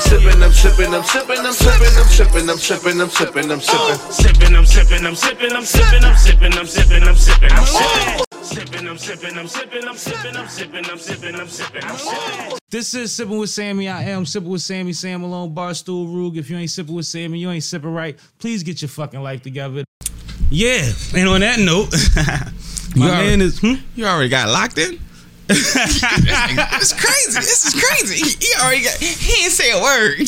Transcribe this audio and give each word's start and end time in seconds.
sipping, 0.00 0.42
I'm 0.42 0.52
sipping, 0.52 0.94
I'm 0.94 1.02
sipping, 1.02 1.38
I'm 1.38 1.52
sipping, 1.52 1.96
I'm 1.96 2.08
sipping, 2.08 2.48
I'm 2.50 2.58
sipping, 2.58 3.00
I'm 3.00 3.10
sipping, 3.10 3.50
I'm 3.50 3.60
sipping. 3.60 3.80
I'm 3.80 4.12
sipping, 4.12 4.56
I'm 4.56 4.64
sipping, 4.66 5.06
I'm 5.06 5.14
sipping, 5.14 5.52
I'm 5.54 5.64
sipping, 5.64 6.04
I'm 6.04 6.16
sipping, 6.16 6.54
I'm 6.54 6.66
sipping, 6.66 7.02
I'm 7.04 7.16
sipping, 7.16 7.52
I'm 7.52 7.66
sipping. 7.66 8.24
I'm 8.32 8.44
sipping, 8.44 8.88
I'm 8.88 8.98
sipping, 8.98 9.38
I'm 9.38 9.46
sipping, 9.46 9.86
I'm 9.86 9.96
sipping, 9.96 10.36
I'm 10.36 10.48
sipping, 10.48 10.84
I'm 10.86 10.98
sipping, 10.98 11.34
I'm 11.36 11.48
sipping, 11.48 11.84
I'm 11.84 11.96
sipping. 11.96 12.58
This 12.70 12.94
is 12.94 13.12
Sipping 13.14 13.38
with 13.38 13.50
Sammie. 13.50 13.88
I 13.88 14.02
am 14.04 14.24
Sipping 14.24 14.48
with 14.48 14.62
Sammie, 14.62 14.92
Sam 14.92 15.20
Malone, 15.22 15.54
Barstool 15.54 16.06
Rug. 16.12 16.36
If 16.36 16.50
you 16.50 16.56
ain't 16.56 16.70
sipping 16.70 16.94
with 16.94 17.06
Sammie, 17.06 17.38
you 17.38 17.50
ain't 17.50 17.64
sipping 17.64 17.92
right. 17.92 18.18
Please 18.38 18.62
get 18.62 18.80
your 18.82 18.88
fucking 18.88 19.20
life 19.20 19.42
together. 19.42 19.84
Yeah, 20.50 20.90
and 21.16 21.28
on 21.28 21.40
that 21.40 21.58
note, 21.60 21.90
my 22.96 23.06
You 23.06 23.10
already- 23.12 23.28
man 23.28 23.40
is. 23.40 23.58
Hmm? 23.58 23.74
You 23.94 24.06
already 24.06 24.28
got 24.28 24.48
locked 24.48 24.78
in? 24.78 24.98
It's 25.50 26.92
crazy. 26.92 27.40
This 27.40 27.66
is 27.66 27.74
crazy. 27.82 28.16
He, 28.16 28.30
he 28.46 28.54
already 28.62 28.82
got. 28.84 28.96
He 28.98 29.44
ain't 29.44 29.52
say 29.52 29.70
a 29.72 29.80
word. 29.82 30.26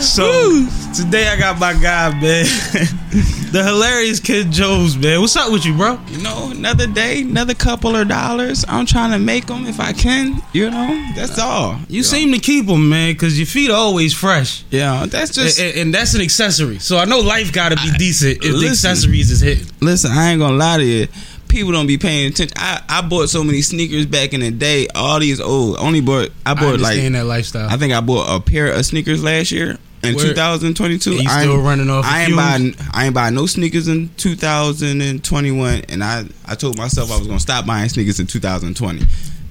So 0.00 0.64
today 0.94 1.26
I 1.26 1.36
got 1.36 1.58
my 1.58 1.72
guy, 1.72 2.10
man, 2.20 2.44
the 3.52 3.64
hilarious 3.66 4.20
Ken 4.20 4.52
Jones, 4.52 4.96
man. 4.96 5.20
What's 5.20 5.34
up 5.34 5.50
with 5.50 5.66
you, 5.66 5.76
bro? 5.76 5.98
You 6.06 6.22
know, 6.22 6.50
another 6.52 6.86
day, 6.86 7.22
another 7.22 7.52
couple 7.54 7.96
of 7.96 8.06
dollars. 8.06 8.64
I'm 8.68 8.86
trying 8.86 9.10
to 9.10 9.18
make 9.18 9.46
them 9.46 9.66
if 9.66 9.80
I 9.80 9.92
can. 9.92 10.40
You 10.52 10.70
know, 10.70 11.12
that's 11.16 11.40
all. 11.40 11.80
You 11.88 12.04
seem 12.04 12.32
to 12.32 12.38
keep 12.38 12.66
them, 12.66 12.88
man, 12.88 13.14
because 13.14 13.36
your 13.38 13.46
feet 13.46 13.70
are 13.70 13.76
always 13.76 14.14
fresh. 14.14 14.64
Yeah, 14.70 15.04
that's 15.06 15.32
just. 15.34 15.58
and, 15.58 15.76
and 15.76 15.94
that's 15.94 16.14
an 16.14 16.20
accessory. 16.20 16.78
So 16.78 16.98
I 16.98 17.04
know 17.04 17.18
life 17.18 17.52
got 17.52 17.70
to 17.70 17.76
be 17.76 17.90
decent 17.98 18.44
if 18.44 18.60
the 18.60 18.68
accessories 18.68 19.32
is 19.32 19.40
hit. 19.40 19.68
Listen, 19.82 20.12
I 20.12 20.30
ain't 20.30 20.40
gonna 20.40 20.56
lie 20.56 20.76
to 20.78 20.84
you. 20.84 21.08
People 21.48 21.72
don't 21.72 21.86
be 21.86 21.98
paying 21.98 22.28
attention. 22.30 22.56
I, 22.58 22.82
I 22.88 23.02
bought 23.02 23.28
so 23.28 23.42
many 23.44 23.62
sneakers 23.62 24.06
back 24.06 24.32
in 24.32 24.40
the 24.40 24.50
day. 24.50 24.88
All 24.94 25.18
these 25.20 25.40
old. 25.40 25.78
Only 25.78 26.00
bought. 26.00 26.30
I 26.44 26.52
I 26.52 26.54
bought 26.54 26.80
like. 26.80 26.92
understand 26.92 27.14
that 27.14 27.24
lifestyle. 27.24 27.68
I 27.68 27.76
think 27.76 27.92
I 27.92 28.00
bought 28.00 28.34
a 28.34 28.40
pair 28.40 28.72
of 28.72 28.84
sneakers 28.84 29.22
last 29.22 29.50
year 29.52 29.78
in 30.02 30.14
Word. 30.16 30.22
2022. 30.22 31.18
I 31.28 31.42
still 31.42 31.60
running 31.60 31.90
off 31.90 32.04
I 32.04 32.24
ain't 32.24 32.36
buying. 32.36 32.74
I 32.92 33.06
ain't 33.06 33.14
buy 33.14 33.30
no 33.30 33.46
sneakers 33.46 33.88
in 33.88 34.10
2021, 34.16 35.82
and 35.88 36.04
I 36.04 36.24
I 36.46 36.54
told 36.54 36.76
myself 36.76 37.10
I 37.10 37.18
was 37.18 37.26
gonna 37.26 37.40
stop 37.40 37.66
buying 37.66 37.88
sneakers 37.88 38.20
in 38.20 38.26
2020. 38.26 39.02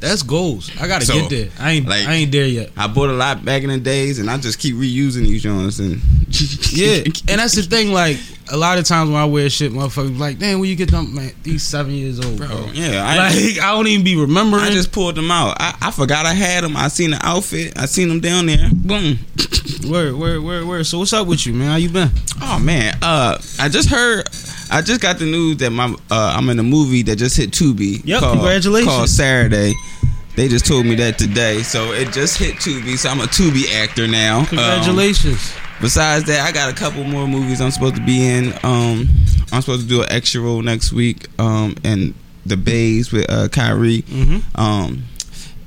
That's 0.05 0.21
goals. 0.21 0.69
I 0.79 0.87
gotta 0.87 1.05
So, 1.05 1.13
get 1.15 1.29
there. 1.31 1.49
I 1.59 1.71
ain't. 1.71 1.87
like- 1.87 2.07
I 2.07 2.13
ain't 2.13 2.31
there 2.31 2.45
yet. 2.45 2.69
I 2.77 2.87
bought 2.87 3.09
a 3.09 3.13
lot 3.13 3.43
back 3.43 3.63
in 3.63 3.69
the 3.69 3.79
days, 3.79 4.19
and 4.19 4.29
I 4.29 4.37
just 4.37 4.59
keep 4.59 4.75
reusing 4.75 5.23
these 5.23 5.41
joints. 5.41 5.79
And 5.79 5.99
Yeah, 6.71 7.03
and 7.27 7.39
that's 7.39 7.55
the 7.55 7.63
thing. 7.63 7.91
Like 7.91 8.17
a 8.51 8.57
lot 8.57 8.77
of 8.77 8.85
times 8.85 9.09
when 9.09 9.19
I 9.19 9.25
wear 9.25 9.49
shit, 9.49 9.71
motherfuckers 9.71 10.09
be 10.13 10.17
like, 10.19 10.37
"Damn, 10.37 10.59
where 10.59 10.69
you 10.69 10.75
get 10.75 10.91
them? 10.91 11.15
Man, 11.15 11.31
these 11.41 11.63
seven 11.63 11.93
years 11.93 12.23
old, 12.23 12.37
bro." 12.37 12.47
Bro, 12.47 12.69
yeah, 12.73 13.03
I, 13.03 13.17
like 13.29 13.59
I 13.59 13.71
don't 13.71 13.87
even 13.87 14.03
be 14.05 14.15
remembering. 14.15 14.63
I 14.63 14.69
just 14.69 14.91
pulled 14.91 15.15
them 15.15 15.31
out. 15.31 15.57
I, 15.59 15.75
I 15.81 15.91
forgot 15.91 16.25
I 16.27 16.33
had 16.33 16.63
them. 16.63 16.77
I 16.77 16.87
seen 16.89 17.11
the 17.11 17.19
outfit. 17.25 17.73
I 17.77 17.85
seen 17.87 18.07
them 18.09 18.19
down 18.19 18.45
there. 18.45 18.69
Boom. 18.73 19.17
where, 19.89 20.15
where, 20.15 20.41
where, 20.41 20.65
where? 20.65 20.83
So 20.83 20.99
what's 20.99 21.13
up 21.13 21.27
with 21.27 21.45
you, 21.47 21.53
man? 21.53 21.69
How 21.71 21.75
you 21.77 21.89
been? 21.89 22.09
Oh 22.41 22.59
man, 22.59 22.95
uh, 23.01 23.39
I 23.59 23.69
just 23.69 23.89
heard. 23.89 24.27
I 24.71 24.81
just 24.81 24.99
got 24.99 25.19
the 25.19 25.25
news 25.25 25.57
that 25.57 25.69
my 25.71 25.95
uh, 26.11 26.33
I'm 26.35 26.49
in 26.49 26.59
a 26.59 26.63
movie 26.63 27.03
that 27.03 27.15
just 27.17 27.37
hit 27.37 27.51
Tubi. 27.51 28.01
Yep, 28.03 28.19
called, 28.19 28.33
congratulations. 28.37 28.91
Called 28.91 29.09
Saturday. 29.09 29.73
They 30.35 30.47
just 30.49 30.65
told 30.65 30.85
me 30.85 30.95
that 30.95 31.17
today, 31.17 31.61
so 31.63 31.93
it 31.93 32.11
just 32.11 32.37
hit 32.37 32.55
Tubi. 32.55 32.97
So 32.97 33.09
I'm 33.09 33.19
a 33.21 33.23
Tubi 33.23 33.71
actor 33.73 34.05
now. 34.07 34.39
Um, 34.39 34.45
Congratulations. 34.47 35.53
besides 35.79 36.25
that, 36.25 36.45
I 36.45 36.51
got 36.51 36.69
a 36.69 36.75
couple 36.75 37.03
more 37.05 37.25
movies 37.27 37.61
I'm 37.61 37.71
supposed 37.71 37.95
to 37.95 38.05
be 38.05 38.27
in. 38.27 38.51
Um, 38.63 39.07
I'm 39.53 39.61
supposed 39.61 39.83
to 39.83 39.87
do 39.87 40.01
an 40.01 40.07
extra 40.11 40.41
role 40.41 40.61
next 40.61 40.91
week. 40.91 41.27
Um, 41.39 41.75
and 41.85 42.13
the 42.45 42.57
Bays 42.57 43.11
with 43.13 43.29
uh, 43.31 43.47
Kyrie. 43.47 44.01
mm-hmm. 44.01 44.59
Um, 44.59 45.03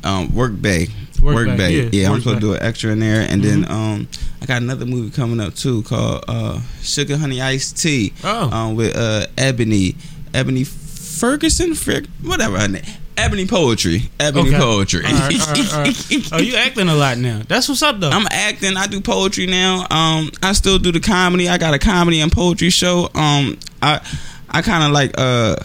um, 0.05 0.35
Work 0.35 0.61
Bay. 0.61 0.89
Work 1.23 1.35
Work, 1.35 1.47
Bay, 1.49 1.57
Bay. 1.57 1.73
yeah, 1.73 1.89
Yeah, 2.03 2.11
I'm 2.13 2.21
supposed 2.21 2.37
Bay. 2.37 2.41
to 2.41 2.47
do 2.49 2.53
an 2.55 2.63
extra 2.63 2.93
in 2.93 3.01
there, 3.01 3.23
and 3.29 3.43
Mhm. 3.43 3.45
then 3.45 3.71
um, 3.71 4.09
I 4.43 4.47
got 4.47 4.61
another 4.63 4.85
movie 4.87 5.11
coming 5.11 5.41
up 5.41 5.55
too 5.55 5.83
called 5.83 6.25
uh, 6.29 6.61
Sugar 6.83 7.17
Honey 7.17 7.41
Iced 7.41 7.77
Tea. 7.79 8.13
Oh. 8.23 8.51
Um, 8.53 8.77
with 8.77 8.95
uh, 8.97 9.27
Ebony, 9.39 9.97
Ebony 10.35 10.63
Ferguson, 10.65 11.75
Fer- 11.75 12.03
whatever 12.23 12.59
her 12.61 12.69
name. 12.69 12.85
Ebony 13.19 13.47
Poetry. 13.47 14.03
Ebony 14.21 14.49
Okay. 14.51 14.59
Poetry. 14.59 15.05
All 15.05 15.13
right, 15.13 15.41
all 15.41 15.47
right, 15.55 15.75
all 15.75 15.81
right. 15.83 16.29
Oh, 16.33 16.39
you 16.39 16.57
acting 16.57 16.89
a 16.89 16.95
lot 16.95 17.19
now. 17.19 17.43
That's 17.47 17.69
what's 17.69 17.83
up 17.83 17.99
though. 18.01 18.11
I'm 18.11 18.27
acting. 18.31 18.77
I 18.77 18.87
do 18.87 19.01
poetry 19.01 19.47
now. 19.47 19.87
Um, 19.91 20.31
I 20.43 20.53
still 20.53 20.79
do 20.79 20.93
the 20.93 21.01
comedy. 21.01 21.49
I 21.49 21.59
got 21.59 21.75
a 21.75 21.79
comedy 21.79 22.21
and 22.21 22.31
poetry 22.33 22.71
show. 22.71 23.11
Um, 23.15 23.59
I 23.83 24.01
I 24.51 24.63
kind 24.63 24.85
of 24.85 24.93
like 24.93 25.13
uh, 25.19 25.57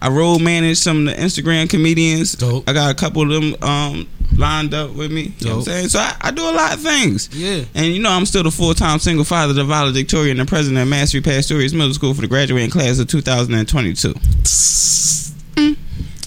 I 0.00 0.08
role 0.08 0.38
manage 0.38 0.78
some 0.78 1.06
of 1.08 1.14
the 1.16 1.20
Instagram 1.22 1.68
comedians. 1.68 2.32
Dope. 2.32 2.68
I 2.68 2.72
got 2.72 2.90
a 2.90 2.94
couple 2.94 3.22
of 3.22 3.28
them 3.28 3.54
um 3.62 4.08
lined 4.36 4.72
up 4.74 4.92
with 4.92 5.10
me. 5.10 5.34
You 5.40 5.46
know 5.46 5.56
what 5.56 5.68
I'm 5.68 5.72
saying? 5.74 5.88
So 5.88 5.98
I, 5.98 6.16
I 6.20 6.30
do 6.30 6.42
a 6.48 6.52
lot 6.52 6.72
of 6.74 6.80
things. 6.80 7.28
yeah. 7.34 7.64
And 7.74 7.86
you 7.86 8.00
know 8.00 8.10
I'm 8.10 8.24
still 8.26 8.44
the 8.44 8.50
full 8.50 8.74
time 8.74 8.98
single 9.00 9.24
father, 9.24 9.52
the 9.52 9.64
valedictorian, 9.64 10.38
and 10.40 10.48
president 10.48 10.80
of 10.80 10.88
Mastery 10.88 11.20
Pastorius 11.20 11.72
Middle 11.72 11.92
School 11.94 12.14
for 12.14 12.20
the 12.22 12.28
graduating 12.28 12.70
class 12.70 12.98
of 12.98 13.08
2022. 13.08 14.14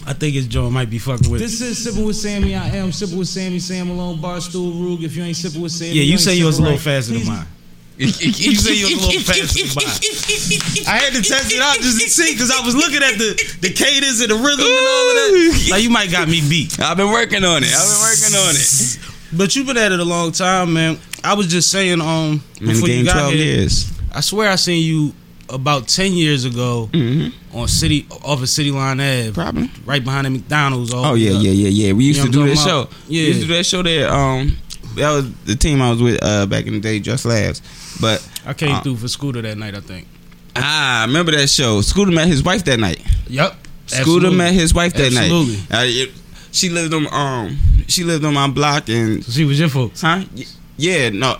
I 0.05 0.13
think 0.13 0.33
his 0.35 0.47
joint 0.47 0.73
might 0.73 0.89
be 0.89 0.99
fucking 0.99 1.29
with. 1.31 1.39
This 1.41 1.61
is 1.61 1.81
sipping 1.83 2.05
with 2.05 2.15
Sammie. 2.15 2.55
I 2.55 2.67
am 2.77 2.91
sipping 2.91 3.17
with 3.17 3.27
Sammie. 3.27 3.59
Sam 3.59 3.87
Malone, 3.87 4.17
Barstool 4.19 4.73
Rug. 4.83 5.03
If 5.03 5.15
you 5.15 5.23
ain't 5.23 5.37
sipping 5.37 5.61
with 5.61 5.71
Sammie, 5.71 5.93
Yeah, 5.93 6.03
you 6.03 6.11
ain't 6.13 6.21
say 6.21 6.35
yours 6.35 6.57
a 6.59 6.61
little 6.61 6.75
right. 6.77 6.83
faster 6.83 7.13
than 7.13 7.21
Please- 7.21 7.27
you 7.29 7.33
mine. 7.33 7.47
You 7.95 8.07
say 8.55 8.73
yours 8.73 8.91
a 8.91 9.05
little 9.05 9.21
faster 9.21 9.63
than 9.63 9.75
mine. 9.75 10.87
I 10.87 10.97
had 10.97 11.13
to 11.13 11.21
test 11.21 11.51
it 11.53 11.61
out 11.61 11.75
just 11.77 12.01
to 12.01 12.09
see 12.09 12.33
because 12.33 12.51
I 12.51 12.65
was 12.65 12.75
looking 12.75 13.03
at 13.03 13.17
the 13.17 13.33
the 13.61 13.69
cadence 13.69 14.19
and 14.21 14.31
the 14.31 14.35
rhythm 14.35 14.65
and 14.65 14.87
all 14.87 15.09
of 15.09 15.15
that. 15.15 15.67
Like 15.71 15.83
you 15.83 15.89
might 15.89 16.11
got 16.11 16.27
me 16.27 16.41
beat. 16.49 16.79
I've 16.79 16.97
been 16.97 17.11
working 17.11 17.43
on 17.45 17.63
it. 17.63 17.69
I've 17.73 17.87
been 17.87 18.01
working 18.01 18.35
on 18.35 18.55
it. 18.55 18.99
But 19.37 19.55
you've 19.55 19.67
been 19.67 19.77
at 19.77 19.91
it 19.91 19.99
a 19.99 20.03
long 20.05 20.31
time, 20.31 20.73
man. 20.73 20.99
I 21.23 21.33
was 21.35 21.47
just 21.47 21.71
saying, 21.71 22.01
um, 22.01 22.07
I'm 22.07 22.41
in 22.59 22.65
the 22.67 22.73
before 22.73 22.89
you 22.89 23.05
got 23.05 23.13
12 23.13 23.33
here, 23.33 23.43
years. 23.45 23.91
I 24.11 24.19
swear 24.21 24.49
I 24.49 24.55
seen 24.55 24.83
you 24.85 25.13
about 25.53 25.87
ten 25.87 26.11
years 26.13 26.45
ago 26.45 26.89
Mm-hmm. 26.91 27.57
on 27.57 27.67
City 27.67 28.05
off 28.23 28.41
of 28.41 28.49
City 28.49 28.71
Line 28.71 28.99
Ave, 28.99 29.31
Probably. 29.31 29.69
right 29.85 30.03
behind 30.03 30.25
the 30.25 30.29
McDonald's. 30.31 30.93
all 30.93 31.05
Oh 31.05 31.13
yeah, 31.13 31.31
yeah, 31.31 31.51
yeah, 31.51 31.69
yeah. 31.69 31.93
We 31.93 32.05
used 32.05 32.19
You 32.19 32.25
know 32.25 32.31
to 32.31 32.37
do 32.45 32.49
that 32.55 32.57
show. 32.61 32.81
about? 32.81 32.93
We 33.09 33.15
used 33.27 33.41
to 33.41 33.47
do 33.47 33.53
that 33.53 33.65
show 33.65 33.83
there. 33.83 34.11
Um, 34.11 34.57
that 34.95 35.11
was 35.11 35.33
the 35.45 35.55
team 35.55 35.81
I 35.81 35.89
was 35.91 36.01
with 36.01 36.19
uh, 36.23 36.45
back 36.47 36.65
in 36.67 36.73
the 36.73 36.79
day, 36.79 36.99
Just 36.99 37.25
Labs. 37.25 37.61
But 38.01 38.27
I 38.45 38.53
came 38.53 38.75
Uh, 38.75 38.81
through 38.81 38.97
for 38.97 39.07
Scooter 39.07 39.41
that 39.41 39.57
night. 39.57 39.75
I 39.75 39.79
think. 39.79 40.07
ah, 40.55 41.01
I 41.03 41.05
remember 41.05 41.31
that 41.31 41.47
show. 41.49 41.81
Scooter 41.81 42.11
met 42.11 42.27
his 42.27 42.43
wife 42.43 42.63
that 42.65 42.79
night. 42.79 42.99
Yep. 43.27 43.55
Scooter 43.87 43.99
Absolutely. 44.27 44.37
met 44.37 44.53
his 44.53 44.73
wife 44.73 44.93
that 44.93 45.13
Absolutely. 45.13 45.57
night. 45.69 46.09
Uh, 46.09 46.11
she 46.51 46.69
lived 46.69 46.93
on 46.93 47.07
um, 47.11 47.57
she 47.87 48.03
lived 48.03 48.23
on 48.25 48.33
my 48.33 48.47
block 48.47 48.87
and 48.89 49.23
So 49.23 49.31
she 49.31 49.45
was 49.45 49.59
your 49.59 49.69
folks. 49.69 50.01
huh? 50.01 50.23
Yeah, 50.77 51.09
no. 51.09 51.37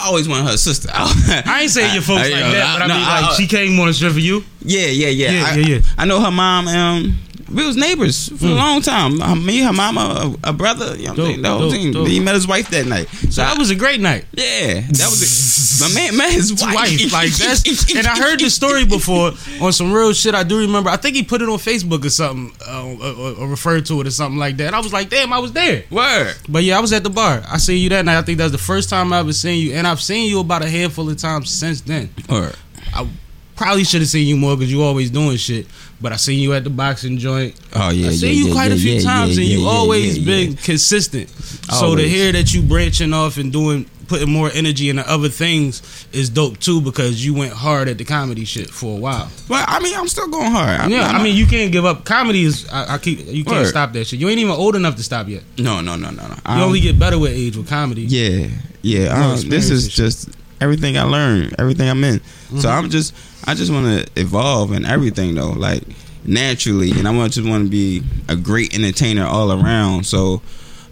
I 0.00 0.06
always 0.06 0.28
wanted 0.28 0.46
her 0.50 0.56
sister. 0.56 0.88
I 0.94 1.58
ain't 1.62 1.70
saying 1.70 1.92
your 1.94 2.02
folks 2.02 2.22
I- 2.26 2.30
like 2.30 2.44
I- 2.44 2.52
that, 2.52 2.78
but 2.78 2.82
I 2.82 2.86
no, 2.88 2.94
mean, 2.94 3.04
like 3.04 3.36
she 3.36 3.46
came 3.46 3.78
on 3.80 3.88
a 3.88 3.92
strip 3.92 4.12
for 4.12 4.18
you. 4.20 4.44
Yeah, 4.60 4.86
yeah, 4.86 5.08
yeah. 5.08 5.30
Yeah, 5.32 5.44
I, 5.44 5.54
yeah, 5.56 5.66
yeah. 5.76 5.80
I 5.98 6.04
know 6.04 6.20
her 6.20 6.30
mom. 6.30 6.68
Um, 6.68 7.18
we 7.52 7.66
was 7.66 7.76
neighbors 7.76 8.28
for 8.28 8.46
a 8.46 8.48
Mm. 8.48 8.56
long 8.56 8.80
time. 8.82 9.20
Uh, 9.22 9.34
me, 9.34 9.60
her 9.60 9.72
mama, 9.72 10.34
a, 10.44 10.50
a 10.50 10.52
brother. 10.52 10.96
You 10.96 11.08
know, 11.08 11.14
what 11.14 11.16
I'm 11.16 11.16
Dope, 11.16 11.26
saying? 11.26 11.42
the 11.42 11.48
whole 11.50 11.70
thing. 11.70 11.92
dope. 11.92 12.08
He 12.08 12.20
met 12.20 12.34
his 12.34 12.46
wife 12.46 12.68
that 12.70 12.86
night. 12.86 13.08
So 13.30 13.42
that 13.42 13.58
was 13.58 13.70
a 13.70 13.74
great 13.74 14.00
night. 14.00 14.24
Yeah, 14.32 14.80
that 14.80 15.08
was 15.10 15.20
it. 15.22 15.88
My 15.88 15.94
man 15.94 16.16
met 16.16 16.32
his 16.32 16.52
wife. 16.52 16.74
Wife, 16.74 17.12
like 17.12 17.30
that's, 17.32 17.94
and 17.94 18.06
I 18.06 18.16
heard 18.16 18.40
the 18.40 18.50
story 18.50 18.84
before 18.84 19.32
on 19.60 19.72
some 19.72 19.92
real 19.92 20.12
shit. 20.12 20.34
I 20.34 20.42
do 20.44 20.58
remember. 20.58 20.90
I 20.90 20.96
think 20.96 21.16
he 21.16 21.22
put 21.22 21.42
it 21.42 21.48
on 21.48 21.58
Facebook 21.58 22.04
or 22.04 22.10
something, 22.10 22.52
uh, 22.66 22.84
or, 22.84 23.42
or 23.42 23.48
referred 23.48 23.86
to 23.86 24.00
it 24.00 24.06
or 24.06 24.10
something 24.10 24.38
like 24.38 24.56
that. 24.58 24.68
And 24.68 24.76
I 24.76 24.80
was 24.80 24.92
like, 24.92 25.08
damn, 25.10 25.32
I 25.32 25.38
was 25.38 25.52
there. 25.52 25.84
Word. 25.90 26.34
But 26.48 26.64
yeah, 26.64 26.76
I 26.78 26.80
was 26.80 26.92
at 26.92 27.02
the 27.02 27.10
bar. 27.10 27.42
I 27.48 27.58
seen 27.58 27.78
you 27.82 27.88
that 27.90 28.04
night. 28.04 28.18
I 28.18 28.22
think 28.22 28.38
that's 28.38 28.52
the 28.52 28.58
first 28.58 28.88
time 28.90 29.12
I 29.12 29.18
ever 29.20 29.32
seen 29.32 29.60
you, 29.66 29.74
and 29.74 29.86
I've 29.86 30.00
seen 30.00 30.28
you 30.30 30.40
about 30.40 30.62
a 30.62 30.68
handful 30.68 31.08
of 31.08 31.16
times 31.16 31.50
since 31.50 31.80
then. 31.80 32.10
Word. 32.28 32.54
I 32.94 33.08
probably 33.56 33.84
should 33.84 34.00
have 34.00 34.08
seen 34.10 34.26
you 34.26 34.36
more 34.36 34.56
because 34.56 34.70
you 34.72 34.82
always 34.82 35.10
doing 35.10 35.36
shit. 35.36 35.66
But 36.02 36.12
I 36.12 36.16
seen 36.16 36.40
you 36.40 36.52
at 36.54 36.64
the 36.64 36.70
boxing 36.70 37.16
joint. 37.18 37.54
Oh 37.74 37.90
yeah, 37.90 38.08
I 38.08 38.10
yeah, 38.10 38.10
seen 38.10 38.36
you 38.36 38.46
yeah, 38.48 38.52
quite 38.52 38.68
yeah, 38.70 38.74
a 38.76 38.78
few 38.78 38.92
yeah, 38.94 39.00
times, 39.02 39.38
and 39.38 39.46
you 39.46 39.66
always 39.66 40.18
been 40.18 40.56
consistent. 40.56 41.30
So 41.30 41.94
to 41.96 42.02
hear 42.02 42.32
that 42.32 42.52
you 42.52 42.60
branching 42.62 43.12
off 43.14 43.38
and 43.38 43.52
doing, 43.52 43.86
putting 44.08 44.30
more 44.30 44.50
energy 44.52 44.90
into 44.90 45.08
other 45.08 45.28
things 45.28 46.06
is 46.12 46.28
dope 46.28 46.58
too 46.58 46.80
because 46.80 47.24
you 47.24 47.34
went 47.34 47.52
hard 47.52 47.88
at 47.88 47.98
the 47.98 48.04
comedy 48.04 48.44
shit 48.44 48.68
for 48.68 48.96
a 48.96 49.00
while. 49.00 49.30
Well, 49.48 49.64
I 49.66 49.80
mean, 49.80 49.96
I'm 49.96 50.08
still 50.08 50.28
going 50.28 50.50
hard. 50.50 50.80
I'm- 50.80 50.90
yeah, 50.90 51.06
I'm 51.06 51.16
I 51.20 51.22
mean 51.22 51.36
you 51.36 51.46
can't 51.46 51.70
give 51.72 51.84
up. 51.84 52.04
Comedy 52.04 52.42
is 52.42 52.68
I, 52.68 52.94
I 52.94 52.98
keep 52.98 53.20
you 53.26 53.44
can't 53.44 53.58
Word. 53.58 53.66
stop 53.68 53.92
that 53.92 54.06
shit. 54.06 54.18
You 54.18 54.28
ain't 54.28 54.40
even 54.40 54.52
old 54.52 54.74
enough 54.76 54.96
to 54.96 55.02
stop 55.02 55.28
yet. 55.28 55.42
no, 55.58 55.80
no, 55.80 55.94
no, 55.96 56.10
no, 56.10 56.26
no. 56.26 56.56
You 56.56 56.62
only 56.62 56.80
get 56.80 56.98
better 56.98 57.18
with 57.18 57.32
age 57.32 57.56
with 57.56 57.68
comedy. 57.68 58.02
Yeah, 58.02 58.48
yeah. 58.82 59.06
Um, 59.32 59.40
this 59.48 59.70
is 59.70 59.88
just 59.88 60.28
everything 60.62 60.96
I 60.96 61.02
learned, 61.02 61.54
everything 61.58 61.88
I'm 61.90 62.02
in. 62.04 62.20
So 62.20 62.24
Mm-hmm. 62.54 62.66
I'm 62.68 62.88
just, 62.90 63.14
I 63.46 63.54
just 63.54 63.70
want 63.72 63.86
to 63.86 64.20
evolve 64.20 64.72
in 64.72 64.84
everything 64.86 65.34
though, 65.34 65.50
like 65.50 65.82
naturally, 66.24 66.92
and 66.92 67.06
I 67.06 67.10
want 67.10 67.32
just 67.34 67.46
want 67.48 67.64
to 67.64 67.70
be 67.70 68.02
a 68.28 68.36
great 68.36 68.74
entertainer 68.74 69.26
all 69.26 69.52
around. 69.52 70.06
So. 70.06 70.40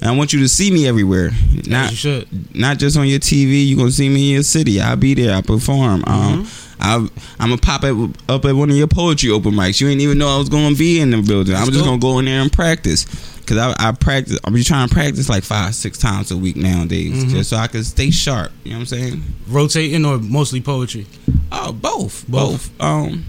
And 0.03 0.09
I 0.09 0.17
want 0.17 0.33
you 0.33 0.39
to 0.41 0.49
see 0.49 0.71
me 0.71 0.89
everywhere, 0.89 1.29
not 1.67 1.91
you 1.91 1.97
should. 1.97 2.57
not 2.57 2.79
just 2.79 2.97
on 2.97 3.07
your 3.07 3.19
TV. 3.19 3.67
You 3.67 3.77
gonna 3.77 3.91
see 3.91 4.09
me 4.09 4.29
in 4.31 4.35
your 4.37 4.43
city. 4.43 4.81
I'll 4.81 4.97
be 4.97 5.13
there. 5.13 5.37
I 5.37 5.43
perform. 5.43 6.05
Um, 6.07 6.45
Mm-hmm. 6.47 6.83
I 6.83 6.95
I'm 7.39 7.51
gonna 7.51 7.59
pop 7.59 7.85
up, 7.85 7.97
up 8.31 8.47
at 8.47 8.55
one 8.55 8.71
of 8.71 8.77
your 8.77 8.87
poetry 8.87 9.29
open 9.31 9.53
mics. 9.53 9.79
You 9.79 9.89
ain't 9.89 10.01
even 10.01 10.17
know 10.17 10.29
I 10.35 10.39
was 10.39 10.49
gonna 10.49 10.75
be 10.75 11.01
in 11.01 11.11
the 11.11 11.21
building. 11.21 11.55
I'm 11.55 11.71
just 11.71 11.85
gonna 11.85 11.99
go 11.99 12.19
in 12.19 12.25
there 12.25 12.41
and 12.41 12.51
practice. 12.51 13.05
Because 13.51 13.75
I, 13.79 13.89
I 13.89 13.93
practice. 13.93 14.39
I'm 14.45 14.55
be 14.55 14.63
trying 14.63 14.89
to 14.89 14.95
practice 14.95 15.29
like 15.29 15.43
five, 15.43 15.75
six 15.75 15.99
times 15.99 16.31
a 16.31 16.37
week 16.37 16.57
nowadays, 16.57 17.13
Mm-hmm. 17.25 17.31
just 17.31 17.51
so 17.51 17.57
I 17.57 17.67
can 17.67 17.83
stay 17.85 18.11
sharp. 18.11 18.53
You 18.65 18.71
know 18.73 18.77
what 18.77 18.81
I'm 18.81 18.87
saying? 18.87 19.23
Rotating 19.49 20.05
or 20.05 20.19
mostly 20.19 20.61
poetry? 20.61 21.07
Oh, 21.53 21.73
both, 21.73 22.25
Both. 22.29 22.71
both. 22.79 22.81
Um, 22.81 23.25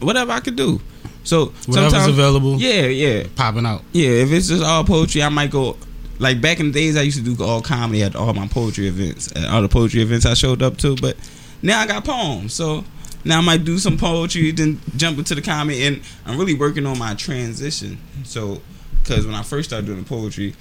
whatever 0.00 0.32
I 0.32 0.40
could 0.40 0.56
do. 0.56 0.80
So 1.24 1.46
Whatever's 1.66 2.06
available. 2.06 2.56
Yeah, 2.58 2.86
yeah, 2.86 3.26
Popping 3.36 3.66
out. 3.66 3.82
yeah. 3.92 4.08
If 4.08 4.32
it's 4.32 4.48
just 4.48 4.64
all 4.64 4.84
poetry, 4.84 5.22
I 5.22 5.28
might 5.28 5.50
go. 5.50 5.76
Like 6.20 6.40
back 6.40 6.58
in 6.58 6.66
the 6.66 6.72
days, 6.72 6.96
I 6.96 7.02
used 7.02 7.24
to 7.24 7.34
do 7.36 7.44
all 7.44 7.60
comedy 7.60 8.02
at 8.02 8.16
all 8.16 8.32
my 8.34 8.48
poetry 8.48 8.88
events, 8.88 9.30
at 9.36 9.44
all 9.48 9.62
the 9.62 9.68
poetry 9.68 10.00
events 10.02 10.24
I 10.26 10.34
showed 10.34 10.62
up 10.62 10.76
to. 10.78 10.96
But 10.96 11.16
now 11.62 11.78
I 11.80 11.86
got 11.86 12.04
poems, 12.04 12.54
so 12.54 12.84
now 13.24 13.38
I 13.38 13.40
might 13.42 13.64
do 13.64 13.78
some 13.78 13.96
poetry, 13.98 14.50
then 14.50 14.80
jump 14.96 15.18
into 15.18 15.34
the 15.36 15.42
comedy, 15.42 15.84
and 15.86 16.00
I'm 16.26 16.36
really 16.38 16.54
working 16.54 16.86
on 16.86 16.98
my 16.98 17.14
transition. 17.14 17.98
So, 18.24 18.60
because 19.08 19.26
when 19.26 19.34
I 19.34 19.42
first 19.42 19.70
started 19.70 19.86
doing 19.86 19.98
the 20.02 20.08
poetry, 20.08 20.54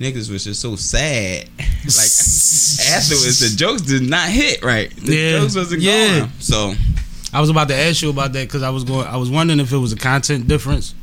niggas 0.00 0.30
was 0.30 0.44
just 0.44 0.60
so 0.60 0.76
sad. 0.76 1.48
like 1.58 2.96
afterwards, 2.96 3.40
the 3.40 3.54
jokes 3.56 3.82
did 3.82 4.02
not 4.02 4.28
hit 4.28 4.62
right. 4.62 4.90
The 4.96 5.14
Yeah. 5.16 5.38
jokes 5.40 5.54
wasn't 5.56 5.82
Yeah. 5.82 6.18
going. 6.20 6.32
So 6.40 6.74
I 7.32 7.40
was 7.40 7.50
about 7.50 7.68
to 7.68 7.74
ask 7.76 8.02
you 8.02 8.10
about 8.10 8.32
that 8.34 8.46
because 8.48 8.62
I 8.62 8.70
was 8.70 8.84
going. 8.84 9.06
I 9.06 9.16
was 9.16 9.30
wondering 9.30 9.60
if 9.60 9.72
it 9.72 9.76
was 9.78 9.92
a 9.92 9.96
content 9.96 10.48
difference, 10.48 10.94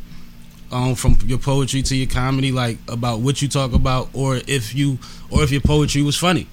um, 0.71 0.95
from 0.95 1.17
your 1.25 1.37
poetry 1.39 1.81
to 1.83 1.95
your 1.95 2.07
comedy, 2.07 2.51
like 2.51 2.77
about 2.87 3.21
what 3.21 3.41
you 3.41 3.47
talk 3.47 3.73
about, 3.73 4.09
or 4.13 4.39
if 4.47 4.75
you, 4.75 4.99
or 5.29 5.43
if 5.43 5.51
your 5.51 5.61
poetry 5.61 6.01
was 6.01 6.15
funny. 6.17 6.47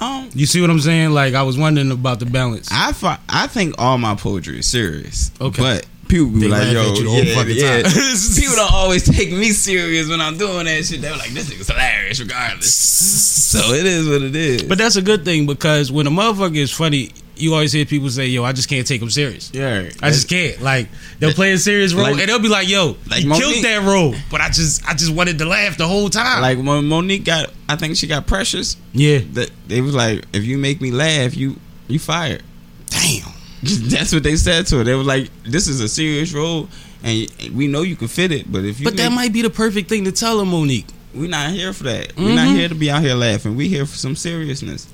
um, 0.00 0.28
You 0.34 0.46
see 0.46 0.60
what 0.60 0.70
I'm 0.70 0.80
saying? 0.80 1.10
Like 1.12 1.34
I 1.34 1.42
was 1.42 1.56
wondering 1.56 1.90
about 1.92 2.18
the 2.18 2.26
balance. 2.26 2.68
I 2.72 2.92
I 3.28 3.46
think 3.46 3.74
all 3.78 3.98
my 3.98 4.14
poetry 4.16 4.58
is 4.58 4.66
serious. 4.66 5.30
Okay. 5.40 5.62
But 5.62 5.86
people 6.08 6.26
be 6.28 6.40
They 6.40 6.48
like, 6.48 6.72
yo, 6.72 6.90
at 6.92 6.96
you 6.98 7.04
the 7.04 7.10
whole 7.10 7.24
yeah, 7.24 7.34
fucking 7.34 7.56
yeah. 7.56 7.82
time. 7.82 7.92
people 8.36 8.56
don't 8.56 8.72
always 8.72 9.02
take 9.04 9.30
me 9.32 9.50
serious 9.50 10.08
when 10.08 10.20
I'm 10.20 10.36
doing 10.38 10.66
that 10.66 10.84
shit. 10.84 11.00
They're 11.00 11.16
like, 11.16 11.30
this 11.30 11.50
nigga's 11.50 11.68
hilarious 11.68 12.20
regardless. 12.20 12.74
so 13.54 13.58
it 13.74 13.86
is 13.86 14.08
what 14.08 14.22
it 14.22 14.36
is. 14.36 14.62
But 14.62 14.78
that's 14.78 14.96
a 14.96 15.02
good 15.02 15.24
thing 15.24 15.46
because 15.46 15.90
when 15.92 16.06
a 16.06 16.10
motherfucker 16.10 16.56
is 16.56 16.70
funny, 16.72 17.10
you 17.36 17.52
always 17.52 17.72
hear 17.72 17.84
people 17.84 18.08
say, 18.10 18.28
"Yo, 18.28 18.44
I 18.44 18.52
just 18.52 18.68
can't 18.68 18.86
take 18.86 19.02
him 19.02 19.10
serious." 19.10 19.50
yeah, 19.52 19.90
I 20.00 20.10
just 20.10 20.28
can't. 20.28 20.60
Like 20.62 20.88
they'll 21.18 21.32
play 21.32 21.50
a 21.50 21.58
serious 21.58 21.92
role 21.92 22.04
Like- 22.04 22.20
and 22.20 22.28
they'll 22.28 22.38
be 22.38 22.48
like, 22.48 22.68
"Yo, 22.68 22.96
like 23.10 23.22
he 23.22 23.26
Mo'Nique. 23.28 23.38
killed 23.40 23.64
that 23.64 23.82
role," 23.82 24.14
but 24.30 24.40
I 24.40 24.50
just, 24.50 24.88
I 24.88 24.94
just 24.94 25.12
wanted 25.12 25.38
to 25.38 25.44
laugh 25.44 25.76
the 25.76 25.88
whole 25.88 26.08
time. 26.10 26.42
like 26.42 26.58
when 26.58 26.84
Mo'Nique 26.88 27.24
got, 27.24 27.50
I 27.68 27.74
think 27.74 27.96
she 27.96 28.06
got 28.06 28.28
precious. 28.28 28.76
yeah, 28.92 29.18
That 29.32 29.50
they 29.66 29.80
was 29.80 29.96
like, 29.96 30.24
if 30.32 30.44
you 30.44 30.58
make 30.58 30.80
me 30.80 30.92
laugh, 30.92 31.36
you 31.36 31.56
you 31.88 31.98
fired. 31.98 32.44
damn. 32.86 33.24
That's 33.64 34.12
what 34.12 34.22
they 34.22 34.36
said 34.36 34.66
to 34.68 34.78
her. 34.78 34.84
They 34.84 34.94
were 34.94 35.02
like, 35.02 35.30
this 35.44 35.68
is 35.68 35.80
a 35.80 35.88
serious 35.88 36.32
role, 36.32 36.68
and 37.02 37.28
we 37.52 37.66
know 37.66 37.82
you 37.82 37.96
can 37.96 38.08
fit 38.08 38.30
it. 38.32 38.50
But 38.50 38.64
if 38.64 38.80
you, 38.80 38.84
But 38.84 38.96
that 38.96 39.10
might 39.12 39.32
be 39.32 39.42
the 39.42 39.50
perfect 39.50 39.88
thing 39.88 40.04
to 40.04 40.12
tell 40.12 40.40
him, 40.40 40.48
Mo'Nique. 40.50 40.86
We're 41.14 41.28
not 41.28 41.50
here 41.50 41.72
for 41.72 41.84
that. 41.84 42.16
We're 42.16 42.34
not 42.34 42.48
Mhm. 42.48 42.56
here 42.56 42.68
to 42.68 42.74
be 42.74 42.90
out 42.90 43.02
here 43.02 43.14
laughing. 43.14 43.56
We're 43.56 43.68
here 43.68 43.86
for 43.86 43.96
some 43.96 44.16
seriousness. 44.16 44.88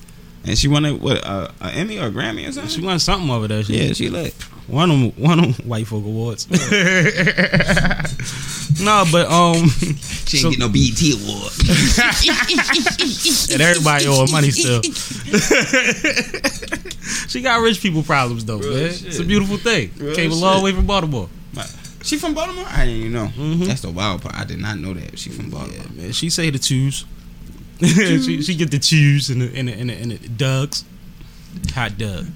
And 0.44 0.58
she 0.58 0.68
wanted 0.68 1.00
what 1.00 1.24
uh, 1.24 1.48
a 1.60 1.70
Emmy 1.74 1.98
or 1.98 2.06
a 2.06 2.10
Grammy 2.10 2.46
or 2.48 2.52
something. 2.52 2.70
She 2.70 2.80
wanted 2.82 3.00
something 3.00 3.30
over 3.30 3.48
that 3.48 3.66
shit. 3.66 3.76
yeah, 3.76 3.92
she 3.92 4.08
lit. 4.10 4.34
One 4.70 4.90
of 4.90 5.00
them, 5.00 5.10
one 5.22 5.38
of 5.40 5.56
them 5.56 5.66
white 5.68 5.86
folk 5.86 6.04
awards. 6.04 6.48
no, 8.80 9.04
but 9.10 9.26
um, 9.30 9.68
She 10.26 10.38
So- 10.38 10.48
ain't 10.48 10.58
get 10.58 10.60
no 10.60 10.68
BET 10.68 11.00
award. 11.02 11.52
and 13.52 13.60
everybody 13.60 14.06
owing 14.06 14.30
money 14.30 14.50
still. 14.50 14.80
she 17.28 17.42
got 17.42 17.60
rich 17.62 17.80
people 17.82 18.02
problems 18.02 18.44
though, 18.44 18.58
Real 18.58 18.74
man. 18.74 18.92
shit. 18.92 19.06
It's 19.08 19.18
a 19.18 19.24
beautiful 19.24 19.56
thing. 19.56 19.90
Real 19.98 20.14
Came 20.14 20.30
a 20.30 20.34
long 20.34 20.62
way 20.62 20.72
from 20.72 20.86
Baltimore. 20.86 21.28
she 22.02 22.16
from 22.16 22.34
Baltimore? 22.34 22.64
I 22.68 22.84
didn't 22.86 23.00
even 23.00 23.12
know. 23.12 23.26
Mhm. 23.28 23.66
That's 23.66 23.80
the 23.82 23.90
wild 23.90 24.22
part. 24.22 24.34
I 24.36 24.44
did 24.44 24.58
not 24.60 24.78
know 24.78 24.94
that 24.94 25.18
she 25.18 25.30
from 25.30 25.50
Baltimore. 25.50 25.84
Yeah, 25.96 26.02
man. 26.02 26.12
She 26.12 26.30
say 26.30 26.50
the 26.50 26.58
twos. 26.58 27.04
she, 27.82 28.42
she 28.42 28.54
get 28.54 28.70
the 28.70 28.78
chews 28.78 29.30
and 29.30 29.40
the 29.42 29.50
and 29.58 29.68
the, 29.68 29.72
and 29.72 29.90
the, 29.90 29.94
and 29.94 30.10
the 30.12 30.28
dugs. 30.28 30.84
Hot 31.74 31.98
dug. 31.98 32.26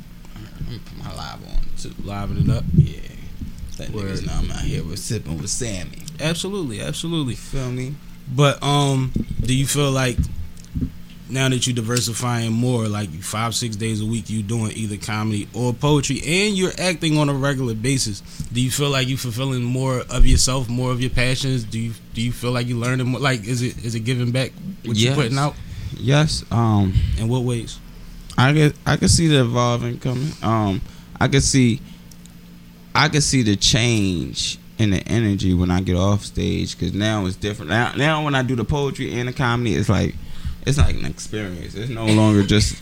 Let 0.58 0.69
me 0.69 0.80
put 0.84 0.98
my 0.98 1.14
live 1.14 1.38
on 1.46 1.53
too. 1.84 1.94
Liven 2.02 2.38
it 2.38 2.50
up. 2.50 2.64
Yeah. 2.75 3.00
That 3.78 3.90
Word. 3.90 4.04
niggas 4.04 4.26
know 4.26 4.32
I'm 4.34 4.50
out 4.50 4.60
here 4.62 4.84
with 4.84 4.98
sipping 4.98 5.38
with 5.40 5.50
Sammie. 5.50 6.02
Absolutely, 6.20 6.81
absolutely. 6.81 7.34
Feel 7.34 7.70
me? 7.70 7.94
But 8.34 8.62
um, 8.62 9.12
do 9.40 9.54
you 9.54 9.66
feel 9.66 9.90
like 9.90 10.16
now 11.28 11.48
that 11.48 11.66
you're 11.66 11.75
diversifying 11.75 12.52
more, 12.52 12.86
like 12.86 13.10
five, 13.10 13.54
six 13.54 13.75
days 13.76 14.00
a 14.00 14.06
week, 14.06 14.31
you 14.31 14.42
doing 14.42 14.72
either 14.76 14.96
comedy 14.96 15.48
or 15.52 15.72
poetry, 15.72 16.20
and 16.25 16.56
you're 16.56 16.72
acting 16.78 17.19
on 17.19 17.28
a 17.28 17.34
regular 17.34 17.75
basis? 17.75 18.20
Do 18.52 18.62
you 18.62 18.70
feel 18.70 18.90
like 18.90 19.08
you 19.08 19.16
fulfilling 19.16 19.64
more 19.64 20.04
of 20.08 20.25
yourself, 20.25 20.69
more 20.69 20.92
of 20.92 21.00
your 21.00 21.10
passions? 21.10 21.64
Do 21.64 21.78
you 21.78 21.92
do 22.14 22.22
you 22.22 22.32
feel 22.32 22.52
like 22.52 22.69
you 22.69 22.78
learning 22.78 23.08
more? 23.08 23.20
Like, 23.20 23.44
is 23.44 23.60
it 23.60 23.84
is 23.84 23.94
it 23.94 24.00
giving 24.00 24.30
back 24.30 24.52
what 24.84 24.96
you're 24.96 25.14
putting 25.14 25.37
out? 25.37 25.54
Yes. 25.96 26.44
Um. 26.50 26.94
In 27.19 27.28
what 27.28 27.42
ways? 27.42 27.78
I 28.38 28.52
could 28.52 28.75
I 28.87 28.96
could 28.96 29.10
see 29.10 29.26
the 29.26 29.40
evolving 29.40 29.98
coming. 29.98 30.32
Um, 30.42 30.80
I 31.25 31.29
could 31.29 31.43
see, 31.43 31.81
I 32.94 33.09
could 33.09 33.23
see 33.23 33.43
the 33.43 33.56
change 33.56 34.59
in 34.76 34.91
the 34.91 34.99
energy 35.09 35.55
when 35.55 35.71
I 35.71 35.81
get 35.81 35.97
off 35.97 36.23
stage 36.23 36.79
because 36.79 36.93
now 36.93 37.25
it's 37.25 37.37
different. 37.37 37.71
Now, 37.71 37.94
now 37.97 38.23
when 38.25 38.35
I 38.35 38.43
do 38.43 38.55
the 38.56 38.65
poetry 38.65 39.19
and 39.19 39.26
the 39.29 39.32
comedy, 39.32 39.75
it's 39.75 39.88
like 39.88 40.15
it's 40.67 40.76
like 40.76 40.94
an 40.97 41.06
experience. 41.06 41.75
It's 41.75 41.88
no 41.91 42.05
longer 42.06 42.43
just 42.43 42.76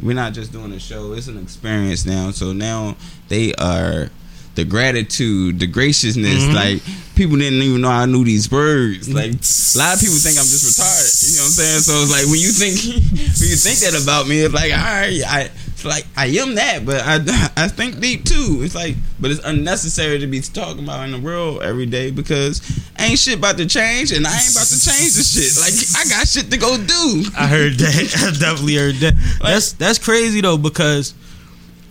we're 0.00 0.14
not 0.14 0.32
just 0.32 0.52
doing 0.52 0.70
a 0.72 0.78
show. 0.78 1.12
It's 1.14 1.26
an 1.26 1.38
experience 1.42 2.06
now. 2.06 2.30
So 2.30 2.52
now 2.52 2.96
they 3.28 3.52
are. 3.54 4.10
The 4.54 4.64
gratitude, 4.64 5.60
the 5.60 5.68
graciousness, 5.68 6.42
Mhm. 6.42 6.52
like 6.54 6.82
people 7.14 7.36
didn't 7.36 7.62
even 7.62 7.80
know 7.80 7.90
I 7.90 8.06
knew 8.06 8.24
these 8.24 8.50
words. 8.50 9.08
Like 9.08 9.30
a 9.30 9.78
lot 9.78 9.94
of 9.94 10.00
people 10.00 10.16
think 10.18 10.36
I'm 10.36 10.42
just 10.50 10.66
retarded. 10.66 11.30
You 11.30 11.36
know 11.36 11.42
what 11.42 11.46
I'm 11.46 11.52
saying? 11.52 11.80
So 11.82 12.02
it's 12.02 12.10
like 12.10 12.26
when 12.26 12.40
you 12.40 12.50
think 12.50 12.74
when 13.38 13.48
you 13.50 13.54
think 13.56 13.78
that 13.86 13.94
about 14.02 14.26
me, 14.26 14.40
it's 14.40 14.52
like 14.52 14.72
all 14.72 14.78
right, 14.78 15.22
I 15.24 15.50
it's 15.78 15.84
like 15.84 16.06
I 16.16 16.26
am 16.26 16.56
that, 16.56 16.84
but 16.84 17.02
I 17.04 17.14
I 17.56 17.68
think 17.68 18.00
deep 18.00 18.24
too. 18.24 18.62
It's 18.62 18.74
like, 18.74 18.96
but 19.20 19.30
it's 19.30 19.44
unnecessary 19.44 20.18
to 20.18 20.26
be 20.26 20.40
talking 20.40 20.82
about 20.82 21.04
in 21.04 21.12
the 21.12 21.20
world 21.20 21.62
every 21.62 21.86
day 21.86 22.10
because 22.10 22.60
ain't 22.98 23.16
shit 23.16 23.38
about 23.38 23.58
to 23.58 23.66
change, 23.66 24.10
and 24.10 24.26
I 24.26 24.34
ain't 24.34 24.50
about 24.50 24.66
to 24.66 24.80
change 24.80 25.14
the 25.14 25.22
shit. 25.22 25.54
Like 25.56 26.04
I 26.04 26.10
got 26.10 26.26
shit 26.26 26.50
to 26.50 26.56
go 26.56 26.76
do. 26.76 27.30
I 27.38 27.46
heard 27.46 27.74
that. 27.74 27.94
I 28.26 28.36
definitely 28.40 28.74
heard 28.74 28.96
that. 28.96 29.38
That's 29.40 29.74
that's 29.74 30.00
crazy 30.00 30.40
though 30.40 30.58
because 30.58 31.14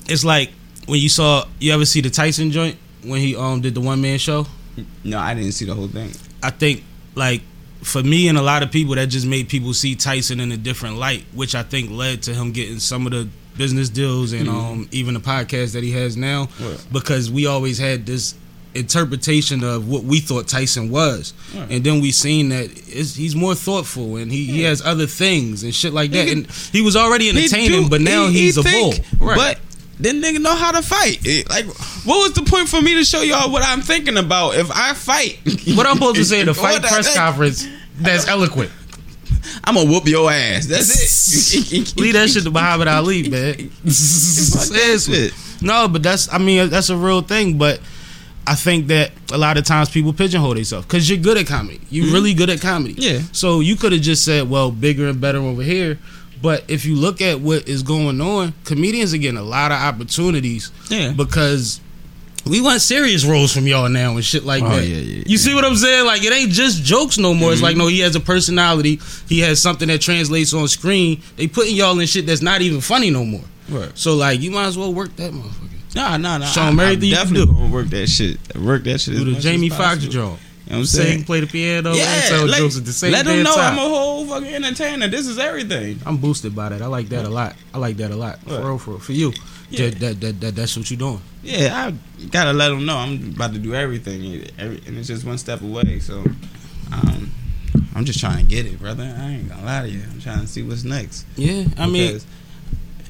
it's 0.09 0.25
like 0.25 0.51
when 0.87 0.99
you 0.99 1.07
saw 1.07 1.45
you 1.59 1.71
ever 1.71 1.85
see 1.85 2.01
the 2.01 2.09
Tyson 2.09 2.51
joint 2.51 2.75
when 3.05 3.21
he 3.21 3.37
um 3.37 3.61
did 3.61 3.73
the 3.73 3.79
one 3.79 4.01
man 4.01 4.17
show. 4.17 4.47
No, 5.05 5.17
I 5.17 5.33
didn't 5.33 5.53
see 5.53 5.63
the 5.63 5.73
whole 5.73 5.87
thing. 5.87 6.11
I 6.43 6.49
think 6.49 6.83
like 7.15 7.41
for 7.83 8.03
me 8.03 8.27
and 8.27 8.37
a 8.37 8.41
lot 8.41 8.63
of 8.63 8.71
people 8.71 8.95
that 8.95 9.07
just 9.07 9.25
made 9.25 9.47
people 9.47 9.73
see 9.73 9.95
Tyson 9.95 10.41
in 10.41 10.51
a 10.51 10.57
different 10.57 10.97
light, 10.97 11.23
which 11.33 11.55
I 11.55 11.63
think 11.63 11.89
led 11.89 12.23
to 12.23 12.33
him 12.33 12.51
getting 12.51 12.79
some 12.79 13.05
of 13.05 13.13
the 13.13 13.29
business 13.57 13.89
deals 13.89 14.33
and 14.33 14.47
um 14.49 14.87
even 14.91 15.13
the 15.13 15.19
podcast 15.19 15.73
that 15.73 15.83
he 15.83 15.91
has 15.91 16.15
now 16.17 16.47
Right. 16.59 16.85
because 16.91 17.29
we 17.31 17.45
always 17.45 17.77
had 17.77 18.05
this 18.05 18.35
interpretation 18.75 19.63
of 19.63 19.87
what 19.89 20.03
we 20.03 20.19
thought 20.19 20.47
Tyson 20.47 20.89
was 20.91 21.33
Right. 21.55 21.71
and 21.71 21.83
then 21.83 21.99
we 22.01 22.11
seen 22.11 22.49
that 22.49 22.69
it's, 22.87 23.15
he's 23.15 23.35
more 23.35 23.55
thoughtful 23.55 24.17
and 24.17 24.31
he, 24.31 24.45
he 24.45 24.61
has 24.63 24.81
other 24.85 25.07
things 25.07 25.63
and 25.63 25.73
shit 25.73 25.93
like 25.93 26.11
that 26.11 26.27
He- 26.27 26.31
and 26.33 26.47
he 26.71 26.81
was 26.81 26.95
already 26.95 27.29
entertaining 27.29 27.83
do- 27.83 27.89
but 27.89 28.01
now 28.01 28.27
he- 28.27 28.33
he 28.33 28.39
he's 28.45 28.57
a 28.57 28.63
think, 28.63 29.03
bull 29.17 29.27
right 29.29 29.37
But 29.37 29.59
then 29.99 30.21
nigga 30.21 30.39
know 30.39 30.53
how 30.53 30.71
to 30.73 30.83
fight. 30.83 31.17
It- 31.25 31.49
like, 31.49 31.65
what 32.05 32.19
was 32.21 32.33
the 32.33 32.43
point 32.43 32.69
for 32.69 32.79
me 32.79 32.93
to 32.95 33.03
show 33.03 33.21
y'all 33.23 33.51
what 33.51 33.63
I'm 33.63 33.81
thinking 33.81 34.17
about 34.17 34.55
if 34.55 34.69
I 34.71 34.93
fight? 34.93 35.39
what 35.75 35.87
I'm 35.87 35.95
supposed 35.95 36.17
to 36.17 36.25
say 36.25 36.41
at 36.41 36.45
the 36.45 36.53
fight 36.65 36.83
press 36.83 37.07
heck? 37.07 37.15
conference 37.15 37.67
that's 37.99 38.27
eloquent 38.27 38.69
I'm 39.63 39.75
gonna 39.75 39.89
whoop 39.89 40.07
your 40.07 40.31
ass. 40.31 40.65
That's 40.67 41.71
it. 41.73 41.95
Leave 41.97 42.13
that 42.13 42.29
shit 42.29 42.43
to 42.43 42.51
Muhammad 42.51 42.87
Ali, 42.87 43.29
man. 43.29 43.69
Seriously. 43.87 45.29
No, 45.61 45.87
but 45.87 46.03
that's 46.03 46.31
I 46.31 46.37
mean 46.37 46.69
that's 46.69 46.89
a 46.89 46.97
real 46.97 47.21
thing. 47.21 47.57
But 47.57 47.79
I 48.45 48.55
think 48.55 48.87
that 48.87 49.11
a 49.31 49.37
lot 49.37 49.57
of 49.57 49.65
times 49.65 49.89
people 49.89 50.13
pigeonhole 50.13 50.53
themselves 50.53 50.85
because 50.85 51.09
you're 51.09 51.19
good 51.19 51.37
at 51.37 51.47
comedy. 51.47 51.81
You're 51.89 52.13
really 52.13 52.33
good 52.33 52.49
at 52.49 52.61
comedy. 52.61 52.93
Mm-hmm. 52.95 53.01
Yeah. 53.25 53.29
So 53.31 53.59
you 53.59 53.75
could 53.75 53.91
have 53.91 54.01
just 54.01 54.23
said, 54.23 54.49
well, 54.49 54.71
bigger 54.71 55.07
and 55.09 55.19
better 55.19 55.39
over 55.39 55.61
here. 55.63 55.99
But 56.41 56.63
if 56.67 56.85
you 56.85 56.95
look 56.95 57.19
at 57.21 57.39
what 57.41 57.67
is 57.67 57.81
going 57.83 58.21
on, 58.21 58.53
comedians 58.63 59.13
are 59.13 59.17
getting 59.17 59.39
a 59.39 59.43
lot 59.43 59.71
of 59.71 59.79
opportunities 59.81 60.71
Yeah. 60.87 61.11
because 61.11 61.81
we 62.49 62.61
want 62.61 62.81
serious 62.81 63.25
roles 63.25 63.53
from 63.53 63.67
y'all 63.67 63.89
now 63.89 64.15
and 64.15 64.23
shit 64.25 64.43
like 64.43 64.63
Oh, 64.63 64.69
that. 64.69 64.85
yeah, 64.85 64.97
yeah, 64.97 65.23
you 65.25 65.37
see 65.37 65.53
what 65.53 65.65
I'm 65.65 65.75
saying? 65.75 66.05
Like 66.05 66.23
it 66.23 66.33
ain't 66.33 66.51
just 66.51 66.83
jokes 66.83 67.17
no 67.17 67.33
more. 67.33 67.51
It's 67.53 67.61
like 67.61 67.71
mm-hmm. 67.73 67.79
no, 67.79 67.87
he 67.87 67.99
has 67.99 68.15
a 68.15 68.19
personality. 68.19 68.99
He 69.29 69.39
has 69.41 69.61
something 69.61 69.87
that 69.89 70.01
translates 70.01 70.53
on 70.53 70.67
screen. 70.67 71.21
They 71.35 71.47
putting 71.47 71.75
y'all 71.75 71.99
in 71.99 72.07
shit 72.07 72.25
that's 72.25 72.41
not 72.41 72.61
even 72.61 72.81
funny 72.81 73.09
no 73.09 73.25
more. 73.25 73.43
Right. 73.69 73.91
So 73.95 74.15
like 74.15 74.39
you 74.41 74.51
might 74.51 74.65
as 74.67 74.77
well 74.77 74.93
work 74.93 75.15
that 75.17 75.31
motherfucker. 75.31 75.95
Nah, 75.95 76.17
nah, 76.17 76.37
nah. 76.37 76.45
Show 76.45 76.61
I- 76.61 76.67
'em 76.67 76.79
I'm 76.79 76.91
you 76.91 76.97
can 76.99 77.09
definitely 77.09 77.45
do. 77.47 77.53
gonna 77.53 77.73
work 77.73 77.87
that 77.87 78.07
shit. 78.07 78.37
Work 78.57 78.83
that 78.83 78.99
shit. 78.99 79.15
Do 79.15 79.25
the 79.33 79.39
Jamie 79.39 79.69
Foxx 79.69 80.03
joint. 80.05 80.39
You 80.67 80.71
know 80.73 80.79
what 80.79 80.79
I'm 80.79 80.85
saying? 80.85 81.17
Sing, 81.19 81.23
play 81.23 81.39
the 81.39 81.47
piano, 81.47 81.93
Yeah, 81.93 82.03
and 82.13 82.23
tell 82.25 82.45
let, 82.45 82.57
jokes 82.57 82.77
at 82.77 82.83
the 82.83 82.91
same 82.91 83.13
let 83.13 83.23
them 83.25 83.41
know 83.41 83.55
time. 83.55 83.71
I'm 83.73 83.85
a 83.85 83.87
whole 83.87 84.25
fucking 84.25 84.53
entertainer. 84.53 85.07
This 85.07 85.25
is 85.25 85.39
everything. 85.39 86.01
I'm 86.05 86.17
boosted 86.17 86.53
by 86.53 86.67
that. 86.69 86.81
I 86.81 86.87
like 86.87 87.07
that 87.07 87.23
a 87.25 87.29
lot. 87.29 87.55
I 87.73 87.77
like 87.77 87.95
that 87.97 88.11
a 88.11 88.17
lot. 88.17 88.39
What? 88.43 88.59
For 88.61 88.67
real, 88.67 88.77
for 88.77 88.89
real. 88.91 88.99
For 88.99 89.11
you. 89.13 89.31
Yeah. 89.69 89.89
That, 89.89 89.99
that, 89.99 90.21
that, 90.21 90.39
that, 90.41 90.55
that's 90.55 90.77
what 90.77 90.89
you're 90.89 90.97
doing. 90.97 91.21
Yeah, 91.43 91.87
I 91.89 92.25
gotta 92.27 92.53
let 92.53 92.69
them 92.69 92.85
know 92.85 92.97
I'm 92.97 93.33
about 93.35 93.53
to 93.53 93.59
do 93.59 93.73
everything, 93.73 94.45
and 94.57 94.97
it's 94.97 95.07
just 95.07 95.25
one 95.25 95.37
step 95.37 95.61
away. 95.61 95.99
So, 95.99 96.23
um, 96.91 97.31
I'm 97.95 98.05
just 98.05 98.19
trying 98.19 98.37
to 98.45 98.49
get 98.49 98.65
it, 98.65 98.79
brother. 98.79 99.03
I 99.17 99.31
ain't 99.31 99.49
gonna 99.49 99.65
lie 99.65 99.81
to 99.83 99.89
you. 99.89 100.01
I'm 100.11 100.21
trying 100.21 100.41
to 100.41 100.47
see 100.47 100.63
what's 100.63 100.83
next. 100.83 101.25
Yeah, 101.35 101.65
I 101.77 101.87
mean, 101.87 102.19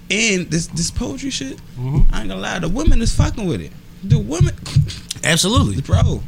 and 0.10 0.50
this 0.50 0.68
this 0.68 0.90
poetry 0.92 1.30
shit, 1.30 1.58
Mhm. 1.80 2.06
I 2.12 2.22
ain't 2.22 2.30
gonna 2.30 2.42
lie. 2.42 2.60
The 2.60 2.70
women 2.70 3.02
is 3.02 3.14
fucking 3.16 3.46
with 3.46 3.62
it. 3.62 3.72
The 4.04 4.18
women, 4.20 4.56
absolutely, 5.24 5.82
bro. 5.82 6.22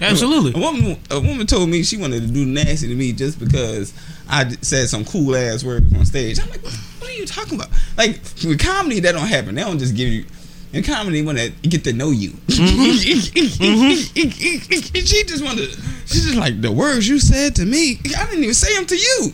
absolutely. 0.00 0.52
A 0.54 0.64
woman, 0.64 1.00
a 1.10 1.20
woman 1.20 1.46
told 1.46 1.68
me 1.68 1.82
she 1.82 1.96
wanted 1.96 2.22
to 2.22 2.28
do 2.28 2.44
nasty 2.44 2.88
to 2.88 2.94
me 2.94 3.12
just 3.12 3.38
because 3.38 3.92
I 4.28 4.48
said 4.62 4.88
some 4.88 5.04
cool 5.04 5.34
ass 5.36 5.64
words 5.64 5.92
on 5.94 6.04
stage. 6.06 6.38
I'm 6.40 6.50
like, 6.50 6.60
are 7.12 7.18
you 7.18 7.26
talking 7.26 7.58
about? 7.58 7.70
Like 7.96 8.20
with 8.44 8.60
comedy, 8.60 9.00
that 9.00 9.12
don't 9.12 9.26
happen. 9.26 9.54
They 9.54 9.62
don't 9.62 9.78
just 9.78 9.96
give 9.96 10.08
you. 10.08 10.24
In 10.72 10.82
comedy, 10.82 11.20
want 11.20 11.36
to 11.36 11.50
get 11.68 11.84
to 11.84 11.92
know 11.92 12.10
you, 12.10 12.32
she 12.48 13.20
just 13.20 13.34
wanted. 15.44 15.68
She's 16.06 16.24
just 16.24 16.36
like 16.36 16.62
the 16.62 16.72
words 16.72 17.06
you 17.06 17.18
said 17.18 17.54
to 17.56 17.66
me. 17.66 18.00
I 18.16 18.24
didn't 18.24 18.44
even 18.44 18.54
say 18.54 18.74
them 18.74 18.86
to 18.86 18.96
you. 18.96 19.32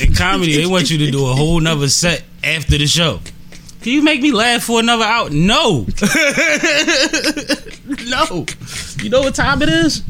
In 0.00 0.14
comedy, 0.14 0.56
they 0.56 0.64
want 0.64 0.90
you 0.90 0.96
to 0.96 1.10
do 1.10 1.26
a 1.26 1.34
whole 1.34 1.60
nother 1.60 1.90
set 1.90 2.24
after 2.42 2.78
the 2.78 2.86
show. 2.86 3.20
Can 3.82 3.92
you 3.92 4.00
make 4.02 4.22
me 4.22 4.32
laugh 4.32 4.62
for 4.64 4.80
another 4.80 5.04
hour? 5.04 5.28
No. 5.30 5.86
no. 8.08 8.46
You 9.02 9.10
know 9.10 9.20
what 9.20 9.34
time 9.34 9.62
it 9.62 9.68
is? 9.70 10.02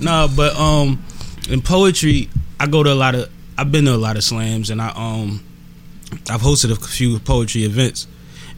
No, 0.00 0.28
but 0.34 0.54
um 0.56 1.02
in 1.48 1.60
poetry, 1.62 2.28
I 2.60 2.66
go 2.66 2.82
to 2.82 2.92
a 2.92 2.94
lot 2.94 3.14
of 3.14 3.30
I've 3.58 3.72
been 3.72 3.84
to 3.86 3.94
a 3.94 3.96
lot 3.96 4.16
of 4.16 4.24
slams 4.24 4.70
and 4.70 4.80
I 4.80 4.88
um 4.94 5.42
I've 6.30 6.40
hosted 6.40 6.70
a 6.72 6.76
few 6.76 7.18
poetry 7.20 7.64
events. 7.64 8.06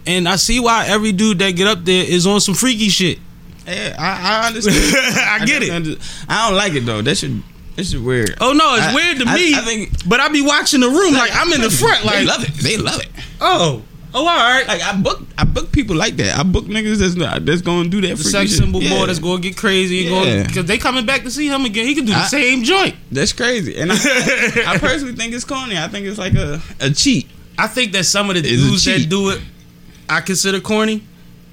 And 0.06 0.28
I 0.28 0.36
see 0.36 0.58
why 0.60 0.86
every 0.86 1.12
dude 1.12 1.38
that 1.40 1.50
get 1.52 1.66
up 1.66 1.84
there 1.84 2.04
is 2.04 2.26
on 2.26 2.40
some 2.40 2.54
freaky 2.54 2.88
shit. 2.88 3.18
Yeah, 3.66 3.94
I, 3.98 4.44
I 4.44 4.46
understand. 4.48 4.76
I 5.18 5.44
get 5.44 5.62
it. 5.62 5.66
definitely 5.66 5.70
under- 5.94 6.00
I 6.28 6.48
don't 6.48 6.56
like 6.56 6.72
it 6.74 6.80
though. 6.86 7.02
That 7.02 7.16
should. 7.18 7.42
That 7.76 7.84
should 7.84 8.02
weird. 8.02 8.34
Oh 8.40 8.52
no, 8.52 8.74
it's 8.76 8.86
I- 8.86 8.94
weird 8.94 9.18
to 9.18 9.24
I- 9.26 9.34
me. 9.34 9.54
I 9.54 9.60
think- 9.60 10.08
but 10.08 10.20
I 10.20 10.28
be 10.28 10.40
watching 10.42 10.80
the 10.80 10.88
room 10.88 11.12
like, 11.14 11.30
I'm 11.34 11.52
in 11.52 11.60
the 11.60 11.70
front, 11.70 12.04
Like 12.04 12.14
they 12.16 12.24
like 12.24 12.38
love 12.38 12.48
it. 12.48 12.54
They 12.54 12.76
love 12.78 13.00
it. 13.00 13.08
oh, 13.42 13.82
oh, 14.14 14.18
all 14.20 14.24
right. 14.24 14.66
Like 14.66 14.82
I 14.82 14.96
book, 14.96 15.20
I 15.36 15.44
book 15.44 15.70
people 15.72 15.94
like 15.96 16.16
that. 16.16 16.38
I 16.38 16.42
book 16.42 16.64
niggas 16.64 16.96
that's 16.98 17.14
not, 17.14 17.44
that's 17.44 17.60
gonna 17.60 17.88
do 17.90 18.00
that. 18.00 18.16
the 18.16 18.24
sex 18.24 18.56
symbol 18.56 18.82
Yeah. 18.82 18.98
boy 18.98 19.06
that's 19.06 19.18
gonna 19.18 19.40
get 19.42 19.56
crazy 19.58 19.96
Yeah. 20.08 20.44
because 20.46 20.64
they 20.64 20.78
coming 20.78 21.04
back 21.04 21.22
to 21.24 21.30
see 21.30 21.48
him 21.48 21.66
again. 21.66 21.86
He 21.86 21.94
can 21.94 22.06
do 22.06 22.12
the 22.12 22.18
I- 22.18 22.26
same 22.28 22.62
joint. 22.64 22.96
That's 23.12 23.34
crazy. 23.34 23.76
And 23.76 23.92
I, 23.92 23.96
I 24.66 24.78
personally 24.78 25.14
think 25.14 25.34
it's 25.34 25.44
corny. 25.44 25.76
I 25.76 25.88
think 25.88 26.06
it's 26.06 26.18
like 26.18 26.34
a, 26.34 26.62
a 26.80 26.90
cheat. 26.90 27.28
I 27.58 27.66
think 27.66 27.92
that 27.92 28.04
some 28.04 28.30
of 28.30 28.34
the 28.36 28.40
It's 28.40 28.48
a 28.50 28.56
dudes 28.56 28.84
that 28.84 28.98
cheat. 28.98 29.10
do 29.10 29.30
it, 29.30 29.40
I 30.08 30.20
consider 30.20 30.60
corny, 30.60 31.02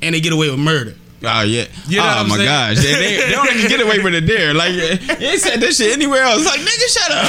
and 0.02 0.14
they 0.16 0.22
get 0.22 0.32
away 0.34 0.50
with 0.52 0.60
murder. 0.60 0.94
Oh 1.28 1.42
yeah. 1.42 1.66
You 1.88 1.98
know 1.98 2.04
what 2.04 2.18
oh 2.18 2.20
I'm 2.20 2.28
my 2.30 2.36
saying? 2.38 2.48
gosh. 2.48 2.78
They, 2.84 2.94
they, 2.94 3.18
they 3.26 3.32
don't 3.32 3.50
even 3.56 3.68
get 3.70 3.82
away 3.82 3.98
with 4.00 4.14
it 4.14 4.28
there. 4.28 4.54
Like 4.54 4.74
they 4.76 5.26
ain't 5.26 5.42
said 5.42 5.60
that 5.60 5.74
shit 5.74 5.94
anywhere 5.94 6.22
else. 6.22 6.46
Like 6.46 6.60
nigga, 6.60 6.88
shut 6.94 7.12
up. 7.12 7.26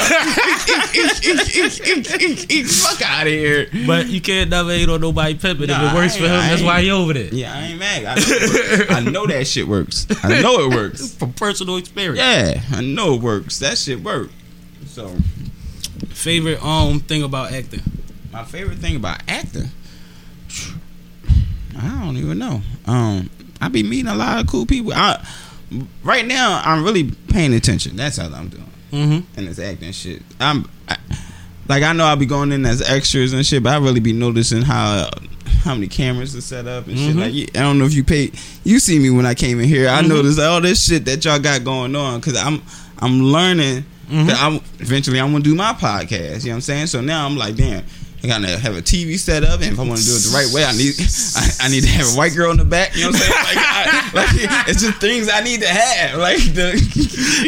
Fuck 2.67 3.01
out 3.01 3.27
of 3.27 3.33
here. 3.33 3.67
But 3.87 4.07
you 4.07 4.21
can't 4.21 4.49
never 4.49 4.69
hate 4.69 4.89
on 4.89 5.01
nobody 5.01 5.33
pimping. 5.35 5.67
Nah, 5.67 5.85
if 5.87 5.91
it 5.91 5.95
works 5.95 6.15
I 6.15 6.19
for 6.19 6.25
him, 6.25 6.31
I 6.31 6.49
that's 6.49 6.61
why 6.61 6.81
he 6.81 6.91
over 6.91 7.13
there. 7.13 7.33
Yeah, 7.33 7.53
I 7.55 7.61
ain't 7.63 7.79
mad. 7.79 8.05
I 8.05 8.15
know, 8.15 8.21
it 8.27 8.79
works. 8.79 8.91
I 8.91 8.99
know 8.99 9.25
that 9.27 9.47
shit 9.47 9.67
works. 9.67 10.07
I 10.23 10.41
know 10.41 10.59
it 10.69 10.75
works. 10.75 11.13
From 11.17 11.33
personal 11.33 11.77
experience. 11.77 12.19
Yeah, 12.19 12.61
I 12.77 12.81
know 12.81 13.15
it 13.15 13.21
works. 13.21 13.59
That 13.59 13.77
shit 13.77 14.01
work. 14.01 14.29
So 14.85 15.15
Favorite 16.09 16.63
um 16.63 16.99
thing 16.99 17.23
about 17.23 17.51
acting? 17.53 17.81
My 18.37 18.43
favorite 18.43 18.77
thing 18.77 18.95
about 18.95 19.19
acting, 19.27 19.67
I 21.75 22.01
don't 22.05 22.17
even 22.17 22.37
know. 22.37 22.61
Um, 22.85 23.31
I 23.59 23.67
be 23.67 23.81
meeting 23.81 24.07
a 24.07 24.15
lot 24.15 24.39
of 24.39 24.45
cool 24.47 24.67
people. 24.67 24.93
I 24.93 25.27
right 26.03 26.23
now 26.25 26.61
I'm 26.63 26.83
really 26.83 27.11
paying 27.29 27.53
attention. 27.55 27.95
That's 27.95 28.19
all 28.19 28.33
I'm 28.33 28.49
doing. 28.49 28.71
Mm-hmm. 28.91 29.39
And 29.39 29.47
this 29.47 29.57
acting 29.59 29.91
shit. 29.91 30.21
I'm 30.39 30.69
I, 30.87 30.97
like 31.67 31.81
I 31.81 31.93
know 31.93 32.05
I'll 32.05 32.15
be 32.15 32.27
going 32.27 32.51
in 32.51 32.63
as 32.67 32.87
extras 32.87 33.33
and 33.33 33.43
shit, 33.43 33.63
but 33.63 33.73
I 33.73 33.77
really 33.79 33.99
be 33.99 34.13
noticing 34.13 34.61
how 34.61 35.09
how 35.63 35.73
many 35.73 35.87
cameras 35.87 36.35
are 36.35 36.41
set 36.41 36.67
up 36.67 36.85
and 36.87 36.95
shit. 36.97 37.15
Mhm. 37.15 37.19
Like 37.19 37.57
I 37.57 37.61
don't 37.63 37.79
know 37.79 37.85
if 37.85 37.93
you 37.95 38.03
pay. 38.03 38.31
You 38.63 38.77
see 38.79 38.99
me 38.99 39.09
when 39.09 39.25
I 39.25 39.33
came 39.33 39.59
in 39.59 39.67
here. 39.67 39.89
I 39.89 40.03
Mhm. 40.03 40.09
noticed 40.09 40.39
all 40.39 40.61
this 40.61 40.85
shit 40.85 41.05
that 41.05 41.25
y'all 41.25 41.39
got 41.39 41.63
going 41.63 41.95
on 41.95 42.19
because 42.19 42.37
I'm 42.37 42.61
I'm 42.99 43.19
learning. 43.23 43.83
Mhm. 44.11 44.27
That 44.27 44.39
I'm 44.39 44.61
eventually 44.79 45.19
I'm 45.19 45.31
gonna 45.31 45.43
do 45.43 45.55
my 45.55 45.73
podcast. 45.73 46.11
You 46.43 46.49
know 46.49 46.51
what 46.51 46.55
I'm 46.57 46.61
saying? 46.61 46.87
So 46.87 47.01
now 47.01 47.25
I'm 47.25 47.35
like, 47.35 47.55
damn. 47.55 47.83
I 48.23 48.27
gotta 48.27 48.57
have 48.57 48.75
a 48.75 48.81
TV 48.81 49.17
set 49.17 49.43
up, 49.43 49.61
and 49.61 49.73
if 49.73 49.79
I 49.79 49.83
want 49.83 49.99
to 49.99 50.05
do 50.05 50.15
it 50.15 50.25
the 50.25 50.33
right 50.33 50.49
way, 50.53 50.65
I 50.65 50.73
need 50.73 50.97
I, 51.37 51.65
I 51.65 51.69
need 51.69 51.81
to 51.81 51.89
have 51.89 52.13
a 52.13 52.17
white 52.17 52.33
girl 52.33 52.49
in 52.49 52.57
the 52.57 52.65
back. 52.65 52.95
You 52.95 53.05
know 53.05 53.11
what 53.11 53.21
I'm 53.21 53.29
saying? 53.29 53.43
Like, 53.45 53.57
I, 53.57 54.11
like 54.13 54.67
it's 54.69 54.81
just 54.81 54.99
things 54.99 55.29
I 55.31 55.41
need 55.41 55.61
to 55.61 55.67
have. 55.67 56.17
Like 56.17 56.41
the 56.57 56.73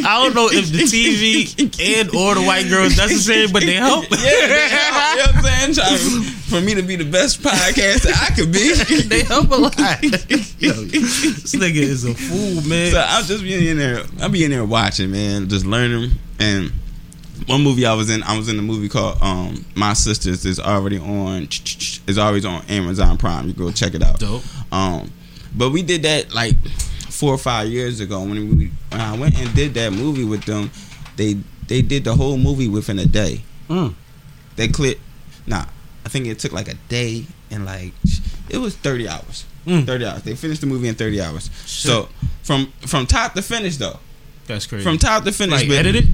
I 0.05 0.23
don't 0.23 0.35
know 0.35 0.47
if 0.51 0.69
the 0.69 0.85
TV 0.85 1.49
and 1.57 2.09
or 2.13 2.35
the 2.35 2.45
white 2.45 2.69
girl 2.69 2.85
is 2.85 2.97
necessary, 2.97 3.47
but 3.51 3.63
they 3.63 3.73
help. 3.73 4.05
Yeah, 4.11 4.47
they 4.47 4.69
help. 4.69 4.93
You 5.09 5.17
know 5.17 5.41
what 5.41 5.45
I'm 5.45 5.73
saying? 5.73 5.73
Trying 5.73 6.39
for 6.49 6.61
me 6.61 6.73
to 6.75 6.81
be 6.81 6.95
the 6.95 7.05
best 7.05 7.41
podcaster 7.41 8.11
I 8.13 8.33
could 8.35 8.51
be. 8.51 8.73
they 9.07 9.23
help 9.23 9.49
a 9.51 9.55
lot. 9.55 10.03
Yo, 10.03 10.73
this 10.85 11.55
nigga 11.55 11.75
is 11.75 12.05
a 12.05 12.13
fool, 12.13 12.61
man. 12.67 12.91
So 12.91 13.03
I'm 13.05 13.23
just 13.25 13.43
being 13.43 13.65
in 13.65 13.77
there. 13.77 14.03
I'll 14.19 14.29
be 14.29 14.43
in 14.43 14.51
there 14.51 14.65
watching, 14.65 15.11
man, 15.11 15.47
just 15.47 15.65
learning. 15.65 16.11
And 16.39 16.71
one 17.47 17.63
movie 17.63 17.85
I 17.85 17.93
was 17.93 18.09
in, 18.09 18.23
I 18.23 18.37
was 18.37 18.49
in 18.49 18.57
a 18.59 18.61
movie 18.61 18.89
called 18.89 19.21
um, 19.21 19.65
My 19.75 19.93
Sisters. 19.93 20.45
is 20.45 20.59
already 20.59 20.97
on. 20.97 21.43
It's 21.43 22.17
always 22.17 22.45
on 22.45 22.63
Amazon 22.65 23.17
Prime. 23.17 23.47
You 23.47 23.53
go 23.53 23.71
check 23.71 23.93
it 23.93 24.03
out. 24.03 24.19
Dope. 24.19 24.43
Um, 24.73 25.11
but 25.55 25.71
we 25.71 25.81
did 25.81 26.03
that 26.03 26.33
like 26.33 26.55
four 27.09 27.33
or 27.33 27.37
five 27.37 27.67
years 27.69 27.99
ago 27.99 28.19
when 28.21 28.57
we 28.57 28.71
when 28.89 29.01
I 29.01 29.17
went 29.17 29.39
and 29.39 29.53
did 29.55 29.73
that 29.75 29.91
movie 29.93 30.23
with 30.23 30.43
them. 30.45 30.71
They 31.17 31.35
they 31.67 31.81
did 31.81 32.03
the 32.03 32.15
whole 32.15 32.37
movie 32.37 32.67
within 32.67 32.99
a 32.99 33.05
day. 33.05 33.41
Mm. 33.69 33.93
They 34.55 34.67
cleared. 34.67 34.99
Nah, 35.47 35.65
I 36.05 36.09
think 36.09 36.25
it 36.27 36.39
took 36.39 36.51
like 36.51 36.67
a 36.67 36.75
day 36.87 37.25
and 37.51 37.65
like 37.65 37.93
it 38.49 38.57
was 38.57 38.75
thirty 38.75 39.07
hours. 39.07 39.45
Mm. 39.65 39.85
Thirty 39.85 40.05
hours. 40.05 40.23
They 40.23 40.35
finished 40.35 40.61
the 40.61 40.67
movie 40.67 40.87
in 40.87 40.95
thirty 40.95 41.21
hours. 41.21 41.49
So 41.65 42.09
from 42.43 42.71
from 42.81 43.05
top 43.05 43.33
to 43.33 43.41
finish 43.41 43.77
though, 43.77 43.99
That's 44.47 44.65
crazy. 44.65 44.83
from 44.83 44.97
top 44.97 45.23
to 45.25 45.31
finish, 45.31 45.61
like 45.67 45.69
edited? 45.77 46.05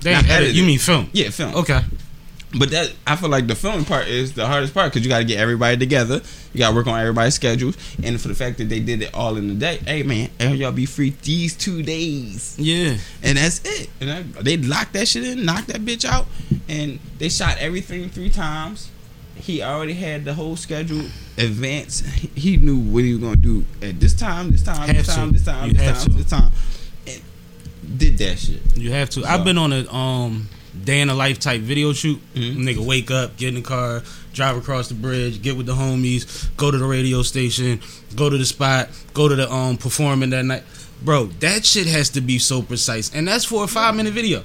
They 0.00 0.14
edit. 0.14 0.30
edited. 0.30 0.56
You 0.56 0.64
mean 0.64 0.78
film? 0.78 1.08
yeah, 1.12 1.30
film. 1.30 1.54
Okay. 1.54 1.80
But 2.58 2.70
that 2.72 2.92
I 3.06 3.14
feel 3.14 3.28
like 3.28 3.46
the 3.46 3.54
filming 3.54 3.84
part 3.84 4.08
is 4.08 4.32
the 4.32 4.44
hardest 4.44 4.74
part 4.74 4.90
because 4.92 5.04
you 5.04 5.08
got 5.08 5.18
to 5.18 5.24
get 5.24 5.38
everybody 5.38 5.76
together. 5.76 6.20
You 6.52 6.58
got 6.58 6.70
to 6.70 6.74
work 6.74 6.88
on 6.88 6.98
everybody's 6.98 7.34
schedules, 7.34 7.76
and 8.02 8.20
for 8.20 8.26
the 8.26 8.34
fact 8.34 8.58
that 8.58 8.68
they 8.68 8.80
did 8.80 9.02
it 9.02 9.14
all 9.14 9.36
in 9.36 9.46
the 9.46 9.54
day. 9.54 9.76
Hey 9.86 10.02
man, 10.02 10.30
y'all 10.40 10.72
be 10.72 10.84
free 10.84 11.10
these 11.22 11.56
two 11.56 11.84
days, 11.84 12.56
Yeah. 12.58 12.96
and 13.22 13.38
that's 13.38 13.60
it. 13.64 13.88
And 14.00 14.10
I, 14.10 14.22
they 14.42 14.56
locked 14.56 14.94
that 14.94 15.06
shit 15.06 15.22
in, 15.22 15.44
knocked 15.44 15.68
that 15.68 15.82
bitch 15.82 16.04
out, 16.04 16.26
and 16.68 16.98
they 17.18 17.28
shot 17.28 17.56
everything 17.58 18.08
three 18.08 18.30
times. 18.30 18.90
He 19.36 19.62
already 19.62 19.94
had 19.94 20.24
the 20.24 20.34
whole 20.34 20.56
schedule 20.56 21.04
advanced. 21.38 22.04
He- 22.34 22.56
knew 22.56 22.78
what 22.80 23.04
he 23.04 23.12
was 23.14 23.22
gonna 23.22 23.36
do 23.36 23.64
at 23.80 24.00
this 24.00 24.12
time, 24.12 24.50
this 24.50 24.64
time, 24.64 24.88
this 24.92 25.06
time, 25.06 25.30
this 25.30 25.44
time, 25.44 25.72
this 25.72 26.02
time, 26.04 26.12
this 26.16 26.26
time, 26.30 26.42
and 26.42 26.52
did 27.96 28.18
that 28.18 28.38
shit. 28.38 28.60
You 28.76 28.92
have 28.92 29.10
to. 29.10 29.22
So- 29.22 29.26
I've 29.28 29.44
been 29.44 29.58
on 29.58 29.72
a 29.72 29.90
um 29.92 30.48
day 30.84 31.00
in 31.00 31.08
the 31.08 31.14
life 31.14 31.38
type 31.40 31.60
video 31.62 31.92
shoot. 31.92 32.20
Mhm. 32.34 32.58
Nigga, 32.58 32.78
wake 32.78 33.10
up, 33.10 33.36
get 33.36 33.48
in 33.48 33.54
the 33.56 33.60
car, 33.60 34.02
drive 34.32 34.56
across 34.56 34.88
the 34.88 34.94
bridge, 34.94 35.42
get 35.42 35.56
with 35.56 35.66
the 35.66 35.74
homies, 35.74 36.46
go 36.56 36.70
to 36.70 36.78
the 36.78 36.84
radio 36.84 37.22
station, 37.22 37.80
go 38.14 38.30
to 38.30 38.38
the 38.38 38.46
spot, 38.46 38.88
go 39.14 39.28
to 39.28 39.34
the 39.36 39.50
um 39.52 39.76
performing 39.76 40.30
that 40.30 40.44
night. 40.44 40.62
Bro, 41.02 41.30
that 41.40 41.64
shit 41.64 41.86
has 41.86 42.10
to 42.10 42.20
be 42.20 42.38
so 42.38 42.60
precise, 42.62 43.10
and 43.14 43.26
that's 43.26 43.44
for 43.44 43.64
a 43.64 43.66
five 43.66 43.94
minute 43.96 44.12
video. 44.12 44.44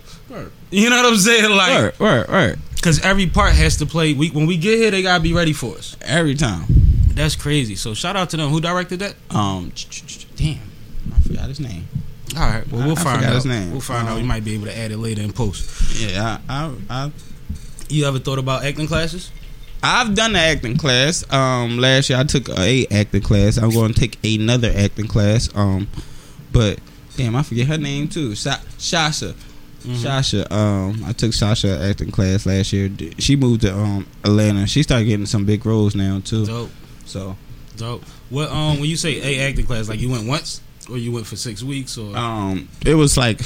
You 0.71 0.89
know 0.89 0.95
what 0.95 1.05
I'm 1.05 1.17
saying? 1.17 1.51
Like, 1.51 1.99
Right, 1.99 1.99
right, 1.99 2.29
right. 2.29 2.55
because 2.75 2.99
every 3.01 3.27
part 3.27 3.53
has 3.53 3.75
to 3.77 3.85
play. 3.85 4.13
We, 4.13 4.29
when 4.29 4.45
we 4.47 4.55
get 4.57 4.77
here, 4.79 4.89
they 4.89 5.01
gotta 5.01 5.21
be 5.21 5.33
ready 5.33 5.51
for 5.53 5.75
us. 5.77 5.95
Every 6.01 6.33
time. 6.35 6.63
That's 7.13 7.35
crazy. 7.35 7.75
So 7.75 7.93
shout 7.93 8.15
out 8.15 8.29
to 8.31 8.37
them. 8.37 8.49
Who 8.49 8.59
directed 8.61 8.99
that? 8.99 9.15
Um, 9.31 9.71
damn, 10.37 10.59
I 11.15 11.19
forgot 11.21 11.49
his 11.49 11.59
name. 11.59 11.87
All 12.35 12.41
right. 12.41 12.67
Well, 12.71 12.85
we'll 12.87 12.97
I 12.97 13.03
find 13.03 13.17
forgot 13.19 13.29
out. 13.29 13.35
his 13.35 13.45
name. 13.45 13.71
We'll 13.71 13.81
find 13.81 14.07
out. 14.07 14.15
We 14.15 14.21
Um, 14.21 14.27
might 14.27 14.43
be 14.43 14.53
able 14.55 14.65
to 14.65 14.77
add 14.77 14.91
it 14.91 14.97
later 14.97 15.21
in 15.21 15.31
post. 15.31 15.99
Yeah, 15.99 16.39
I, 16.49 16.65
I, 16.89 16.95
I 17.05 17.11
You 17.89 18.05
ever 18.05 18.19
thought 18.19 18.39
about 18.39 18.63
acting 18.65 18.87
classes? 18.87 19.31
I've 19.83 20.15
done 20.15 20.33
the 20.33 20.39
acting 20.39 20.77
class. 20.77 21.23
Um, 21.31 21.77
last 21.77 22.09
year 22.09 22.19
I 22.19 22.23
took 22.23 22.49
a 22.49 22.87
acting 22.91 23.21
class. 23.21 23.57
I'm 23.57 23.69
going 23.69 23.93
to 23.93 23.99
take 23.99 24.17
another 24.25 24.71
acting 24.75 25.07
class. 25.07 25.49
Um, 25.55 25.87
but 26.51 26.79
damn, 27.17 27.35
I 27.35 27.43
forget 27.43 27.67
her 27.67 27.77
name 27.77 28.07
too. 28.07 28.33
Sa- 28.35 28.57
Shasha. 28.79 29.33
Mm-hmm. 29.83 29.93
Shasha. 29.93 30.51
Um, 30.51 31.03
I 31.05 31.11
took 31.13 31.31
Shasha 31.31 31.89
acting 31.91 32.09
class 32.09 32.45
last 32.47 32.73
year. 32.73 32.89
She 33.19 33.35
moved 33.35 33.61
to 33.61 33.73
um 33.77 34.07
Atlanta. 34.23 34.65
She 34.65 34.81
started 34.81 35.05
getting 35.05 35.27
some 35.27 35.45
big 35.45 35.63
roles 35.65 35.93
now 35.95 36.19
too. 36.25 36.45
Dope. 36.47 36.71
So 37.05 37.37
Dope. 37.77 38.03
What 38.31 38.49
um 38.49 38.79
when 38.79 38.89
you 38.89 38.97
say 38.97 39.21
a 39.21 39.47
acting 39.47 39.67
class, 39.67 39.87
like 39.87 39.99
you 39.99 40.09
went 40.09 40.27
once 40.27 40.61
or 40.89 40.97
you 40.97 41.11
went 41.11 41.25
for 41.27 41.35
six 41.35 41.63
weeks 41.63 41.97
or 41.97 42.15
um, 42.17 42.67
it 42.85 42.95
was 42.95 43.17
like 43.17 43.39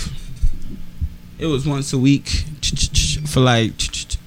it 1.37 1.45
was 1.45 1.65
once 1.67 1.93
a 1.93 1.97
week 1.97 2.27
for 3.27 3.39
like 3.39 3.71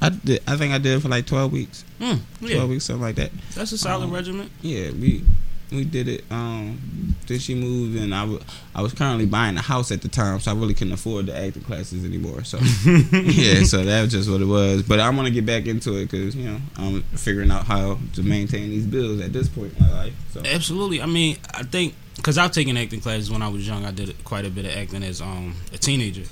I 0.01 0.09
did, 0.11 0.43
I 0.47 0.57
think 0.57 0.73
I 0.73 0.79
did 0.79 0.97
it 0.97 1.01
for 1.01 1.09
like 1.09 1.27
twelve 1.27 1.53
weeks. 1.53 1.85
Hmm, 2.01 2.15
Twelve 2.45 2.71
weeks, 2.71 2.85
something 2.87 3.03
like 3.03 3.15
that. 3.17 3.31
that's 3.55 3.71
a 3.73 3.79
solid 3.79 4.05
um, 4.07 4.13
regimen. 4.13 4.51
Yeah, 4.61 4.91
we 4.91 5.23
We 5.71 5.85
did 5.85 6.09
it. 6.09 6.25
Um, 6.31 7.15
then 7.29 7.39
she 7.39 7.55
moved, 7.55 7.97
and 7.97 8.13
I 8.15 8.27
I 8.75 8.83
was 8.83 8.93
currently 8.95 9.27
buying 9.27 9.57
a 9.57 9.63
house 9.63 9.93
at 9.93 10.03
the 10.03 10.09
time, 10.09 10.41
so 10.41 10.51
I 10.51 10.55
really 10.55 10.75
couldn't 10.75 10.95
afford 10.95 11.27
the 11.27 11.39
acting 11.39 11.63
classes 11.63 12.05
anymore. 12.05 12.43
So 12.45 12.59
yeah, 13.13 13.63
so 13.63 13.85
that 13.85 14.03
was 14.03 14.11
just 14.11 14.29
what 14.29 14.41
it 14.41 14.47
was. 14.47 14.83
But 14.83 14.99
I'm 14.99 15.15
gonna 15.15 15.31
get 15.31 15.47
back 15.47 15.67
into 15.67 15.95
it 15.99 16.11
because 16.11 16.35
you 16.35 16.51
know 16.51 16.59
I'm 16.77 17.03
figuring 17.17 17.51
out 17.53 17.65
how 17.67 17.99
to 18.15 18.23
maintain 18.23 18.71
these 18.71 18.87
bills 18.87 19.21
at 19.21 19.33
this 19.33 19.49
point 19.49 19.77
in 19.79 19.85
my 19.85 19.93
life. 19.93 20.15
So 20.33 20.43
Absolutely. 20.45 21.01
I 21.01 21.07
mean, 21.07 21.37
I 21.55 21.63
think 21.63 21.95
because 22.17 22.39
I've 22.39 22.53
taken 22.53 22.77
acting 22.77 23.01
classes 23.01 23.31
when 23.31 23.43
I 23.43 23.49
was 23.49 23.67
young. 23.67 23.85
I 23.85 23.91
did 23.91 24.15
quite 24.25 24.45
a 24.45 24.51
bit 24.51 24.65
of 24.65 24.73
acting 24.77 25.03
as 25.03 25.21
um 25.21 25.55
a 25.73 25.79
teenager, 25.79 26.25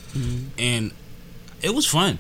and 0.59 0.93
it 1.63 1.75
was 1.75 1.87
fun. 1.87 2.19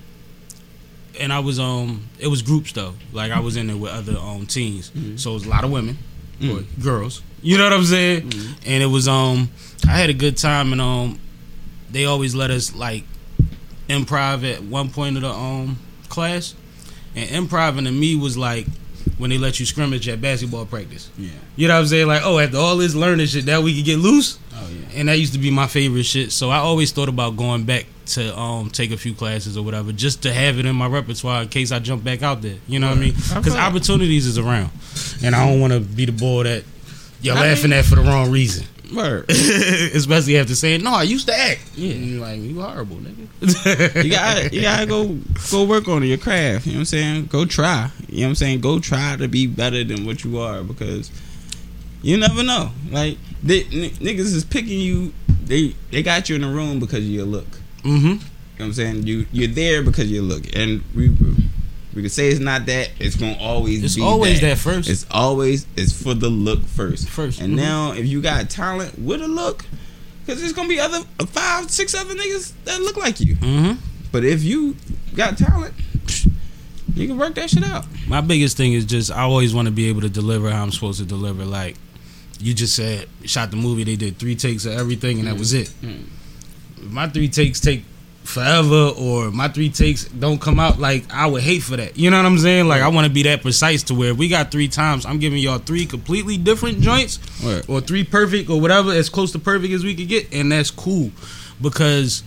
And 1.18 1.32
I 1.32 1.40
was 1.40 1.58
um 1.58 2.08
it 2.18 2.28
was 2.28 2.42
groups 2.42 2.72
though. 2.72 2.94
Like 3.12 3.32
I 3.32 3.40
was 3.40 3.56
in 3.56 3.66
there 3.66 3.76
with 3.76 3.90
other 3.92 4.16
um 4.18 4.46
teens, 4.46 4.90
so 5.16 5.30
it 5.32 5.34
was 5.34 5.46
a 5.46 5.48
lot 5.50 5.64
of 5.64 5.70
women 5.70 5.98
or 6.42 6.62
girls. 6.82 7.22
You 7.42 7.58
know 7.58 7.64
what 7.64 7.72
I'm 7.72 7.84
saying? 7.84 8.32
And 8.66 8.82
it 8.82 8.86
was 8.86 9.08
um 9.08 9.50
I 9.88 9.92
had 9.92 10.08
a 10.10 10.14
good 10.14 10.36
time 10.36 10.72
and 10.72 10.80
um 10.80 11.18
they 11.90 12.04
always 12.04 12.34
let 12.34 12.50
us 12.50 12.74
like 12.74 13.04
improv 13.88 14.50
at 14.50 14.62
one 14.62 14.90
point 14.90 15.16
of 15.16 15.22
the 15.22 15.30
um 15.30 15.78
class, 16.08 16.54
and 17.16 17.28
improv 17.30 17.76
to 17.84 17.90
me 17.90 18.14
was 18.16 18.36
like 18.38 18.66
when 19.18 19.30
they 19.30 19.38
let 19.38 19.58
you 19.60 19.66
scrimmage 19.66 20.08
at 20.08 20.20
basketball 20.20 20.64
practice. 20.64 21.10
yeah, 21.18 21.30
You 21.60 21.68
know 21.68 21.74
what 21.74 21.80
I'm 21.80 21.86
saying? 21.88 22.06
Like, 22.06 22.22
oh, 22.24 22.38
after 22.38 22.56
all 22.56 22.78
this 22.78 22.94
learning 22.94 23.26
shit, 23.26 23.44
that 23.46 23.62
we 23.62 23.76
could 23.76 23.84
get 23.84 23.98
loose. 23.98 24.38
oh 24.54 24.66
yeah. 24.70 24.98
And 24.98 25.08
that 25.08 25.18
used 25.18 25.34
to 25.34 25.38
be 25.38 25.50
my 25.50 25.66
favorite 25.66 26.04
shit. 26.04 26.32
So 26.32 26.48
I 26.48 26.56
always 26.56 26.90
thought 26.90 27.10
about 27.10 27.36
going 27.36 27.64
back 27.64 27.84
to 28.06 28.34
um 28.38 28.70
take 28.70 28.92
a 28.92 28.96
few 28.96 29.12
classes 29.12 29.58
or 29.58 29.62
whatever, 29.64 29.92
just 29.92 30.22
to 30.22 30.32
have 30.32 30.58
it 30.58 30.64
in 30.64 30.74
my 30.74 30.86
repertoire 30.86 31.42
in 31.42 31.48
case 31.48 31.70
I 31.70 31.78
jump 31.78 32.02
back 32.02 32.22
out 32.22 32.40
there. 32.40 32.56
You 32.66 32.78
know 32.78 32.88
what 32.88 32.96
I 32.96 33.00
mean? 33.00 33.12
Because 33.12 33.44
feel- 33.52 33.56
opportunities 33.58 34.26
is 34.26 34.38
around, 34.38 34.70
and 35.22 35.34
I 35.36 35.46
don't 35.50 35.60
want 35.60 35.74
to 35.74 35.80
be 35.80 36.06
the 36.06 36.12
boy 36.12 36.44
that 36.44 36.64
you're 37.20 37.36
I 37.36 37.40
laughing 37.50 37.70
mean- 37.70 37.78
at 37.80 37.84
for 37.84 37.96
the 37.96 38.02
wrong 38.02 38.30
reason. 38.30 38.64
Word. 38.96 39.30
Especially 39.30 40.36
after 40.38 40.54
saying, 40.56 40.82
"No, 40.82 40.92
I 40.94 41.02
used 41.04 41.26
to 41.28 41.34
act." 41.38 41.60
Yeah, 41.76 41.92
and 41.94 42.04
you're 42.06 42.20
like 42.22 42.40
you 42.40 42.60
horrible, 42.60 42.96
nigga. 42.96 44.02
you 44.04 44.10
gotta 44.10 44.48
you 44.52 44.62
gotta 44.62 44.86
go 44.86 45.16
go 45.52 45.64
work 45.64 45.86
on 45.88 46.02
your 46.04 46.18
craft. 46.18 46.66
You 46.66 46.72
know 46.72 46.78
what 46.78 46.80
I'm 46.80 46.84
saying? 46.86 47.26
Go 47.26 47.44
try. 47.44 47.90
You 48.08 48.22
know 48.22 48.24
what 48.24 48.28
I'm 48.30 48.34
saying? 48.36 48.60
Go 48.62 48.80
try 48.80 49.16
to 49.16 49.28
be 49.28 49.46
better 49.46 49.84
than 49.84 50.06
what 50.06 50.24
you 50.24 50.38
are 50.40 50.64
because 50.64 51.12
you 52.02 52.16
never 52.16 52.42
know. 52.42 52.70
Like 52.90 53.18
they, 53.42 53.64
n- 53.64 53.90
niggas 54.00 54.34
is 54.34 54.44
picking 54.44 54.80
you. 54.80 55.12
They 55.44 55.74
they 55.90 56.02
got 56.02 56.28
you 56.28 56.36
in 56.36 56.42
the 56.42 56.48
room 56.48 56.78
because 56.80 56.98
of 57.00 57.10
your 57.10 57.24
look. 57.26 57.48
mm-hmm. 57.82 58.06
You 58.06 58.14
know 58.14 58.18
what 58.56 58.64
I'm 58.66 58.72
saying? 58.74 59.06
You 59.06 59.26
you're 59.32 59.48
there 59.48 59.82
because 59.82 60.04
of 60.04 60.10
your 60.10 60.22
look, 60.22 60.44
and 60.54 60.82
we 60.94 61.08
we 61.94 62.02
could 62.02 62.12
say 62.12 62.28
it's 62.28 62.40
not 62.40 62.66
that. 62.66 62.90
It's 62.98 63.16
gonna 63.16 63.36
always 63.40 63.82
It's 63.82 63.96
be 63.96 64.02
always 64.02 64.40
that. 64.40 64.48
that 64.48 64.58
first. 64.58 64.88
It's 64.88 65.06
always 65.10 65.66
it's 65.76 65.92
for 66.00 66.14
the 66.14 66.28
look 66.28 66.62
first. 66.64 67.08
First, 67.08 67.40
and 67.40 67.54
mhm. 67.54 67.56
now 67.56 67.92
if 67.92 68.06
you 68.06 68.20
got 68.22 68.48
talent 68.50 68.98
with 68.98 69.22
a 69.22 69.28
look, 69.28 69.64
because 70.24 70.40
there's 70.40 70.52
gonna 70.52 70.68
be 70.68 70.78
other 70.78 71.00
five 71.26 71.70
six 71.70 71.94
other 71.94 72.14
niggas 72.14 72.52
that 72.64 72.80
look 72.80 72.96
like 72.96 73.18
you. 73.20 73.36
mm-hmm. 73.36 73.72
But 74.12 74.24
if 74.24 74.42
you 74.42 74.76
got 75.14 75.38
talent, 75.38 75.74
you 76.94 77.06
can 77.06 77.16
work 77.16 77.34
that 77.36 77.50
shit 77.50 77.64
out. 77.64 77.86
My 78.08 78.20
biggest 78.20 78.56
thing 78.56 78.72
is 78.72 78.84
just 78.84 79.10
I 79.10 79.22
always 79.22 79.54
want 79.54 79.66
to 79.66 79.72
be 79.72 79.88
able 79.88 80.02
to 80.02 80.08
deliver 80.08 80.50
how 80.50 80.62
I'm 80.62 80.70
supposed 80.70 81.00
to 81.00 81.06
deliver. 81.06 81.44
Like 81.44 81.76
you 82.40 82.54
just 82.54 82.74
said, 82.74 83.06
shot 83.24 83.50
the 83.50 83.56
movie, 83.56 83.84
they 83.84 83.96
did 83.96 84.18
three 84.18 84.34
takes 84.36 84.64
of 84.64 84.72
everything, 84.72 85.18
and 85.18 85.28
that 85.28 85.36
was 85.38 85.52
it. 85.52 85.68
Mm. 85.82 86.04
If 86.78 86.90
my 86.90 87.08
three 87.08 87.28
takes 87.28 87.60
take 87.60 87.84
forever, 88.24 88.92
or 88.96 89.30
my 89.30 89.48
three 89.48 89.68
takes 89.70 90.04
don't 90.04 90.40
come 90.40 90.58
out, 90.60 90.78
like 90.78 91.04
I 91.12 91.26
would 91.26 91.42
hate 91.42 91.62
for 91.62 91.76
that. 91.76 91.98
You 91.98 92.10
know 92.10 92.16
what 92.16 92.26
I'm 92.26 92.38
saying? 92.38 92.68
Like 92.68 92.80
I 92.82 92.88
want 92.88 93.06
to 93.06 93.12
be 93.12 93.22
that 93.24 93.42
precise 93.42 93.82
to 93.84 93.94
where 93.94 94.10
if 94.12 94.16
we 94.16 94.28
got 94.28 94.50
three 94.50 94.68
times, 94.68 95.04
I'm 95.04 95.18
giving 95.18 95.38
y'all 95.38 95.58
three 95.58 95.84
completely 95.86 96.36
different 96.36 96.80
joints, 96.80 97.18
Right. 97.44 97.68
or 97.68 97.80
three 97.80 98.04
perfect, 98.04 98.48
or 98.50 98.60
whatever, 98.60 98.92
as 98.92 99.08
close 99.08 99.32
to 99.32 99.38
perfect 99.38 99.72
as 99.74 99.84
we 99.84 99.94
could 99.94 100.08
get, 100.08 100.32
and 100.32 100.50
that's 100.52 100.70
cool 100.70 101.10
because. 101.60 102.22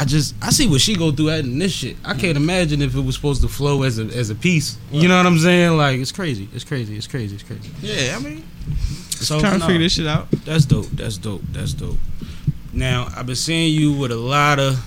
I 0.00 0.04
just 0.04 0.36
I 0.40 0.50
see 0.50 0.68
what 0.68 0.80
she 0.80 0.94
go 0.94 1.10
through 1.10 1.30
adding 1.30 1.58
this 1.58 1.72
shit. 1.72 1.96
I 2.04 2.14
can't 2.14 2.36
imagine 2.36 2.80
if 2.82 2.94
it 2.94 3.00
was 3.00 3.16
supposed 3.16 3.42
to 3.42 3.48
flow 3.48 3.82
as 3.82 3.98
a 3.98 4.04
as 4.04 4.30
a 4.30 4.34
piece. 4.36 4.78
You 4.92 5.08
know 5.08 5.16
what 5.16 5.26
I'm 5.26 5.38
saying? 5.40 5.76
Like 5.76 5.98
it's 5.98 6.12
crazy. 6.12 6.48
It's 6.54 6.62
crazy. 6.62 6.96
It's 6.96 7.08
crazy. 7.08 7.34
It's 7.34 7.42
crazy. 7.42 7.68
Yeah, 7.82 8.16
I 8.16 8.20
mean, 8.20 8.44
So 9.10 9.40
trying 9.40 9.54
to 9.54 9.58
no, 9.58 9.66
figure 9.66 9.82
this 9.82 9.94
shit 9.94 10.06
out. 10.06 10.30
That's 10.44 10.64
dope. 10.64 10.86
That's 10.92 11.18
dope. 11.18 11.42
That's 11.50 11.72
dope. 11.74 11.98
Now 12.72 13.08
I've 13.16 13.26
been 13.26 13.34
seeing 13.34 13.74
you 13.74 13.92
with 13.92 14.12
a 14.12 14.16
lot 14.16 14.60
of 14.60 14.78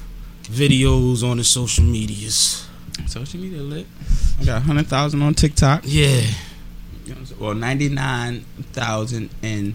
videos 0.44 1.30
on 1.30 1.38
the 1.38 1.44
social 1.44 1.84
medias. 1.84 2.66
Social 3.08 3.42
media 3.42 3.62
lit. 3.62 3.88
I 4.40 4.46
got 4.46 4.62
hundred 4.62 4.88
thousand 4.88 5.22
on 5.24 5.34
TikTok. 5.34 5.82
Yeah. 5.86 6.22
You 7.06 7.16
know 7.16 7.22
what 7.22 7.40
Well, 7.40 7.54
ninety 7.56 7.90
nine 7.90 8.46
thousand 8.72 9.30
and 9.44 9.74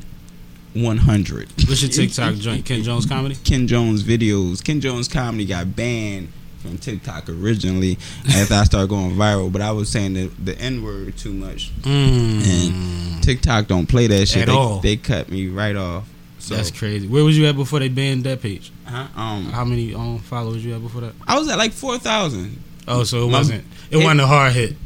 one 0.83 0.99
hundred. 0.99 1.49
What's 1.69 1.83
your 1.83 1.91
TikTok 1.91 2.35
joint? 2.37 2.65
Ken 2.65 2.83
Jones 2.83 3.07
comedy. 3.07 3.37
Ken 3.45 3.67
Jones 3.67 4.03
videos. 4.03 4.63
Ken 4.65 4.81
Jones 4.81 5.09
comedy 5.09 5.45
got 5.47 5.75
banned 5.77 6.29
from 6.61 6.79
TikTok 6.79 7.29
originally 7.29 7.99
after 8.29 8.55
I 8.55 8.65
started 8.65 8.89
going 8.89 9.13
viral, 9.13 9.53
but 9.53 9.63
I 9.63 9.71
was 9.73 9.89
saying 9.89 10.15
the, 10.15 10.27
the 10.43 10.59
N 10.59 10.83
word 10.83 11.17
too 11.17 11.33
much. 11.33 11.71
Mm. 11.83 13.23
TikTok 13.23 13.67
don't 13.67 13.87
play 13.87 14.07
that 14.09 14.27
shit. 14.27 14.43
At 14.43 14.47
they, 14.49 14.53
all. 14.53 14.81
they 14.81 14.97
cut 14.97 15.29
me 15.29 15.49
right 15.49 15.77
off. 15.77 16.09
So 16.39 16.55
That's 16.55 16.71
crazy. 16.71 17.09
Where 17.09 17.25
was 17.25 17.37
you 17.37 17.47
at 17.47 17.57
before 17.57 17.81
they 17.81 17.89
banned 17.89 18.25
that 18.25 18.41
page? 18.41 18.71
huh? 18.85 19.09
um, 19.17 19.47
How 19.47 19.65
many 19.65 19.95
um, 19.95 20.21
followers 20.21 20.65
you 20.65 20.73
had 20.73 20.83
before 20.83 21.01
that? 21.01 21.13
I 21.27 21.39
was 21.39 21.49
at 21.49 21.59
like 21.59 21.73
four 21.73 21.99
thousand. 21.99 22.63
Oh, 22.87 23.03
so 23.03 23.25
it 23.27 23.31
My- 23.33 23.39
wasn't. 23.39 23.65
It, 23.91 23.97
it- 23.99 24.05
wasn't 24.05 24.21
a 24.21 24.27
hard 24.27 24.53
hit. 24.53 24.77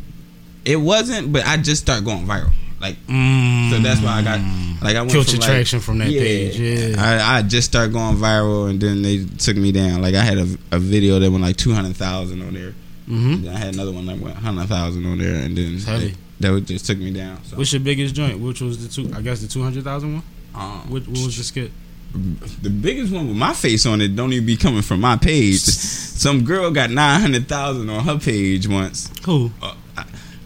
It 0.64 0.76
wasn't, 0.76 1.32
but 1.32 1.46
I 1.46 1.56
just 1.56 1.82
started 1.82 2.04
going 2.04 2.26
viral. 2.26 2.50
Like 2.80 2.96
Mm. 3.06 3.70
so 3.70 3.78
that's 3.80 4.00
why 4.00 4.12
I 4.20 4.22
got 4.22 4.40
like 4.82 4.96
I 4.96 5.00
went 5.00 5.12
Killed 5.12 5.26
from, 5.26 5.34
your 5.34 5.40
like- 5.42 5.48
traction 5.50 5.80
from 5.80 5.98
that 5.98 6.08
page. 6.08 6.58
Yeah. 6.58 6.96
I, 6.98 7.38
I 7.38 7.42
just 7.42 7.68
started 7.68 7.92
going 7.92 8.16
viral, 8.16 8.70
and 8.70 8.80
then 8.80 9.02
they 9.02 9.24
took 9.38 9.56
me 9.56 9.70
down. 9.72 10.00
Like 10.00 10.14
I 10.14 10.22
had 10.22 10.38
a, 10.38 10.48
a 10.72 10.78
video 10.78 11.18
that 11.18 11.30
went 11.30 11.42
like 11.42 11.56
two 11.56 11.72
hundred 11.74 11.96
thousand 11.96 12.40
on 12.42 12.54
there. 12.54 12.74
mm-hmm. 13.08 13.48
I 13.48 13.58
had 13.58 13.74
another 13.74 13.92
one 13.92 14.06
that 14.06 14.18
went 14.18 14.36
hundred 14.36 14.66
thousand 14.68 15.04
on 15.04 15.18
there, 15.18 15.34
and 15.44 15.56
then 15.56 15.76
they, 15.78 16.14
that 16.40 16.64
just 16.64 16.86
took 16.86 16.96
me 16.98 17.10
down. 17.12 17.44
So 17.44 17.56
What's 17.58 17.70
your 17.72 17.80
biggest 17.80 18.14
joint? 18.14 18.40
Which 18.40 18.62
was 18.62 18.78
the 18.82 18.88
two? 18.88 19.14
I 19.14 19.20
guess 19.20 19.40
the 19.42 19.48
two 19.48 19.62
hundred 19.62 19.84
thousand 19.84 20.14
one. 20.14 20.22
um, 20.54 20.90
What, 20.90 21.06
what 21.06 21.18
was 21.26 21.36
the 21.36 21.44
skit? 21.44 21.70
the 22.12 22.70
biggest 22.70 23.12
one 23.12 23.28
with 23.28 23.36
my 23.36 23.52
face 23.52 23.86
on 23.86 24.00
it 24.00 24.16
don't 24.16 24.32
even 24.32 24.44
be 24.44 24.56
coming 24.56 24.82
from 24.82 25.00
my 25.00 25.16
page. 25.16 25.60
Some 25.60 26.44
girl 26.44 26.70
got 26.72 26.90
nine 26.90 27.20
hundred 27.20 27.46
thousand 27.46 27.88
on 27.90 28.02
her 28.04 28.18
page 28.18 28.66
once. 28.66 29.10
Who? 29.26 29.50
Uh, 29.62 29.74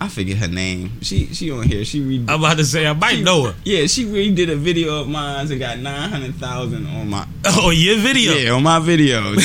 I, 0.01 0.09
forget 0.09 0.37
her 0.39 0.49
name. 0.49 1.01
She 1.03 1.27
she 1.35 1.51
on 1.51 1.63
here. 1.63 1.85
She 1.85 2.01
re- 2.01 2.25
I'm 2.29 2.41
about 2.41 2.59
to 2.59 2.65
say 2.65 2.87
I 2.87 2.93
might 2.93 3.17
she- 3.17 3.23
know 3.23 3.45
her. 3.45 3.55
Yeah, 3.65 3.87
she 3.87 4.05
redid 4.05 4.51
a 4.51 4.57
video 4.57 5.01
of 5.01 5.09
mine 5.09 5.51
and 5.51 5.59
got 5.61 5.79
nine 5.79 6.11
hundred 6.11 6.35
thousand 6.37 6.87
on 6.87 7.09
my 7.09 7.27
Oh, 7.47 7.71
your 7.71 7.97
video. 7.99 8.33
yeah 8.35 8.51
on 8.51 8.63
my 8.63 8.79
video. 8.81 9.35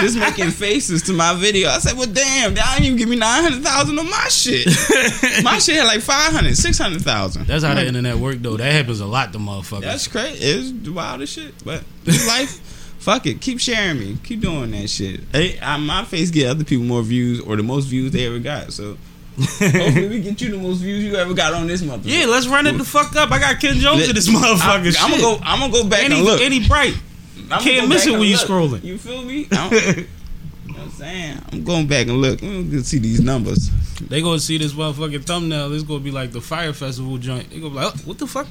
Just, 0.00 0.16
just 0.16 0.18
making 0.18 0.50
faces 0.50 1.02
to 1.02 1.12
my 1.12 1.34
video. 1.34 1.68
I 1.68 1.78
said, 1.78 1.94
well, 1.94 2.06
damn, 2.06 2.54
they 2.54 2.60
didn't 2.62 2.84
even 2.84 2.96
give 2.98 3.08
me 3.08 3.16
nine 3.16 3.42
hundred 3.42 3.62
thousand 3.62 3.98
on 3.98 4.08
my 4.08 4.28
shit. 4.28 4.66
my 5.44 5.58
shit 5.58 5.76
had 5.76 5.84
like 5.84 6.00
500, 6.00 6.56
600,000. 6.56 7.46
That's 7.46 7.64
how 7.64 7.74
the 7.74 7.86
internet 7.86 8.16
work 8.16 8.38
though. 8.38 8.56
That 8.56 8.72
happens 8.72 9.00
a 9.00 9.06
lot 9.06 9.32
to 9.34 9.38
motherfuckers. 9.38 9.82
That's 9.82 10.08
crazy. 10.08 10.42
It's 10.42 10.72
the 10.84 10.90
wildest 10.92 11.34
shit, 11.34 11.52
but 11.64 11.82
life. 12.06 12.66
Fuck 13.00 13.24
it. 13.26 13.40
Keep 13.40 13.60
sharing 13.60 13.98
me. 13.98 14.18
Keep 14.22 14.40
doing 14.40 14.70
that 14.72 14.88
shit. 14.90 15.20
Hey, 15.32 15.58
I, 15.60 15.78
my 15.78 16.04
face 16.04 16.30
get 16.30 16.48
other 16.50 16.64
people 16.64 16.84
more 16.84 17.02
views 17.02 17.40
or 17.40 17.56
the 17.56 17.62
most 17.62 17.86
views 17.86 18.12
they 18.12 18.26
ever 18.26 18.38
got. 18.38 18.72
So 18.74 18.98
hopefully 19.40 20.08
we 20.08 20.20
get 20.20 20.40
you 20.40 20.50
the 20.50 20.58
most 20.58 20.78
views 20.78 21.04
you 21.04 21.16
ever 21.16 21.34
got 21.34 21.54
on 21.54 21.66
this 21.66 21.82
month. 21.82 22.06
yeah, 22.06 22.26
let's 22.26 22.46
run 22.46 22.66
it 22.66 22.72
the 22.72 22.84
fuck 22.84 23.14
up. 23.16 23.30
I 23.30 23.38
got 23.38 23.60
Ken 23.60 23.76
Jones 23.76 24.08
in 24.08 24.14
this 24.14 24.28
motherfucker. 24.28 24.96
I'm 25.00 25.10
gonna 25.10 25.22
go. 25.22 25.38
I'm 25.42 25.60
gonna 25.60 25.72
go 25.72 25.88
back 25.88 26.04
Any, 26.04 26.16
and 26.16 26.24
look. 26.24 26.40
any 26.40 26.66
bright. 26.66 26.94
I'ma 27.50 27.58
can't 27.58 27.88
miss 27.88 28.06
it 28.06 28.12
when 28.12 28.22
you 28.22 28.36
look. 28.36 28.46
scrolling. 28.46 28.84
You 28.84 28.98
feel 28.98 29.22
me? 29.22 29.48
I'm, 29.52 29.72
you 29.72 29.78
know 29.80 30.74
what 30.74 30.82
I'm 30.82 30.90
saying? 30.90 31.38
I'm 31.52 31.64
going 31.64 31.86
back 31.86 32.06
and 32.06 32.20
look. 32.20 32.42
I'm 32.42 32.70
gonna 32.70 32.84
see 32.84 32.98
these 32.98 33.20
numbers. 33.20 33.70
They 34.08 34.22
gonna 34.22 34.38
see 34.38 34.58
this 34.58 34.72
motherfucking 34.72 35.24
thumbnail. 35.24 35.72
It's 35.72 35.82
gonna 35.82 36.00
be 36.00 36.10
like 36.10 36.32
the 36.32 36.40
Fyre 36.40 36.72
Festival 36.72 37.18
joint. 37.18 37.50
They 37.50 37.58
gonna 37.58 37.70
be 37.70 37.76
like, 37.76 37.94
oh, 37.94 37.98
what 38.04 38.18
the 38.18 38.26
fuck? 38.26 38.46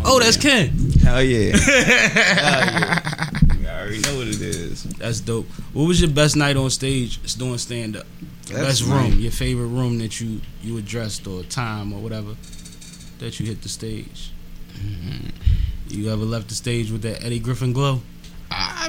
Oh, 0.00 0.16
oh 0.16 0.20
that's 0.20 0.36
Ken. 0.36 0.68
Hell 1.02 1.22
yeah. 1.22 1.56
Hell 1.56 2.66
yeah. 2.66 3.30
You 3.58 3.68
already 3.68 3.98
know 4.00 4.16
what 4.16 4.28
it 4.28 4.40
is. 4.40 4.84
That's 4.84 5.20
dope. 5.20 5.46
What 5.72 5.84
was 5.84 6.00
your 6.00 6.10
best 6.10 6.36
night 6.36 6.56
on 6.56 6.70
stage 6.70 7.20
doing 7.36 7.58
stand 7.58 7.96
up? 7.96 8.06
Best 8.50 8.82
room, 8.82 9.10
nice. 9.10 9.14
your 9.14 9.32
favorite 9.32 9.66
room 9.68 9.98
that 9.98 10.20
you 10.20 10.40
you 10.62 10.76
addressed 10.78 11.26
or 11.26 11.42
time 11.44 11.92
or 11.92 12.00
whatever 12.00 12.34
that 13.18 13.38
you 13.40 13.46
hit 13.46 13.62
the 13.62 13.68
stage. 13.68 14.30
Mm-hmm. 14.74 15.28
You 15.88 16.10
ever 16.12 16.24
left 16.24 16.48
the 16.48 16.54
stage 16.54 16.90
with 16.90 17.02
that 17.02 17.24
Eddie 17.24 17.38
Griffin 17.38 17.72
glow? 17.72 18.00
I, 18.50 18.86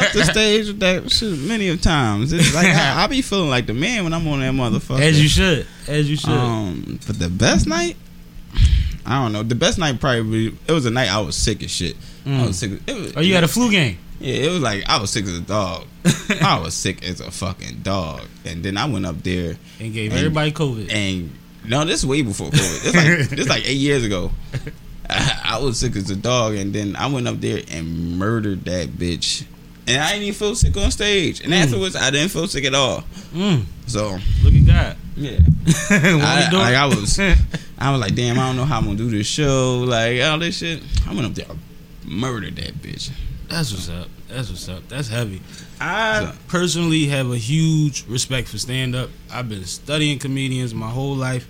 left 0.00 0.14
the 0.14 0.24
stage 0.24 0.68
with 0.68 0.80
that 0.80 1.10
shit 1.10 1.38
many 1.40 1.68
of 1.68 1.80
times. 1.82 2.32
It's 2.32 2.54
like 2.54 2.66
I, 2.68 3.04
I 3.04 3.06
be 3.08 3.20
feeling 3.22 3.50
like 3.50 3.66
the 3.66 3.74
man 3.74 4.04
when 4.04 4.12
I'm 4.14 4.26
on 4.28 4.40
that 4.40 4.52
motherfucker. 4.52 5.00
As 5.00 5.20
you 5.20 5.28
should, 5.28 5.66
as 5.88 6.08
you 6.08 6.16
should. 6.16 6.30
Um, 6.30 7.00
but 7.06 7.18
the 7.18 7.28
best 7.28 7.66
night, 7.66 7.96
I 9.04 9.22
don't 9.22 9.32
know. 9.32 9.42
The 9.42 9.54
best 9.54 9.78
night 9.78 10.00
probably 10.00 10.56
it 10.68 10.72
was 10.72 10.86
a 10.86 10.90
night 10.90 11.10
I 11.10 11.20
was 11.20 11.36
sick 11.36 11.62
as 11.62 11.70
shit. 11.70 11.96
I 12.24 12.28
Mm. 12.28 12.46
was 12.46 12.58
sick. 12.58 12.80
It 12.86 12.94
was, 12.94 13.12
oh, 13.16 13.20
you 13.20 13.34
had 13.34 13.44
a 13.44 13.48
flu 13.48 13.70
game. 13.70 13.98
Yeah, 14.20 14.34
it 14.46 14.50
was 14.50 14.60
like 14.60 14.84
I 14.88 15.00
was 15.00 15.10
sick 15.10 15.24
as 15.26 15.36
a 15.36 15.40
dog. 15.40 15.84
I 16.40 16.58
was 16.62 16.74
sick 16.74 17.04
as 17.06 17.20
a 17.20 17.30
fucking 17.30 17.80
dog, 17.82 18.22
and 18.44 18.62
then 18.64 18.76
I 18.76 18.86
went 18.86 19.04
up 19.06 19.22
there 19.22 19.56
and 19.80 19.92
gave 19.92 20.10
And- 20.12 20.18
everybody 20.20 20.52
COVID. 20.52 20.92
and 20.92 21.32
no, 21.64 21.84
this 21.84 22.00
is 22.00 22.06
way 22.06 22.22
before 22.22 22.48
COVID. 22.50 22.86
It's 22.86 22.94
like 22.96 23.28
this 23.38 23.48
like 23.48 23.66
eight 23.68 23.76
years 23.76 24.04
ago, 24.04 24.30
I, 25.10 25.40
I 25.44 25.58
was 25.58 25.78
sick 25.78 25.96
as 25.96 26.08
a 26.10 26.16
dog, 26.16 26.54
and 26.54 26.72
then 26.72 26.96
I 26.96 27.06
went 27.08 27.26
up 27.28 27.40
there 27.40 27.62
and 27.70 28.18
murdered 28.18 28.64
that 28.66 28.88
bitch. 28.90 29.44
And 29.88 30.02
I 30.02 30.10
didn't 30.12 30.22
even 30.24 30.34
feel 30.34 30.54
sick 30.56 30.76
on 30.78 30.90
stage. 30.90 31.40
And 31.42 31.54
afterwards, 31.54 31.94
I 31.94 32.10
didn't 32.10 32.30
feel 32.30 32.48
sick 32.48 32.64
at 32.64 32.74
all. 32.74 33.04
Mm, 33.32 33.66
So 33.86 34.18
look 34.42 34.52
at 34.54 34.66
God. 34.66 34.96
yeah, 35.16 35.38
I, 35.90 36.48
like 36.52 36.74
I 36.74 36.86
was, 36.86 37.18
I 37.20 37.92
was 37.92 38.00
like, 38.00 38.14
damn, 38.16 38.36
I 38.38 38.46
don't 38.48 38.56
know 38.56 38.64
how 38.64 38.78
I'm 38.78 38.84
gonna 38.86 38.96
do 38.96 39.10
this 39.10 39.26
show, 39.28 39.84
like 39.86 40.20
all 40.22 40.38
this 40.40 40.56
shit. 40.58 40.82
I 41.06 41.14
went 41.14 41.26
up 41.26 41.34
there, 41.34 41.46
murdered 42.04 42.56
that 42.56 42.74
bitch. 42.82 43.10
That's 43.48 43.72
what's 43.72 43.88
up. 43.88 44.08
That's 44.28 44.50
what's 44.50 44.68
up. 44.68 44.88
That's 44.88 45.08
heavy. 45.08 45.40
I 45.80 46.34
personally 46.48 47.06
have 47.06 47.30
a 47.30 47.38
huge 47.38 48.04
respect 48.06 48.48
for 48.48 48.58
stand 48.58 48.94
up. 48.94 49.10
I've 49.32 49.48
been 49.48 49.64
studying 49.64 50.18
comedians 50.18 50.74
my 50.74 50.90
whole 50.90 51.14
life. 51.14 51.46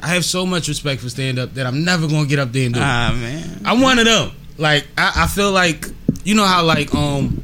I 0.00 0.08
have 0.08 0.24
so 0.24 0.44
much 0.46 0.68
respect 0.68 1.00
for 1.00 1.08
stand 1.08 1.38
up 1.38 1.54
that 1.54 1.66
I'm 1.66 1.84
never 1.84 2.06
gonna 2.06 2.26
get 2.26 2.38
up 2.38 2.52
there 2.52 2.66
and 2.66 2.74
do 2.74 2.80
it. 2.80 2.84
Ah 2.84 3.16
man, 3.18 3.62
I'm 3.64 3.80
one 3.80 3.98
of 3.98 4.04
them. 4.04 4.30
Like 4.58 4.86
I, 4.96 5.24
I 5.24 5.26
feel 5.26 5.50
like 5.50 5.86
you 6.24 6.34
know 6.34 6.44
how 6.44 6.62
like 6.64 6.94
um 6.94 7.42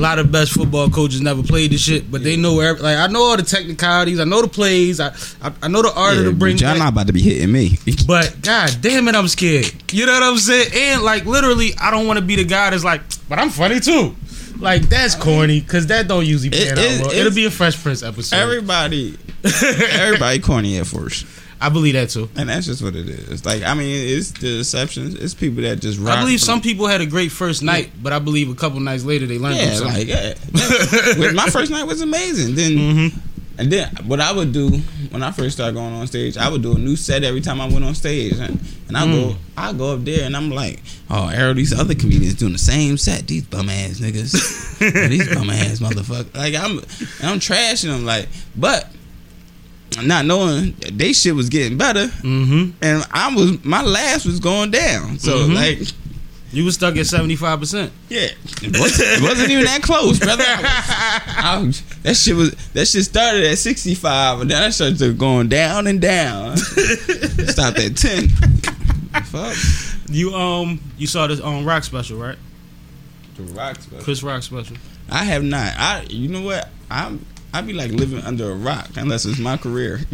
lot 0.00 0.18
of 0.18 0.32
best 0.32 0.52
football 0.52 0.88
coaches 0.90 1.20
never 1.20 1.42
played 1.42 1.70
this 1.72 1.82
shit, 1.82 2.10
but 2.10 2.22
they 2.24 2.36
know 2.36 2.54
where 2.54 2.74
like 2.74 2.96
I 2.96 3.06
know 3.06 3.22
all 3.22 3.36
the 3.36 3.42
technicalities, 3.42 4.18
I 4.20 4.24
know 4.24 4.42
the 4.42 4.48
plays, 4.48 4.98
I 5.00 5.08
I, 5.42 5.52
I 5.62 5.68
know 5.68 5.82
the 5.82 5.92
art 5.94 6.16
of 6.16 6.24
the 6.24 6.32
bring 6.32 6.56
y'all 6.58 6.76
not 6.78 6.92
about 6.92 7.06
to 7.08 7.12
be 7.12 7.20
hitting 7.22 7.52
me. 7.52 7.78
But 8.06 8.40
god 8.42 8.76
damn 8.80 9.06
it, 9.08 9.14
I'm 9.14 9.28
scared. 9.28 9.72
You 9.92 10.06
know 10.06 10.12
what 10.14 10.22
I'm 10.22 10.38
saying? 10.38 10.70
And 10.74 11.02
like 11.02 11.24
literally, 11.26 11.70
I 11.80 11.90
don't 11.90 12.06
want 12.06 12.18
to 12.18 12.24
be 12.24 12.36
the 12.36 12.44
guy 12.44 12.70
that's 12.70 12.84
like, 12.84 13.02
but 13.28 13.38
I'm 13.38 13.50
funny 13.50 13.78
too. 13.80 14.14
Like 14.58 14.82
that's 14.88 15.14
corny 15.14 15.60
because 15.60 15.86
that 15.88 16.08
don't 16.08 16.26
usually 16.26 16.50
pan 16.50 16.76
It- 16.78 17.00
out 17.00 17.06
well. 17.06 17.10
It'll 17.16 17.32
be 17.34 17.46
a 17.46 17.50
Fresh 17.50 17.82
Prince 17.82 18.02
episode. 18.02 18.36
everybody, 18.36 19.16
everybody 19.44 20.38
corny 20.40 20.78
at 20.78 20.86
first. 20.86 21.24
I 21.62 21.68
believe 21.68 21.92
that 21.94 22.08
too. 22.08 22.28
And 22.36 22.48
that's 22.48 22.64
just 22.66 22.82
what 22.82 22.96
it 22.96 23.06
is. 23.08 23.44
Like, 23.44 23.62
I 23.62 23.74
mean, 23.74 24.16
it's 24.16 24.30
the 24.32 24.60
exceptions. 24.60 25.14
It's 25.14 25.34
people 25.34 25.62
that 25.62 25.80
just. 25.80 26.00
I 26.00 26.20
believe 26.20 26.40
some 26.40 26.60
people 26.62 26.86
had 26.86 27.00
a 27.02 27.06
great 27.06 27.30
first 27.30 27.62
night, 27.62 27.90
but 28.02 28.12
I 28.14 28.18
believe 28.18 28.48
a 28.50 28.54
couple 28.54 28.80
nights 28.80 29.04
later 29.04 29.26
they 29.26 29.38
learned 29.38 29.56
Yeah, 29.58 29.78
like 29.80 30.06
yeah. 30.08 30.34
My 31.32 31.46
first 31.50 31.70
night 31.70 31.84
was 31.84 32.00
amazing. 32.00 32.54
Then, 32.54 32.70
Mm-hmm. 32.72 33.18
and 33.58 33.70
then 33.72 33.88
what 34.06 34.20
I 34.20 34.32
would 34.32 34.52
do 34.52 34.70
when 35.10 35.22
I 35.22 35.32
first 35.32 35.56
started 35.56 35.74
going 35.74 35.92
on 35.92 36.06
stage, 36.06 36.36
I 36.38 36.48
would 36.48 36.62
do 36.62 36.74
a 36.76 36.78
new 36.78 36.96
set 36.96 37.24
every 37.24 37.40
time 37.42 37.60
I 37.60 37.66
went 37.68 37.84
on 37.84 37.94
stage, 37.94 38.32
and, 38.38 38.58
and 38.88 38.96
I 38.96 39.04
Mm. 39.06 39.12
go, 39.32 39.36
I 39.56 39.72
go 39.74 39.92
up 39.94 40.04
there, 40.04 40.24
and 40.24 40.34
I'm 40.36 40.50
like, 40.50 40.80
oh, 41.10 41.28
Arrow, 41.28 41.52
these 41.52 41.78
other 41.78 41.94
comedians 41.94 42.34
doing 42.36 42.52
the 42.52 42.58
same 42.58 42.96
set. 42.96 43.26
These 43.26 43.44
bum 43.44 43.68
ass 43.68 43.98
niggas, 44.00 44.78
these 45.10 45.28
bum 45.34 45.50
ass 45.50 45.80
motherfuckers. 45.80 46.34
Like 46.34 46.54
I'm, 46.54 46.78
I'm 47.22 47.38
trashing 47.38 47.88
them. 47.88 48.06
Like, 48.06 48.28
but. 48.56 48.88
Not 50.02 50.24
knowing 50.26 50.74
that 50.80 50.96
they 50.96 51.12
shit 51.12 51.34
was 51.34 51.48
getting 51.48 51.76
better, 51.76 52.06
mm-hmm. 52.06 52.70
and 52.82 53.06
I 53.10 53.34
was 53.34 53.62
my 53.64 53.82
last 53.82 54.24
was 54.24 54.38
going 54.40 54.70
down. 54.70 55.18
So 55.18 55.32
Mhm. 55.48 55.54
like, 55.54 55.88
You 56.52 56.64
was 56.64 56.74
stuck 56.74 56.96
at 56.96 57.06
seventy 57.06 57.36
five 57.36 57.58
percent. 57.60 57.92
yeah, 58.08 58.28
it 58.62 58.78
wasn't, 58.78 59.08
it 59.08 59.22
wasn't 59.22 59.50
even 59.50 59.64
that 59.64 59.82
close, 59.82 60.18
brother. 60.18 60.44
I 60.46 60.58
was- 60.58 61.36
I 61.44 61.58
was- 61.62 61.82
that 62.02 62.16
shit 62.16 62.34
was 62.36 62.50
that 62.74 62.86
shit 62.88 63.04
started 63.04 63.44
at 63.44 63.58
sixty 63.58 63.94
five, 63.94 64.40
and 64.40 64.50
then 64.50 64.62
I 64.62 64.70
started 64.70 65.18
going 65.18 65.48
down 65.48 65.86
and 65.86 66.00
down. 66.00 66.56
Stopped 66.56 67.78
at 67.78 67.96
ten. 67.96 68.28
Fuck. 69.26 69.56
You 70.08 70.34
um 70.34 70.80
you 70.98 71.06
saw 71.06 71.26
this 71.26 71.40
um 71.40 71.64
rock 71.64 71.84
special 71.84 72.16
right? 72.18 72.38
The 73.36 73.42
rock 73.54 73.80
special. 73.80 74.04
Chris 74.04 74.22
Rock 74.22 74.42
special. 74.42 74.76
I 75.08 75.24
have 75.24 75.42
not. 75.44 75.72
I 75.76 76.06
you 76.10 76.28
know 76.28 76.42
what? 76.42 76.68
I'm 76.90 77.24
I 77.52 77.62
be 77.62 77.72
like 77.72 77.90
living 77.90 78.20
under 78.20 78.50
a 78.50 78.54
rock 78.54 78.90
unless 78.96 79.24
it's 79.24 79.38
my 79.38 79.56
career. 79.56 80.00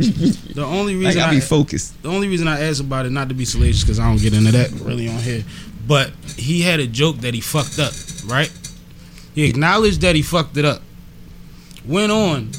The 0.57 0.65
only 0.65 0.95
like 0.97 1.07
reason 1.09 1.21
I 1.23 1.29
I, 1.29 1.35
be 1.35 1.41
focused. 1.41 2.03
the 2.03 2.09
only 2.09 2.29
reason 2.29 2.49
I 2.49 2.61
asked 2.61 2.81
about 2.81 3.05
it 3.05 3.11
not 3.13 3.29
to 3.29 3.35
be 3.35 3.45
salacious 3.45 3.83
because 3.83 3.99
I 3.99 4.09
don't 4.09 4.19
get 4.21 4.33
into 4.33 4.53
that 4.53 4.71
really 4.81 5.07
on 5.09 5.19
here, 5.19 5.45
but 5.87 6.13
he 6.39 6.63
had 6.63 6.81
a 6.81 6.87
joke 6.87 7.19
that 7.19 7.35
he 7.35 7.41
fucked 7.43 7.79
up 7.79 7.93
right. 8.27 8.51
He 9.35 9.45
acknowledged 9.45 10.01
that 10.01 10.17
he 10.17 10.23
fucked 10.23 10.57
it 10.57 10.65
up. 10.65 10.81
Went 11.87 12.11
on. 12.11 12.53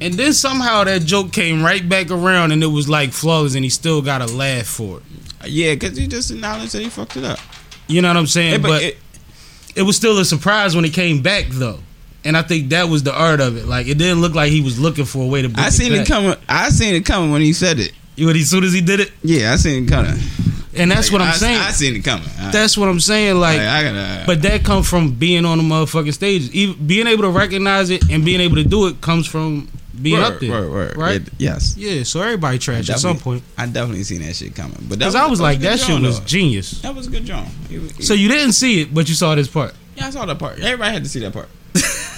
And 0.00 0.14
then 0.14 0.32
somehow 0.32 0.82
that 0.84 1.02
joke 1.02 1.32
came 1.32 1.62
right 1.62 1.88
back 1.88 2.10
around 2.10 2.50
and 2.52 2.62
it 2.62 2.66
was 2.68 2.88
like 2.88 3.12
flawless 3.12 3.54
and 3.54 3.62
he 3.64 3.70
still 3.70 4.02
got 4.02 4.20
a 4.20 4.26
laugh 4.26 4.66
for 4.66 4.98
it. 4.98 5.02
Yeah, 5.50 5.74
because 5.74 5.96
he 5.96 6.08
just 6.08 6.30
acknowledged 6.32 6.72
that 6.72 6.82
he 6.82 6.88
fucked 6.88 7.16
it 7.16 7.24
up. 7.24 7.38
You 7.86 8.02
know 8.02 8.08
what 8.08 8.16
I'm 8.16 8.26
saying? 8.26 8.52
Yeah, 8.52 8.58
but 8.58 8.82
it- 8.82 8.98
it 9.76 9.82
was 9.82 9.96
still 9.96 10.18
a 10.18 10.24
surprise 10.24 10.74
when 10.74 10.84
it 10.84 10.92
came 10.92 11.22
back 11.22 11.46
though. 11.50 11.78
And 12.24 12.36
I 12.36 12.42
think 12.42 12.70
that 12.70 12.88
was 12.88 13.02
the 13.04 13.14
art 13.14 13.40
of 13.40 13.56
it. 13.56 13.66
Like 13.66 13.86
it 13.86 13.96
didn't 13.98 14.20
look 14.20 14.34
like 14.34 14.50
he 14.50 14.60
was 14.60 14.78
looking 14.78 15.04
for 15.04 15.22
a 15.22 15.26
way 15.26 15.42
to. 15.42 15.52
I 15.56 15.70
seen 15.70 15.92
it 15.92 15.98
back. 15.98 16.06
coming. 16.08 16.34
I 16.48 16.68
seen 16.70 16.94
it 16.94 17.04
coming 17.06 17.30
when 17.30 17.42
he 17.42 17.52
said 17.52 17.78
it. 17.78 17.92
You- 18.16 18.28
As 18.30 18.50
soon 18.50 18.64
as 18.64 18.72
he 18.72 18.80
did 18.80 19.00
it, 19.00 19.12
Yeah, 19.22 19.52
I 19.52 19.56
seen 19.56 19.84
it 19.84 19.88
coming. 19.88 20.18
and 20.74 20.90
that's 20.90 21.08
Like, 21.08 21.12
what 21.12 21.22
I'm 21.22 21.28
I, 21.34 21.36
saying. 21.36 21.60
I 21.60 21.70
seen 21.70 21.94
it 21.96 22.00
coming. 22.04 22.28
I, 22.40 22.50
that's 22.50 22.76
what 22.76 22.88
I'm 22.88 22.98
saying. 23.00 23.36
Like, 23.38 23.58
like, 23.58 23.84
gotta. 23.84 23.98
Uh, 23.98 24.26
but 24.26 24.42
that 24.42 24.64
comes 24.64 24.88
from 24.88 25.12
being 25.12 25.44
on 25.44 25.58
the 25.58 25.64
motherfucking 25.64 26.12
stage. 26.14 26.50
Even 26.50 26.86
being 26.86 27.06
able 27.06 27.22
to 27.22 27.30
recognize 27.30 27.90
it 27.90 28.10
and 28.10 28.24
being 28.24 28.40
able 28.40 28.56
to 28.56 28.64
do 28.64 28.88
it 28.88 29.00
comes 29.00 29.26
from 29.28 29.68
being 30.02 30.16
Word, 30.18 30.34
up 30.34 30.40
there, 30.40 30.50
word, 30.50 30.70
word. 30.70 30.96
right? 30.96 31.16
It- 31.20 31.28
yes. 31.38 31.76
Yeah. 31.76 32.02
So 32.02 32.20
everybody 32.20 32.58
trash 32.58 32.90
at 32.90 32.98
some 32.98 33.18
point. 33.18 33.42
I 33.56 33.66
definitely 33.66 34.02
seen 34.04 34.22
that 34.22 34.34
shit 34.34 34.54
coming. 34.56 34.76
But 34.88 34.98
Because 34.98 35.14
I 35.14 35.26
was 35.26 35.40
like, 35.40 35.60
that 35.60 35.78
shit 35.78 36.00
was 36.00 36.18
though. 36.18 36.26
genius. 36.26 36.80
That 36.82 36.94
was 36.96 37.06
a 37.06 37.10
good 37.10 37.24
joint. 37.24 37.48
He 37.70 37.78
was- 37.78 37.92
he- 37.92 38.02
So 38.02 38.14
you 38.14 38.28
didn't 38.28 38.52
see 38.52 38.80
it, 38.82 38.92
but 38.92 39.08
you 39.08 39.14
saw 39.14 39.34
this 39.36 39.48
part. 39.48 39.74
yeah, 39.96 40.08
I 40.08 40.10
saw 40.10 40.26
that 40.26 40.38
part. 40.40 40.58
Everybody 40.58 40.92
had 40.92 41.04
to 41.04 41.08
see 41.08 41.20
that 41.20 41.32
part. 41.32 41.48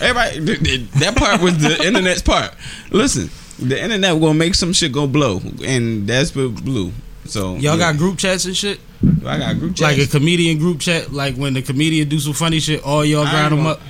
Everybody, 0.00 0.44
th- 0.46 0.60
th- 0.60 0.90
that 0.92 1.16
part 1.16 1.40
was 1.40 1.58
the 1.58 1.82
internet's 1.86 2.22
part. 2.22 2.54
Listen, 2.90 3.30
the 3.58 3.80
internet 3.82 4.18
will 4.18 4.34
make 4.34 4.54
some 4.54 4.72
shit 4.72 4.92
go 4.92 5.06
blow, 5.06 5.40
and 5.64 6.06
that's 6.06 6.34
what 6.34 6.54
blew. 6.64 6.92
So 7.26 7.52
Y'all 7.56 7.74
yeah. 7.78 7.92
got 7.92 7.96
group 7.98 8.18
chats 8.18 8.44
and 8.46 8.56
shit. 8.56 8.80
I 9.26 9.38
got 9.38 9.58
group 9.58 9.78
Like 9.80 9.98
a 9.98 10.06
comedian 10.06 10.58
group 10.58 10.80
chat, 10.80 11.12
like 11.12 11.36
when 11.36 11.54
the 11.54 11.62
comedian 11.62 12.08
do 12.08 12.18
some 12.18 12.32
funny 12.32 12.60
shit, 12.60 12.82
all 12.84 13.04
y'all 13.04 13.24
grind 13.24 13.52
them 13.52 13.66
up. 13.66 13.80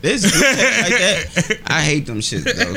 This 0.00 0.22
group 0.30 0.44
chat 0.44 0.90
like 0.90 1.00
that, 1.00 1.60
I 1.66 1.82
hate 1.82 2.06
them 2.06 2.20
shit 2.20 2.44
though, 2.44 2.74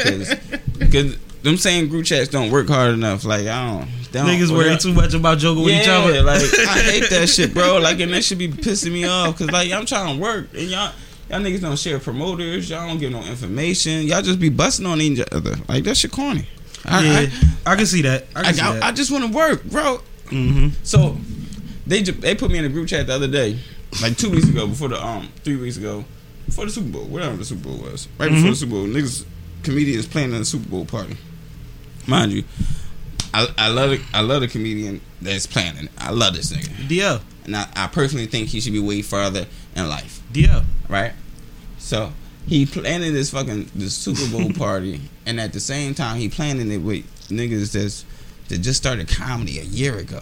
because 0.80 1.18
them 1.44 1.58
saying 1.58 1.90
group 1.90 2.06
chats 2.06 2.30
don't 2.30 2.50
work 2.52 2.68
hard 2.68 2.94
enough. 2.94 3.24
Like 3.26 3.46
I 3.48 3.68
don't, 3.68 3.88
don't 4.12 4.26
Niggas 4.28 4.52
or 4.52 4.56
worry 4.58 4.76
too 4.78 4.94
much 4.94 5.14
about 5.14 5.38
joking 5.38 5.64
with 5.64 5.74
each 5.82 5.88
other. 5.88 6.24
like 6.24 6.42
I 6.42 6.80
hate 6.80 7.10
that 7.12 7.30
shit, 7.34 7.54
bro. 7.54 7.78
Like, 7.80 8.00
and 8.00 8.12
that 8.14 8.24
should 8.24 8.40
be 8.40 8.48
pissing 8.48 8.92
me 8.92 9.06
off 9.06 9.38
because, 9.38 9.52
like, 9.52 9.72
I'm 9.72 9.86
trying 9.86 10.16
to 10.18 10.22
work 10.22 10.48
and 10.54 10.64
y'all, 10.64 10.94
y'all 11.32 11.40
niggas 11.42 11.62
don't 11.62 11.80
share 11.80 12.00
promoters. 12.00 12.70
Y'all 12.70 12.88
don't 12.88 12.98
give 13.00 13.12
no 13.12 13.24
information. 13.24 14.04
Y'all 14.04 14.22
just 14.22 14.40
be 14.40 14.50
busting 14.50 14.86
on 14.86 15.02
each 15.02 15.20
other. 15.32 15.56
Like 15.68 15.84
that 15.86 15.98
shit 15.98 16.12
corny. 16.12 16.48
I, 16.86 17.04
yeah, 17.04 17.30
I, 17.66 17.76
can 17.76 17.86
see 17.86 18.02
that. 18.02 18.26
I 18.36 18.50
I, 18.50 18.52
see 18.52 18.62
I, 18.62 18.74
that. 18.74 18.84
I 18.84 18.92
just 18.92 19.12
want 19.12 19.24
to 19.26 19.32
work, 19.32 19.64
bro. 19.66 20.02
mm-hmm. 20.26 20.70
So 20.84 21.18
they 21.88 22.02
ju- 22.02 22.12
they 22.14 22.36
put 22.36 22.52
me 22.52 22.58
in 22.60 22.66
a 22.66 22.70
group 22.70 22.88
chat 22.88 23.08
the 23.08 23.14
other 23.14 23.28
day, 23.28 23.60
like 24.02 24.18
two 24.18 24.30
weeks 24.30 24.48
ago, 24.50 24.68
before 24.68 24.88
the 24.90 25.04
um 25.04 25.30
three 25.44 25.58
weeks 25.58 25.78
ago, 25.78 26.04
before 26.46 26.66
the 26.66 26.72
Super 26.72 26.90
Bowl, 26.90 27.06
whatever 27.06 27.38
the 27.38 27.46
Super 27.46 27.70
Bowl 27.70 27.78
was, 27.78 28.08
right 28.18 28.30
before 28.30 28.48
Mhm. 28.48 28.50
the 28.52 28.56
Super 28.56 28.72
Bowl, 28.72 28.86
niggas 28.88 29.26
comedians 29.64 30.08
playing 30.08 30.32
in 30.34 30.40
the 30.40 30.46
Super 30.46 30.70
Bowl 30.70 30.86
party. 30.86 31.18
Mind 32.08 32.32
you, 32.32 32.44
I 33.34 33.48
I 33.60 33.68
love 33.70 33.92
it. 33.92 34.02
I 34.14 34.22
love 34.22 34.42
the 34.42 34.48
comedian 34.48 35.02
that's 35.22 35.46
planning. 35.46 35.88
I 36.00 36.10
love 36.12 36.36
this 36.36 36.52
nigga. 36.52 36.70
DL, 36.88 37.22
And 37.46 37.56
I, 37.56 37.68
I 37.76 37.88
personally 37.88 38.26
think 38.28 38.50
he 38.50 38.60
should 38.62 38.74
be 38.74 38.80
way 38.80 39.02
farther 39.02 39.46
in 39.76 39.88
life, 39.90 40.22
Yeah. 40.34 40.64
right? 40.90 41.14
So 41.80 42.14
he 42.48 42.66
planning 42.66 43.14
this 43.14 43.32
fucking 43.32 43.72
this 43.76 43.94
Super 43.96 44.28
Bowl 44.32 44.52
party, 44.58 45.02
and 45.26 45.40
at 45.40 45.54
the 45.54 45.60
same 45.60 45.94
time 45.96 46.18
he 46.18 46.30
planning 46.30 46.72
it 46.72 46.78
with 46.80 47.06
niggas 47.30 47.72
that's 47.74 48.06
that 48.50 48.60
just 48.60 48.78
started 48.82 49.08
comedy 49.08 49.60
a 49.60 49.64
year 49.64 49.98
ago. 49.98 50.20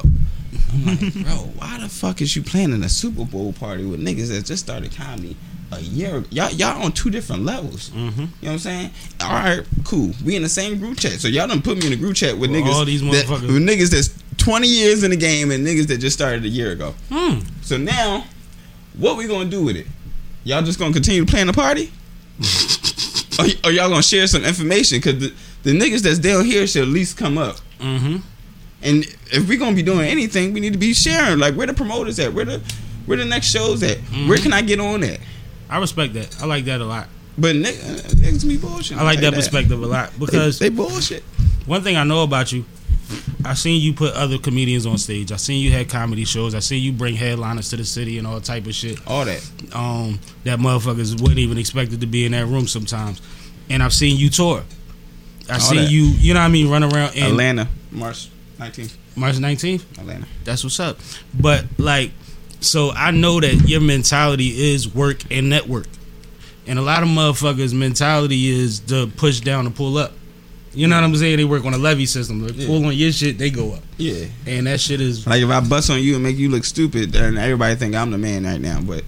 I'm 0.72 0.86
like, 0.86 1.00
bro, 1.26 1.36
why 1.58 1.78
the 1.80 1.90
fuck 1.90 2.22
is 2.22 2.36
you 2.36 2.44
planning 2.44 2.84
a 2.84 2.90
Super 2.90 3.26
Bowl 3.26 3.54
party 3.54 3.86
with 3.86 4.00
niggas 4.00 4.30
that 4.30 4.46
just 4.46 4.64
started 4.64 4.96
comedy 4.96 5.36
a 5.72 5.80
year 5.82 6.18
ago? 6.18 6.28
Y'all 6.32 6.52
y'all 6.52 6.82
on 6.84 6.92
two 6.92 7.10
different 7.10 7.44
levels. 7.44 7.90
Mm-hmm. 7.90 8.20
You 8.22 8.26
know 8.26 8.30
what 8.42 8.52
I'm 8.52 8.60
saying? 8.60 8.92
All 9.22 9.32
right, 9.32 9.66
cool. 9.84 10.12
We 10.24 10.36
in 10.36 10.44
the 10.44 10.50
same 10.50 10.78
group 10.80 10.98
chat. 11.00 11.14
So 11.14 11.28
y'all 11.28 11.48
done 11.48 11.62
put 11.62 11.78
me 11.80 11.88
in 11.88 11.94
a 11.94 11.98
group 11.98 12.16
chat 12.16 12.38
with 12.38 12.52
With 12.52 12.62
niggas 12.62 12.74
all 12.74 12.86
these 12.86 13.02
that, 13.02 13.26
motherfuckers. 13.26 13.48
with 13.54 13.68
niggas 13.68 13.90
that's 13.92 14.10
20 14.40 14.68
years 14.68 15.04
in 15.04 15.12
the 15.12 15.18
game 15.18 15.52
and 15.52 15.66
niggas 15.66 15.88
that 15.88 15.98
just 16.00 16.16
started 16.18 16.44
a 16.46 16.50
year 16.50 16.72
ago. 16.72 16.96
Hmm. 17.12 17.40
So 17.62 17.78
now, 17.78 18.26
what 18.98 19.18
we 19.18 19.28
gonna 19.28 19.50
do 19.50 19.64
with 19.64 19.76
it? 19.76 19.86
Y'all 20.44 20.62
just 20.64 20.80
gonna 20.80 20.94
continue 20.94 21.26
playing 21.26 21.48
the 21.48 21.54
party? 21.54 21.92
or, 23.40 23.46
y- 23.46 23.54
or 23.66 23.72
y'all 23.72 23.90
gonna 23.90 24.02
share 24.02 24.28
some 24.28 24.44
information? 24.44 25.02
Cause 25.02 25.20
the, 25.20 25.34
the 25.64 25.78
niggas 25.78 26.02
that's 26.02 26.20
down 26.20 26.46
here 26.46 26.66
should 26.68 26.84
at 26.84 26.88
least 26.88 27.18
come 27.18 27.38
up. 27.38 27.58
Mm-hmm. 27.80 28.18
And 28.82 29.04
if 29.32 29.48
we 29.48 29.58
gonna 29.58 29.76
be 29.76 29.84
doing 29.84 30.08
anything, 30.08 30.54
we 30.54 30.60
need 30.62 30.74
to 30.74 30.80
be 30.80 30.94
sharing. 30.94 31.38
Like 31.40 31.56
where 31.56 31.68
the 31.68 31.74
promoters 31.74 32.18
at? 32.20 32.34
Where 32.34 32.46
the 32.46 32.62
where 33.06 33.18
the 33.18 33.26
next 33.26 33.48
shows 33.48 33.84
at? 33.84 33.98
Where 34.28 34.38
can 34.38 34.54
I 34.54 34.62
get 34.62 34.80
on 34.80 35.04
at? 35.04 35.20
I 35.70 35.80
respect 35.80 36.14
that. 36.14 36.42
I 36.42 36.46
like 36.46 36.66
that 36.66 36.80
a 36.82 36.86
lot. 36.86 37.08
But 37.38 37.56
niggas, 37.56 38.02
niggas 38.16 38.48
be 38.48 38.58
bullshit. 38.58 38.98
I 38.98 39.04
like 39.04 39.18
I'll 39.18 39.22
tell 39.24 39.32
that 39.32 39.38
perspective 39.38 39.82
a 39.82 39.86
lot 39.86 40.12
They, 40.12 40.26
because 40.26 40.60
they 40.60 40.70
bullshit. 40.70 41.24
one 41.66 41.82
thing 41.84 41.96
I 41.98 42.04
know 42.04 42.24
about 42.24 42.52
you, 42.52 42.66
I 43.46 43.54
seen 43.54 43.82
you 43.82 43.94
put 43.94 44.14
other 44.14 44.38
comedians 44.38 44.86
on 44.86 44.98
stage. 44.98 45.32
I 45.32 45.38
seen 45.38 45.64
you 45.64 45.72
had 45.72 45.90
comedy 45.90 46.26
shows. 46.26 46.54
I 46.54 46.60
seen 46.60 46.84
you 46.84 46.92
bring 46.92 47.16
headliners 47.16 47.70
to 47.70 47.78
the 47.78 47.86
city 47.86 48.18
and 48.18 48.28
all 48.28 48.40
type 48.42 48.66
of 48.68 48.74
shit. 48.76 49.00
All 49.08 49.26
that. 49.26 49.44
Um, 49.74 50.20
that 50.44 50.60
motherfuckers 50.60 51.20
wouldn't 51.22 51.40
even 51.40 51.58
expected 51.58 52.02
to 52.02 52.08
be 52.08 52.26
in 52.26 52.34
that 52.34 52.46
room 52.46 52.68
sometimes. 52.68 53.22
And 53.70 53.82
I've 53.82 53.94
seen 53.94 54.18
you 54.18 54.30
tour. 54.30 54.64
I 55.50 55.54
All 55.54 55.60
seen 55.60 55.78
that. 55.78 55.92
you. 55.92 56.04
You 56.04 56.34
know 56.34 56.40
what 56.42 56.46
I 56.46 56.50
mean? 56.50 56.70
Run 56.70 56.84
around 56.84 57.16
and 57.16 57.26
Atlanta, 57.32 57.68
March 57.92 58.30
19th, 58.60 58.96
March 59.16 59.36
19th. 59.36 59.98
Atlanta. 60.00 60.28
That's 60.44 60.64
what's 60.64 60.80
up. 60.80 61.00
But 61.40 61.66
like, 61.78 62.12
so 62.60 62.92
I 62.92 63.12
know 63.12 63.40
that 63.40 63.68
your 63.68 63.82
mentality 63.82 64.74
is 64.74 64.94
work 64.94 65.24
and 65.32 65.50
network, 65.50 65.88
and 66.68 66.78
a 66.78 66.82
lot 66.84 67.02
of 67.02 67.10
motherfuckers' 67.10 67.74
mentality 67.74 68.48
is 68.50 68.80
to 68.82 69.08
push 69.18 69.40
down 69.40 69.66
and 69.66 69.76
pull 69.76 69.98
up. 69.98 70.12
You 70.74 70.88
know 70.88 70.96
what 70.96 71.04
I'm 71.04 71.16
saying? 71.16 71.38
They 71.38 71.46
work 71.46 71.66
on 71.66 71.74
a 71.74 71.78
levy 71.78 72.06
system. 72.06 72.42
They 72.46 72.54
Yeah. 72.54 72.68
pull 72.68 72.86
on 72.86 72.96
your 72.96 73.12
shit, 73.12 73.38
they 73.38 73.50
go 73.50 73.74
up, 73.74 73.84
Yeah. 73.98 74.26
and 74.46 74.68
that 74.68 74.80
shit 74.80 75.02
is 75.02 75.26
Like 75.26 75.42
if 75.42 75.50
I 75.50 75.60
bust 75.62 75.90
on 75.90 76.02
you 76.02 76.14
and 76.16 76.24
make 76.24 76.38
you 76.38 76.50
look 76.50 76.64
stupid, 76.66 77.12
then 77.12 77.38
everybody 77.38 77.76
think 77.76 77.96
I'm 77.96 78.12
the 78.12 78.18
man 78.20 78.44
right 78.46 78.62
now. 78.62 78.80
But 78.82 79.04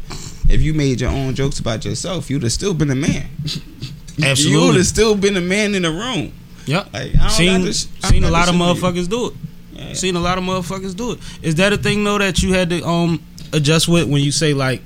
if 0.50 0.62
you 0.62 0.74
made 0.74 1.02
your 1.02 1.12
own 1.12 1.36
jokes 1.36 1.60
about 1.60 1.86
yourself, 1.86 2.30
you'd 2.30 2.44
have 2.44 2.52
still 2.52 2.74
been 2.74 2.88
the 2.88 2.96
man. 2.96 3.26
Absolutely. 4.24 4.60
You 4.60 4.68
would 4.68 4.76
have 4.76 4.88
still 4.88 5.16
been 5.16 5.34
the 5.36 5.42
man 5.42 5.76
in 5.76 5.84
the 5.84 5.92
room. 5.92 6.32
Yep. 6.66 6.94
Like 6.94 7.16
I 7.16 7.20
don't 7.20 7.74
Seen, 7.74 7.74
seen 8.04 8.24
a 8.24 8.30
lot 8.32 8.48
of 8.50 8.56
for 8.56 8.60
you. 8.60 8.64
motherfuckers 8.74 9.10
do 9.10 9.28
it. 9.28 9.34
Yeah. 9.76 9.94
Seen 9.94 10.16
a 10.16 10.20
lot 10.20 10.38
of 10.38 10.44
motherfuckers 10.44 10.96
do 10.96 11.12
it. 11.14 11.20
Is 11.42 11.56
that 11.56 11.74
a 11.74 11.78
thing 11.78 12.04
though 12.04 12.18
that 12.18 12.42
you 12.44 12.54
had 12.54 12.70
to 12.70 12.86
um 12.88 13.20
adjust 13.54 13.88
with 13.88 14.08
when 14.08 14.22
you 14.22 14.32
say 14.32 14.54
like 14.54 14.82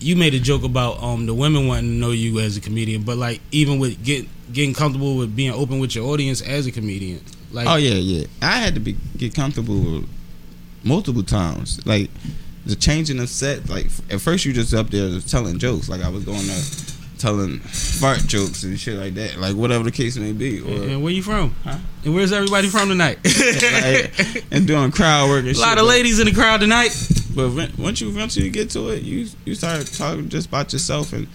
you 0.00 0.16
made 0.16 0.34
a 0.34 0.38
joke 0.40 0.62
about 0.64 1.02
um 1.02 1.26
the 1.26 1.34
women 1.34 1.66
wanting 1.66 1.90
to 1.90 1.96
know 1.96 2.10
you 2.10 2.40
as 2.40 2.56
a 2.56 2.60
comedian, 2.60 3.02
but 3.02 3.18
like 3.18 3.40
even 3.52 3.78
with 3.78 4.02
get 4.04 4.26
getting 4.52 4.74
comfortable 4.74 5.16
with 5.16 5.34
being 5.36 5.52
open 5.52 5.78
with 5.78 5.94
your 5.94 6.06
audience 6.08 6.40
as 6.42 6.66
a 6.66 6.72
comedian, 6.72 7.20
like 7.52 7.66
Oh 7.68 7.76
yeah, 7.76 7.94
yeah. 7.94 8.26
I 8.42 8.58
had 8.58 8.74
to 8.74 8.80
be 8.80 8.96
get 9.16 9.34
comfortable 9.34 10.04
multiple 10.84 11.22
times. 11.22 11.84
Like 11.86 12.10
the 12.64 12.76
changing 12.76 13.18
of 13.20 13.28
set. 13.28 13.68
Like 13.68 13.86
at 14.10 14.20
first 14.20 14.44
you 14.44 14.52
just 14.52 14.72
up 14.74 14.90
there 14.90 15.20
telling 15.20 15.58
jokes. 15.58 15.88
Like 15.88 16.02
I 16.02 16.08
was 16.08 16.24
going 16.24 16.40
to 16.40 16.96
telling 17.18 17.58
fart 17.60 18.18
jokes 18.26 18.62
and 18.62 18.78
shit 18.78 18.98
like 18.98 19.14
that. 19.14 19.38
Like 19.38 19.56
whatever 19.56 19.84
the 19.84 19.90
case 19.90 20.16
may 20.16 20.32
be. 20.32 20.60
Or 20.60 20.88
And 20.88 21.02
where 21.02 21.12
you 21.12 21.22
from? 21.22 21.54
Huh? 21.64 21.78
And 22.04 22.14
where's 22.14 22.30
everybody 22.32 22.68
from 22.68 22.88
tonight? 22.88 23.18
like, 23.24 24.44
and 24.50 24.66
doing 24.66 24.90
crowd 24.92 25.28
work 25.30 25.40
and 25.40 25.48
a 25.48 25.54
shit. 25.54 25.62
lot 25.62 25.78
of 25.78 25.84
But- 25.84 25.88
ladies 25.88 26.18
in 26.20 26.26
the 26.26 26.32
crowd 26.34 26.60
tonight. 26.60 26.90
But 27.34 27.76
once 27.78 28.00
you 28.00 28.08
eventually 28.08 28.48
get 28.50 28.70
to 28.70 28.88
it, 28.90 29.02
you 29.02 29.28
you 29.44 29.54
start 29.54 29.86
talking 29.86 30.28
just 30.30 30.48
about 30.48 30.72
yourself 30.72 31.12
and 31.12 31.26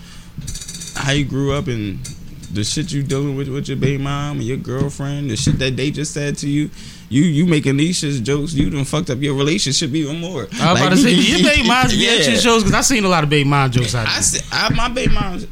how 0.95 1.11
you 1.11 1.25
grew 1.25 1.53
up 1.53 1.67
and 1.67 1.99
the 2.53 2.63
shit 2.63 2.91
you 2.91 3.03
dealing 3.03 3.35
with 3.35 3.47
with 3.49 3.67
your 3.67 3.77
baby 3.77 4.01
mom 4.01 4.37
and 4.37 4.43
your 4.45 4.57
girlfriend, 4.57 5.29
the 5.29 5.35
shit 5.37 5.57
that 5.59 5.75
they 5.77 5.91
just 5.91 6.13
said 6.13 6.37
to 6.39 6.49
you. 6.49 6.69
You 7.09 7.23
you 7.23 7.45
making 7.45 7.77
these 7.77 7.97
shit 7.99 8.23
jokes, 8.23 8.53
you 8.53 8.69
done 8.69 8.85
fucked 8.85 9.09
up 9.09 9.19
your 9.21 9.35
relationship 9.35 9.93
even 9.93 10.19
more. 10.19 10.47
I 10.61 10.71
was 10.71 10.81
about 10.81 10.89
to 10.91 10.97
say 10.97 11.11
your 11.11 11.39
baby 11.49 11.67
moms 11.67 11.95
your 12.01 12.21
shows 12.37 12.63
because 12.63 12.73
I 12.73 12.81
seen 12.81 13.03
a 13.03 13.09
lot 13.09 13.23
of 13.23 13.29
baby 13.29 13.49
mom 13.49 13.69
jokes 13.71 13.93
out 13.95 14.07
I, 14.07 14.13
there. 14.13 14.21
see, 14.21 14.45
I 14.51 14.69
my 14.73 14.87
baby 14.89 15.13
moms 15.13 15.45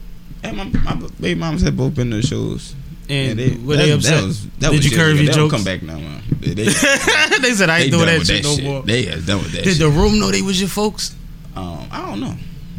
and 0.43 0.55
my, 0.57 0.63
my 0.63 0.95
baby 1.19 1.39
moms 1.39 1.61
have 1.63 1.75
both 1.75 1.95
been 1.95 2.11
to 2.11 2.17
the 2.17 2.21
shows. 2.27 2.75
And 3.09 3.39
Yeah, 3.39 3.55
were 3.65 3.75
they 3.75 3.89
that- 3.89 3.95
upset? 3.95 4.19
That 4.21 4.25
was, 4.27 4.43
that 4.45 4.59
Did 4.71 4.77
was 4.77 4.91
you 4.91 4.97
curve 4.97 5.17
your 5.17 5.25
They 5.25 5.31
jokes? 5.33 5.53
come 5.53 5.63
back 5.65 5.81
now, 5.83 5.97
man. 5.97 6.21
They, 6.39 6.53
they, 6.53 6.63
they 6.63 6.71
said 7.53 7.69
I 7.69 7.79
they 7.79 7.83
ain't 7.85 7.91
doing 7.91 8.05
that 8.05 8.25
shit 8.25 8.43
no 8.43 8.57
more. 8.63 8.81
They 8.83 9.09
are 9.11 9.19
done 9.19 9.39
with 9.39 9.51
that 9.51 9.63
Did 9.65 9.71
shit. 9.75 9.79
the 9.79 9.89
room 9.89 10.19
know 10.19 10.31
they 10.31 10.41
was 10.41 10.59
your 10.61 10.69
folks? 10.69 11.13
um, 11.57 11.85
I 11.91 12.05
don't 12.07 12.21
know. 12.21 12.33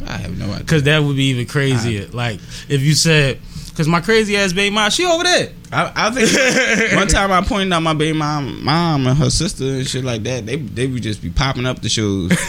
I 0.06 0.16
have 0.16 0.38
no 0.38 0.46
idea. 0.46 0.58
Because 0.60 0.82
that 0.84 1.00
would 1.02 1.16
be 1.16 1.24
even 1.24 1.46
crazier. 1.46 2.06
Like 2.08 2.40
if 2.70 2.80
you 2.80 2.94
said, 2.94 3.38
because 3.80 3.88
my 3.88 4.02
crazy 4.02 4.36
ass 4.36 4.52
baby 4.52 4.74
mom, 4.74 4.90
she 4.90 5.06
over 5.06 5.24
there. 5.24 5.52
I, 5.72 5.90
I 5.96 6.10
think 6.10 6.92
one 6.96 7.08
time 7.08 7.32
I 7.32 7.40
pointed 7.40 7.72
out 7.72 7.80
my 7.80 7.94
baby 7.94 8.16
mom, 8.16 8.62
mom 8.62 9.06
and 9.06 9.16
her 9.16 9.30
sister 9.30 9.64
and 9.64 9.86
shit 9.86 10.04
like 10.04 10.22
that. 10.24 10.44
They 10.44 10.56
they 10.56 10.86
would 10.86 11.02
just 11.02 11.22
be 11.22 11.30
popping 11.30 11.64
up 11.64 11.80
the 11.80 11.88
shows. 11.88 12.30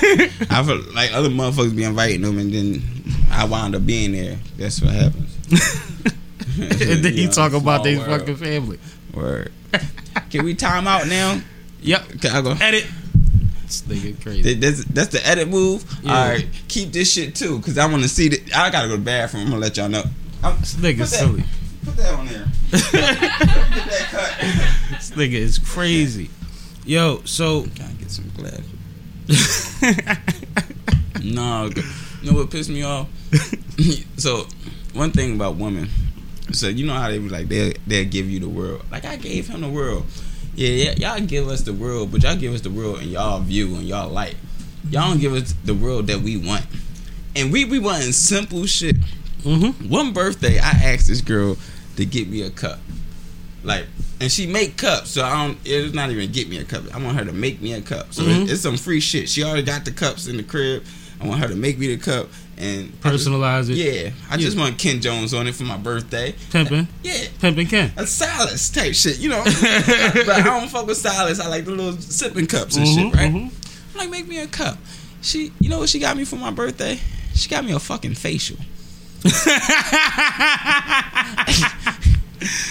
I 0.49 0.61
feel 0.61 0.81
like 0.93 1.13
other 1.13 1.29
motherfuckers 1.29 1.73
be 1.73 1.85
inviting 1.85 2.23
them, 2.23 2.37
and 2.37 2.53
then 2.53 2.83
I 3.31 3.45
wound 3.45 3.75
up 3.75 3.85
being 3.85 4.11
there. 4.11 4.39
That's 4.57 4.81
what 4.81 4.93
happens. 4.93 5.37
and 6.59 7.01
then 7.01 7.13
you 7.13 7.23
Yeah, 7.23 7.29
talk 7.29 7.53
about 7.53 7.85
their 7.85 8.03
fucking 8.03 8.35
family. 8.35 8.77
Word. 9.13 9.53
Can 10.31 10.43
we 10.43 10.53
time 10.53 10.85
out 10.85 11.07
now? 11.07 11.39
Yep. 11.79 12.19
Can 12.19 12.35
I 12.35 12.41
go? 12.41 12.57
Edit. 12.59 12.87
This 13.67 13.83
nigga 13.83 14.21
crazy. 14.21 14.55
That's, 14.55 14.83
that's 14.83 15.09
the 15.13 15.25
edit 15.25 15.47
move. 15.47 15.85
Yeah. 16.03 16.11
All 16.13 16.27
right, 16.27 16.45
keep 16.67 16.91
this 16.91 17.13
shit 17.13 17.35
too, 17.35 17.61
cause 17.61 17.77
I 17.77 17.85
want 17.89 18.03
to 18.03 18.09
see 18.09 18.27
that. 18.27 18.53
I 18.53 18.69
gotta 18.69 18.89
go 18.89 18.95
to 18.95 18.99
the 18.99 19.05
bathroom. 19.05 19.43
I'm 19.43 19.49
gonna 19.51 19.61
let 19.61 19.77
y'all 19.77 19.87
know. 19.87 20.03
I'm, 20.43 20.59
This 20.59 20.75
nigga 20.75 20.97
put 20.97 20.97
that- 20.97 21.07
silly. 21.07 21.43
Put 21.85 21.97
that 21.97 22.13
on 22.13 22.27
there. 22.27 22.45
Get 22.71 22.91
that 22.91 24.07
cut. 24.11 24.97
This 24.97 25.11
nigga 25.11 25.33
is 25.33 25.57
crazy. 25.57 26.29
Yo, 26.85 27.21
so 27.25 27.61
Gotta 27.63 27.93
get 27.93 28.11
some 28.11 28.29
glasses. 28.35 29.81
no, 31.23 31.69
you 32.21 32.31
know 32.31 32.37
what 32.37 32.49
pissed 32.51 32.69
me 32.69 32.83
off? 32.83 33.07
so, 34.17 34.45
one 34.93 35.11
thing 35.11 35.35
about 35.35 35.55
women, 35.57 35.89
so 36.51 36.67
you 36.67 36.85
know 36.85 36.93
how 36.93 37.07
they 37.09 37.19
be 37.19 37.29
like 37.29 37.47
they 37.47 37.73
they'll 37.87 38.09
give 38.09 38.29
you 38.29 38.39
the 38.39 38.49
world. 38.49 38.83
Like 38.91 39.05
I 39.05 39.15
gave 39.15 39.47
him 39.47 39.61
the 39.61 39.69
world. 39.69 40.05
Yeah, 40.55 40.69
yeah, 40.69 41.15
y'all 41.15 41.25
give 41.25 41.47
us 41.47 41.61
the 41.61 41.73
world, 41.73 42.11
but 42.11 42.23
y'all 42.23 42.35
give 42.35 42.53
us 42.53 42.61
the 42.61 42.69
world 42.71 43.01
in 43.01 43.09
y'all 43.09 43.39
view 43.39 43.75
and 43.75 43.83
y'all 43.87 44.09
like. 44.09 44.35
Y'all 44.89 45.09
don't 45.09 45.19
give 45.19 45.33
us 45.33 45.53
the 45.63 45.73
world 45.75 46.07
that 46.07 46.19
we 46.19 46.35
want. 46.37 46.65
And 47.35 47.51
we 47.53 47.65
we 47.65 47.79
wanting 47.79 48.11
simple 48.11 48.65
shit. 48.65 48.97
Mhm. 49.43 49.89
One 49.89 50.13
birthday, 50.13 50.59
I 50.59 50.69
asked 50.69 51.07
this 51.07 51.21
girl 51.21 51.57
to 51.97 52.05
get 52.05 52.27
me 52.29 52.41
a 52.43 52.49
cup. 52.49 52.79
Like, 53.63 53.85
and 54.19 54.31
she 54.31 54.47
make 54.47 54.77
cups, 54.77 55.11
so 55.11 55.23
I 55.23 55.45
don't. 55.45 55.57
It's 55.65 55.93
not 55.93 56.09
even 56.09 56.31
get 56.31 56.49
me 56.49 56.57
a 56.57 56.63
cup. 56.63 56.83
I 56.93 56.99
want 57.03 57.17
her 57.17 57.25
to 57.25 57.33
make 57.33 57.61
me 57.61 57.73
a 57.73 57.81
cup. 57.81 58.13
So 58.13 58.23
Mhm. 58.23 58.43
it- 58.45 58.51
it's 58.51 58.61
some 58.61 58.77
free 58.77 58.99
shit. 58.99 59.29
She 59.29 59.43
already 59.43 59.63
got 59.63 59.85
the 59.85 59.91
cups 59.91 60.27
in 60.27 60.37
the 60.37 60.43
crib. 60.43 60.83
I 61.19 61.27
want 61.27 61.39
her 61.41 61.47
to 61.47 61.55
make 61.55 61.77
me 61.77 61.87
the 61.87 61.97
cup 61.97 62.29
and 62.57 62.91
I 63.03 63.11
just- 63.11 63.27
personalize 63.27 63.69
it. 63.69 63.75
yeah, 63.77 64.09
I 64.31 64.37
just 64.37 64.57
want 64.57 64.79
Ken 64.79 64.99
Jones 65.01 65.33
on 65.35 65.47
it 65.47 65.53
for 65.53 65.63
my 65.65 65.77
birthday. 65.77 66.33
Pimping. 66.51 66.87
Yeah, 67.03 67.13
Pimping 67.39 67.67
Ken. 67.67 67.91
a 67.97 68.07
Silas 68.07 68.69
type 68.69 68.95
shit, 68.95 69.19
you 69.19 69.29
know. 69.29 69.43
but 69.45 70.29
I 70.29 70.41
don't 70.43 70.69
fuck 70.71 70.87
with 70.87 70.97
Silas. 70.97 71.39
I 71.39 71.47
like 71.47 71.65
the 71.65 71.71
little 71.71 71.97
sipping 72.01 72.47
cups 72.47 72.75
and 72.77 72.87
Mhm, 72.87 72.95
shit, 72.95 73.13
right? 73.15 73.31
mhm. 73.31 73.51
I'm 73.93 73.97
like, 73.97 74.09
make 74.09 74.27
me 74.27 74.39
a 74.39 74.47
cup. 74.47 74.79
She, 75.21 75.51
you 75.59 75.69
know 75.69 75.77
what 75.79 75.89
she 75.89 75.99
got 75.99 76.17
me 76.17 76.25
for 76.25 76.37
my 76.37 76.49
birthday? 76.49 76.99
She 77.35 77.47
got 77.47 77.63
me 77.63 77.71
a 77.73 77.79
fucking 77.79 78.15
facial. 78.15 78.57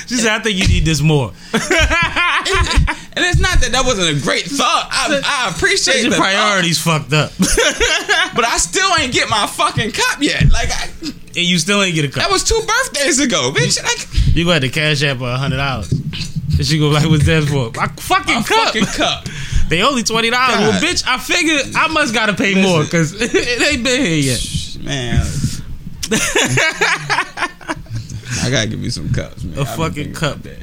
She 0.07 0.17
said, 0.17 0.33
I 0.33 0.41
think 0.41 0.59
you 0.59 0.67
need 0.67 0.85
this 0.85 1.01
more. 1.01 1.33
And 3.13 3.25
it's 3.27 3.41
not 3.41 3.59
that 3.61 3.73
that 3.73 3.85
wasn't 3.85 4.17
a 4.17 4.21
great 4.23 4.45
thought. 4.45 4.89
I, 4.91 5.21
I 5.25 5.51
appreciate 5.55 6.03
Your 6.03 6.11
the 6.11 6.17
priorities 6.17 6.81
fucked 6.81 7.13
up. 7.13 7.33
but 7.39 8.45
I 8.45 8.57
still 8.57 8.89
ain't 9.01 9.13
get 9.13 9.29
my 9.29 9.47
fucking 9.49 9.91
cup 9.91 10.23
yet. 10.23 10.49
Like 10.51 10.71
I, 10.71 10.89
and 11.03 11.37
you 11.37 11.59
still 11.59 11.83
ain't 11.83 11.97
get 11.97 12.05
a 12.05 12.09
cup. 12.09 12.23
that 12.23 12.31
was 12.31 12.45
two 12.45 12.59
birthdays 12.65 13.19
ago, 13.19 13.51
bitch. 13.53 13.83
Like 13.83 14.35
You 14.37 14.45
gonna 14.45 14.61
to 14.61 14.69
cash 14.69 15.03
app 15.03 15.19
for 15.19 15.29
a 15.29 15.37
hundred 15.37 15.57
dollars. 15.57 15.91
And 15.93 16.65
she 16.65 16.79
go 16.79 16.89
like, 16.89 17.05
"What's 17.11 17.27
that 17.27 17.49
for?" 17.51 17.73
My 17.77 17.89
fucking 17.89 18.37
a 18.37 18.45
cup. 18.45 18.67
fucking 18.67 18.85
cup. 18.87 19.27
They 19.69 19.83
only 19.83 20.05
twenty 20.05 20.31
dollars. 20.31 20.61
Well, 20.61 20.81
bitch, 20.81 21.03
I 21.07 21.19
figured 21.19 21.75
I 21.75 21.89
must 21.89 22.15
gotta 22.15 22.33
pay 22.35 22.55
Listen. 22.55 22.71
more 22.71 22.85
because 22.85 23.13
it 23.21 23.63
ain't 23.73 23.83
been 23.85 24.01
here 24.01 24.35
yet. 24.35 24.79
Man, 24.85 25.27
I 28.42 28.49
gotta 28.51 28.68
give 28.68 28.81
me 28.81 28.90
some 28.90 29.12
cups, 29.12 29.44
man. 29.44 29.59
A 29.59 29.62
I've 29.62 29.77
fucking 29.77 30.12
cup. 30.14 30.38
that. 30.42 30.62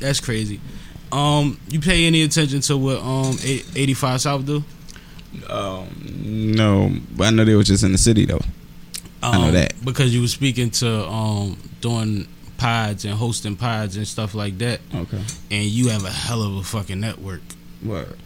That's 0.00 0.20
crazy. 0.20 0.60
Um, 1.12 1.58
you 1.68 1.80
pay 1.80 2.06
any 2.06 2.22
attention 2.22 2.60
to 2.62 2.76
what 2.76 2.98
um 2.98 3.36
eighty 3.42 3.94
five 3.94 4.20
South 4.20 4.44
do? 4.44 4.62
Um, 5.48 5.88
no, 6.54 6.90
but 7.16 7.26
I 7.28 7.30
know 7.30 7.44
they 7.44 7.54
were 7.54 7.62
just 7.62 7.84
in 7.84 7.92
the 7.92 7.98
city 7.98 8.26
though. 8.26 8.40
I 9.22 9.38
know 9.38 9.46
Um, 9.48 9.54
that. 9.54 9.84
because 9.84 10.14
you 10.14 10.20
were 10.20 10.28
speaking 10.28 10.70
to 10.70 11.06
um 11.08 11.56
doing 11.80 12.28
pods 12.58 13.04
and 13.04 13.14
hosting 13.14 13.56
pods 13.56 13.96
and 13.96 14.06
stuff 14.06 14.34
like 14.34 14.58
that, 14.58 14.80
Okay. 14.94 15.22
and 15.50 15.64
you 15.64 15.88
have 15.88 16.04
a 16.04 16.10
hell 16.10 16.42
of 16.42 16.56
a 16.56 16.62
fucking 16.62 17.00
network. 17.00 17.42
Word. 17.84 18.16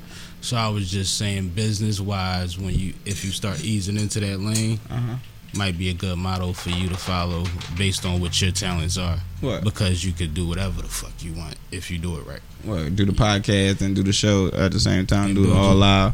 So 0.42 0.56
I 0.56 0.68
was 0.68 0.90
just 0.90 1.18
saying, 1.18 1.50
business 1.50 2.00
wise, 2.00 2.58
when 2.58 2.74
you 2.74 2.94
if 3.04 3.24
you 3.24 3.30
start 3.30 3.62
easing 3.62 3.96
into 3.98 4.20
that 4.20 4.40
lane, 4.40 4.80
Uh 4.90 4.96
huh. 4.96 5.14
Might 5.54 5.76
be 5.78 5.88
a 5.90 5.94
good 5.94 6.16
model 6.18 6.52
for 6.54 6.70
you 6.70 6.88
to 6.88 6.96
follow 6.96 7.44
based 7.76 8.04
on 8.06 8.20
what 8.20 8.40
your 8.40 8.50
talents 8.52 8.96
are. 8.98 9.18
What? 9.40 9.64
Because 9.64 10.04
you 10.04 10.12
could 10.12 10.32
do 10.34 10.46
whatever 10.46 10.82
the 10.82 10.88
fuck 10.88 11.12
you 11.20 11.32
want 11.32 11.56
if 11.72 11.90
you 11.90 11.98
do 11.98 12.16
it 12.18 12.26
right, 12.26 12.40
What? 12.62 12.94
Do 12.94 13.04
the 13.04 13.12
podcast 13.12 13.80
and 13.80 13.94
do 13.96 14.02
the 14.02 14.12
show 14.12 14.48
at 14.54 14.72
the 14.72 14.80
same 14.80 15.06
time. 15.06 15.26
And 15.26 15.34
Do 15.36 15.50
it 15.50 15.56
all 15.56 15.74
live. 15.74 16.12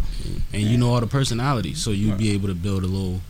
and 0.52 0.62
you 0.62 0.78
know 0.78 0.92
all 0.94 1.00
the 1.00 1.06
personalities, 1.06 1.82
so 1.82 1.90
you'd 1.90 2.18
be 2.18 2.30
able 2.32 2.48
to 2.48 2.54
build 2.54 2.82
a 2.84 2.86
little. 2.86 3.20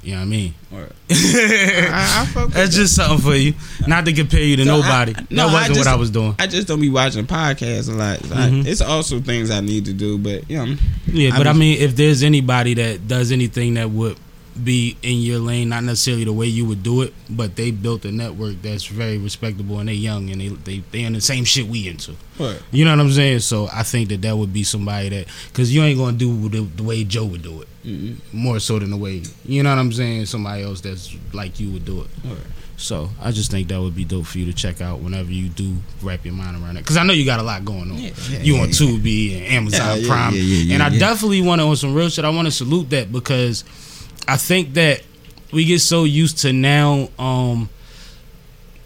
You 0.00 0.12
know 0.12 0.18
what 0.20 0.26
I 0.26 0.28
mean? 0.28 0.54
Word. 0.70 0.92
I, 1.10 2.24
I 2.36 2.40
That's 2.46 2.52
that. 2.54 2.70
just 2.70 2.94
something 2.94 3.18
for 3.18 3.34
you. 3.34 3.54
Not 3.86 4.04
to 4.04 4.12
compare 4.12 4.40
you 4.42 4.54
to 4.56 4.62
I- 4.62 4.66
nobody. 4.66 5.12
no, 5.28 5.48
that 5.48 5.50
I 5.50 5.52
wasn't 5.52 5.74
just- 5.74 5.86
what 5.86 5.92
I 5.92 5.96
was 5.96 6.10
doing. 6.10 6.34
I 6.38 6.46
just 6.46 6.68
don't 6.68 6.80
be 6.80 6.88
watching 6.88 7.26
podcasts 7.26 7.88
a 7.88 7.92
lot. 7.96 8.20
Mhm. 8.20 8.64
it's 8.64 8.80
also 8.80 9.20
things 9.20 9.50
I 9.50 9.60
need 9.60 9.86
to 9.86 9.92
do, 9.92 10.16
but 10.16 10.48
you 10.48 10.58
know, 10.64 10.76
Yeah, 11.08 11.34
I 11.34 11.38
but 11.38 11.46
I 11.48 11.52
mean, 11.52 11.78
if 11.80 11.96
there's 11.96 12.22
anybody 12.22 12.74
that 12.74 13.08
does 13.08 13.32
anything 13.32 13.74
that 13.74 13.90
would 13.90 14.16
be 14.64 14.96
in 15.02 15.18
your 15.18 15.38
lane, 15.38 15.68
not 15.68 15.84
necessarily 15.84 16.24
the 16.24 16.32
way 16.32 16.46
you 16.46 16.64
would 16.66 16.82
do 16.82 17.02
it, 17.02 17.14
but 17.30 17.56
they 17.56 17.70
built 17.70 18.04
a 18.04 18.12
network 18.12 18.60
that's 18.62 18.86
very 18.86 19.18
respectable 19.18 19.78
and 19.78 19.88
they 19.88 19.94
young 19.94 20.30
and 20.30 20.40
they 20.40 20.48
they 20.48 20.78
they 20.90 21.04
in 21.04 21.12
the 21.12 21.20
same 21.20 21.44
shit 21.44 21.66
we 21.66 21.88
into. 21.88 22.12
What? 22.36 22.62
You 22.70 22.84
know 22.84 22.92
what 22.92 23.00
I'm 23.00 23.12
saying? 23.12 23.40
So 23.40 23.68
I 23.72 23.82
think 23.82 24.08
that 24.10 24.22
that 24.22 24.36
would 24.36 24.52
be 24.52 24.64
somebody 24.64 25.08
that 25.10 25.26
because 25.48 25.74
you 25.74 25.82
ain't 25.82 25.98
gonna 25.98 26.16
do 26.16 26.48
the, 26.48 26.60
the 26.60 26.82
way 26.82 27.04
Joe 27.04 27.26
would 27.26 27.42
do 27.42 27.62
it, 27.62 27.68
Mm-mm. 27.84 28.16
more 28.32 28.60
so 28.60 28.78
than 28.78 28.90
the 28.90 28.96
way 28.96 29.22
you 29.44 29.62
know 29.62 29.70
what 29.70 29.78
I'm 29.78 29.92
saying. 29.92 30.26
Somebody 30.26 30.62
else 30.62 30.80
that's 30.80 31.14
like 31.32 31.60
you 31.60 31.70
would 31.72 31.84
do 31.84 32.02
it. 32.02 32.08
Alright. 32.26 32.46
So 32.78 33.10
I 33.20 33.32
just 33.32 33.50
think 33.50 33.68
that 33.68 33.80
would 33.80 33.96
be 33.96 34.04
dope 34.04 34.26
for 34.26 34.38
you 34.38 34.46
to 34.46 34.52
check 34.52 34.80
out 34.80 35.00
whenever 35.00 35.32
you 35.32 35.48
do 35.48 35.76
wrap 36.00 36.24
your 36.24 36.34
mind 36.34 36.62
around 36.62 36.76
it. 36.76 36.80
Because 36.80 36.96
I 36.96 37.02
know 37.02 37.12
you 37.12 37.24
got 37.24 37.40
a 37.40 37.42
lot 37.42 37.64
going 37.64 37.90
on. 37.90 37.98
Yeah, 37.98 38.10
yeah, 38.30 38.38
you 38.38 38.54
yeah, 38.54 38.62
on. 38.62 38.68
Tubi 38.68 39.36
and 39.36 39.46
Amazon 39.46 40.04
Prime, 40.04 40.34
and 40.34 40.80
I 40.80 40.96
definitely 40.96 41.42
want 41.42 41.60
to 41.60 41.66
on 41.66 41.74
some 41.74 41.92
real 41.92 42.08
shit. 42.08 42.24
I 42.24 42.30
want 42.30 42.46
to 42.46 42.52
salute 42.52 42.90
that 42.90 43.10
because 43.10 43.64
I 44.28 44.36
think 44.36 44.74
that 44.74 45.02
we 45.52 45.64
get 45.64 45.80
so 45.80 46.04
used 46.04 46.38
to 46.38 46.52
now 46.52 47.08
um 47.18 47.68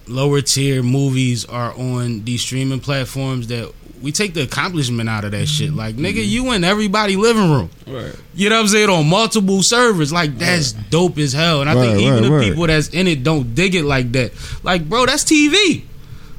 lower 0.06 0.40
tier 0.40 0.82
movies 0.82 1.44
are 1.44 1.72
on 1.74 2.24
these 2.24 2.42
streaming 2.42 2.80
platforms 2.80 3.46
that 3.48 3.72
we 4.02 4.10
take 4.10 4.34
the 4.34 4.42
accomplishment 4.42 5.08
out 5.08 5.24
of 5.24 5.30
that 5.30 5.46
shit. 5.46 5.72
Like 5.72 5.94
Mm-hmm. 5.94 6.04
nigga, 6.04 6.28
you 6.28 6.52
in 6.52 6.64
everybody 6.64 7.14
living 7.16 7.50
room. 7.50 7.70
Right. 7.86 8.14
You 8.34 8.48
know 8.50 8.56
what 8.56 8.62
I'm 8.62 8.68
saying? 8.68 8.90
On 8.90 9.08
multiple 9.08 9.62
servers. 9.62 10.12
Like 10.12 10.38
that's 10.38 10.72
dope 10.72 11.18
as 11.18 11.32
hell. 11.32 11.60
And 11.60 11.70
I 11.70 11.74
Right, 11.74 11.86
think 11.86 12.00
even 12.00 12.14
right, 12.14 12.22
the 12.22 12.30
right. 12.32 12.48
people 12.48 12.66
that's 12.66 12.88
in 12.88 13.06
it 13.06 13.22
don't 13.22 13.54
dig 13.54 13.74
it 13.76 13.84
like 13.84 14.10
that. 14.12 14.32
Like, 14.64 14.88
bro, 14.88 15.06
that's 15.06 15.22
TV. 15.24 15.84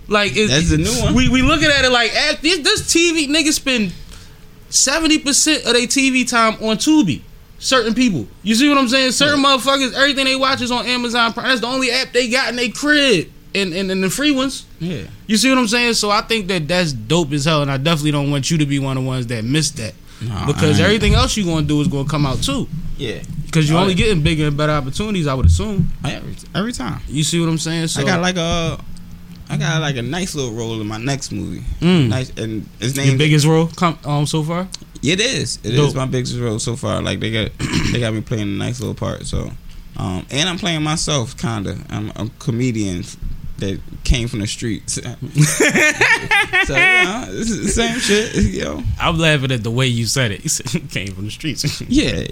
Like 0.10 0.34
it, 0.36 0.48
That's 0.50 0.70
the 0.70 0.78
new 0.78 0.92
one. 1.02 1.14
We 1.16 1.30
we 1.30 1.42
looking 1.42 1.70
at 1.70 1.86
it 1.86 1.90
like 1.92 2.12
eh, 2.14 2.36
this, 2.42 2.60
this 2.60 2.82
TV 2.94 3.28
niggas 3.30 3.54
spend 3.54 3.94
seventy 4.70 5.18
percent 5.20 5.60
of 5.66 5.72
their 5.74 5.88
TV 5.88 6.30
time 6.30 6.56
on 6.56 6.76
Tubi. 6.78 7.22
Certain 7.64 7.94
people, 7.94 8.28
you 8.44 8.56
see 8.56 8.68
what 8.68 8.78
I'm 8.78 8.90
saying? 8.90 9.14
Certain 9.14 9.42
motherfuckers, 9.42 9.94
everything 9.94 10.26
they 10.26 10.36
watch 10.36 10.62
is 10.62 10.70
on 10.70 10.86
Amazon 10.86 11.32
Prime. 11.32 11.48
That's 11.48 11.62
the 11.62 11.68
only 11.68 11.92
app 11.92 12.12
they 12.12 12.28
got 12.30 12.50
in 12.50 12.58
their 12.58 12.68
crib, 12.70 13.30
and 13.56 13.74
and, 13.74 13.90
and 13.90 14.04
the 14.04 14.10
free 14.10 14.32
ones. 14.32 14.66
Yeah. 14.80 15.04
You 15.28 15.38
see 15.38 15.48
what 15.50 15.58
I'm 15.58 15.70
saying? 15.70 15.94
So 15.94 16.12
I 16.12 16.22
think 16.22 16.48
that 16.48 16.68
that's 16.68 16.92
dope 16.92 17.32
as 17.32 17.46
hell, 17.46 17.62
and 17.62 17.72
I 17.72 17.78
definitely 17.78 18.12
don't 18.12 18.30
want 18.32 18.52
you 18.52 18.58
to 18.58 18.66
be 18.66 18.80
one 18.80 18.98
of 18.98 19.04
the 19.04 19.08
ones 19.08 19.28
that 19.28 19.46
missed 19.46 19.78
that 19.78 19.94
Nah, 20.22 20.46
because 20.46 20.80
everything 20.80 21.14
else 21.16 21.36
you're 21.38 21.46
gonna 21.46 21.66
do 21.66 21.80
is 21.82 21.88
gonna 21.88 22.08
come 22.08 22.26
out 22.26 22.42
too. 22.44 22.68
Yeah. 22.98 23.22
Because 23.46 23.70
you're 23.70 23.78
Oh, 23.78 23.82
only 23.84 23.94
yeah. 23.94 24.06
getting 24.08 24.24
bigger 24.24 24.48
and 24.48 24.58
better 24.58 24.74
opportunities, 24.74 25.28
I 25.28 25.34
would 25.34 25.46
assume. 25.46 25.90
Every, 26.04 26.36
every 26.56 26.74
time. 26.74 27.02
You 27.08 27.24
see 27.24 27.40
what 27.40 27.48
I'm 27.50 27.58
saying? 27.58 27.88
So 27.88 28.02
I 28.02 28.04
got 28.06 28.22
like 28.22 28.36
a, 28.38 28.78
I 29.50 29.58
got 29.58 29.80
like 29.82 29.96
a 29.98 30.02
nice 30.02 30.36
little 30.36 30.52
role 30.54 30.80
in 30.82 30.88
my 30.88 30.98
next 30.98 31.32
movie. 31.32 31.64
Mm. 31.80 32.10
Nice, 32.10 32.30
and 32.38 32.68
his 32.80 32.96
your 32.98 33.06
name. 33.06 33.18
biggest 33.18 33.46
role 33.46 33.68
come 33.68 33.98
um 34.06 34.26
so 34.26 34.44
far. 34.44 34.68
It 35.04 35.20
is. 35.20 35.60
It 35.64 35.74
is 35.74 35.78
Dope. 35.78 35.96
my 35.96 36.06
biggest 36.06 36.38
role 36.38 36.60
so 36.60 36.76
far. 36.76 37.02
Like 37.02 37.20
they 37.20 37.32
got, 37.32 37.52
they 37.92 38.00
got 38.00 38.14
me 38.14 38.22
playing 38.22 38.44
a 38.44 38.58
nice 38.58 38.80
little 38.80 38.96
part. 38.96 39.26
So, 39.26 39.52
um, 39.98 40.26
and 40.32 40.48
I'm 40.50 40.58
playing 40.58 40.82
myself, 40.82 41.38
kinda. 41.38 41.78
I'm 41.90 42.10
a 42.16 42.30
comedian 42.40 43.04
that 43.58 43.80
came 44.04 44.28
from 44.28 44.40
the 44.40 44.48
streets. 44.48 44.94
so 44.94 45.04
yeah, 46.76 47.26
it's 47.30 47.58
the 47.58 47.70
same 47.70 48.00
shit. 48.00 48.36
Yo, 48.36 48.82
I'm 49.00 49.18
laughing 49.18 49.52
at 49.52 49.64
the 49.64 49.72
way 49.72 49.88
you 49.88 50.06
said 50.06 50.32
it. 50.32 50.42
You 50.44 50.50
said 50.50 50.90
came 50.90 51.14
from 51.14 51.26
the 51.26 51.32
streets. 51.32 51.82
yeah, 51.88 52.24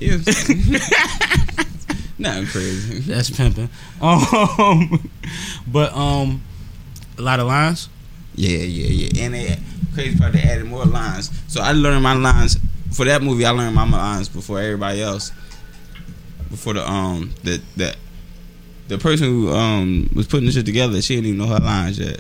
nothing 2.18 2.46
crazy. 2.48 3.00
That's 3.00 3.30
pimping. 3.30 3.70
Um, 4.02 5.10
but 5.68 5.94
um, 5.94 6.42
a 7.18 7.22
lot 7.22 7.40
of 7.40 7.48
lines. 7.48 7.90
Yeah, 8.36 8.60
yeah, 8.60 8.88
yeah. 8.88 9.24
And 9.24 9.34
they 9.34 9.58
crazy 9.94 10.18
part 10.18 10.34
they 10.34 10.42
added 10.42 10.66
more 10.66 10.86
lines. 10.86 11.32
So 11.48 11.62
I 11.62 11.72
learned 11.74 12.04
my 12.04 12.14
lines 12.14 12.58
for 12.92 13.06
that 13.06 13.22
movie. 13.22 13.46
I 13.46 13.52
learned 13.52 13.76
my 13.76 13.90
lines 13.90 14.30
before 14.30 14.60
everybody 14.60 15.02
else. 15.02 15.32
Before 16.50 16.74
the 16.74 16.88
um 16.90 17.32
the 17.44 17.62
the 17.78 17.96
the 18.90 18.98
person 18.98 19.28
who 19.28 19.50
um 19.54 20.10
was 20.14 20.28
putting 20.28 20.46
the 20.46 20.52
shit 20.52 20.66
together, 20.66 21.02
she 21.02 21.16
didn't 21.16 21.28
even 21.28 21.38
know 21.40 21.48
her 21.48 21.60
lines 21.60 21.98
yet. 21.98 22.20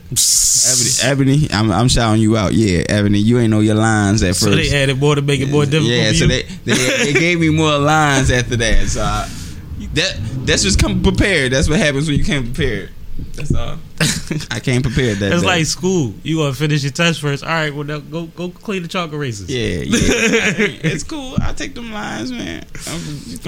Ebony, 1.03 1.38
Ebony, 1.38 1.47
I'm 1.51 1.71
I'm 1.71 1.88
shouting 1.89 2.21
you 2.21 2.38
out. 2.38 2.53
Yeah, 2.53 2.84
Ebony, 2.88 3.19
you 3.19 3.39
ain't 3.39 3.49
know 3.51 3.60
your 3.60 3.75
lines 3.75 4.23
at 4.23 4.36
So 4.36 4.45
first. 4.51 4.69
they 4.69 4.84
added 4.84 4.99
more 4.99 5.15
to 5.15 5.21
make 5.21 5.41
it 5.41 5.49
more 5.49 5.65
difficult. 5.65 5.91
Yeah, 5.91 6.12
so 6.13 6.27
they, 6.27 6.43
they 6.63 6.73
they 7.05 7.13
gave 7.13 7.39
me 7.39 7.49
more 7.49 7.77
lines 7.77 8.31
after 8.31 8.55
that. 8.57 8.88
So 8.88 9.01
I, 9.01 9.27
that 9.95 10.17
that's 10.45 10.63
just 10.63 10.79
come 10.79 11.01
prepared. 11.03 11.51
That's 11.51 11.67
what 11.67 11.79
happens 11.79 12.07
when 12.07 12.17
you 12.17 12.23
can't 12.23 12.45
prepared. 12.45 12.91
That's 13.34 13.53
all. 13.53 13.77
I 14.51 14.60
can't 14.60 14.84
prepare 14.84 15.15
that 15.15 15.31
It's 15.31 15.41
day. 15.41 15.47
like 15.47 15.65
school. 15.65 16.13
You 16.23 16.38
gonna 16.38 16.53
finish 16.53 16.84
your 16.84 16.91
test 16.91 17.21
first. 17.21 17.43
All 17.43 17.49
right, 17.49 17.73
well 17.73 17.84
now 17.86 17.99
go 17.99 18.25
go 18.27 18.49
clean 18.49 18.81
the 18.84 18.88
chalk 18.88 19.12
erasers. 19.13 19.49
Yeah, 19.49 19.60
yeah. 19.84 20.91
it's 20.91 21.03
cool. 21.03 21.36
I 21.41 21.53
take 21.53 21.73
them 21.75 21.91
lines, 21.91 22.31
man. 22.31 22.65
I'm 22.88 22.99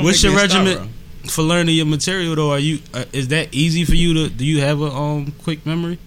What's 0.03 0.23
your 0.23 0.33
me 0.33 0.41
a 0.43 0.49
star, 0.49 0.63
regiment 0.65 0.91
for 1.29 1.41
learning 1.43 1.75
your 1.75 1.85
material 1.85 2.35
though? 2.35 2.51
Are 2.51 2.59
you 2.59 2.79
uh, 2.93 3.05
is 3.13 3.29
that 3.29 3.53
easy 3.53 3.85
for 3.85 3.95
you 3.95 4.13
to? 4.13 4.29
Do 4.29 4.45
you 4.45 4.61
have 4.61 4.81
a 4.81 4.91
um 4.91 5.33
quick 5.43 5.65
memory? 5.65 5.99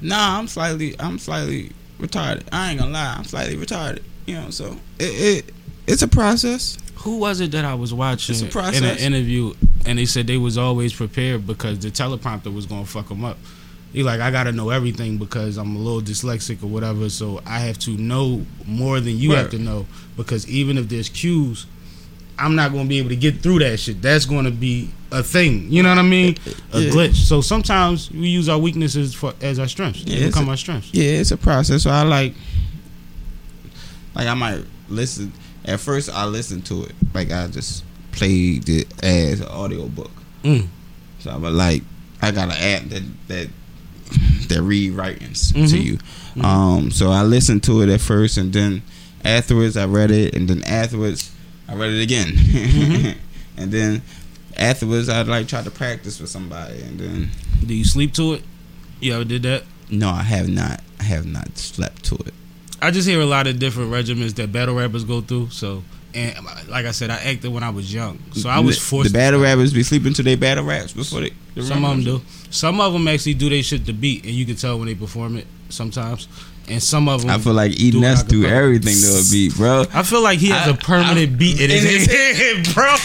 Nah, 0.00 0.38
I'm 0.38 0.46
slightly, 0.46 0.94
I'm 1.00 1.18
slightly 1.18 1.72
retarded. 1.98 2.42
I 2.52 2.70
ain't 2.70 2.80
gonna 2.80 2.92
lie, 2.92 3.14
I'm 3.16 3.24
slightly 3.24 3.56
retarded. 3.56 4.02
You 4.26 4.34
know, 4.40 4.50
so 4.50 4.76
it, 4.98 5.46
it 5.46 5.54
it's 5.86 6.02
a 6.02 6.08
process. 6.08 6.76
Who 7.06 7.18
was 7.18 7.40
it 7.40 7.52
that 7.52 7.64
I 7.64 7.74
was 7.74 7.94
watching 7.94 8.34
in 8.34 8.82
an 8.84 8.98
interview 8.98 9.54
and 9.86 9.96
they 9.96 10.06
said 10.06 10.26
they 10.26 10.38
was 10.38 10.58
always 10.58 10.92
prepared 10.92 11.46
because 11.46 11.78
the 11.78 11.88
teleprompter 11.88 12.52
was 12.52 12.66
gonna 12.66 12.84
fuck 12.84 13.08
them 13.08 13.24
up. 13.24 13.38
He 13.92 14.02
like 14.02 14.18
I 14.20 14.32
gotta 14.32 14.50
know 14.50 14.70
everything 14.70 15.16
because 15.16 15.56
I'm 15.56 15.76
a 15.76 15.78
little 15.78 16.00
dyslexic 16.02 16.64
or 16.64 16.66
whatever, 16.66 17.08
so 17.08 17.40
I 17.46 17.60
have 17.60 17.78
to 17.80 17.92
know 17.92 18.44
more 18.66 18.98
than 18.98 19.16
you 19.18 19.34
have 19.36 19.50
to 19.50 19.58
know 19.60 19.86
because 20.16 20.48
even 20.48 20.76
if 20.78 20.88
there's 20.88 21.08
cues, 21.08 21.66
I'm 22.40 22.56
not 22.56 22.72
gonna 22.72 22.88
be 22.88 22.98
able 22.98 23.10
to 23.10 23.16
get 23.16 23.40
through 23.40 23.60
that 23.60 23.78
shit. 23.78 24.02
That's 24.02 24.26
gonna 24.26 24.50
be 24.50 24.90
a 25.12 25.22
thing. 25.22 25.70
You 25.70 25.84
know 25.84 25.90
what 25.90 25.98
I 25.98 26.02
mean? 26.02 26.36
A 26.72 26.80
Yeah. 26.80 26.90
glitch. 26.90 27.14
So 27.14 27.40
sometimes 27.40 28.10
we 28.10 28.26
use 28.26 28.48
our 28.48 28.58
weaknesses 28.58 29.14
for 29.14 29.32
as 29.40 29.60
our 29.60 29.68
strengths. 29.68 30.02
They 30.02 30.10
Yeah, 30.10 30.16
it's 30.26 30.34
become 30.34 30.48
a- 30.48 30.50
our 30.50 30.56
strengths. 30.56 30.88
Yeah, 30.92 31.04
it's 31.20 31.30
a 31.30 31.36
process. 31.36 31.84
So 31.84 31.90
I 31.90 32.02
like, 32.02 32.34
like 34.16 34.26
I 34.26 34.34
might 34.34 34.64
listen. 34.88 35.32
At 35.66 35.80
first, 35.80 36.08
I 36.10 36.24
listened 36.26 36.64
to 36.66 36.84
it. 36.84 36.92
Like 37.14 37.30
I 37.32 37.46
just 37.48 37.84
played 38.12 38.68
it 38.68 38.86
as 39.04 39.40
an 39.40 39.48
audio 39.48 39.86
book. 39.88 40.10
Mm. 40.44 40.68
So 41.18 41.30
I'm 41.30 41.42
like, 41.42 41.82
I 42.22 42.30
got 42.30 42.48
an 42.48 42.52
app 42.52 42.88
that 42.90 43.02
that 43.28 43.48
that 44.48 44.62
read 44.62 44.92
writings 44.92 45.52
to 45.52 45.58
Mhm. 45.58 45.84
you. 45.84 45.98
Um, 46.44 46.90
so 46.92 47.10
I 47.10 47.22
listened 47.24 47.62
to 47.64 47.82
it 47.82 47.88
at 47.88 48.00
first, 48.00 48.36
and 48.38 48.52
then 48.52 48.82
afterwards 49.24 49.76
I 49.76 49.86
read 49.86 50.10
it, 50.12 50.34
and 50.34 50.48
then 50.48 50.62
afterwards 50.64 51.32
I 51.68 51.74
read 51.74 51.90
it 51.92 52.02
again, 52.02 52.28
Mm-hmm. 52.36 53.18
and 53.56 53.72
then 53.72 54.02
afterwards 54.56 55.08
I 55.08 55.22
like 55.22 55.48
tried 55.48 55.64
to 55.64 55.70
practice 55.72 56.20
with 56.20 56.30
somebody, 56.30 56.80
and 56.82 57.00
then 57.00 57.30
Do 57.66 57.74
you 57.74 57.84
sleep 57.84 58.12
to 58.14 58.34
it? 58.34 58.44
You 59.00 59.14
ever 59.14 59.24
did 59.24 59.42
that? 59.42 59.64
no, 59.90 60.08
I 60.10 60.22
have 60.22 60.48
not. 60.48 60.80
I 61.00 61.04
have 61.04 61.26
not 61.26 61.58
slept 61.58 62.04
to 62.04 62.14
it. 62.16 62.34
I 62.86 62.90
just 62.90 63.08
hear 63.08 63.20
a 63.20 63.26
lot 63.26 63.46
of 63.46 63.58
different 63.58 63.92
regiments 63.92 64.32
that 64.34 64.52
battle 64.52 64.74
rappers 64.74 65.04
go 65.04 65.20
through. 65.20 65.50
So, 65.50 65.82
and 66.14 66.34
like 66.68 66.86
I 66.86 66.92
said, 66.92 67.10
I 67.10 67.16
acted 67.16 67.52
when 67.52 67.62
I 67.62 67.70
was 67.70 67.92
young, 67.92 68.18
so 68.32 68.48
I 68.48 68.60
was 68.60 68.78
forced. 68.78 69.12
The 69.12 69.18
battle 69.18 69.40
rappers 69.40 69.72
be 69.74 69.82
sleeping 69.82 70.12
to 70.14 70.22
their 70.22 70.36
battle 70.36 70.64
raps 70.64 70.92
before 70.92 71.20
they. 71.20 71.32
the 71.54 71.62
Some 71.62 71.84
of 71.84 71.90
them 71.90 72.04
do. 72.04 72.22
Some 72.50 72.80
of 72.80 72.92
them 72.92 73.06
actually 73.08 73.34
do 73.34 73.50
their 73.50 73.62
shit 73.62 73.84
to 73.86 73.92
beat, 73.92 74.24
and 74.24 74.32
you 74.32 74.46
can 74.46 74.56
tell 74.56 74.78
when 74.78 74.86
they 74.88 74.94
perform 74.94 75.36
it 75.36 75.46
sometimes. 75.68 76.28
And 76.68 76.82
some 76.82 77.08
of 77.08 77.20
them, 77.22 77.30
I 77.30 77.38
feel 77.38 77.52
like 77.52 77.72
do 77.72 77.78
eating 77.86 78.02
it 78.02 78.06
us 78.08 78.22
acapella. 78.24 78.28
do 78.28 78.46
everything 78.46 78.96
to 79.00 79.18
a 79.18 79.22
beat, 79.30 79.54
bro. 79.56 79.84
I 79.92 80.02
feel 80.02 80.22
like 80.22 80.38
he 80.38 80.48
has 80.48 80.66
I- 80.66 80.70
a 80.70 80.74
permanent 80.76 81.32
I- 81.32 81.36
beat 81.36 81.60
in 81.60 81.70
his 81.70 82.06
head, 82.10 82.66
bro. 82.74 82.96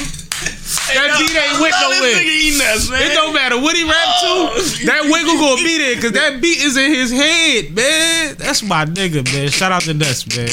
That 0.93 1.17
beat 1.19 1.35
ain't 1.35 1.59
with 1.61 1.75
nowhere. 1.81 3.01
It 3.01 3.13
don't 3.13 3.33
matter 3.33 3.59
what 3.59 3.75
he 3.75 3.83
rap 3.83 3.95
Oh, 4.23 4.53
to. 4.55 4.85
That 4.85 5.03
wiggle 5.05 5.35
gonna 5.37 5.63
be 5.63 5.77
there 5.77 5.95
because 5.95 6.11
that 6.13 6.41
beat 6.41 6.61
is 6.61 6.77
in 6.77 6.91
his 6.91 7.11
head, 7.11 7.75
man. 7.75 8.35
That's 8.37 8.63
my 8.63 8.85
nigga, 8.85 9.23
man. 9.33 9.49
Shout 9.49 9.71
out 9.71 9.83
to 9.83 9.93
Ness, 9.93 10.27
man. 10.35 10.49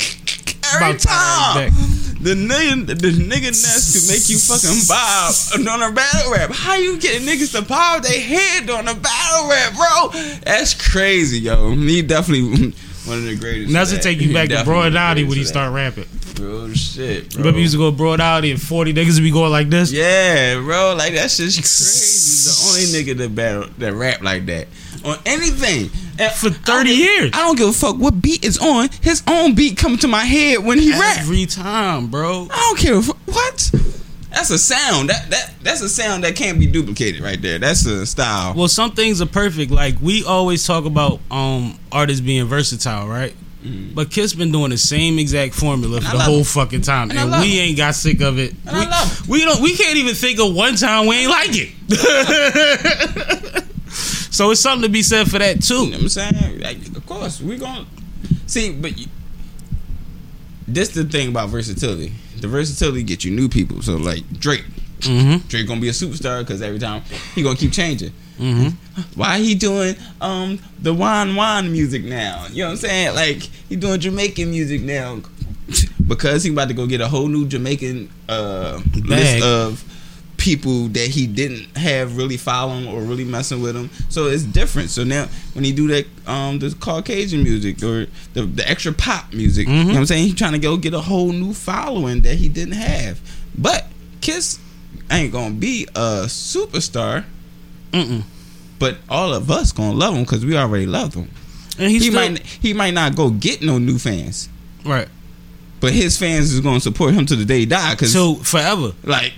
Every 0.74 0.90
About 0.90 1.00
time. 1.00 1.72
The 2.20 2.34
nigga, 2.34 2.86
the 2.86 3.12
nigga 3.12 3.50
Ness 3.54 3.92
could 3.94 4.08
make 4.12 4.28
you 4.28 4.38
fucking 4.38 4.82
bob 4.88 5.34
on 5.68 5.82
a 5.90 5.94
battle 5.94 6.32
rap. 6.32 6.50
How 6.52 6.74
you 6.74 6.98
getting 6.98 7.26
niggas 7.26 7.52
to 7.52 7.62
bob 7.62 8.02
their 8.02 8.20
head 8.20 8.68
on 8.68 8.88
a 8.88 8.94
battle 8.94 9.48
rap, 9.48 9.74
bro? 9.76 10.10
That's 10.44 10.74
crazy, 10.74 11.38
yo. 11.38 11.70
He 11.72 12.02
definitely 12.02 12.72
one 13.06 13.18
of 13.18 13.24
the 13.24 13.36
greatest. 13.36 13.72
Ness 13.72 13.90
for 13.90 13.96
will 13.96 14.02
take 14.02 14.20
you 14.20 14.32
back 14.34 14.48
to 14.48 14.62
Broad 14.64 14.92
Dowdy 14.94 15.24
when 15.24 15.38
he 15.38 15.44
start 15.44 15.72
rapping. 15.72 16.06
Bro, 16.38 16.72
shit, 16.74 17.30
bro. 17.30 17.38
Remember, 17.38 17.58
you 17.58 17.62
used 17.62 17.74
to 17.74 17.78
go 17.78 17.90
Broad 17.90 18.20
out 18.20 18.44
and 18.44 18.60
40 18.60 18.94
niggas 18.94 19.14
would 19.14 19.24
be 19.24 19.30
going 19.32 19.50
like 19.50 19.68
this? 19.70 19.90
Yeah, 19.90 20.54
bro, 20.60 20.94
like 20.96 21.14
that's 21.14 21.36
just 21.36 21.58
crazy. 21.58 22.48
The 22.48 22.94
only 22.94 23.12
nigga 23.14 23.18
that 23.18 23.34
battle 23.34 23.68
that 23.78 23.92
rap 23.92 24.22
like 24.22 24.46
that 24.46 24.68
on 25.04 25.18
anything 25.26 25.90
And 26.18 26.32
For 26.32 26.50
30 26.50 26.62
don't 26.64 26.86
years. 26.88 27.30
I 27.34 27.38
don't 27.38 27.56
give 27.58 27.68
a 27.68 27.72
fuck 27.72 27.96
what 27.96 28.20
beat 28.22 28.44
is 28.44 28.58
on. 28.58 28.88
His 29.02 29.22
own 29.26 29.54
beat 29.54 29.76
come 29.76 29.96
to 29.98 30.08
my 30.08 30.24
head 30.24 30.64
when 30.64 30.78
he 30.78 30.92
rap. 30.92 31.18
Every 31.18 31.46
time, 31.46 32.08
bro. 32.08 32.48
I 32.50 32.56
don't 32.56 32.78
care 32.78 33.00
what. 33.00 33.70
That's 34.30 34.50
a 34.50 34.58
sound. 34.58 35.08
That 35.08 35.30
that 35.30 35.54
that's 35.62 35.80
a 35.80 35.88
sound 35.88 36.22
that 36.24 36.36
can't 36.36 36.58
be 36.58 36.66
duplicated 36.66 37.20
right 37.22 37.40
there. 37.40 37.58
That's 37.58 37.84
a 37.86 38.06
style. 38.06 38.54
Well, 38.54 38.68
some 38.68 38.92
things 38.92 39.20
are 39.20 39.26
perfect. 39.26 39.70
Like 39.72 39.96
we 40.00 40.24
always 40.24 40.66
talk 40.66 40.84
about 40.84 41.20
um 41.30 41.78
artists 41.90 42.20
being 42.20 42.46
versatile, 42.46 43.08
right? 43.08 43.34
But 43.94 44.10
Kiss 44.10 44.34
been 44.34 44.52
doing 44.52 44.70
the 44.70 44.78
same 44.78 45.18
exact 45.18 45.54
formula 45.54 46.00
for 46.00 46.08
I 46.08 46.12
the 46.12 46.18
whole 46.20 46.40
it. 46.40 46.46
fucking 46.46 46.82
time, 46.82 47.10
And 47.10 47.18
and, 47.18 47.30
we 47.42 47.58
it. 47.58 47.62
ain't 47.62 47.76
got 47.76 47.94
sick 47.94 48.20
of 48.20 48.38
it. 48.38 48.54
And 48.66 48.76
I 48.76 48.80
we, 48.80 48.86
love 48.86 49.20
it. 49.22 49.28
we 49.28 49.44
don't. 49.44 49.62
We 49.62 49.76
can't 49.76 49.96
even 49.96 50.14
think 50.14 50.40
of 50.40 50.54
one 50.54 50.76
time 50.76 51.06
we 51.06 51.16
ain't 51.16 51.30
like 51.30 51.50
it. 51.52 51.72
so 53.88 54.50
it's 54.50 54.60
something 54.60 54.82
to 54.82 54.88
be 54.92 55.02
said 55.02 55.30
for 55.30 55.38
that 55.38 55.62
too. 55.62 55.84
You 55.86 55.90
know 55.90 55.96
what 55.96 56.02
I'm 56.02 56.08
saying? 56.08 56.60
Like, 56.60 56.76
of 56.96 57.06
course, 57.06 57.40
we're 57.40 57.58
going 57.58 57.84
to 57.84 58.34
see, 58.46 58.72
but 58.72 58.96
you, 58.98 59.06
this 60.66 60.90
the 60.90 61.04
thing 61.04 61.28
about 61.28 61.48
versatility. 61.48 62.12
The 62.40 62.48
versatility 62.48 63.02
get 63.02 63.24
you 63.24 63.30
new 63.32 63.48
people. 63.48 63.82
So 63.82 63.96
like 63.96 64.28
Drake, 64.38 64.64
Mm-hmm. 65.00 65.46
Drake 65.46 65.68
gonna 65.68 65.80
be 65.80 65.88
a 65.88 65.92
superstar 65.92 66.40
because 66.40 66.60
every 66.60 66.80
time 66.80 67.02
he 67.36 67.42
gonna 67.44 67.54
keep 67.56 67.70
changing. 67.72 68.12
Mm-hmm. 68.38 69.18
Why 69.20 69.38
he 69.38 69.54
doing 69.54 69.96
um 70.20 70.58
the 70.80 70.94
wine 70.94 71.34
wine 71.36 71.70
music 71.72 72.04
now? 72.04 72.46
You 72.50 72.62
know 72.62 72.66
what 72.66 72.70
I'm 72.72 72.76
saying? 72.78 73.14
Like 73.14 73.42
he 73.68 73.76
doing 73.76 74.00
Jamaican 74.00 74.50
music 74.50 74.82
now 74.82 75.20
because 76.06 76.44
he 76.44 76.50
about 76.52 76.68
to 76.68 76.74
go 76.74 76.86
get 76.86 77.00
a 77.00 77.08
whole 77.08 77.28
new 77.28 77.46
Jamaican 77.46 78.08
uh, 78.28 78.80
list 79.04 79.44
of 79.44 79.84
people 80.38 80.86
that 80.88 81.08
he 81.08 81.26
didn't 81.26 81.76
have 81.76 82.16
really 82.16 82.36
following 82.36 82.86
or 82.86 83.02
really 83.02 83.24
messing 83.24 83.60
with 83.60 83.76
him. 83.76 83.90
So 84.08 84.26
it's 84.26 84.44
different. 84.44 84.88
So 84.88 85.02
now 85.04 85.26
when 85.52 85.64
he 85.64 85.72
do 85.72 85.88
that 85.88 86.06
um 86.26 86.58
the 86.60 86.74
Caucasian 86.78 87.42
music 87.42 87.82
or 87.82 88.06
the, 88.34 88.42
the 88.42 88.68
extra 88.68 88.92
pop 88.92 89.32
music, 89.32 89.68
you 89.68 89.74
know 89.74 89.86
what 89.86 89.96
I'm 89.96 90.06
saying? 90.06 90.26
He 90.26 90.32
trying 90.32 90.52
to 90.52 90.58
go 90.58 90.76
get 90.76 90.94
a 90.94 91.00
whole 91.00 91.32
new 91.32 91.52
following 91.52 92.22
that 92.22 92.36
he 92.36 92.48
didn't 92.48 92.74
have. 92.74 93.20
But 93.56 93.86
Kiss 94.20 94.60
ain't 95.10 95.32
gonna 95.32 95.54
be 95.54 95.86
a 95.94 96.24
superstar, 96.26 97.24
Mm-mm. 97.92 98.22
but 98.78 98.98
all 99.08 99.32
of 99.34 99.50
us 99.50 99.72
gonna 99.72 99.92
love 99.96 100.14
him 100.14 100.22
because 100.24 100.44
we 100.44 100.56
already 100.56 100.86
love 100.86 101.14
him. 101.14 101.30
And 101.78 101.90
he's 101.90 102.02
He 102.04 102.10
still, 102.10 102.20
might 102.30 102.40
he 102.44 102.72
might 102.74 102.94
not 102.94 103.14
go 103.16 103.30
get 103.30 103.62
no 103.62 103.78
new 103.78 103.98
fans, 103.98 104.48
right. 104.84 105.08
but 105.80 105.92
his 105.92 106.16
fans 106.18 106.52
is 106.52 106.60
gonna 106.60 106.80
support 106.80 107.14
him 107.14 107.24
to 107.26 107.36
the 107.36 107.44
day 107.44 107.60
he 107.60 107.66
die. 107.66 107.94
Cause 107.94 108.12
So 108.12 108.34
forever. 108.36 108.92
like 109.04 109.32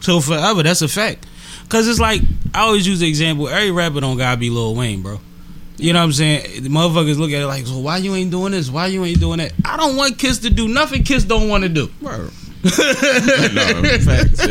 So 0.00 0.20
forever, 0.20 0.62
that's 0.62 0.82
a 0.82 0.88
fact. 0.88 1.26
Cause 1.68 1.88
it's 1.88 1.98
like 2.00 2.20
I 2.54 2.60
always 2.60 2.86
use 2.86 3.00
the 3.00 3.08
example. 3.08 3.48
Every 3.48 3.70
rapper 3.70 4.00
don't 4.00 4.16
gotta 4.16 4.36
be 4.38 4.50
Lil 4.50 4.74
Wayne, 4.74 5.02
bro. 5.02 5.20
You 5.78 5.92
know 5.92 5.98
what 5.98 6.04
I'm 6.06 6.12
saying? 6.12 6.62
The 6.62 6.68
motherfuckers 6.70 7.18
look 7.18 7.32
at 7.32 7.42
it 7.42 7.46
like, 7.46 7.66
so 7.66 7.78
why 7.78 7.98
you 7.98 8.14
ain't 8.14 8.30
doing 8.30 8.52
this? 8.52 8.70
Why 8.70 8.86
you 8.86 9.04
ain't 9.04 9.20
doing 9.20 9.38
that? 9.40 9.52
I 9.64 9.76
don't 9.76 9.94
want 9.96 10.18
Kiss 10.18 10.38
to 10.38 10.50
do 10.50 10.68
nothing. 10.68 11.02
Kiss 11.02 11.24
don't 11.24 11.48
want 11.50 11.64
to 11.64 11.68
do. 11.68 11.90
Word. 12.00 12.30
no, 12.64 12.70
facts. 14.00 14.46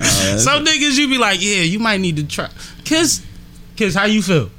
Yeah. 0.00 0.06
Uh, 0.34 0.38
Some 0.38 0.64
niggas 0.64 0.98
you 0.98 1.08
be 1.08 1.18
like, 1.18 1.40
yeah, 1.42 1.62
you 1.62 1.78
might 1.78 2.00
need 2.00 2.16
to 2.16 2.26
try. 2.26 2.48
Kiss, 2.84 3.24
Kiss, 3.76 3.94
how 3.94 4.06
you 4.06 4.22
feel? 4.22 4.50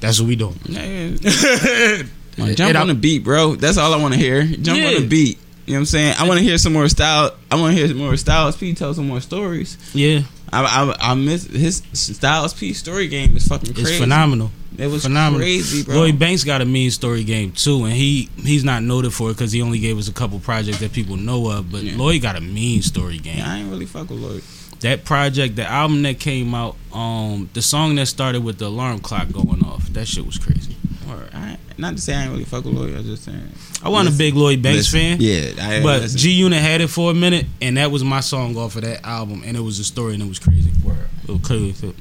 That's 0.00 0.20
what 0.20 0.28
we 0.28 0.36
doing. 0.36 0.58
yeah, 0.64 2.02
yeah. 2.36 2.54
Jump 2.54 2.76
on 2.76 2.86
the 2.88 2.94
beat, 2.94 3.24
bro. 3.24 3.56
That's 3.56 3.78
all 3.78 3.92
I 3.92 4.00
want 4.00 4.14
to 4.14 4.20
hear. 4.20 4.44
Jump 4.44 4.82
on 4.84 4.94
the 5.02 5.06
beat. 5.08 5.38
You 5.66 5.74
know 5.74 5.80
what 5.80 5.80
I'm 5.80 5.86
saying? 5.86 6.14
I 6.18 6.26
want 6.26 6.38
to 6.38 6.44
hear 6.44 6.56
some 6.56 6.72
more 6.72 6.88
style. 6.88 7.36
I 7.50 7.56
want 7.60 7.72
to 7.74 7.78
hear 7.78 7.88
some 7.88 7.98
more 7.98 8.16
Styles 8.16 8.56
P 8.56 8.72
tell 8.74 8.94
some 8.94 9.06
more 9.06 9.20
stories. 9.20 9.76
Yeah, 9.92 10.20
I, 10.50 10.62
I, 10.64 11.10
I 11.10 11.14
miss 11.14 11.44
his 11.44 11.82
Styles 11.92 12.54
P 12.54 12.72
story 12.72 13.06
game 13.08 13.36
is 13.36 13.46
fucking 13.48 13.70
it's 13.70 13.82
crazy. 13.82 13.98
phenomenal. 14.00 14.50
It 14.78 14.86
was 14.86 15.02
phenomenal. 15.02 15.40
crazy, 15.40 15.82
bro. 15.82 15.96
Lloyd 15.96 16.18
Banks 16.18 16.44
got 16.44 16.62
a 16.62 16.64
mean 16.64 16.90
story 16.90 17.22
game 17.24 17.52
too, 17.52 17.84
and 17.84 17.92
he 17.92 18.30
he's 18.36 18.64
not 18.64 18.82
noted 18.82 19.12
for 19.12 19.28
it 19.30 19.34
because 19.34 19.52
he 19.52 19.60
only 19.60 19.78
gave 19.80 19.98
us 19.98 20.08
a 20.08 20.12
couple 20.12 20.38
projects 20.38 20.78
that 20.78 20.92
people 20.92 21.16
know 21.16 21.50
of. 21.50 21.70
But 21.70 21.82
Yeah. 21.82 21.98
Lloyd 21.98 22.22
got 22.22 22.36
a 22.36 22.40
mean 22.40 22.80
story 22.80 23.18
game. 23.18 23.36
Yeah, 23.38 23.52
I 23.52 23.58
ain't 23.58 23.70
really 23.70 23.86
fuck 23.86 24.08
with 24.08 24.20
Lloyd. 24.20 24.42
That 24.80 25.04
project, 25.04 25.56
the 25.56 25.64
album 25.64 26.02
that 26.02 26.20
came 26.20 26.54
out, 26.54 26.76
um, 26.92 27.50
the 27.52 27.62
song 27.62 27.96
that 27.96 28.06
started 28.06 28.44
with 28.44 28.58
the 28.58 28.66
alarm 28.66 29.00
clock 29.00 29.30
going 29.32 29.64
off, 29.64 29.88
that 29.88 30.06
shit 30.06 30.24
was 30.24 30.38
crazy. 30.38 30.76
Or 31.08 31.26
I, 31.32 31.58
not 31.76 31.96
to 31.96 32.02
say 32.02 32.14
I 32.14 32.22
ain't 32.22 32.32
really 32.32 32.44
fuck 32.44 32.64
with 32.64 32.74
Lloyd. 32.74 32.96
I 32.96 33.02
just 33.02 33.24
saying. 33.24 33.52
I 33.82 33.88
wasn't 33.88 34.14
a 34.14 34.18
big 34.18 34.34
Lloyd 34.34 34.62
Banks 34.62 34.92
listen. 34.92 35.18
fan, 35.18 35.20
Yeah, 35.20 35.64
I, 35.64 35.82
but 35.82 36.02
listen. 36.02 36.18
G 36.18 36.30
Unit 36.32 36.60
had 36.60 36.80
it 36.80 36.88
for 36.88 37.10
a 37.10 37.14
minute, 37.14 37.46
and 37.60 37.76
that 37.76 37.90
was 37.90 38.04
my 38.04 38.20
song 38.20 38.56
off 38.56 38.76
of 38.76 38.82
that 38.82 39.04
album, 39.04 39.42
and 39.44 39.56
it 39.56 39.60
was 39.60 39.78
a 39.78 39.84
story, 39.84 40.14
and 40.14 40.22
it 40.22 40.28
was 40.28 40.38
crazy. 40.38 40.70
It 40.70 41.28
was 41.28 41.40
crazy. 41.42 41.94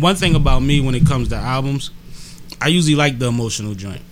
One 0.00 0.16
thing 0.16 0.34
about 0.34 0.60
me 0.60 0.80
when 0.80 0.94
it 0.94 1.06
comes 1.06 1.28
to 1.28 1.36
albums, 1.36 1.90
I 2.60 2.68
usually 2.68 2.94
like 2.96 3.18
the 3.18 3.26
emotional 3.26 3.74
joint. 3.74 4.02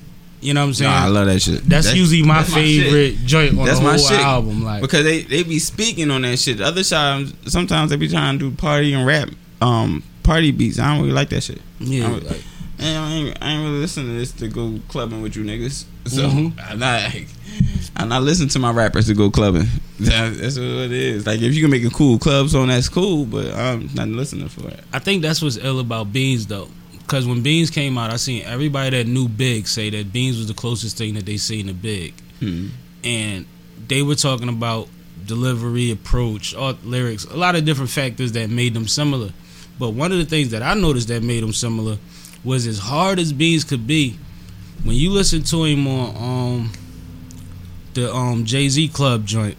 You 0.41 0.55
know 0.55 0.61
what 0.63 0.69
I'm 0.69 0.75
saying? 0.75 0.91
Nah, 0.91 1.05
I 1.05 1.09
love 1.09 1.27
that 1.27 1.41
shit. 1.41 1.65
that's, 1.69 1.93
usually 1.95 2.23
my 2.23 2.39
that's 2.43 2.53
shit. 2.55 2.85
favorite 2.85 3.17
joint 3.27 3.59
on 3.59 3.65
That's 3.67 3.79
the 3.81 3.85
my 3.85 3.97
whole 3.97 4.09
shit. 4.09 4.21
album. 4.21 4.63
Like, 4.65 4.83
because 4.83 5.05
they 5.05 5.23
they 5.23 5.43
be 5.43 5.59
speaking 5.59 6.11
on 6.13 6.23
that 6.23 6.39
shit. 6.39 6.61
Other 6.61 6.85
times, 6.85 7.35
sometimes 7.47 7.91
they 7.91 7.97
be 7.97 8.09
trying 8.09 8.39
to 8.39 8.51
do 8.51 8.57
party 8.57 8.93
and 8.95 9.05
rap, 9.07 9.31
um, 9.61 10.03
party 10.23 10.53
beats. 10.53 10.79
I 10.79 10.93
don't 10.93 11.03
really 11.03 11.13
like 11.15 11.31
that 11.31 11.43
shit. 11.43 11.61
yeah, 11.81 12.07
I, 12.07 12.11
like, 12.11 12.43
I, 12.81 12.85
ain't, 12.85 13.39
I 13.43 13.51
ain't 13.51 13.65
really 13.65 13.79
listening 13.81 14.07
to 14.07 14.13
this 14.13 14.31
to 14.33 14.47
go 14.49 14.79
clubbing 14.89 15.23
with 15.23 15.35
you 15.35 15.43
niggas. 15.43 15.85
So 16.07 16.29
Mhm. 16.29 16.71
I'm 16.71 16.79
not. 16.79 17.13
I'm 17.97 18.09
not 18.09 18.23
listening 18.23 18.49
to 18.51 18.59
my 18.61 18.71
rappers 18.71 19.07
to 19.09 19.15
go 19.15 19.31
clubbing. 19.31 19.67
That- 20.01 20.35
That's 20.37 20.57
what 20.57 20.65
it 20.65 20.93
is. 20.93 21.27
Like 21.27 21.41
if 21.41 21.53
you 21.55 21.63
can 21.63 21.71
make 21.73 21.85
a 21.85 21.91
cool 21.91 22.21
club 22.21 22.49
song, 22.51 22.69
that's 22.69 22.89
cool. 22.89 23.25
But 23.25 23.53
I'm 23.53 23.91
not 23.95 24.07
listening 24.07 24.49
for 24.49 24.69
it. 24.69 24.79
I 24.93 25.01
think 25.01 25.23
that's 25.23 25.43
what's 25.43 25.57
ill 25.57 25.81
about 25.81 26.13
Beans 26.13 26.47
though. 26.47 26.69
Because 27.09 27.27
when 27.27 27.43
Beans 27.43 27.71
came 27.71 27.97
out, 27.97 28.13
I 28.13 28.17
seen 28.17 28.45
everybody 28.45 28.91
that 28.99 29.07
knew 29.09 29.29
Big 29.31 29.67
say 29.67 29.89
that 29.89 30.13
Beans 30.13 30.37
was 30.37 30.47
the 30.47 30.53
closest 30.53 30.99
thing 30.99 31.15
that 31.15 31.25
they 31.25 31.39
seen 31.39 31.67
to 31.69 31.73
Big. 31.73 32.13
Hmm. 32.39 32.67
And 33.03 33.47
they 33.87 34.03
were 34.03 34.15
talking 34.15 34.51
about 34.51 34.89
delivery, 35.25 35.91
approach, 35.91 36.55
all 36.55 36.75
lyrics, 36.85 37.25
a 37.25 37.35
lot 37.37 37.57
of 37.57 37.65
different 37.65 37.89
factors 37.91 38.33
that 38.33 38.51
made 38.51 38.75
them 38.75 38.87
similar. 38.87 39.31
But 39.79 39.91
one 39.91 40.13
of 40.13 40.19
the 40.19 40.27
things 40.27 40.51
that 40.51 40.63
I 40.63 40.75
noticed 40.75 41.09
that 41.09 41.23
made 41.23 41.43
them 41.43 41.55
similar 41.55 41.97
was 42.45 42.67
as 42.67 42.79
hard 42.79 43.19
as 43.19 43.33
Beans 43.33 43.65
could 43.65 43.87
be, 43.87 44.19
when 44.85 44.95
you 44.95 45.11
listen 45.11 45.43
to 45.45 45.65
him 45.65 45.87
on 45.89 46.17
um 46.61 46.73
the 47.95 48.13
um 48.15 48.45
Jay 48.45 48.69
Z 48.69 48.89
Club 48.89 49.25
joint, 49.25 49.57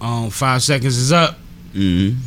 um 0.00 0.28
Five 0.28 0.62
Seconds 0.62 0.98
is 0.98 1.10
Up, 1.10 1.38
Mm-hmm. 1.74 2.18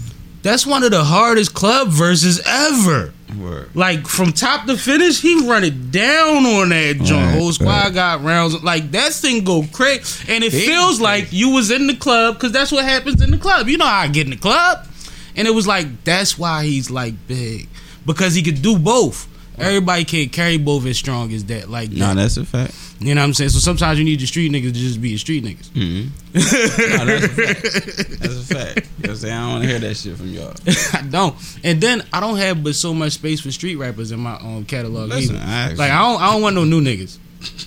that's 0.41 0.65
one 0.65 0.83
of 0.83 0.89
the 0.91 1.03
hardest 1.03 1.53
club 1.53 1.89
verses 1.89 2.41
ever. 2.45 3.13
Word. 3.37 3.69
Like 3.75 4.07
from 4.07 4.31
top 4.33 4.65
to 4.67 4.77
finish, 4.77 5.21
he 5.21 5.47
run 5.47 5.63
it 5.63 5.91
down 5.91 6.45
on 6.45 6.69
that 6.69 6.97
joint. 7.03 7.11
Right, 7.27 7.37
Whole 7.37 7.51
squad 7.53 7.93
got 7.93 8.23
rounds. 8.23 8.63
Like 8.63 8.91
that 8.91 9.13
thing 9.13 9.43
go 9.43 9.63
crazy, 9.71 10.31
and 10.33 10.43
it 10.43 10.51
feels 10.51 10.99
like 10.99 11.31
you 11.31 11.51
was 11.51 11.69
in 11.71 11.87
the 11.87 11.95
club 11.95 12.35
because 12.35 12.51
that's 12.51 12.71
what 12.71 12.83
happens 12.85 13.21
in 13.21 13.31
the 13.31 13.37
club. 13.37 13.67
You 13.67 13.77
know 13.77 13.85
how 13.85 13.99
I 13.99 14.07
get 14.07 14.25
in 14.25 14.31
the 14.31 14.37
club, 14.37 14.87
and 15.35 15.47
it 15.47 15.51
was 15.51 15.67
like 15.67 16.03
that's 16.03 16.37
why 16.39 16.63
he's 16.65 16.89
like 16.89 17.13
big 17.27 17.67
because 18.05 18.33
he 18.33 18.41
could 18.41 18.61
do 18.61 18.79
both. 18.79 19.27
Everybody 19.57 20.05
can't 20.05 20.31
carry 20.31 20.57
both 20.57 20.85
as 20.85 20.97
strong 20.97 21.33
as 21.33 21.43
that. 21.45 21.69
Like 21.69 21.91
Nah, 21.91 22.09
that. 22.09 22.21
that's 22.21 22.37
a 22.37 22.45
fact. 22.45 22.73
You 22.99 23.15
know 23.15 23.21
what 23.21 23.27
I'm 23.27 23.33
saying. 23.33 23.51
So 23.51 23.59
sometimes 23.59 23.97
you 23.97 24.05
need 24.05 24.19
the 24.19 24.25
street 24.25 24.51
niggas 24.51 24.63
to 24.63 24.71
just 24.73 25.01
be 25.01 25.11
the 25.13 25.17
street 25.17 25.43
niggas. 25.43 25.69
Mm-hmm. 25.69 26.97
nah, 26.97 27.05
that's 27.05 27.23
a 27.23 27.29
fact. 27.29 28.19
That's 28.19 28.33
a 28.33 28.55
fact. 28.55 28.87
You 28.97 29.07
know 29.07 29.09
what 29.09 29.09
I'm 29.09 29.15
saying? 29.15 29.33
I 29.33 29.39
don't 29.39 29.49
want 29.51 29.63
to 29.63 29.69
hear 29.69 29.79
that 29.79 29.95
shit 29.95 30.17
from 30.17 30.27
y'all. 30.27 30.53
I 30.93 31.07
don't. 31.09 31.35
And 31.63 31.79
then 31.81 32.05
I 32.11 32.19
don't 32.19 32.37
have 32.37 32.63
but 32.63 32.75
so 32.75 32.93
much 32.93 33.13
space 33.13 33.39
for 33.39 33.51
street 33.51 33.77
rappers 33.77 34.11
in 34.11 34.19
my 34.19 34.37
own 34.39 34.65
catalog 34.65 35.09
Listen, 35.09 35.37
either. 35.37 35.45
I 35.45 35.73
Like 35.73 35.91
I 35.91 35.99
don't, 35.99 36.21
I 36.21 36.31
don't 36.33 36.41
want 36.41 36.55
no 36.55 36.65
new 36.65 36.81
niggas. 36.81 37.19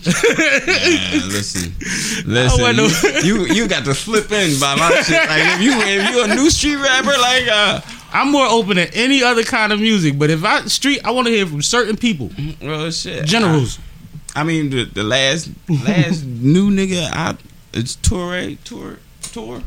Man, 0.05 1.28
listen, 1.30 1.72
listen. 2.26 2.61
want 2.61 2.76
You, 3.24 3.47
you 3.47 3.55
you 3.55 3.68
got 3.68 3.87
to 3.87 3.95
slip 3.95 4.30
in 4.30 4.61
by 4.61 4.76
my 4.76 4.91
shit. 5.01 5.16
Like 5.16 5.43
if 5.55 5.61
you 5.62 5.72
if 5.74 6.11
you 6.11 6.24
a 6.24 6.28
new 6.28 6.51
street 6.51 6.76
rapper, 6.76 7.07
like 7.18 7.49
uh, 7.49 7.80
I'm 8.12 8.30
more 8.30 8.45
open 8.47 8.76
to 8.76 8.95
any 8.95 9.22
other 9.22 9.45
kind 9.45 9.72
of 9.72 9.80
music, 9.80 10.18
but 10.18 10.28
if 10.28 10.45
I 10.45 10.66
street, 10.66 11.01
I 11.07 11.12
want 11.12 11.28
to 11.28 11.33
hear 11.33 11.47
from 11.47 11.62
certain 11.62 11.97
people, 11.97 12.30
well 12.61 12.91
shit. 12.91 13.24
generals. 13.24 13.78
I, 13.78 13.91
I 14.35 14.45
mean 14.45 14.70
the 14.70 14.85
the 14.85 15.03
last 15.03 15.51
last 15.68 16.24
new 16.26 16.70
nigga 16.70 17.09
I 17.12 17.37
it's 17.72 17.97
Toure 17.97 18.57
Tour 18.64 18.99
Tour. 19.22 19.62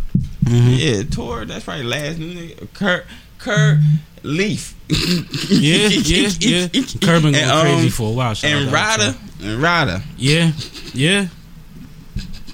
Yeah, 0.47 1.03
Tour. 1.03 1.45
That's 1.45 1.65
probably 1.65 1.83
last 1.85 2.19
new 2.19 2.33
nigga. 2.33 2.73
Kurt 2.73 3.05
Kurt 3.39 3.79
Leaf. 4.23 4.75
Yeah, 5.49 5.87
yeah, 5.87 6.29
yeah. 6.39 6.67
Kur 7.01 7.19
been 7.21 7.33
going 7.33 7.35
And, 7.35 7.51
um, 7.51 7.61
crazy 7.61 7.89
for 7.89 8.09
a 8.09 8.13
while. 8.13 8.33
shout 8.33 8.51
and 8.51 8.71
Ryder 8.71 9.15
and 9.41 9.61
Ryder. 9.61 10.01
Yeah, 10.17 10.51
yeah, 10.93 11.27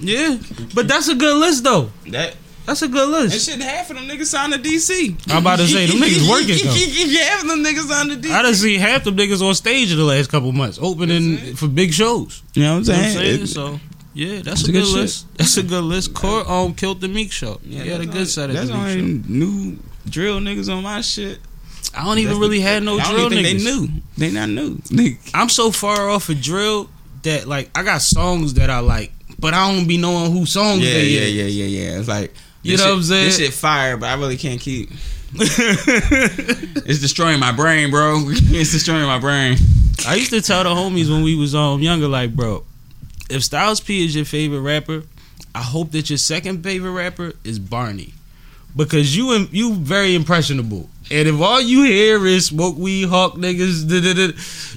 yeah. 0.00 0.38
But 0.74 0.88
that's 0.88 1.08
a 1.08 1.14
good 1.14 1.36
list 1.38 1.64
though. 1.64 1.90
That 2.08 2.34
That's 2.66 2.82
a 2.82 2.88
good 2.88 3.08
list. 3.08 3.22
and 3.24 3.32
list. 3.32 3.50
shit. 3.50 3.60
Half 3.60 3.90
of 3.90 3.96
them 3.96 4.06
niggas 4.08 4.26
signed 4.26 4.52
to 4.52 4.58
DC. 4.58 5.30
I'm 5.32 5.38
about 5.42 5.56
to 5.58 5.66
say, 5.66 5.86
them 5.86 5.96
niggas 6.00 6.28
working, 6.28 6.56
though. 6.64 7.18
half 7.24 7.42
of 7.42 7.48
them 7.48 7.64
niggas 7.64 7.88
signed 7.88 8.10
to 8.10 8.16
DC. 8.28 8.30
I 8.32 8.42
done 8.42 8.54
seen 8.54 8.80
half 8.80 9.04
them 9.04 9.16
niggas 9.16 9.46
on 9.46 9.54
stage 9.54 9.90
in 9.90 9.98
the 9.98 10.04
last 10.04 10.30
couple 10.30 10.52
months, 10.52 10.78
opening 10.80 11.56
for 11.56 11.66
big 11.68 11.92
shows. 11.92 12.42
You 12.54 12.62
know 12.62 12.78
what 12.78 12.88
I'm 12.88 12.94
You 12.94 12.94
know 12.94 12.98
what 12.98 13.06
I'm 13.06 13.12
saying? 13.12 13.26
saying? 13.26 13.42
It- 13.42 13.46
so 13.48 13.80
yeah, 14.14 14.42
that's, 14.42 14.44
That's 14.44 14.62
a 14.62 14.64
a 14.70 14.72
good, 14.72 14.78
good 14.80 14.86
shit. 14.86 14.96
list. 14.96 15.36
That's 15.38 15.56
a 15.56 15.62
good 15.62 15.84
list. 15.84 16.14
Kur 16.14 16.44
um 16.46 16.74
killed 16.74 17.00
the 17.00 17.08
Meek 17.08 17.32
show. 17.32 17.58
Yeah, 17.64 17.82
he 17.82 17.88
had 17.90 18.00
a 18.02 18.04
that's 18.04 18.16
good 18.18 18.28
set 18.28 18.50
at 18.50 18.56
That's 18.56 18.68
the 18.68 18.74
Meek 18.74 18.82
only 18.98 19.22
show. 19.22 19.28
new 19.28 19.78
drill 20.08 20.38
niggas 20.40 20.70
on 20.74 20.82
my 20.82 21.00
shit. 21.00 21.38
I 21.96 22.04
don't 22.04 22.18
even 22.18 22.32
That's 22.32 22.40
really 22.40 22.58
the- 22.58 22.62
had 22.64 22.82
no 22.82 22.98
I 22.98 23.02
don't 23.04 23.14
drill 23.30 23.32
even 23.32 23.44
niggas. 23.44 23.64
think 23.64 23.90
They 24.18 24.30
knew. 24.30 24.30
They 24.30 24.30
not 24.30 24.48
new. 24.94 25.16
I'm 25.34 25.48
so 25.48 25.70
far 25.72 26.08
off 26.10 26.28
of 26.28 26.40
drill 26.40 26.90
that 27.22 27.46
like 27.48 27.70
I 27.74 27.82
got 27.82 28.02
songs 28.02 28.54
that 28.54 28.68
I 28.70 28.80
like, 28.80 29.12
but 29.38 29.54
I 29.54 29.72
don't 29.74 29.88
be 29.88 29.96
knowing 29.96 30.30
who 30.32 30.44
songs 30.44 30.82
yeah, 30.82 30.92
they 30.92 31.06
yeah, 31.06 31.20
is. 31.22 31.34
yeah, 31.34 31.64
yeah, 31.64 31.84
yeah. 31.92 31.98
It's 31.98 32.08
like 32.08 32.34
You 32.62 32.72
this 32.72 32.80
know 32.80 32.84
shit- 32.86 32.90
what 32.90 32.96
I'm 32.96 33.02
saying? 33.02 33.24
This 33.26 33.38
shit 33.38 33.52
fire, 33.52 33.96
but 33.96 34.08
I 34.08 34.14
really 34.14 34.36
can't 34.36 34.60
keep. 34.60 34.90
It's 35.34 37.00
destroying 37.00 37.40
my 37.40 37.52
brain, 37.52 37.90
bro. 37.90 38.24
it's 38.26 38.72
destroying 38.72 39.06
my 39.06 39.18
brain. 39.18 39.56
I 40.06 40.16
used 40.16 40.30
to 40.30 40.42
tell 40.42 40.62
the 40.64 40.70
homies 40.70 41.10
when 41.10 41.22
we 41.22 41.34
was 41.34 41.54
um 41.54 41.80
younger, 41.80 42.08
like, 42.08 42.34
bro, 42.34 42.64
if 43.30 43.42
Styles 43.42 43.80
P 43.80 44.04
is 44.04 44.14
your 44.14 44.24
favorite 44.24 44.60
rapper, 44.60 45.04
I 45.54 45.62
hope 45.62 45.92
that 45.92 46.10
your 46.10 46.18
second 46.18 46.62
favorite 46.62 46.92
rapper 46.92 47.32
is 47.44 47.58
Barney, 47.58 48.14
because 48.76 49.16
you 49.16 49.48
you 49.50 49.74
very 49.74 50.14
impressionable. 50.14 50.88
And 51.10 51.28
if 51.28 51.40
all 51.40 51.60
you 51.60 51.84
hear 51.84 52.24
is 52.26 52.46
smoke 52.46 52.76
weed, 52.76 53.08
hawk 53.08 53.34
niggas, 53.34 53.88
da, 53.88 54.00
da, 54.00 54.14
da, 54.14 54.32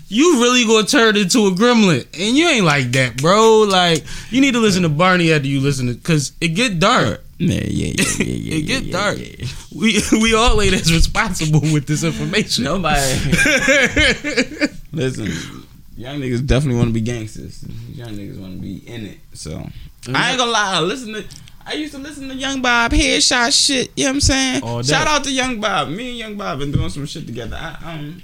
you 0.08 0.42
really 0.42 0.66
gonna 0.66 0.86
turn 0.86 1.18
into 1.18 1.48
a 1.48 1.52
gremlin, 1.52 2.06
and 2.14 2.38
you 2.38 2.48
ain't 2.48 2.66
like 2.66 2.92
that, 2.94 3.18
bro. 3.18 3.62
Like 3.70 4.04
you 4.30 4.42
need 4.42 4.54
to 4.54 4.60
listen 4.60 4.84
to 4.84 4.90
Barney 4.90 5.32
after 5.32 5.48
you 5.48 5.60
listen 5.62 5.88
to, 5.88 5.96
cause 5.96 6.32
it 6.42 6.50
get 6.50 6.80
dark. 6.80 7.22
Yeah, 7.38 7.62
yeah, 7.66 7.94
yeah, 7.98 8.04
yeah, 8.20 8.24
yeah. 8.26 8.56
It 8.56 8.62
get 8.62 8.84
yeah, 8.84 8.92
dark. 8.94 9.18
yeah. 9.20 9.48
We 9.76 10.02
we 10.22 10.34
all 10.34 10.62
ain't 10.62 10.74
as 10.74 10.92
responsible 10.94 11.60
with 11.62 11.86
this 11.86 12.04
information. 12.04 12.64
Nobody. 12.64 13.02
Listen, 14.94 15.28
young 15.98 16.20
niggas 16.22 16.46
definitely 16.46 16.78
want 16.78 16.90
to 16.90 16.94
be 16.94 17.02
gangsters. 17.02 17.66
Young 17.92 18.12
niggas 18.12 18.40
want 18.40 18.56
to 18.56 18.62
be 18.62 18.78
in 18.88 19.06
it. 19.06 19.18
So 19.34 19.68
I 20.14 20.30
ain't 20.32 20.40
gonna 20.40 20.52
lie. 20.52 20.80
Listen 20.80 21.14
to. 21.14 21.26
I 21.68 21.74
used 21.74 21.94
to 21.94 22.00
listen 22.00 22.28
to 22.30 22.36
Young 22.36 22.62
Bob 22.62 22.92
headshot 22.92 23.52
shit. 23.66 23.92
You 23.96 24.04
know 24.06 24.10
what 24.12 24.16
I'm 24.16 24.22
saying? 24.22 24.64
All 24.64 24.82
day. 24.82 24.88
Shout 24.90 25.08
out 25.08 25.24
to 25.24 25.32
Young 25.32 25.60
Bob. 25.60 25.90
Me 25.90 26.10
and 26.10 26.18
Young 26.18 26.36
Bob 26.38 26.60
been 26.60 26.72
doing 26.72 26.90
some 26.90 27.06
shit 27.06 27.26
together. 27.26 27.56
I, 27.60 27.94
um, 27.94 28.22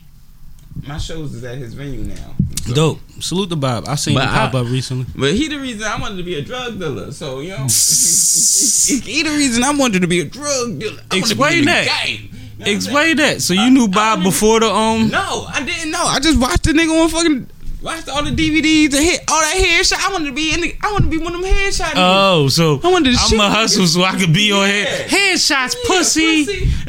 my 0.88 0.98
shows 0.98 1.34
is 1.34 1.44
at 1.44 1.58
his 1.58 1.74
venue 1.74 2.04
now. 2.04 2.36
So- 2.66 2.74
Dope. 2.74 3.00
Salute 3.20 3.50
to 3.50 3.56
Bob. 3.56 3.88
I 3.88 3.96
seen 3.96 4.14
But 4.16 4.24
him 4.24 4.30
pop 4.30 4.54
I- 4.56 4.60
up 4.60 4.68
recently. 4.68 5.06
But 5.16 5.34
he 5.34 5.48
the 5.48 5.60
reason 5.60 5.84
I 5.84 6.00
wanted 6.00 6.18
to 6.18 6.24
be 6.24 6.36
a 6.36 6.42
drug 6.44 6.80
dealer. 6.80 7.12
So 7.12 7.40
you 7.40 7.50
know, 7.50 7.58
he 7.68 9.24
the 9.24 9.34
reason 9.36 9.64
I 9.64 9.72
wanted 9.72 10.02
to 10.04 10.08
be 10.08 10.20
a 10.22 10.26
drug 10.26 10.80
dealer. 10.80 10.94
I 10.94 10.96
wanted 10.96 11.08
to 11.10 11.10
be 11.12 11.18
Explain 11.20 11.66
that. 11.66 12.04
game. 12.06 12.30
You 12.60 12.66
know 12.66 12.72
Explain 12.72 13.18
that. 13.18 13.42
So 13.42 13.54
you 13.56 13.72
knew 13.72 13.88
Bob 13.88 14.22
before 14.24 14.60
the 14.60 14.68
um. 14.72 15.10
No, 15.10 15.46
I 15.50 15.64
didn't 15.64 15.92
know. 15.92 16.04
I 16.04 16.20
just 16.20 16.40
watched 16.40 16.64
the 16.64 16.72
nigga 16.74 17.04
on 17.04 17.10
fucking 17.10 17.50
watched 17.82 18.08
all 18.10 18.24
the 18.24 18.32
DVDs 18.32 18.94
and 18.96 19.04
hit 19.04 19.22
all 19.30 19.40
that 19.42 19.56
headshot. 19.56 20.08
I 20.08 20.12
wanted 20.12 20.28
to 20.28 20.32
be 20.34 20.54
in 20.54 20.62
the. 20.62 20.76
I 20.82 20.92
wanted 20.92 21.06
to 21.12 21.18
be 21.18 21.24
one 21.24 21.36
of 21.36 21.42
them 21.42 21.52
headshot. 21.52 21.94
Oh, 21.96 22.48
so 22.48 22.80
I 22.84 22.92
wanted 22.92 23.14
to 23.16 23.20
I'm 23.34 23.40
a 23.40 23.50
hustle 23.50 23.86
so 23.88 24.04
I 24.04 24.18
could 24.20 24.34
be 24.34 24.52
on 24.52 24.68
Yeah. 24.68 24.74
head 24.86 25.10
headshots, 25.10 25.76
Yeah, 25.76 25.88
pussy. 25.88 26.46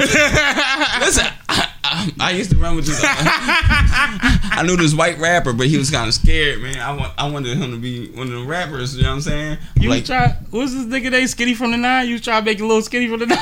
Listen, 1.01 1.27
I, 1.49 1.72
I, 1.95 2.11
I 2.19 2.31
used 2.31 2.51
to 2.51 2.57
run 2.57 2.75
with 2.77 2.87
this. 2.87 2.99
I 3.05 4.63
knew 4.65 4.77
this 4.77 4.95
white 4.95 5.19
rapper, 5.19 5.53
but 5.53 5.67
he 5.67 5.77
was 5.77 5.91
kind 5.91 6.09
of 6.09 6.15
scared, 6.15 6.63
man. 6.63 6.79
I 6.79 6.97
want, 6.97 7.13
I 7.19 7.29
wanted 7.31 7.59
him 7.59 7.71
to 7.71 7.77
be 7.77 8.09
one 8.13 8.29
of 8.29 8.33
the 8.33 8.47
rappers. 8.47 8.97
You 8.97 9.03
know 9.03 9.11
what 9.11 9.17
I'm 9.17 9.21
saying? 9.21 9.59
You 9.79 9.91
like, 9.91 10.07
try. 10.07 10.29
What's 10.51 10.73
this 10.73 10.87
nigga 10.87 11.11
name? 11.11 11.27
Skinny 11.27 11.55
from 11.55 11.73
the 11.73 11.77
nine. 11.77 12.09
You 12.09 12.19
try 12.19 12.41
to 12.41 12.45
make 12.45 12.61
a 12.61 12.65
little 12.65 12.81
skinny 12.81 13.09
from 13.09 13.21
the 13.21 13.27
nine. 13.27 13.39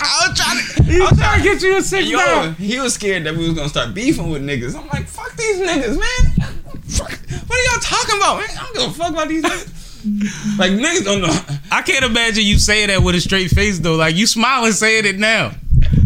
I 0.00 0.28
was 0.28 0.38
trying 0.38 0.58
to. 0.58 1.02
I 1.04 1.10
was 1.10 1.18
trying 1.18 1.42
to 1.42 1.44
get 1.44 1.60
you 1.60 1.76
a 1.76 1.82
six 1.82 2.08
Yo, 2.08 2.52
he 2.52 2.78
was 2.78 2.94
scared 2.94 3.24
that 3.24 3.34
we 3.34 3.48
was 3.48 3.54
gonna 3.54 3.68
start 3.68 3.92
beefing 3.92 4.30
with 4.30 4.42
niggas. 4.42 4.78
I'm 4.78 4.86
like, 4.88 5.08
fuck 5.08 5.34
these 5.34 5.58
niggas, 5.58 5.98
man. 5.98 6.32
Fuck. 6.86 7.18
What 7.48 7.58
are 7.58 7.64
y'all 7.72 7.80
talking 7.80 8.16
about, 8.16 8.38
man? 8.38 8.48
I 8.50 8.62
don't 8.62 8.74
give 8.76 8.90
a 8.90 8.92
fuck 8.92 9.12
about 9.12 9.28
these 9.28 9.42
niggas. 9.42 10.58
Like 10.58 10.70
niggas 10.72 11.04
don't 11.04 11.20
know. 11.20 11.36
I 11.72 11.82
can't 11.82 12.04
imagine 12.04 12.44
you 12.44 12.58
saying 12.58 12.88
that 12.88 13.02
with 13.02 13.16
a 13.16 13.20
straight 13.20 13.50
face 13.50 13.80
though. 13.80 13.96
Like 13.96 14.14
you 14.14 14.28
smiling 14.28 14.72
saying 14.72 15.04
it 15.04 15.18
now. 15.18 15.52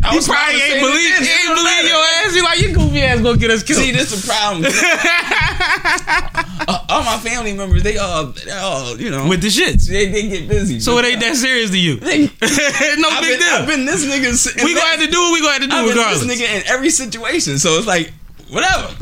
I 0.04 0.10
He 0.10 0.16
was 0.16 0.26
probably 0.26 0.58
smiling 0.58 0.72
ain't 0.72 0.80
believe, 0.82 1.18
he 1.18 1.24
then. 1.24 1.38
ain't 1.46 1.54
believe 1.56 1.84
your 1.88 2.02
ass. 2.02 2.34
He 2.34 2.40
like 2.42 2.60
you 2.60 2.74
goofy 2.74 3.02
ass 3.02 3.20
gonna 3.20 3.38
get 3.38 3.50
us 3.50 3.62
killed. 3.62 3.80
See, 3.82 3.92
this 3.92 4.12
is 4.12 4.22
the 4.22 4.28
problem. 4.32 4.64
Uh, 6.68 6.78
all 6.88 7.02
my 7.02 7.18
family 7.18 7.52
members, 7.52 7.82
they 7.82 7.96
all, 7.98 8.26
they 8.26 8.50
all, 8.52 8.96
you 8.96 9.10
know, 9.10 9.26
with 9.28 9.42
the 9.42 9.48
shits. 9.48 9.88
they, 9.88 10.06
they 10.06 10.28
get 10.28 10.48
busy. 10.48 10.78
So 10.78 10.96
it 10.98 11.04
ain't 11.04 11.20
that 11.20 11.34
serious 11.34 11.70
to 11.70 11.78
you. 11.78 11.96
no 12.00 12.06
I've 12.06 13.20
big 13.20 13.30
been, 13.32 13.38
deal. 13.40 13.48
I've 13.54 13.66
been 13.66 13.84
this 13.84 14.04
nigga. 14.06 14.64
we 14.64 14.72
gonna 14.72 14.86
have 14.86 15.00
to 15.00 15.08
do 15.08 15.18
what 15.20 15.32
we 15.32 15.40
gonna 15.40 15.52
have 15.54 15.62
to 15.62 15.66
do 15.68 15.74
I've 15.74 15.86
been 15.86 15.96
regardless. 15.96 16.24
this 16.24 16.40
nigga 16.40 16.60
in 16.60 16.62
every 16.68 16.90
situation. 16.90 17.58
So 17.58 17.70
it's 17.78 17.86
like, 17.88 18.12
whatever. 18.48 18.94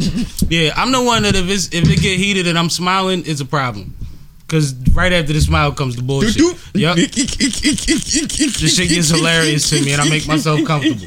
Yeah, 0.49 0.73
I'm 0.75 0.91
the 0.91 1.03
one 1.03 1.25
that 1.25 1.37
if 1.37 1.51
it's 1.51 1.67
if 1.75 1.85
it 1.91 2.01
get 2.01 2.19
heated 2.19 2.47
and 2.47 2.59
I'm 2.59 2.71
smiling, 2.71 3.25
it's 3.27 3.43
a 3.43 3.47
problem. 3.47 3.95
Cause 4.51 4.75
right 4.93 5.13
after 5.13 5.33
the 5.33 5.41
smile 5.41 5.71
comes 5.71 5.95
the 5.95 6.03
bullshit. 6.03 6.37
Yep. 6.75 6.97
this 6.97 7.37
This 8.61 8.75
shit 8.77 8.89
gets 8.89 9.09
hilarious 9.09 9.71
to 9.71 9.81
me 9.81 9.93
and 9.93 10.03
I 10.03 10.09
make 10.09 10.27
myself 10.27 10.65
comfortable. 10.65 10.99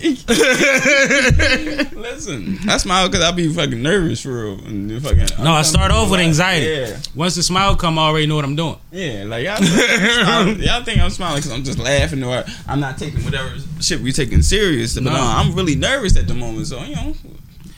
Listen, 2.00 2.58
I 2.70 2.78
smile 2.78 3.10
because 3.10 3.24
I 3.24 3.32
be 3.32 3.48
fucking 3.54 3.82
nervous 3.82 4.22
for 4.22 4.46
real. 4.46 4.60
And 4.66 5.02
fucking, 5.04 5.44
No, 5.44 5.52
I 5.52 5.62
start 5.64 5.92
off 5.92 6.10
with 6.10 6.20
anxiety. 6.20 6.68
Yeah, 6.68 6.98
Once 7.16 7.36
the 7.36 7.44
smile 7.44 7.76
come, 7.76 8.00
I 8.00 8.04
already 8.04 8.28
know 8.28 8.36
what 8.36 8.46
I'm 8.46 8.56
doing. 8.56 8.78
yeah. 8.92 9.24
Like 9.28 9.46
y'all, 9.46 9.58
think, 9.58 10.60
y'all 10.66 10.84
think 10.84 11.00
I'm 11.02 11.10
smiling 11.10 11.38
because 11.40 11.52
I'm 11.52 11.64
just 11.64 11.80
laughing 11.80 12.24
or 12.24 12.44
I'm 12.68 12.80
not 12.80 12.98
taking 12.98 13.24
whatever 13.24 13.54
shit 13.82 14.00
we 14.00 14.12
taking 14.12 14.42
serious. 14.42 14.94
But 14.96 15.04
No. 15.04 15.12
no, 15.14 15.22
I'm 15.22 15.54
really 15.54 15.76
nervous 15.76 16.16
at 16.18 16.28
the 16.28 16.34
moment. 16.34 16.68
So 16.68 16.82
you 16.84 16.96
know, 16.96 17.14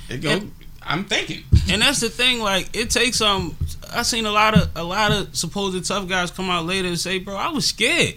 it 0.10 0.22
go. 0.22 0.30
And- 0.30 0.52
I'm 0.88 1.06
thinking. 1.06 1.44
And 1.72 1.82
that's 1.82 2.00
the 2.00 2.10
thing, 2.10 2.40
like 2.42 2.70
it 2.76 2.92
takes 2.92 3.20
um 3.20 3.58
I 3.96 4.02
seen 4.04 4.26
a 4.26 4.32
lot 4.32 4.54
of 4.58 4.70
a 4.76 4.84
lot 4.84 5.12
of 5.12 5.36
supposed 5.36 5.86
tough 5.88 6.08
guys 6.08 6.32
come 6.32 6.50
out 6.50 6.66
later 6.66 6.88
and 6.88 7.00
say, 7.00 7.20
Bro, 7.20 7.36
I 7.36 7.50
was 7.50 7.66
scared. 7.66 8.16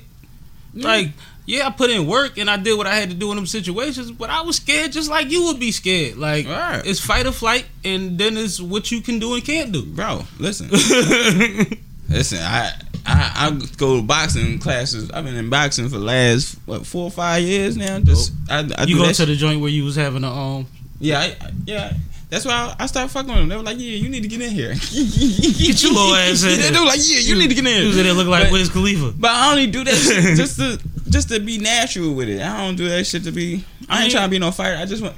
Like, 0.74 1.08
yeah, 1.46 1.66
I 1.66 1.70
put 1.70 1.88
in 1.90 2.06
work 2.06 2.36
and 2.38 2.48
I 2.50 2.56
did 2.58 2.76
what 2.76 2.86
I 2.86 2.94
had 2.94 3.08
to 3.10 3.16
do 3.16 3.30
in 3.30 3.36
them 3.36 3.46
situations, 3.46 4.10
but 4.12 4.28
I 4.30 4.42
was 4.42 4.56
scared 4.56 4.92
just 4.92 5.08
like 5.10 5.30
you 5.30 5.44
would 5.46 5.58
be 5.58 5.72
scared. 5.72 6.16
Like 6.18 6.46
Right. 6.46 6.82
it's 6.84 7.00
fight 7.00 7.26
or 7.26 7.32
flight 7.32 7.64
and 7.84 8.18
then 8.18 8.36
it's 8.36 8.60
what 8.60 8.90
you 8.92 9.00
can 9.00 9.18
do 9.18 9.34
and 9.34 9.42
can't 9.44 9.72
do. 9.72 9.82
Bro, 9.84 10.24
listen. 10.38 10.68
Listen, 12.10 12.38
I, 12.40 12.72
I 13.04 13.32
I 13.50 13.60
go 13.76 13.96
to 13.96 14.02
boxing 14.02 14.58
classes. 14.58 15.10
I've 15.10 15.24
been 15.26 15.34
in 15.36 15.50
boxing 15.50 15.90
for 15.90 15.98
the 15.98 16.04
last 16.04 16.54
what 16.64 16.86
four 16.86 17.04
or 17.04 17.10
five 17.10 17.42
years 17.42 17.76
now. 17.76 17.98
Just 18.00 18.32
I, 18.48 18.60
I 18.78 18.84
you 18.84 18.96
go 18.96 19.12
to 19.12 19.26
the 19.26 19.36
joint 19.36 19.60
where 19.60 19.68
you 19.70 19.84
was 19.84 19.96
having 19.96 20.24
a 20.24 20.30
um 20.32 20.66
yeah 21.00 21.18
I, 21.20 21.24
I- 21.38 21.50
yeah. 21.66 21.92
That's 22.30 22.44
why 22.44 22.52
I, 22.78 22.84
I 22.84 22.86
started 22.86 23.08
fucking 23.10 23.28
with 23.28 23.38
them. 23.38 23.48
They 23.48 23.56
were 23.56 23.62
like, 23.62 23.78
"Yeah, 23.78 23.96
you 23.96 24.08
need 24.10 24.22
to 24.22 24.28
get 24.28 24.42
in 24.42 24.50
here." 24.50 24.74
Get 24.74 25.82
your 25.82 25.92
little 25.92 26.14
ass 26.14 26.42
in. 26.44 26.72
They 26.72 26.78
were 26.78 26.84
like, 26.84 27.00
"Yeah, 27.02 27.20
you 27.20 27.36
need 27.36 27.48
to 27.48 27.54
get 27.54 27.66
in 27.66 27.80
he 27.82 27.86
was 27.86 27.96
here." 27.96 28.06
in 28.06 28.16
there 28.16 28.24
like 28.26 28.44
But- 28.44 28.52
Wiz 28.52 28.68
Khalifa. 28.68 29.14
But 29.18 29.30
I 29.30 29.50
only 29.50 29.66
do 29.66 29.82
that 29.84 29.94
shit 29.94 30.36
just 30.36 30.56
to 30.58 30.78
just 31.08 31.30
to 31.30 31.40
be 31.40 31.58
natural 31.58 32.12
with 32.14 32.28
it. 32.28 32.42
I 32.42 32.58
don't 32.66 32.76
do 32.76 32.88
that 32.88 33.06
shit 33.06 33.24
to 33.24 33.32
be. 33.32 33.64
I 33.88 34.02
ain't 34.02 34.12
trying 34.12 34.26
to 34.26 34.30
be 34.30 34.38
no 34.38 34.50
fighter. 34.50 34.76
I 34.76 34.84
just 34.84 35.02
want 35.02 35.14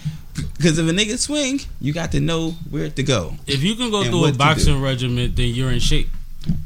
because 0.57 0.79
if 0.79 0.89
a 0.89 0.93
nigga 0.93 1.19
swing, 1.19 1.61
you 1.81 1.93
got 1.93 2.13
to 2.13 2.21
know 2.21 2.51
where 2.71 2.89
to 2.91 3.03
go. 3.03 3.35
If 3.47 3.63
you 3.65 3.75
can 3.75 3.91
go 3.91 4.03
And 4.03 4.11
through 4.11 4.27
a 4.27 4.33
boxing 4.33 4.81
regiment, 4.81 5.35
then 5.35 5.49
you're 5.49 5.73
in 5.73 5.81
shape. 5.81 6.09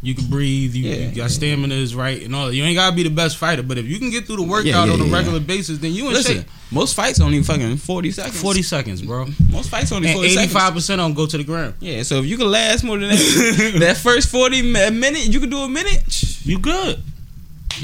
You 0.02 0.14
can 0.14 0.26
breathe. 0.26 0.74
You, 0.74 0.88
Yeah, 0.88 0.94
you 0.96 1.06
got 1.08 1.16
yeah. 1.16 1.26
stamina 1.28 1.74
is 1.74 1.94
right 1.96 2.22
and 2.22 2.34
all. 2.34 2.46
that. 2.46 2.54
You 2.54 2.62
ain't 2.62 2.76
gotta 2.76 2.94
be 2.94 3.02
the 3.02 3.08
best 3.10 3.36
fighter, 3.38 3.62
but 3.62 3.76
if 3.76 3.86
you 3.86 3.98
can 3.98 4.10
get 4.10 4.24
through 4.26 4.36
the 4.36 4.42
workout 4.44 4.66
yeah, 4.66 4.78
on 4.92 5.00
a 5.00 5.04
regular 5.04 5.40
basis, 5.40 5.78
then 5.78 5.92
you 5.92 6.06
in 6.06 6.12
Listen, 6.12 6.36
shape. 6.38 6.46
most 6.70 6.94
fights 6.94 7.20
only 7.20 7.42
fucking 7.42 7.76
forty 7.78 8.12
seconds. 8.12 8.40
Forty 8.40 8.62
seconds, 8.62 9.02
bro. 9.02 9.26
Most 9.50 9.70
fights 9.70 9.90
only 9.90 10.08
And 10.08 10.14
forty 10.14 10.28
eighty 10.28 10.36
seconds. 10.36 10.52
five 10.52 10.74
percent 10.74 11.00
of 11.00 11.06
them 11.08 11.14
go 11.14 11.26
to 11.26 11.36
the 11.36 11.42
ground. 11.44 11.74
Yeah, 11.80 12.04
so 12.04 12.18
if 12.20 12.26
you 12.26 12.36
can 12.36 12.50
last 12.50 12.84
more 12.84 12.98
than 12.98 13.10
that, 13.10 13.76
that 13.80 13.96
first 13.96 14.28
forty 14.28 14.62
mi- 14.62 14.90
minute, 14.90 15.26
you 15.26 15.40
can 15.40 15.50
do 15.50 15.58
a 15.58 15.68
minute. 15.68 16.02
You 16.46 16.58
good. 16.60 17.02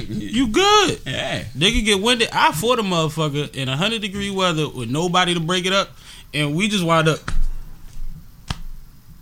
You 0.09 0.47
good. 0.47 1.01
Yeah, 1.07 1.45
They 1.57 1.72
could 1.72 1.84
get 1.84 2.01
winded. 2.01 2.28
I 2.32 2.53
fought 2.53 2.78
a 2.78 2.82
motherfucker 2.82 3.53
in 3.57 3.66
hundred 3.66 4.03
degree 4.03 4.30
weather 4.30 4.68
with 4.68 4.88
nobody 4.88 5.34
to 5.34 5.41
break 5.41 5.66
it 5.66 5.72
up, 5.72 5.91
and 6.32 6.55
we 6.55 6.68
just 6.68 6.84
wind 6.84 7.09
up. 7.09 7.18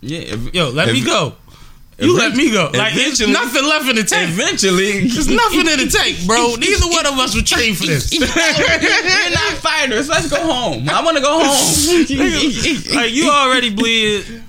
yeah. 0.01 0.19
If, 0.19 0.53
Yo, 0.53 0.69
let 0.69 0.93
me 0.93 1.03
go. 1.03 1.33
You 2.01 2.17
let 2.17 2.35
me 2.35 2.51
go. 2.51 2.71
Like 2.73 2.93
there's 2.93 3.19
nothing 3.27 3.63
left 3.63 3.89
in 3.89 3.95
the 3.95 4.03
tank. 4.03 4.31
Eventually, 4.31 5.07
There's 5.07 5.27
nothing 5.27 5.67
in 5.67 5.79
the 5.79 5.89
tank, 5.91 6.25
bro. 6.25 6.55
Neither 6.59 6.87
one 6.87 7.05
of 7.05 7.13
us 7.19 7.35
were 7.35 7.41
trained 7.41 7.77
for 7.77 7.85
this. 7.85 8.11
We're 8.19 8.25
not 8.25 9.53
fighters. 9.59 10.07
Let's 10.07 10.29
go 10.29 10.41
home. 10.41 10.87
I 10.89 11.03
want 11.03 11.17
to 11.17 11.23
go 11.23 11.43
home. 11.43 12.95
like 12.95 13.11
you 13.13 13.29
already 13.29 13.69
bleed. 13.69 14.43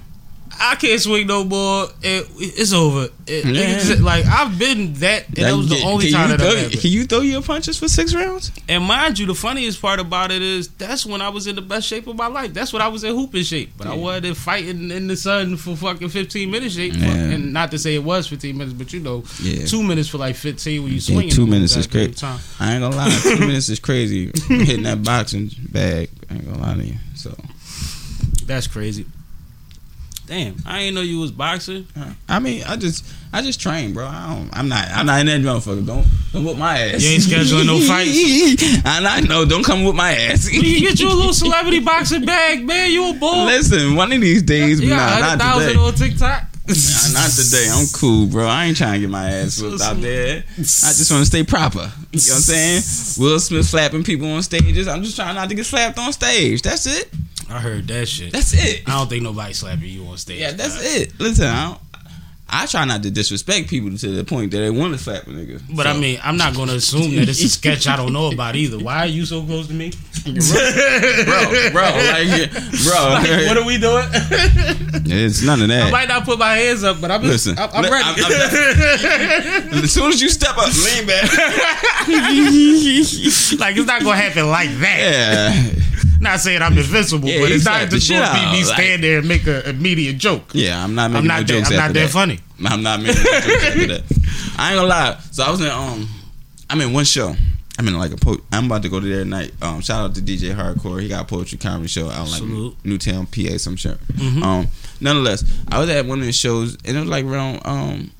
I 0.62 0.74
can't 0.74 1.00
swing 1.00 1.26
no 1.26 1.42
more. 1.42 1.86
It, 2.02 2.26
it's 2.36 2.72
over. 2.74 3.08
It, 3.26 3.46
Yeah. 3.46 4.04
like 4.04 4.26
I've 4.26 4.58
been 4.58 4.92
that, 4.94 5.26
and 5.28 5.36
that 5.36 5.56
was 5.56 5.68
the 5.70 5.80
only 5.84 6.10
time 6.10 6.28
that 6.28 6.38
throw, 6.40 6.48
I've 6.50 6.58
happened. 6.58 6.80
Can 6.82 6.90
you 6.90 7.04
throw 7.06 7.20
your 7.20 7.40
punches 7.40 7.78
for 7.78 7.88
six 7.88 8.14
rounds? 8.14 8.52
And 8.68 8.84
mind 8.84 9.18
you, 9.18 9.24
the 9.26 9.34
funniest 9.34 9.80
part 9.80 10.00
about 10.00 10.30
it 10.30 10.42
is 10.42 10.68
that's 10.68 11.06
when 11.06 11.22
I 11.22 11.30
was 11.30 11.46
in 11.46 11.56
the 11.56 11.62
best 11.62 11.86
shape 11.88 12.06
of 12.08 12.16
my 12.16 12.26
life. 12.26 12.52
That's 12.52 12.72
when 12.74 12.82
I 12.82 12.88
was 12.88 13.04
in 13.04 13.14
hooping 13.14 13.42
shape. 13.44 13.72
But 13.78 13.86
I 13.86 13.94
wasn't 13.94 14.36
fighting 14.36 14.90
in 14.90 15.06
the 15.06 15.16
sun 15.16 15.56
for 15.56 15.74
fucking 15.76 16.10
15 16.10 16.50
minutes 16.50 16.74
shape. 16.74 16.92
Yeah. 16.94 17.06
And 17.08 17.52
not 17.54 17.70
to 17.70 17.78
say 17.78 17.94
it 17.94 18.04
was 18.04 18.26
15 18.26 18.56
minutes, 18.58 18.74
but 18.74 18.92
you 18.92 19.00
know, 19.00 19.24
Yeah. 19.42 19.64
two 19.64 19.82
minutes 19.82 20.08
for 20.10 20.18
like 20.18 20.36
15 20.36 20.82
when 20.82 20.92
you 20.92 20.98
Yeah, 20.98 21.30
two 21.30 21.46
minutes 21.46 21.74
is. 21.76 21.86
Time. 21.86 22.38
I 22.58 22.74
ain't 22.74 22.82
gonna 22.82 22.96
lie. 22.96 23.10
Two 23.22 23.38
minutes 23.40 23.68
is 23.70 23.80
crazy. 23.80 24.30
Hitting 24.48 24.82
that 24.82 25.02
boxing 25.02 25.50
bag. 25.70 26.10
I 26.28 26.34
ain't 26.34 26.44
gonna 26.44 26.62
lie 26.62 26.74
to 26.74 26.84
you. 26.84 26.96
So 27.14 27.34
That's 28.44 28.66
crazy. 28.66 29.06
Damn, 30.30 30.54
I 30.64 30.82
ain't 30.82 30.94
know 30.94 31.00
you 31.00 31.18
was 31.18 31.32
boxing. 31.32 31.88
I 32.28 32.38
mean, 32.38 32.62
I 32.62 32.76
just, 32.76 33.04
I 33.32 33.42
just 33.42 33.60
train, 33.60 33.92
bro. 33.92 34.06
I 34.06 34.32
don't, 34.32 34.56
I'm 34.56 34.68
not, 34.68 34.86
I'm 34.88 35.04
not 35.04 35.18
in 35.18 35.26
that 35.26 35.40
motherfucker. 35.40 35.84
Don't, 35.84 36.06
don't 36.32 36.44
whoop 36.44 36.56
my 36.56 36.78
ass. 36.78 37.02
You 37.02 37.10
ain't 37.10 37.22
scheduling 37.24 37.66
no 37.66 37.80
fights? 37.80 38.82
I 38.86 39.00
not 39.00 39.28
know. 39.28 39.44
Don't 39.44 39.64
come 39.64 39.82
with 39.82 39.96
my 39.96 40.12
ass. 40.12 40.48
You 40.52 40.62
can 40.62 40.82
get 40.82 41.00
you 41.00 41.08
a 41.08 41.12
little 41.12 41.32
celebrity 41.32 41.80
boxing 41.80 42.24
bag, 42.24 42.64
man. 42.64 42.92
You 42.92 43.10
a 43.10 43.14
bull. 43.14 43.46
Listen, 43.46 43.96
one 43.96 44.12
of 44.12 44.20
these 44.20 44.44
days, 44.44 44.80
You 44.80 44.90
nah, 44.90 45.18
got 45.18 45.38
not 45.38 45.56
100,000 45.56 45.68
today. 45.68 45.80
on 45.80 45.94
TikTok. 45.94 46.42
Nah, 46.68 47.20
not 47.22 47.30
today. 47.30 47.68
I'm 47.68 47.86
cool, 47.92 48.26
bro. 48.28 48.46
I 48.46 48.66
ain't 48.66 48.76
trying 48.76 48.92
to 48.92 49.00
get 49.00 49.10
my 49.10 49.28
ass 49.28 49.60
whooped 49.60 49.82
out 49.82 49.96
there. 50.00 50.44
I 50.56 50.62
just 50.62 51.10
want 51.10 51.22
to 51.22 51.26
stay 51.26 51.42
proper. 51.42 51.78
You 51.80 51.82
know 51.82 51.90
what 51.90 52.12
I'm 52.14 52.82
saying? 52.82 52.82
Will 53.18 53.40
Smith 53.40 53.66
slapping 53.66 54.04
people 54.04 54.30
on 54.30 54.44
stages. 54.44 54.86
I'm 54.86 55.02
just 55.02 55.16
trying 55.16 55.34
not 55.34 55.48
to 55.48 55.56
get 55.56 55.66
slapped 55.66 55.98
on 55.98 56.12
stage. 56.12 56.62
That's 56.62 56.86
it. 56.86 57.10
I 57.50 57.58
heard 57.58 57.88
that 57.88 58.06
shit. 58.08 58.32
That's 58.32 58.52
it. 58.54 58.82
I 58.88 58.92
don't 58.98 59.08
think 59.08 59.22
nobody 59.22 59.52
slapping 59.52 59.84
you 59.88 60.04
on 60.06 60.16
stage. 60.18 60.40
Yeah, 60.40 60.52
that's 60.52 60.78
it. 60.96 61.18
Listen, 61.18 61.46
I 61.46 61.64
don't, 61.70 61.80
I 62.52 62.66
try 62.66 62.84
not 62.84 63.02
to 63.04 63.10
disrespect 63.12 63.68
people 63.68 63.96
to 63.96 64.08
the 64.10 64.24
point 64.24 64.50
that 64.50 64.58
they 64.58 64.70
want 64.70 64.92
to 64.92 64.98
slap 64.98 65.24
a 65.26 65.30
nigga. 65.30 65.60
But 65.74 65.86
I 65.86 65.96
mean, 65.96 66.18
I'm 66.22 66.36
not 66.36 66.54
gonna 66.54 66.72
assume 66.74 67.14
that 67.16 67.28
it's 67.28 67.42
a 67.44 67.48
sketch 67.48 67.86
I 67.86 67.96
don't 67.96 68.12
know 68.12 68.30
about 68.32 68.56
either. 68.56 68.78
Why 68.78 68.98
are 68.98 69.06
you 69.06 69.24
so 69.24 69.42
close 69.44 69.68
to 69.68 69.72
me? 69.72 69.92
bro, 70.24 70.32
bro, 70.34 71.82
like, 71.82 72.50
bro, 72.84 73.46
what 73.46 73.56
are 73.56 73.64
we 73.64 73.78
doing? 73.78 74.04
it's 75.06 75.42
none 75.42 75.62
of 75.62 75.68
that. 75.68 75.86
I 75.88 75.90
might 75.92 76.08
not 76.08 76.24
put 76.24 76.38
my 76.40 76.54
hands 76.56 76.82
up, 76.84 77.00
but 77.00 77.10
I'm 77.12 77.22
Listen, 77.22 77.56
I'm, 77.58 77.70
I'm 77.72 77.84
ready. 77.90 78.04
I'm- 78.04 79.84
As 79.84 79.92
soon 79.92 80.10
as 80.10 80.20
you 80.20 80.28
step 80.28 80.56
up, 80.58 80.66
lean 80.74 81.06
back. 81.06 81.22
like 83.60 83.76
it's 83.76 83.86
not 83.86 84.02
gonna 84.02 84.16
happen 84.16 84.48
like 84.50 84.70
that. 84.78 84.98
yeah, 84.98 85.72
Not 86.20 86.38
saying 86.40 86.60
I'm 86.62 86.76
invincible, 86.76 87.28
Yeah, 87.28 87.40
but 87.40 87.50
it's 87.50 87.64
slap 87.64 87.80
not 87.82 87.90
the 87.90 87.96
just 87.96 88.06
shit 88.08 88.16
gonna 88.22 88.50
be 88.52 88.58
me 88.58 88.64
like- 88.64 88.74
stand 88.74 89.02
there 89.02 89.18
and 89.20 89.28
make 89.28 89.46
an 89.46 89.62
immediate 89.64 90.18
joke. 90.18 90.50
yeah. 90.52 90.84
I'm 90.84 90.94
not 90.94 91.10
making 91.10 91.22
I'm 91.22 91.26
not 91.26 91.34
no 91.34 91.40
that. 91.40 91.46
jokes 91.46 91.70
I'm 91.70 91.76
not 91.76 91.92
that 91.94 92.00
that. 92.00 92.10
funny. 92.10 92.40
I'm 92.66 92.82
not 92.82 93.00
making 93.00 93.22
no 93.24 93.30
jokes 93.40 93.64
after 93.64 93.86
that. 93.86 94.02
I 94.58 94.70
ain't 94.72 94.76
gonna 94.78 94.86
lie. 94.88 95.18
So 95.30 95.42
I 95.44 95.50
was 95.50 95.60
in 95.62 95.68
um, 95.68 96.08
I'm 96.68 96.80
in 96.82 96.92
one 96.92 97.04
show. 97.06 97.34
I'm 97.78 97.88
in 97.88 97.98
like 97.98 98.12
a 98.12 98.16
po- 98.18 98.40
I'm 98.52 98.66
about 98.66 98.82
to 98.82 98.90
go 98.90 99.00
to 99.00 99.06
there 99.06 99.24
tonight. 99.24 99.52
Um, 99.62 99.80
shout 99.80 100.04
out 100.04 100.14
to 100.16 100.20
DJ 100.20 100.54
Hardcore. 100.54 101.00
He 101.00 101.08
got 101.08 101.22
a 101.22 101.24
poetry 101.24 101.56
comedy 101.56 101.88
show 101.88 102.10
out 102.10 102.28
like 102.28 102.38
Salute. 102.40 102.76
Newtown, 102.84 103.24
PA, 103.24 103.56
some 103.56 103.76
shit. 103.76 103.98
Mhm. 104.08 104.42
Um, 104.42 104.68
nonetheless, 105.00 105.42
I 105.68 105.78
was 105.78 105.88
at 105.88 106.04
one 106.04 106.20
of 106.20 106.26
the 106.26 106.32
shows 106.32 106.76
and 106.84 106.96
it 106.98 107.00
was 107.00 107.08
like 107.08 107.24
around 107.24 107.60
um, 107.64 108.10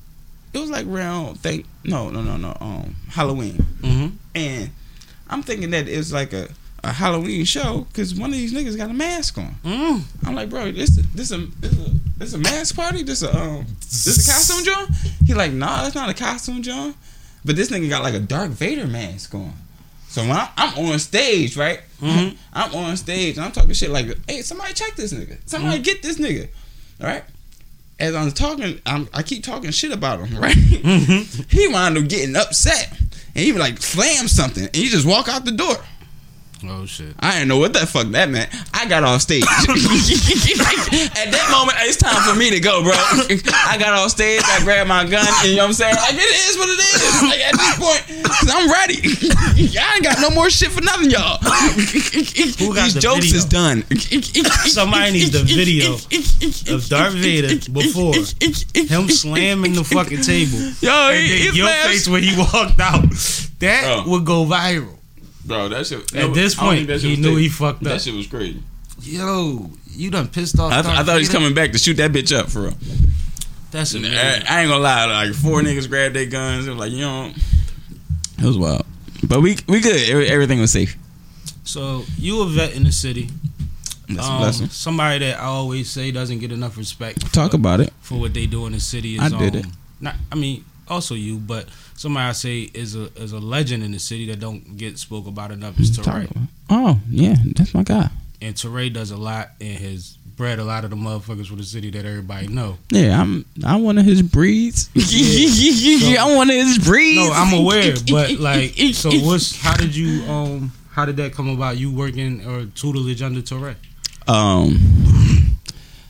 it 0.53 0.57
was 0.57 0.71
like 0.71 0.87
around 0.87 1.39
think 1.39 1.67
no 1.83 2.09
no 2.09 2.23
no 2.23 2.37
no 2.37 2.57
um 2.59 2.95
Halloween 3.09 3.63
Mm-hmm. 3.81 4.07
and 4.33 4.69
I'm 5.29 5.43
thinking 5.43 5.69
that 5.69 5.87
it 5.87 5.97
was 5.97 6.11
like 6.11 6.33
a. 6.33 6.49
A 6.83 6.91
Halloween 6.91 7.45
show 7.45 7.85
because 7.89 8.15
one 8.15 8.31
of 8.31 8.35
these 8.35 8.53
niggas 8.53 8.75
got 8.75 8.89
a 8.89 8.93
mask 8.93 9.37
on. 9.37 9.55
Mm. 9.63 10.01
I'm 10.25 10.33
like, 10.33 10.49
bro, 10.49 10.71
this 10.71 10.95
this 11.13 11.31
a 11.31 11.37
this 11.59 11.73
a 11.73 11.91
this 12.17 12.33
a 12.33 12.37
mask 12.39 12.75
party? 12.75 13.03
This 13.03 13.21
a 13.21 13.29
um 13.39 13.65
this 13.81 14.27
a 14.27 14.31
costume, 14.31 14.63
John? 14.65 14.87
He 15.25 15.33
like, 15.35 15.51
nah, 15.51 15.85
it's 15.85 15.93
not 15.95 16.09
a 16.09 16.13
costume, 16.15 16.63
John. 16.63 16.95
But 17.45 17.55
this 17.55 17.69
nigga 17.69 17.87
got 17.89 18.01
like 18.01 18.15
a 18.15 18.19
Darth 18.19 18.51
Vader 18.51 18.87
mask 18.87 19.35
on. 19.35 19.53
So 20.07 20.21
when 20.23 20.31
I, 20.31 20.49
I'm 20.57 20.91
on 20.91 20.97
stage, 20.99 21.55
right? 21.55 21.81
Mhm. 22.01 22.35
I'm 22.53 22.73
on 22.73 22.97
stage 22.97 23.37
and 23.37 23.45
I'm 23.45 23.51
talking 23.51 23.73
shit 23.73 23.91
like, 23.91 24.17
hey, 24.27 24.41
somebody 24.41 24.73
check 24.73 24.95
this 24.95 25.13
nigga. 25.13 25.37
Somebody 25.45 25.79
get 25.79 26.01
this 26.01 26.17
nigga. 26.17 26.49
All 26.99 27.07
right? 27.07 27.23
As 27.99 28.15
I'm 28.15 28.31
talking, 28.31 28.81
I'm, 28.87 29.07
I 29.13 29.21
keep 29.21 29.43
talking 29.43 29.69
shit 29.69 29.91
about 29.91 30.19
him, 30.19 30.35
right? 30.41 30.55
Mm-hmm. 30.55 31.43
he 31.47 31.67
wound 31.67 31.97
up 31.97 32.07
getting 32.07 32.35
upset. 32.35 32.91
And 33.35 33.45
he 33.45 33.51
would 33.51 33.61
like 33.61 33.77
slam 33.81 34.27
something 34.27 34.63
and 34.65 34.75
he 34.75 34.87
just 34.89 35.05
walk 35.05 35.29
out 35.29 35.45
the 35.45 35.51
door. 35.51 35.75
Oh 36.63 36.85
shit. 36.85 37.15
I 37.19 37.31
didn't 37.33 37.47
know 37.47 37.57
what 37.57 37.73
the 37.73 37.79
fuck 37.87 38.07
that 38.09 38.29
meant. 38.29 38.49
I 38.73 38.85
got 38.87 39.03
off 39.03 39.21
stage. 39.21 39.41
At 39.49 41.31
that 41.33 41.47
moment, 41.51 41.77
it's 41.81 41.97
time 41.97 42.21
for 42.21 42.37
me 42.37 42.49
to 42.51 42.59
go, 42.59 42.83
bro. 42.83 42.91
I 42.93 43.77
got 43.79 43.93
off 43.93 44.11
stage, 44.11 44.41
I 44.45 44.63
grabbed 44.63 44.87
my 44.87 45.03
gun, 45.05 45.25
and 45.27 45.49
you 45.49 45.55
know 45.55 45.63
what 45.63 45.67
I'm 45.69 45.73
saying? 45.73 45.95
Like, 45.95 46.13
it 46.13 46.31
is 46.49 46.57
what 46.57 46.69
it 46.69 46.79
is. 46.79 47.21
Like, 47.23 47.41
at 47.41 47.55
this 47.57 47.75
point, 47.81 48.23
because 48.23 48.49
I'm 48.53 48.69
ready. 48.69 49.01
I 49.81 49.95
ain't 49.95 50.03
got 50.03 50.19
no 50.21 50.29
more 50.29 50.49
shit 50.49 50.71
for 50.71 50.81
nothing, 50.81 51.09
y'all. 51.09 51.37
Who 51.41 52.75
got 52.75 52.85
These 52.85 52.93
the 52.95 52.99
jokes 53.01 53.25
video? 53.25 53.37
is 53.37 53.45
done. 53.45 53.83
Somebody 54.69 55.11
needs 55.13 55.31
the 55.31 55.43
video 55.43 55.93
of 56.75 56.87
Darth 56.89 57.13
Vader 57.13 57.57
before 57.71 58.13
him 58.13 59.09
slamming 59.09 59.73
the 59.73 59.83
fucking 59.83 60.21
table. 60.21 60.59
Yo, 60.81 61.11
he, 61.13 61.49
your 61.57 61.67
face 61.85 62.07
when 62.07 62.21
he 62.23 62.37
walked 62.37 62.79
out. 62.79 63.01
That 63.59 64.03
Bro. 64.05 64.11
would 64.11 64.25
go 64.25 64.45
viral. 64.45 64.97
Bro, 65.45 65.69
that 65.69 65.87
shit. 65.87 66.15
At 66.15 66.33
this 66.33 66.55
point, 66.55 66.89
he 66.89 67.15
knew 67.15 67.35
he 67.35 67.49
fucked 67.49 67.79
up. 67.79 67.83
That 67.83 68.01
shit 68.01 68.13
was 68.13 68.27
crazy. 68.27 68.61
Yo, 69.01 69.69
you 69.89 70.11
done 70.11 70.27
pissed 70.27 70.59
off. 70.59 70.71
I, 70.71 70.81
th- 70.81 70.95
I 70.95 71.03
thought 71.03 71.17
he's 71.17 71.29
coming 71.29 71.53
back 71.53 71.71
to 71.71 71.79
shoot 71.79 71.95
that 71.95 72.11
bitch 72.11 72.35
up 72.37 72.49
for 72.49 72.61
real. 72.63 72.73
That's 73.71 73.95
I, 73.95 73.99
amazing. 73.99 74.17
I 74.47 74.61
ain't 74.61 74.69
gonna 74.69 74.77
lie, 74.77 75.05
like 75.05 75.33
four 75.33 75.61
niggas 75.61 75.89
grabbed 75.89 76.15
their 76.15 76.25
guns. 76.27 76.67
It 76.67 76.71
was 76.71 76.79
like, 76.79 76.91
you 76.91 76.99
know, 76.99 77.31
it 78.37 78.45
was 78.45 78.57
wild. 78.57 78.85
But 79.27 79.41
we 79.41 79.57
we 79.67 79.79
good. 79.79 80.09
Everything 80.29 80.59
was 80.59 80.71
safe. 80.71 80.95
So 81.63 82.03
you 82.17 82.41
a 82.41 82.45
vet 82.47 82.75
in 82.75 82.83
the 82.83 82.91
city. 82.91 83.29
That's 84.09 84.27
a 84.27 84.31
Um, 84.31 84.39
blessing. 84.39 84.67
somebody 84.69 85.19
that 85.25 85.39
I 85.39 85.45
always 85.45 85.89
say 85.89 86.11
doesn't 86.11 86.39
get 86.39 86.51
enough 86.51 86.77
respect. 86.77 87.33
Talk 87.33 87.51
for, 87.51 87.57
about 87.57 87.79
it. 87.79 87.93
for 88.01 88.19
what 88.19 88.33
they 88.33 88.45
do 88.45 88.65
in 88.65 88.73
the 88.73 88.79
city. 88.79 89.15
Is, 89.15 89.21
I 89.21 89.29
did 89.29 89.55
um, 89.55 89.61
it. 89.61 89.65
Not, 90.01 90.15
I 90.31 90.35
mean, 90.35 90.65
also 90.87 91.15
you, 91.15 91.37
but 91.37 91.67
somebody 92.01 92.25
I 92.27 92.31
say 92.31 92.61
is 92.73 92.95
a 92.95 93.05
is 93.15 93.31
a 93.31 93.39
legend 93.39 93.83
in 93.83 93.91
the 93.91 93.99
city 93.99 94.25
that 94.27 94.39
don't 94.39 94.75
get 94.75 94.97
spoke 94.97 95.27
about 95.27 95.51
enough 95.51 95.79
is 95.79 95.91
Turae. 95.91 96.27
Oh 96.69 96.99
yeah, 97.09 97.35
that's 97.55 97.73
my 97.73 97.83
guy. 97.83 98.09
And 98.41 98.55
Turae 98.55 98.91
does 98.91 99.11
a 99.11 99.17
lot 99.17 99.49
and 99.61 99.77
has 99.77 100.17
bred 100.35 100.57
a 100.57 100.63
lot 100.63 100.83
of 100.83 100.89
the 100.89 100.95
motherfuckers 100.95 101.47
for 101.47 101.55
the 101.55 101.63
city 101.63 101.91
that 101.91 102.03
everybody 102.03 102.47
know. 102.47 102.79
Yeah, 102.89 103.21
I'm. 103.21 103.45
I'm 103.63 103.83
one 103.83 103.99
of 103.99 104.05
his 104.05 104.23
breeds. 104.23 104.89
I'm 104.95 106.35
one 106.35 106.49
of 106.49 106.55
his 106.55 106.79
breeds. 106.79 107.19
No, 107.19 107.31
I'm 107.33 107.53
aware, 107.53 107.93
but 108.09 108.31
like, 108.39 108.73
so 108.95 109.11
what's 109.13 109.61
how 109.61 109.77
did 109.77 109.95
you 109.95 110.23
um 110.25 110.71
how 110.89 111.05
did 111.05 111.17
that 111.17 111.33
come 111.33 111.49
about? 111.49 111.77
You 111.77 111.91
working 111.91 112.45
or 112.45 112.65
tutelage 112.65 113.21
under 113.21 113.41
Turae? 113.41 113.75
um, 114.27 115.59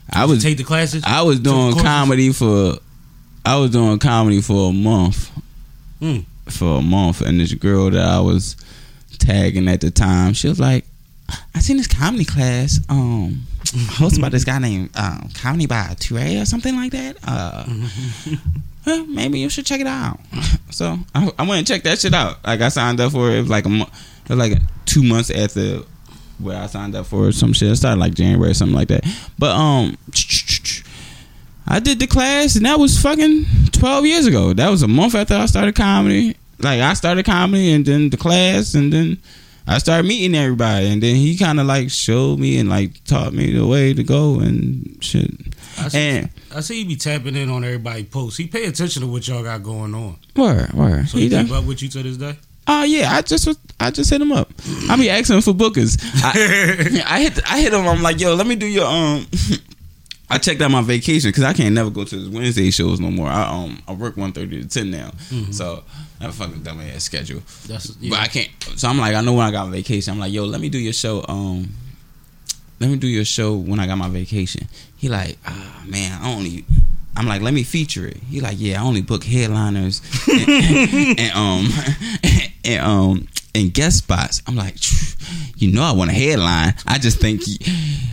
I 0.09 0.25
was 0.25 0.41
Take 0.41 0.57
the 0.57 0.63
classes. 0.63 1.03
I 1.05 1.21
was 1.23 1.39
doing 1.39 1.75
comedy 1.75 2.31
for. 2.31 2.77
I 3.43 3.57
was 3.57 3.71
doing 3.71 3.97
comedy 3.99 4.39
for 4.41 4.69
a 4.69 4.73
month. 4.73 5.31
Mm. 6.01 6.25
For 6.49 6.79
a 6.79 6.81
month, 6.81 7.21
and 7.21 7.39
this 7.39 7.53
girl 7.53 7.91
that 7.91 8.03
I 8.03 8.19
was 8.19 8.57
tagging 9.19 9.67
at 9.67 9.81
the 9.81 9.91
time, 9.91 10.33
she 10.33 10.47
was 10.47 10.59
like, 10.59 10.85
"I 11.55 11.59
seen 11.59 11.77
this 11.77 11.87
comedy 11.87 12.25
class, 12.25 12.79
um, 12.89 13.45
hosted 13.63 14.21
by 14.21 14.29
this 14.29 14.43
guy 14.43 14.57
named 14.59 14.89
um, 14.97 15.29
Comedy 15.35 15.67
by 15.67 15.95
Turae 15.99 16.41
or 16.41 16.45
something 16.45 16.75
like 16.75 16.91
that. 16.91 17.17
Uh, 17.25 17.65
well, 18.85 19.05
maybe 19.05 19.39
you 19.39 19.49
should 19.49 19.65
check 19.65 19.79
it 19.79 19.87
out." 19.87 20.19
So 20.71 20.97
I, 21.13 21.29
I 21.37 21.41
went 21.41 21.57
and 21.59 21.67
checked 21.67 21.83
that 21.83 21.99
shit 21.99 22.13
out. 22.13 22.45
Like 22.45 22.61
I 22.61 22.69
signed 22.69 23.01
up 23.01 23.11
for 23.11 23.29
it. 23.29 23.35
It 23.35 23.41
was 23.41 23.49
like 23.49 23.65
a 23.65 23.69
month. 23.69 23.89
It 24.23 24.29
was 24.29 24.39
like 24.39 24.57
two 24.85 25.03
months 25.03 25.29
after 25.29 25.81
where 26.39 26.57
I 26.57 26.67
signed 26.67 26.95
up 26.95 27.07
for 27.07 27.31
some 27.33 27.51
shit. 27.51 27.71
It 27.71 27.75
started 27.75 27.99
like 27.99 28.13
January 28.13 28.51
or 28.51 28.53
something 28.53 28.75
like 28.75 28.87
that. 28.87 29.03
But 29.37 29.51
um, 29.51 29.97
I 31.73 31.79
did 31.79 31.99
the 31.99 32.07
class 32.07 32.55
and 32.57 32.65
that 32.65 32.77
was 32.79 33.01
fucking 33.01 33.45
twelve 33.71 34.05
years 34.05 34.25
ago. 34.27 34.53
That 34.53 34.69
was 34.69 34.83
a 34.83 34.87
month 34.87 35.15
after 35.15 35.35
I 35.35 35.45
started 35.45 35.73
comedy. 35.75 36.35
Like 36.59 36.81
I 36.81 36.93
started 36.93 37.25
comedy 37.25 37.71
and 37.71 37.85
then 37.85 38.09
the 38.09 38.17
class 38.17 38.73
and 38.73 38.91
then 38.91 39.17
I 39.67 39.77
started 39.77 40.05
meeting 40.07 40.35
everybody 40.35 40.87
and 40.91 41.01
then 41.01 41.15
he 41.15 41.37
kind 41.37 41.59
of 41.59 41.65
like 41.67 41.89
showed 41.89 42.39
me 42.39 42.59
and 42.59 42.67
like 42.69 43.03
taught 43.05 43.33
me 43.33 43.53
the 43.53 43.65
way 43.65 43.93
to 43.93 44.03
go 44.03 44.39
and 44.39 44.97
shit. 45.01 45.31
I 45.79 45.87
see, 45.87 45.97
And 45.99 46.29
I 46.53 46.59
see 46.59 46.75
he 46.79 46.83
be 46.83 46.95
tapping 46.97 47.35
in 47.37 47.49
on 47.49 47.63
everybody 47.63 48.03
posts. 48.03 48.37
He 48.37 48.47
pay 48.47 48.65
attention 48.65 49.01
to 49.03 49.07
what 49.07 49.25
y'all 49.27 49.41
got 49.43 49.63
going 49.63 49.95
on. 49.95 50.17
word, 50.35 50.73
word. 50.73 51.07
So 51.07 51.17
He 51.17 51.23
he 51.23 51.29
done- 51.29 51.45
keep 51.47 51.55
up 51.55 51.63
with 51.63 51.81
you 51.81 51.87
to 51.89 52.03
this 52.03 52.17
day. 52.17 52.35
Oh 52.67 52.83
yeah, 52.83 53.15
I 53.15 53.21
just 53.21 53.47
I 53.79 53.89
just 53.91 54.09
hit 54.09 54.21
him 54.21 54.31
up. 54.31 54.51
I 54.89 54.95
be 54.97 55.09
asking 55.09 55.41
for 55.41 55.53
bookers. 55.53 55.97
I, 56.23 57.03
I 57.15 57.21
hit 57.21 57.39
I 57.51 57.59
hit 57.61 57.73
him. 57.73 57.87
I'm 57.87 58.01
like, 58.03 58.19
yo, 58.19 58.35
let 58.35 58.45
me 58.45 58.55
do 58.55 58.67
your 58.67 58.85
um. 58.85 59.25
I 60.31 60.37
checked 60.37 60.61
out 60.61 60.71
my 60.71 60.81
vacation 60.81 61.29
because 61.29 61.43
I 61.43 61.53
can't 61.53 61.75
never 61.75 61.89
go 61.89 62.03
to 62.05 62.15
his 62.15 62.29
Wednesday 62.29 62.71
shows 62.71 62.99
no 62.99 63.11
more. 63.11 63.27
I 63.27 63.43
um 63.43 63.81
I 63.87 63.93
work 63.93 64.15
one 64.17 64.31
thirty 64.31 64.61
to 64.61 64.67
ten 64.67 64.89
now, 64.91 65.11
so 65.51 65.83
I 66.19 66.23
have 66.23 66.31
a 66.31 66.33
fucking 66.35 66.63
dumb 66.63 66.79
ass 66.81 67.03
schedule. 67.03 67.41
That's 67.67 67.87
But. 67.91 68.19
I 68.19 68.27
can't. 68.27 68.49
So 68.77 68.87
I'm 68.87 68.97
like, 68.97 69.13
I 69.15 69.21
know 69.21 69.33
when 69.33 69.45
I 69.45 69.51
got 69.51 69.65
on 69.65 69.71
vacation. 69.71 70.13
I'm 70.13 70.19
like, 70.19 70.31
yo, 70.31 70.45
let 70.45 70.61
me 70.61 70.69
do 70.69 70.77
your 70.79 70.93
show. 70.93 71.23
Um, 71.27 71.69
let 72.79 72.89
me 72.89 72.95
do 72.97 73.07
your 73.07 73.25
show 73.25 73.55
when 73.55 73.79
I 73.79 73.87
got 73.87 73.97
my 73.97 74.09
vacation. 74.09 74.67
He 74.97 75.09
like, 75.09 75.37
ah 75.45 75.83
man, 75.87 76.19
I 76.21 76.33
only. 76.33 76.65
I'm 77.13 77.27
like, 77.27 77.41
let 77.41 77.53
me 77.53 77.63
feature 77.63 78.07
it. 78.07 78.17
He 78.29 78.39
like, 78.39 78.55
yeah, 78.57 78.81
I 78.81 78.85
only 78.85 79.01
book 79.01 79.25
headliners 79.25 80.01
and, 80.31 81.19
and 81.19 81.31
um 81.35 81.67
and 82.65 82.85
um 82.85 83.27
and 83.53 83.73
guest 83.73 83.97
spots. 83.97 84.41
I'm 84.47 84.55
like, 84.55 84.75
you 85.57 85.73
know, 85.73 85.83
I 85.83 85.91
want 85.91 86.09
a 86.09 86.13
headline. 86.13 86.73
I 86.87 86.97
just 86.97 87.19
think 87.19 87.41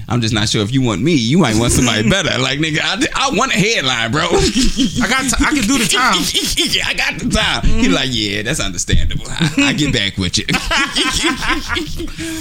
I'm 0.09 0.21
just 0.21 0.35
not 0.35 0.49
sure 0.49 0.63
if 0.63 0.73
you 0.73 0.83
want 0.83 1.01
me. 1.03 1.15
You 1.15 1.39
might 1.39 1.55
want 1.57 1.73
somebody 1.73 2.09
better. 2.09 2.37
Like 2.41 2.59
nigga, 2.59 2.81
I, 2.83 3.07
I 3.15 3.31
want 3.37 3.53
a 3.55 3.59
headline, 3.59 4.11
bro. 4.11 4.23
I 4.23 5.07
got. 5.09 5.23
T- 5.29 5.45
I 5.45 5.51
can 5.55 5.63
do 5.69 5.79
the 5.79 5.87
time. 5.89 6.19
I 6.87 6.95
got 6.95 7.19
the 7.21 7.29
time. 7.31 7.63
He's 7.65 7.93
like, 7.93 8.09
yeah, 8.11 8.43
that's 8.43 8.59
understandable. 8.61 9.27
I, 9.29 9.51
I 9.59 9.73
get 9.75 9.93
back 9.93 10.17
with 10.17 10.39
you. 10.39 10.45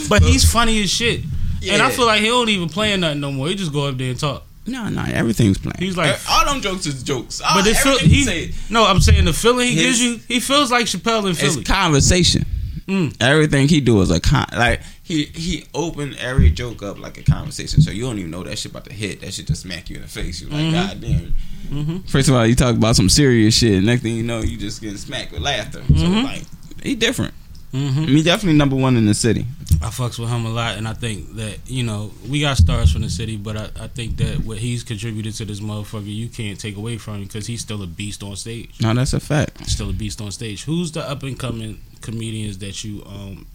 But 0.10 0.24
he's 0.24 0.50
funny 0.50 0.82
as 0.82 0.90
shit. 0.90 1.22
And 1.70 1.82
I 1.82 1.90
feel 1.92 2.06
like 2.06 2.22
he 2.22 2.28
don't 2.28 2.48
even 2.50 2.70
play 2.70 2.96
nothing 2.96 3.20
no 3.20 3.32
more. 3.32 3.48
He 3.50 3.56
just 3.56 3.74
go 3.74 3.88
up 3.88 3.98
there 3.98 4.12
and 4.12 4.20
talk. 4.20 4.44
No, 4.68 4.90
no, 4.90 5.04
everything's 5.04 5.58
playing. 5.58 5.78
He's 5.80 5.98
like- 5.98 6.18
all 6.30 6.46
them 6.46 6.62
jokes 6.62 6.86
is 6.86 7.02
jokes. 7.04 7.42
But 7.54 7.66
it 7.68 7.78
feel 7.78 7.98
he. 8.00 8.24
he 8.26 8.52
No, 8.70 8.86
I'm 8.86 9.00
saying 9.02 9.26
the 9.26 9.34
feeling 9.34 9.68
he 9.70 9.74
His- 9.76 9.84
gives 9.84 10.02
you. 10.02 10.20
He 10.28 10.40
feels 10.40 10.72
like 10.72 10.86
Chappelle 10.86 11.24
in 11.26 11.32
it's 11.32 11.68
conversation. 11.68 12.46
Mm. 12.88 13.14
Everything 13.20 13.68
he 13.68 13.82
do 13.82 14.00
is 14.02 14.10
a 14.12 14.20
con. 14.22 14.46
Like 14.56 14.80
he 15.04 15.26
he 15.26 15.66
opened 15.74 16.16
every 16.20 16.50
joke 16.50 16.82
up 16.84 16.98
like 16.98 17.18
a 17.18 17.24
conversation. 17.24 17.82
So 17.82 17.92
you 17.92 18.04
don't 18.04 18.18
even 18.18 18.32
know 18.32 18.44
that 18.44 18.58
shit 18.58 18.72
about 18.72 18.86
to 18.86 18.94
hit. 18.94 19.20
That 19.22 19.34
shit 19.34 19.46
just 19.48 19.64
smack 19.64 19.90
you 19.90 19.98
in 19.98 20.04
the 20.04 20.08
face. 20.08 20.42
You're 20.42 20.50
like, 20.52 20.62
Mhm. 20.68 20.72
god 20.72 21.02
damn. 21.02 21.36
Mhm. 21.70 22.10
First 22.10 22.30
of 22.30 22.36
all, 22.36 22.48
you 22.48 22.56
talk 22.56 22.76
about 22.76 22.96
some 22.96 23.10
serious 23.10 23.56
shit. 23.58 23.84
Next 23.84 24.04
thing 24.04 24.16
you 24.16 24.24
know, 24.24 24.40
you 24.42 24.56
just 24.58 24.82
getting 24.82 24.98
smacked 24.98 25.34
with 25.34 25.42
laughter. 25.42 25.84
So 25.90 25.94
Mhm. 26.06 26.24
like, 26.24 26.44
he 26.82 26.96
different. 26.96 27.34
Hmm 27.72 28.04
He 28.06 28.24
definitely 28.24 28.58
number 28.58 28.76
one 28.76 28.96
in 28.98 29.06
the 29.06 29.14
city. 29.14 29.46
I 29.82 29.88
fucks 29.90 30.18
with 30.18 30.30
him 30.30 30.46
a 30.46 30.50
lot, 30.50 30.78
and 30.78 30.88
I 30.88 30.94
think 30.94 31.36
that 31.36 31.60
you 31.68 31.84
know 31.84 32.12
we 32.28 32.40
got 32.42 32.58
stars 32.58 32.92
from 32.92 33.02
the 33.04 33.10
city, 33.10 33.38
but 33.38 33.58
I, 33.58 33.70
I 33.84 33.88
think 33.88 34.18
that 34.18 34.40
what 34.46 34.58
he's 34.58 34.84
contributed 34.84 35.34
to 35.36 35.46
this 35.46 35.60
motherfucker, 35.60 36.06
you 36.14 36.30
can't 36.30 36.60
take 36.60 36.78
away 36.78 36.98
from 36.98 37.16
him 37.16 37.24
because 37.24 37.46
he's 37.48 37.62
still 37.62 37.84
a 37.84 37.88
beast 37.88 38.24
on 38.24 38.36
stage. 38.36 38.72
No, 38.82 38.94
that's 38.94 39.14
a 39.14 39.20
fact. 39.20 39.70
Still 39.70 39.90
a 39.90 39.94
beast 39.94 40.22
on 40.22 40.32
stage. 40.32 40.64
Who's 40.64 40.92
the 40.94 41.08
up 41.08 41.24
and 41.24 41.38
coming 41.38 41.80
comedians 42.02 42.58
that 42.60 42.84
you 42.84 43.04
um 43.06 43.46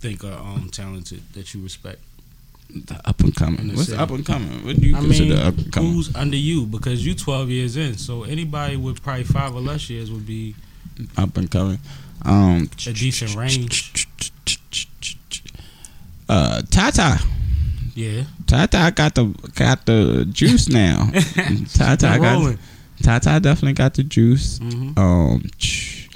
think 0.00 0.24
are 0.24 0.32
um 0.38 0.68
talented 0.72 1.22
that 1.34 1.52
you 1.52 1.62
respect? 1.62 2.00
The 2.72 3.00
up 3.04 3.18
and 3.20 3.34
coming. 3.34 3.74
What's 3.74 3.92
up 3.92 4.10
and 4.10 4.24
coming? 4.24 4.64
What 4.64 4.80
do 4.80 4.86
you 4.86 4.96
I 4.96 5.00
consider 5.00 5.34
mean, 5.34 5.42
up 5.46 5.58
and 5.58 5.72
coming? 5.72 5.92
who's 5.92 6.14
under 6.14 6.36
you? 6.36 6.66
Because 6.66 7.04
you 7.04 7.14
12 7.16 7.50
years 7.50 7.76
in, 7.76 7.98
so 7.98 8.22
anybody 8.22 8.76
with 8.76 9.02
probably 9.02 9.24
five 9.24 9.54
or 9.56 9.60
less 9.60 9.90
years 9.90 10.08
would 10.10 10.24
be 10.26 10.54
Up 11.16 11.36
and 11.36 11.50
coming. 11.50 11.80
Um, 12.24 12.70
a 12.86 12.92
decent 12.92 13.34
range. 13.34 14.06
Uh, 16.28 16.62
Tata. 16.70 17.18
Yeah, 17.94 18.24
Tata 18.46 18.92
got 18.94 19.14
the 19.14 19.24
got 19.56 19.84
the 19.86 20.26
juice 20.30 20.68
now. 20.68 21.10
Tata 21.74 22.18
got. 22.20 22.56
Tata 23.02 23.40
definitely 23.40 23.72
got 23.72 23.94
the 23.94 24.04
juice. 24.04 24.58
hmm 24.58 24.92
Um, 24.96 25.42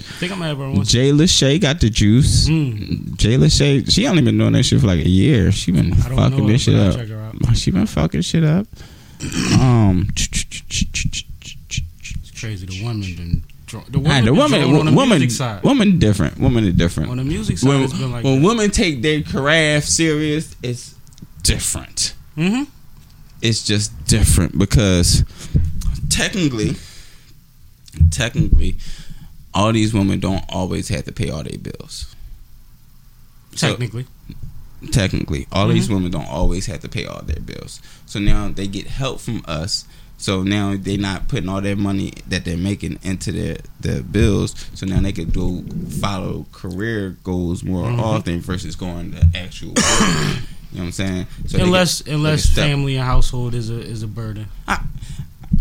I 0.07 0.17
think 0.19 0.33
I'm 0.33 0.41
have 0.43 0.59
once. 0.59 0.91
Jay 0.91 1.11
Lachey 1.11 1.59
got 1.61 1.81
the 1.81 1.89
juice. 1.91 2.47
Mm. 2.49 3.17
Jay 3.17 3.37
Lachey, 3.37 3.91
she 3.91 4.07
only 4.07 4.23
been 4.23 4.37
doing 4.39 4.53
that 4.53 4.63
shit 4.65 4.81
for 4.81 4.87
like 4.87 5.01
a 5.05 5.09
year. 5.09 5.51
She 5.51 5.73
been 5.73 5.95
fucking 5.95 6.47
this 6.47 6.63
shit 6.63 6.75
up. 6.77 6.95
Check 6.95 7.09
her 7.09 7.21
out. 7.21 7.57
She 7.57 7.71
been 7.71 7.87
fucking 7.87 8.21
shit 8.21 8.45
up. 8.45 8.67
Um, 9.59 10.09
It's 10.15 11.23
crazy. 12.39 12.67
The 12.67 12.83
woman 12.85 13.15
been 13.17 13.43
the 13.91 13.99
woman, 13.99 14.03
Nah, 14.03 14.21
the 14.21 14.25
been 14.27 14.37
woman, 14.37 14.61
drawing 14.61 14.77
on 14.81 14.87
the 14.87 14.93
woman, 14.93 15.19
music 15.19 15.37
side. 15.37 15.63
woman 15.63 15.99
different. 15.99 16.39
Woman 16.39 16.65
is 16.65 16.75
different. 16.75 17.11
on 17.11 17.17
the 17.19 17.25
music 17.25 17.59
side, 17.59 17.69
when 17.69 17.83
it's 17.83 17.93
been 17.93 18.13
like 18.13 18.25
when 18.25 18.41
that. 18.43 18.49
women 18.49 18.71
take 18.71 19.03
their 19.03 19.23
craft 19.23 19.89
serious, 19.89 20.55
it's 20.63 20.95
different. 21.43 22.15
Mhm. 22.37 22.67
It's 23.43 23.65
just 23.65 23.93
different 24.07 24.59
because 24.59 25.25
technically, 26.09 26.77
technically, 28.11 28.77
all 29.53 29.73
these 29.73 29.93
women 29.95 30.21
don't 30.21 30.45
always 30.49 30.89
have 30.89 31.05
to 31.05 31.13
pay 31.13 31.31
all 31.31 31.43
their 31.43 31.59
bills. 31.59 32.07
So- 33.55 33.69
Technically, 33.71 34.07
technically 34.91 35.47
all 35.53 35.69
these 35.69 35.85
Mm-hmm. 35.85 35.95
women 35.95 36.11
don't 36.11 36.29
always 36.29 36.67
have 36.67 36.81
to 36.81 36.89
pay 36.89 37.07
all 37.07 37.23
their 37.23 37.41
bills 37.41 37.81
so 38.05 38.19
now 38.19 38.49
they 38.51 38.67
get 38.67 38.87
help 38.87 39.19
from 39.19 39.43
us 39.47 39.87
so 40.25 40.43
now 40.43 40.75
they're 40.85 40.97
not 41.11 41.29
putting 41.29 41.49
all 41.51 41.61
their 41.61 41.77
money 41.77 42.11
that 42.29 42.45
they're 42.47 42.57
making 42.71 42.99
into 43.03 43.31
their 43.31 43.57
their 43.81 44.03
bills 44.03 44.55
so 44.75 44.87
now 44.87 44.99
they 45.01 45.13
can 45.13 45.29
do 45.31 45.63
follow 46.01 46.47
career 46.53 47.17
goals 47.25 47.63
more 47.63 47.85
Mhm. 47.89 48.01
often 48.01 48.41
versus 48.41 48.75
going 48.75 49.13
to 49.13 49.21
actual 49.45 49.69
work. 49.77 49.77
you 50.73 50.79
know 50.81 50.81
what 50.81 50.85
i'm 50.85 50.93
saying 50.93 51.27
so 51.47 51.63
unless 51.63 52.01
unless 52.17 52.49
family 52.49 52.97
and 52.97 53.05
household 53.05 53.55
is 53.55 53.69
a 53.71 53.81
is 53.95 54.03
a 54.03 54.07
burden. 54.09 54.47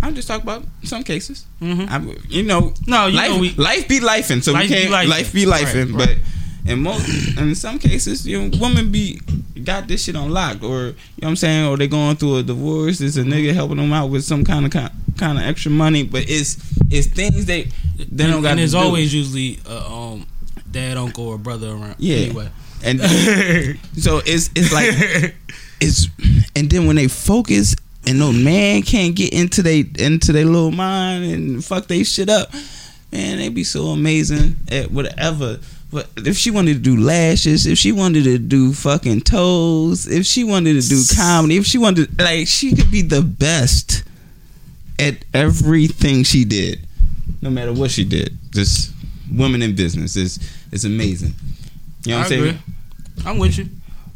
i'm 0.02 0.16
just 0.16 0.28
talking 0.30 0.44
about 0.50 0.64
some 0.84 1.04
cases 1.04 1.46
hmm 1.60 1.84
I, 1.90 2.00
you 2.30 2.44
know 2.44 2.74
No, 2.88 3.08
you 3.08 3.18
life, 3.18 3.30
know 3.32 3.40
we. 3.40 3.50
life 3.56 3.88
be 3.88 4.00
lifing, 4.00 4.42
so 4.42 4.54
Life 4.54 4.70
we 4.70 4.76
can't 4.76 4.92
lifing. 4.92 5.10
life 5.10 5.34
be 5.34 5.46
lifing. 5.46 5.94
Right, 5.98 6.08
right. 6.08 6.18
In 6.66 6.82
most, 6.82 7.38
in 7.38 7.56
some 7.56 7.78
cases, 7.78 8.26
you 8.26 8.42
know, 8.42 8.58
women 8.60 8.92
be 8.92 9.20
got 9.64 9.88
this 9.88 10.04
shit 10.06 10.16
on 10.16 10.30
lock, 10.30 10.64
or 10.64 10.78
you 10.78 10.88
know 10.88 10.94
what 11.18 11.28
I'm 11.30 11.36
saying, 11.36 11.68
or 11.68 11.78
they 11.78 11.88
going 11.88 12.16
through 12.16 12.38
a 12.38 12.44
divorce. 12.44 13.00
There's 13.00 13.18
a 13.18 13.24
nigga 13.24 13.54
helping 13.54 13.78
them 13.78 13.92
out 13.92 14.10
with 14.10 14.24
some 14.24 14.46
kind 14.46 14.66
of 14.66 14.72
kind 15.18 15.38
of 15.38 15.44
extra 15.44 15.72
money, 15.72 16.04
but 16.04 16.24
it's 16.28 16.58
it's 16.90 17.08
things 17.08 17.46
they 17.46 17.64
they 17.98 18.26
don't 18.26 18.36
and, 18.36 18.44
got. 18.44 18.50
and 18.52 18.60
there's 18.60 18.72
do. 18.72 18.78
always 18.78 19.14
usually 19.14 19.60
uh, 19.68 20.12
um 20.12 20.26
dad, 20.72 20.98
uncle, 20.98 21.28
or 21.28 21.38
brother 21.38 21.70
around. 21.70 21.96
Yeah. 22.00 22.18
Anyway. 22.18 22.50
and 22.84 23.00
so 23.98 24.22
it's 24.26 24.50
it's 24.56 24.74
like 24.74 25.34
it's 25.80 26.08
and 26.56 26.70
then 26.70 26.86
when 26.86 26.96
they 26.96 27.08
focus 27.08 27.76
and 28.06 28.20
no 28.20 28.32
man 28.32 28.82
can't 28.82 29.16
get 29.16 29.34
into 29.34 29.62
they 29.62 29.86
into 30.00 30.34
their 30.34 30.46
little 30.46 30.72
mind 30.72 31.24
and 31.24 31.64
fuck 31.64 31.88
they 31.88 32.04
shit 32.04 32.30
up, 32.30 32.54
man, 33.12 33.38
they 33.38 33.50
be 33.50 33.64
so 33.64 33.88
amazing 33.88 34.58
at 34.70 34.92
whatever. 34.92 35.60
But 35.94 36.10
if 36.18 36.38
she 36.38 36.50
wanted 36.50 36.74
to 36.74 36.80
do 36.80 36.98
lashes, 36.98 37.68
if 37.68 37.78
she 37.78 37.92
wanted 37.92 38.24
to 38.24 38.40
do 38.40 38.74
fucking 38.74 39.22
toes, 39.22 40.08
if 40.08 40.26
she 40.26 40.44
wanted 40.44 40.82
to 40.82 40.90
do 40.90 41.04
comedy, 41.16 41.56
if 41.58 41.68
she 41.68 41.78
wanted 41.78 42.18
to, 42.18 42.24
like 42.24 42.48
she 42.48 42.76
could 42.76 42.90
be 42.90 43.04
the 43.04 43.22
best 43.22 44.04
at 44.98 45.24
everything 45.36 46.24
she 46.24 46.46
did, 46.46 46.80
no 47.44 47.52
matter 47.52 47.72
what 47.72 47.92
she 47.92 48.04
did. 48.04 48.36
Just 48.52 48.92
women 49.32 49.62
in 49.62 49.76
business 49.76 50.16
is 50.16 50.40
is 50.72 50.84
amazing. 50.84 51.36
You 52.06 52.14
know 52.14 52.18
what 52.18 52.22
I 52.22 52.24
I'm 52.24 52.30
saying? 52.30 52.44
agree. 52.50 52.60
I'm 53.26 53.38
with 53.38 53.58
you. 53.60 53.70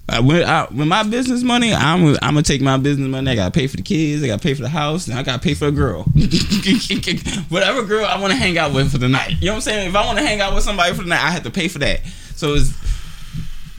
I, 0.10 0.22
when, 0.22 0.43
I, 0.43 0.66
when 0.68 0.88
my 0.88 1.03
business 1.03 1.43
money, 1.43 1.74
I'm 1.74 2.08
I'm 2.08 2.16
gonna 2.34 2.41
take 2.43 2.62
my 2.62 2.78
business 2.78 3.10
money. 3.10 3.30
I 3.30 3.36
gotta 3.36 3.51
pay 3.51 3.68
for 3.68 3.76
the 3.76 3.84
kids. 3.84 4.24
I 4.24 4.28
gotta 4.28 4.41
pay 4.41 4.53
for 4.53 4.62
the 4.62 4.70
house, 4.70 5.08
and 5.08 5.20
I 5.20 5.24
gotta 5.24 5.41
pay 5.41 5.53
for 5.53 5.68
a 5.68 5.72
girl. 5.72 6.03
Whatever 7.49 7.84
girl 7.84 8.05
I 8.05 8.20
want 8.20 8.32
to 8.32 8.38
hang 8.38 8.58
out 8.58 8.74
with 8.74 8.91
for 8.91 8.99
the 8.99 9.10
night. 9.10 9.32
You 9.41 9.47
know 9.47 9.53
what 9.53 9.55
I'm 9.55 9.62
saying? 9.62 9.89
If 9.89 9.95
I 9.95 10.05
want 10.05 10.18
to 10.18 10.24
hang 10.26 10.39
out 10.39 10.55
with 10.55 10.64
somebody 10.64 10.93
for 10.93 11.03
the 11.03 11.10
night, 11.10 11.24
I 11.24 11.32
have 11.32 11.43
to 11.43 11.51
pay 11.51 11.68
for 11.68 11.80
that. 11.80 12.05
So 12.36 12.53
it's 12.53 12.72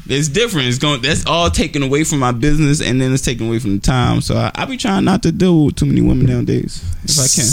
it's 0.08 0.28
different. 0.28 0.68
It's 0.68 0.78
going. 0.78 1.00
That's 1.02 1.26
all 1.26 1.50
taken 1.50 1.82
away 1.82 2.04
from 2.04 2.18
my 2.18 2.32
business, 2.32 2.80
and 2.82 3.00
then 3.00 3.12
it's 3.12 3.22
taken 3.22 3.46
away 3.46 3.58
from 3.58 3.76
the 3.76 3.80
time. 3.82 4.20
So 4.20 4.36
I, 4.36 4.50
I 4.54 4.64
be 4.64 4.76
trying 4.76 5.04
not 5.04 5.22
to 5.22 5.32
deal 5.32 5.66
with 5.66 5.76
too 5.76 5.86
many 5.86 6.00
women 6.02 6.26
nowadays, 6.26 6.84
if 7.04 7.18
I 7.18 7.28
can. 7.28 7.48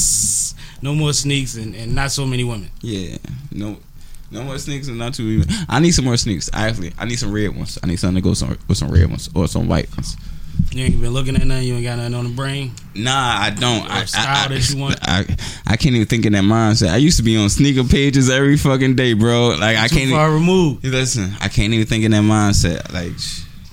No 0.82 0.94
more 0.94 1.14
sneaks 1.14 1.56
and, 1.56 1.76
and 1.76 1.96
not 1.96 2.12
so 2.12 2.26
many 2.26 2.44
women. 2.44 2.70
Yeah. 2.82 3.18
No. 3.52 3.78
No 4.36 4.44
more 4.44 4.58
sneaks 4.58 4.90
and 4.90 4.98
not 4.98 5.14
too 5.14 5.24
even. 5.24 5.48
I 5.70 5.80
need 5.80 5.92
some 5.92 6.04
more 6.06 6.18
sneaks. 6.18 6.50
I 6.54 6.68
actually, 6.68 6.92
I 7.00 7.06
need 7.06 7.16
some 7.16 7.32
red 7.32 7.56
ones. 7.56 7.80
I 7.82 7.88
need 7.88 7.96
something 7.96 8.22
to 8.22 8.22
go 8.22 8.34
some, 8.34 8.58
with 8.68 8.78
some 8.78 8.92
red 8.92 9.08
ones 9.10 9.30
or 9.34 9.48
some 9.48 9.70
white 9.70 9.90
ones. 9.96 10.18
You 10.72 10.84
ain't 10.84 11.00
been 11.00 11.12
looking 11.12 11.38
at 11.38 11.46
nothing. 11.46 11.68
You 11.68 11.76
ain't 11.76 11.86
got 11.86 11.98
nothing 11.98 12.16
on 12.16 12.24
the 12.26 12.30
brain. 12.32 12.74
Nah, 12.96 13.12
I 13.14 13.50
don't. 13.50 13.90
I, 13.90 14.04
style 14.04 14.46
I, 14.46 14.48
that 14.54 14.70
you 14.70 14.78
want? 14.78 14.98
I, 15.02 15.26
I 15.66 15.78
can't 15.78 15.96
even 15.96 16.08
think 16.08 16.26
in 16.26 16.34
that 16.34 16.44
mindset. 16.44 16.90
I 16.90 16.98
used 16.98 17.16
to 17.18 17.24
be 17.24 17.38
on 17.38 17.50
sneaker 17.50 17.86
pages 17.86 18.30
every 18.30 18.58
fucking 18.58 18.96
day, 18.96 19.14
bro. 19.14 19.56
Like 19.60 19.78
I 19.78 19.88
Too 19.88 19.96
can't. 19.98 20.12
far 20.12 20.32
removed. 20.34 20.84
Even, 20.84 21.00
listen, 21.00 21.32
I 21.40 21.48
can't 21.48 21.74
even 21.74 21.86
think 21.88 22.04
in 22.04 22.12
that 22.12 22.24
mindset. 22.24 22.92
Like 22.94 23.14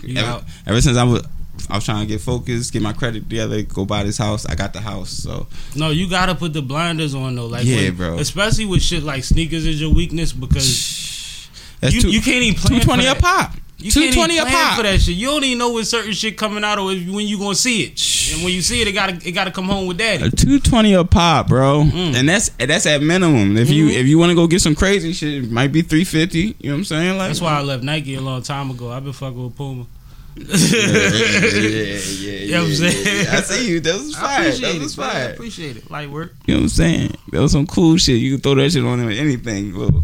You 0.09 0.21
ever, 0.21 0.45
ever 0.67 0.81
since 0.81 0.97
I 0.97 1.03
was, 1.03 1.27
I 1.71 1.77
was 1.77 1.85
trying 1.85 2.01
to 2.01 2.07
get 2.07 2.21
focused, 2.21 2.73
get 2.73 2.83
my 2.83 2.93
credit 2.93 3.21
together, 3.29 3.63
go 3.63 3.85
buy 3.85 4.03
this 4.03 4.19
house. 4.19 4.45
I 4.47 4.55
got 4.55 4.73
the 4.73 4.81
house, 4.81 5.11
so 5.11 5.47
No, 5.77 5.91
you 5.91 6.09
gotta 6.09 6.35
put 6.35 6.53
the 6.53 6.63
blinders 6.63 7.15
on 7.15 7.35
though. 7.35 7.47
Like 7.47 7.65
Yeah, 7.65 7.77
when- 7.77 7.95
bro. 7.97 8.19
Especially 8.19 8.67
with 8.67 8.83
shit 8.83 9.03
like 9.03 9.25
sneakers 9.25 9.65
is 9.67 9.81
your 9.81 9.91
weakness 9.95 10.33
because 10.33 11.49
that's 11.81 11.95
you, 11.95 12.01
two, 12.03 12.11
you 12.11 12.21
can't 12.21 12.43
even 12.43 12.61
plan 12.61 12.81
two 12.81 12.85
twenty 12.87 13.07
a 13.07 13.15
pop. 13.15 13.55
You 13.79 13.91
Two 13.91 14.01
can't 14.03 14.15
twenty 14.15 14.35
even 14.37 14.47
a 14.47 14.51
pop. 14.51 14.77
for 14.77 14.83
that 14.85 15.01
shit. 15.01 15.17
You 15.17 15.27
don't 15.27 15.43
even 15.43 15.59
know 15.59 15.73
when 15.73 15.85
certain 15.85 16.13
shit 16.13 16.39
coming 16.39 16.63
out 16.63 16.79
or 16.79 16.93
if, 16.93 17.05
when 17.09 17.27
you 17.27 17.37
gonna 17.37 17.57
see 17.57 17.83
it. 17.83 18.33
And 18.33 18.45
when 18.45 18.53
you 18.55 18.63
see 18.63 18.81
it, 18.81 18.87
it 18.87 18.93
gotta 18.93 19.19
it 19.27 19.33
gotta 19.33 19.51
come 19.51 19.65
home 19.65 19.87
with 19.87 19.99
daddy. 19.99 20.31
Two 20.31 20.61
twenty 20.61 20.93
a 20.95 21.03
pop, 21.05 21.49
bro, 21.49 21.83
Mm. 21.85 22.15
and 22.15 22.29
that's 22.29 22.51
that's 22.51 22.87
at 22.87 23.03
minimum. 23.03 23.57
If 23.57 23.71
you 23.71 23.89
Mhm. 23.89 23.95
if 23.97 24.07
you 24.07 24.19
want 24.19 24.31
to 24.31 24.37
go 24.37 24.47
get 24.47 24.61
some 24.61 24.77
crazy 24.77 25.13
shit, 25.13 25.43
it 25.43 25.51
might 25.51 25.73
be 25.73 25.83
three 25.83 26.05
fifty. 26.05 26.55
You 26.61 26.69
know 26.69 26.75
what 26.75 26.79
I'm 26.79 26.85
saying? 26.85 27.19
Like 27.19 27.29
That's 27.31 27.41
why 27.41 27.59
I 27.59 27.63
left 27.63 27.83
Nike 27.83 28.15
a 28.15 28.21
long 28.21 28.43
time 28.43 28.71
ago. 28.71 28.93
I've 28.93 29.03
been 29.03 29.13
fucking 29.13 29.43
with 29.43 29.57
Puma. 29.57 29.87
Yeah, 30.37 30.47
yeah, 30.47 31.99
yeah, 31.99 32.33
You 32.33 32.53
know 32.53 32.63
what 32.63 32.69
I'm 32.69 32.75
saying? 32.75 33.27
I 33.29 33.41
see 33.43 33.69
you. 33.69 33.81
That 33.81 33.95
was 33.95 34.15
fire. 34.17 34.51
That 34.51 34.79
was 34.81 34.95
it. 34.95 34.99
man. 35.01 35.09
I 35.09 35.13
fire. 35.13 35.33
appreciate 35.33 35.77
it. 35.77 35.91
Light 35.91 36.11
work. 36.11 36.35
You 36.47 36.55
know 36.55 36.61
what 36.61 36.65
I'm 36.65 36.69
saying? 36.71 37.15
That 37.33 37.41
was 37.41 37.53
some 37.53 37.67
cool 37.67 37.97
shit. 37.97 38.19
You 38.19 38.33
can 38.33 38.41
throw 38.41 38.55
that 38.57 38.71
shit 38.73 38.85
on 38.85 39.05
with 39.05 39.19
anything. 39.19 39.75
Little, 39.75 40.03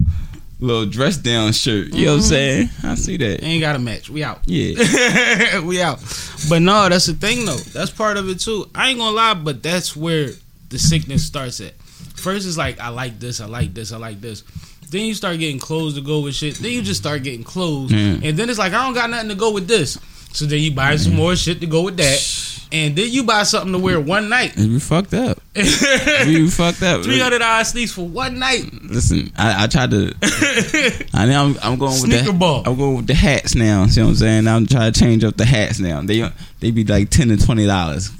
little 0.60 0.86
dress 0.86 1.16
down 1.16 1.52
shirt. 1.52 1.94
You 1.94 2.06
know 2.06 2.12
what 2.12 2.18
I'm 2.18 2.24
Mhm. 2.24 2.28
saying? 2.28 2.70
I 2.82 2.94
see 2.96 3.16
that. 3.18 3.42
Ain't 3.42 3.60
got 3.60 3.76
a 3.76 3.78
match. 3.78 4.10
We 4.10 4.22
out. 4.24 4.40
Yeah. 4.46 5.60
we 5.60 5.80
out. 5.82 6.00
But 6.48 6.62
no, 6.62 6.88
that's 6.88 7.06
the 7.06 7.14
thing 7.14 7.44
though. 7.44 7.56
That's 7.56 7.90
part 7.90 8.16
of 8.16 8.28
it 8.28 8.40
too. 8.40 8.68
I 8.74 8.90
ain't 8.90 8.98
gonna 8.98 9.14
lie, 9.16 9.34
but 9.34 9.62
that's 9.62 9.94
where 9.96 10.30
the 10.68 10.78
sickness 10.78 11.24
starts 11.24 11.60
at. 11.60 11.74
First 12.16 12.46
it's 12.46 12.56
like 12.58 12.80
I 12.80 12.88
like 12.88 13.18
this, 13.20 13.40
I 13.40 13.46
like 13.46 13.72
this, 13.74 13.92
I 13.92 13.96
like 13.96 14.20
this. 14.20 14.42
Then 14.90 15.04
you 15.04 15.14
start 15.14 15.38
getting 15.38 15.58
clothes 15.58 15.94
to 15.94 16.00
go 16.00 16.20
with 16.20 16.34
shit. 16.34 16.54
Then 16.56 16.72
you 16.72 16.80
just 16.82 17.00
start 17.00 17.22
getting 17.22 17.44
clothes. 17.44 17.92
Yeah. 17.92 18.18
And 18.22 18.36
then 18.38 18.48
it's 18.50 18.58
like 18.58 18.72
I 18.72 18.84
don't 18.84 18.94
got 18.94 19.10
nothing 19.10 19.28
to 19.28 19.34
go 19.34 19.52
with 19.52 19.68
this. 19.68 19.98
So 20.32 20.46
then 20.46 20.60
you 20.60 20.72
buy 20.72 20.96
some 20.96 21.14
more 21.14 21.34
shit 21.36 21.60
to 21.60 21.66
go 21.66 21.82
with 21.82 21.96
that. 21.96 22.44
And 22.70 22.94
then 22.94 23.10
you 23.10 23.24
buy 23.24 23.44
something 23.44 23.72
to 23.72 23.78
wear 23.78 23.98
one 23.98 24.28
night. 24.28 24.54
You 24.58 24.78
fucked 24.78 25.14
up. 25.14 25.40
You 25.54 26.50
fucked 26.50 26.82
up. 26.82 27.02
Three 27.04 27.18
hundred 27.18 27.38
dollars 27.38 27.68
sneaks 27.68 27.92
for 27.92 28.06
one 28.06 28.38
night. 28.38 28.70
Listen, 28.82 29.32
I, 29.38 29.64
I 29.64 29.66
tried 29.68 29.90
to. 29.92 30.14
I 31.14 31.24
know 31.24 31.44
I'm, 31.46 31.56
I'm 31.62 31.78
going 31.78 32.00
with 32.02 32.26
the. 32.26 32.32
ball. 32.34 32.62
I'm 32.66 32.76
going 32.76 32.96
with 32.96 33.06
the 33.06 33.14
hats 33.14 33.54
now. 33.54 33.86
See 33.86 34.02
what 34.02 34.08
I'm 34.10 34.14
saying? 34.16 34.46
I'm 34.46 34.66
trying 34.66 34.92
to 34.92 35.00
change 35.00 35.24
up 35.24 35.38
the 35.38 35.46
hats 35.46 35.80
now. 35.80 36.02
They 36.02 36.28
they 36.60 36.70
be 36.70 36.84
like 36.84 37.08
ten 37.08 37.30
and 37.30 37.42
twenty 37.42 37.66
dollars. 37.66 38.10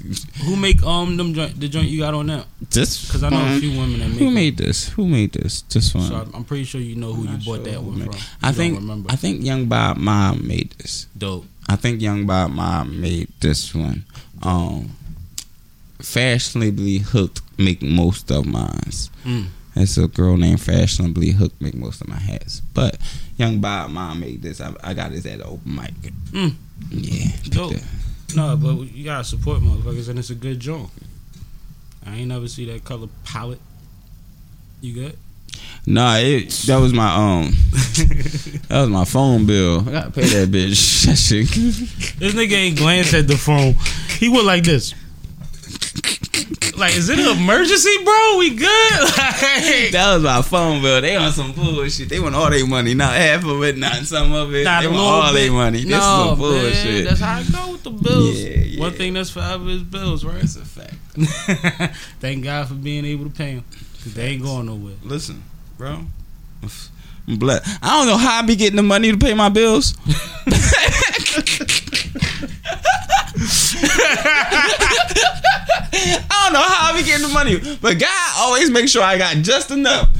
Who 0.43 0.55
make 0.55 0.81
um 0.81 1.15
them 1.17 1.35
joint 1.35 1.59
the 1.59 1.67
joint 1.69 1.89
you 1.89 1.99
got 1.99 2.15
on 2.15 2.25
now? 2.25 2.45
Just 2.71 3.05
Because 3.07 3.23
I 3.23 3.29
know 3.29 3.55
a 3.55 3.59
few 3.59 3.79
women 3.79 3.99
that 3.99 4.09
make 4.09 4.17
Who 4.17 4.25
them. 4.25 4.33
made 4.33 4.57
this? 4.57 4.89
Who 4.89 5.07
made 5.07 5.33
this? 5.33 5.61
Just 5.63 5.93
fun. 5.93 6.01
So 6.09 6.15
I'm- 6.15 6.43
pretty 6.43 6.63
sure 6.63 6.81
you 6.81 6.95
know 6.95 7.13
who 7.13 7.23
you 7.29 7.37
bought 7.37 7.43
sure 7.43 7.57
that 7.59 7.83
one 7.83 8.01
from. 8.03 8.15
I 8.41 8.51
think 8.51 8.77
remember. 8.79 9.11
I 9.11 9.15
think 9.15 9.43
Young 9.43 9.67
Bob 9.67 9.97
Mom 9.97 10.47
made 10.47 10.71
this. 10.79 11.05
Dope. 11.15 11.45
I 11.69 11.75
think 11.75 12.01
Young 12.01 12.25
Bob 12.25 12.49
Mom 12.49 12.99
made 12.99 13.29
this 13.41 13.75
one. 13.75 14.03
Um, 14.41 14.89
fashionably 15.99 16.97
hooked 16.97 17.41
make 17.59 17.83
most 17.83 18.31
of 18.31 18.47
mines. 18.47 19.11
Mm. 19.23 19.49
It's 19.75 19.95
a 19.97 20.07
girl 20.07 20.35
named 20.35 20.61
Fashionably 20.61 21.29
Hook 21.31 21.53
make 21.61 21.75
most 21.75 22.01
of 22.01 22.07
my 22.07 22.17
hats. 22.17 22.61
But 22.73 22.97
Young 23.37 23.59
Bob 23.59 23.91
Mom 23.91 24.19
made 24.19 24.41
this. 24.41 24.59
I, 24.59 24.73
I 24.83 24.95
got 24.95 25.11
this 25.11 25.27
at 25.27 25.37
the 25.37 25.45
open 25.45 25.75
mic. 25.75 25.93
Mm. 26.31 26.55
Yeah. 26.89 27.31
Dope. 27.49 27.75
No, 28.35 28.57
but 28.57 28.91
you 28.91 29.05
gotta 29.05 29.23
support 29.23 29.59
motherfuckers, 29.59 30.09
and 30.09 30.17
it's 30.17 30.31
a 30.31 30.35
good 30.35 30.59
joint. 30.59 30.89
I 32.03 32.15
ain't 32.15 32.29
never 32.29 32.47
see 32.47 32.65
that 32.65 32.83
color 32.83 33.09
palette. 33.23 33.61
You 34.81 34.93
good? 34.93 35.17
Nah, 35.85 36.17
it 36.17 36.49
that 36.67 36.77
was 36.77 36.93
my 36.93 37.15
um 37.15 37.51
that 38.67 38.81
was 38.81 38.89
my 38.89 39.05
phone 39.05 39.45
bill. 39.45 39.87
I 39.87 39.91
gotta 39.91 40.11
pay 40.11 40.21
that 40.21 40.49
bitch. 40.49 40.99
That 41.09 41.15
shit. 41.15 41.47
This 42.19 42.33
nigga 42.33 42.51
ain't 42.51 42.77
glance 42.77 43.13
at 43.13 43.27
the 43.27 43.37
phone. 43.37 43.75
He 44.19 44.29
went 44.29 44.45
like 44.45 44.63
this. 44.63 44.93
Like, 46.77 46.95
is 46.95 47.09
it 47.09 47.19
an 47.19 47.37
emergency, 47.37 47.93
bro? 48.05 48.37
We 48.37 48.55
good? 48.55 48.67
Like, 49.39 49.91
That 49.91 50.13
was 50.15 50.23
my 50.23 50.41
phone 50.41 50.81
bill. 50.81 51.01
They 51.01 51.15
on 51.15 51.31
some 51.31 51.51
bullshit. 51.51 52.07
They 52.09 52.19
want 52.19 52.35
all 52.35 52.49
their 52.49 52.65
money, 52.65 52.93
not 52.93 53.13
half 53.15 53.45
of 53.45 53.63
it, 53.63 53.77
not 53.77 53.95
some 54.05 54.31
of 54.31 54.53
it. 54.53 54.63
Not 54.63 54.83
they 54.83 54.87
want 54.87 54.99
all 54.99 55.33
their 55.33 55.51
money. 55.51 55.83
This 55.83 55.91
no, 55.91 56.35
is 56.37 56.77
some 56.77 56.93
Man, 56.93 57.03
that's 57.03 57.19
how 57.19 57.39
I 57.39 57.43
go 57.43 57.71
with 57.73 57.83
the 57.83 57.91
bills. 57.91 58.39
Yeah, 58.39 58.49
yeah. 58.49 58.79
One 58.79 58.93
thing 58.93 59.13
that's 59.13 59.29
forever 59.29 59.67
is 59.69 59.83
bills, 59.83 60.23
right? 60.23 60.35
That's 60.35 60.55
a 60.55 60.65
fact. 60.65 61.95
Thank 62.19 62.43
God 62.45 62.67
for 62.67 62.75
being 62.75 63.05
able 63.05 63.25
to 63.25 63.31
pay 63.31 63.55
them. 63.55 63.65
Cause 64.09 64.15
they 64.15 64.29
ain't 64.29 64.41
going 64.41 64.65
nowhere. 64.65 64.95
Listen, 65.03 65.43
bro. 65.77 65.99
I'm 67.27 67.37
blessed. 67.37 67.77
I 67.83 67.99
don't 67.99 68.07
know 68.07 68.17
how 68.17 68.39
I 68.39 68.41
be 68.41 68.55
getting 68.55 68.75
the 68.75 68.81
money 68.81 69.11
to 69.11 69.17
pay 69.19 69.35
my 69.35 69.49
bills. 69.49 69.95
I 75.91 76.43
don't 76.43 76.53
know 76.53 76.61
how 76.61 76.93
I 76.93 76.97
be 76.97 77.03
getting 77.05 77.27
the 77.27 77.33
money, 77.33 77.59
but 77.81 77.99
God 77.99 78.33
always 78.37 78.69
make 78.69 78.87
sure 78.87 79.03
I 79.03 79.17
got 79.17 79.37
just 79.37 79.71
enough. 79.71 80.09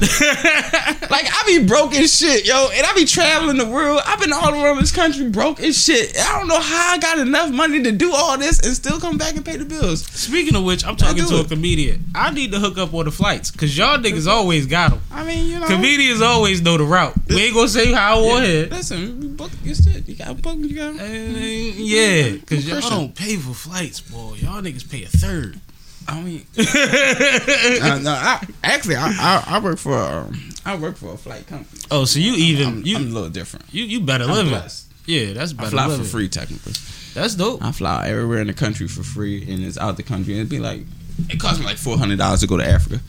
like 1.10 1.26
I 1.26 1.42
be 1.46 1.64
broke 1.66 1.94
as 1.94 2.16
shit, 2.16 2.46
yo, 2.46 2.68
and 2.72 2.86
I 2.86 2.94
be 2.94 3.04
traveling 3.04 3.56
the 3.56 3.66
world. 3.66 4.00
I've 4.06 4.20
been 4.20 4.32
all 4.32 4.52
around 4.52 4.78
this 4.78 4.92
country 4.92 5.28
broke 5.28 5.60
as 5.60 5.82
shit. 5.82 6.16
I 6.18 6.38
don't 6.38 6.48
know 6.48 6.60
how 6.60 6.92
I 6.94 6.98
got 6.98 7.18
enough 7.18 7.50
money 7.50 7.82
to 7.82 7.92
do 7.92 8.12
all 8.12 8.36
this 8.38 8.60
and 8.60 8.74
still 8.74 9.00
come 9.00 9.18
back 9.18 9.36
and 9.36 9.44
pay 9.44 9.56
the 9.56 9.64
bills. 9.64 10.04
Speaking 10.06 10.54
of 10.56 10.64
which, 10.64 10.84
I'm 10.84 10.96
talking 10.96 11.24
to 11.24 11.36
a 11.40 11.44
comedian. 11.44 12.04
I 12.14 12.30
need 12.30 12.52
to 12.52 12.58
hook 12.58 12.78
up 12.78 12.92
on 12.94 13.04
the 13.06 13.10
flights. 13.10 13.50
Cause 13.50 13.76
y'all 13.76 13.98
niggas 13.98 14.26
always 14.26 14.66
got 14.66 14.90
them. 14.90 15.00
I 15.10 15.24
mean, 15.24 15.46
you 15.48 15.58
know, 15.60 15.66
Comedians 15.66 16.20
always 16.20 16.62
know 16.62 16.76
the 16.76 16.84
route. 16.84 17.14
We 17.28 17.44
ain't 17.44 17.54
gonna 17.54 17.68
say 17.68 17.92
how 17.92 18.18
I 18.18 18.22
want 18.22 18.44
here. 18.44 18.66
Listen, 18.66 19.22
you 19.22 19.28
book 19.30 19.50
your 19.64 19.74
shit. 19.74 20.08
You 20.08 20.14
got 20.16 20.40
book. 20.40 20.56
You 20.58 20.76
got. 20.76 21.00
Eh, 21.00 21.72
Yeah, 21.76 22.36
cause 22.46 22.66
y'all 22.66 22.80
don't 22.80 23.14
pay 23.14 23.36
for 23.36 23.54
flights, 23.54 24.00
boy. 24.00 24.34
Y'all 24.36 24.62
niggas 24.62 24.88
pay 24.90 25.04
a 25.04 25.08
third. 25.08 25.60
I 26.08 26.20
mean, 26.22 26.46
uh, 26.58 27.98
no, 28.02 28.10
I, 28.12 28.44
actually, 28.64 28.96
I, 28.96 29.08
I, 29.10 29.44
I 29.46 29.58
work 29.60 29.78
for 29.78 29.94
um, 29.96 30.50
I 30.64 30.74
work 30.76 30.96
for 30.96 31.12
a 31.12 31.16
flight 31.16 31.46
company. 31.46 31.80
oh, 31.90 32.04
so 32.04 32.18
you 32.18 32.32
even 32.34 32.68
I'm, 32.68 32.82
you 32.84 32.96
I'm 32.96 33.06
a 33.06 33.10
little 33.10 33.30
different. 33.30 33.66
you 33.72 33.84
you 33.84 34.00
better 34.00 34.24
I'm 34.24 34.30
live 34.30 34.52
it. 34.52 34.84
Yeah, 35.06 35.32
that's 35.34 35.52
better. 35.52 35.68
I 35.68 35.70
fly 35.70 35.84
for 35.84 35.90
living. 35.90 36.06
free, 36.06 36.28
technically. 36.28 36.72
That's 37.14 37.34
dope. 37.34 37.62
I 37.62 37.72
fly 37.72 38.08
everywhere 38.08 38.40
in 38.40 38.46
the 38.46 38.54
country 38.54 38.88
for 38.88 39.02
free, 39.02 39.42
and 39.52 39.64
it's 39.64 39.78
out 39.78 39.96
the 39.96 40.02
country. 40.02 40.34
It'd 40.34 40.48
be 40.48 40.58
like 40.58 40.82
it 41.28 41.38
cost 41.38 41.60
me 41.60 41.66
like 41.66 41.76
four 41.76 41.98
hundred 41.98 42.18
dollars 42.18 42.40
to 42.40 42.46
go 42.46 42.56
to 42.56 42.66
Africa. 42.66 43.00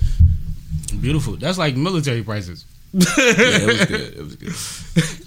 Beautiful. 1.00 1.38
That's 1.38 1.58
like 1.58 1.76
military 1.76 2.24
prices. 2.24 2.66
Yeah, 2.94 3.04
it 3.18 3.68
was 3.68 3.86
good. 3.86 4.14
It 4.18 4.24
was 4.24 4.36
good. 4.36 4.54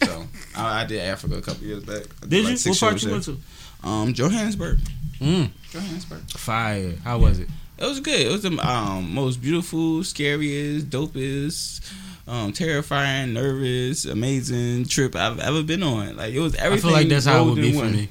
So 0.07 0.27
I, 0.57 0.83
I 0.83 0.85
did 0.85 1.01
Africa 1.01 1.37
a 1.37 1.43
couple 1.43 1.67
years 1.67 1.83
back. 1.85 2.03
I 2.23 2.27
Did 2.27 2.45
like 2.45 2.65
you? 2.65 2.71
What 2.71 2.81
part 2.81 3.03
you 3.03 3.11
went 3.11 3.25
to? 3.25 3.39
Um, 3.85 4.15
Johannesburg. 4.15 4.79
Mm, 5.21 5.51
Johannesburg. 5.71 6.23
fire. 6.31 6.95
How 7.05 7.19
was 7.19 7.39
it? 7.39 7.49
It 7.79 7.85
was 7.85 8.01
good. 8.01 8.21
It 8.21 8.31
was 8.31 8.43
the 8.43 8.57
um, 8.67 9.15
most 9.15 9.43
beautiful, 9.43 10.03
scariest, 10.05 10.91
dopest, 10.91 11.93
um, 12.27 12.53
terrifying, 12.53 13.35
nervous, 13.35 14.05
amazing 14.07 14.87
trip 14.87 15.15
I've 15.15 15.39
ever 15.41 15.63
been 15.63 15.83
on. 15.83 16.17
Like 16.17 16.33
it 16.33 16.41
was 16.41 16.55
everything. 16.55 16.91
I 16.91 16.93
feel 16.93 17.01
like 17.01 17.09
that's 17.09 17.27
how 17.27 17.45
it 17.45 17.47
would 17.51 17.57
be 17.57 17.77
in 17.77 17.79
for 17.79 17.91
me. 17.91 18.09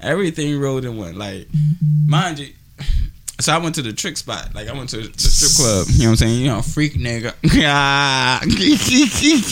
Everything 0.00 0.60
rolled 0.60 0.84
in 0.84 0.96
one. 0.96 1.16
Like 1.16 1.48
mind 2.06 2.38
you. 2.38 2.52
So 3.38 3.52
I 3.52 3.58
went 3.58 3.74
to 3.74 3.82
the 3.82 3.92
trick 3.92 4.16
spot. 4.16 4.54
Like 4.54 4.66
I 4.68 4.72
went 4.72 4.88
to 4.90 4.96
the 5.08 5.18
strip 5.18 5.52
club. 5.56 5.86
You 5.90 6.04
know 6.04 6.10
what 6.10 6.10
I'm 6.12 6.16
saying? 6.16 6.40
You 6.40 6.46
know, 6.48 6.62
freak 6.62 6.94
nigga. 6.94 7.34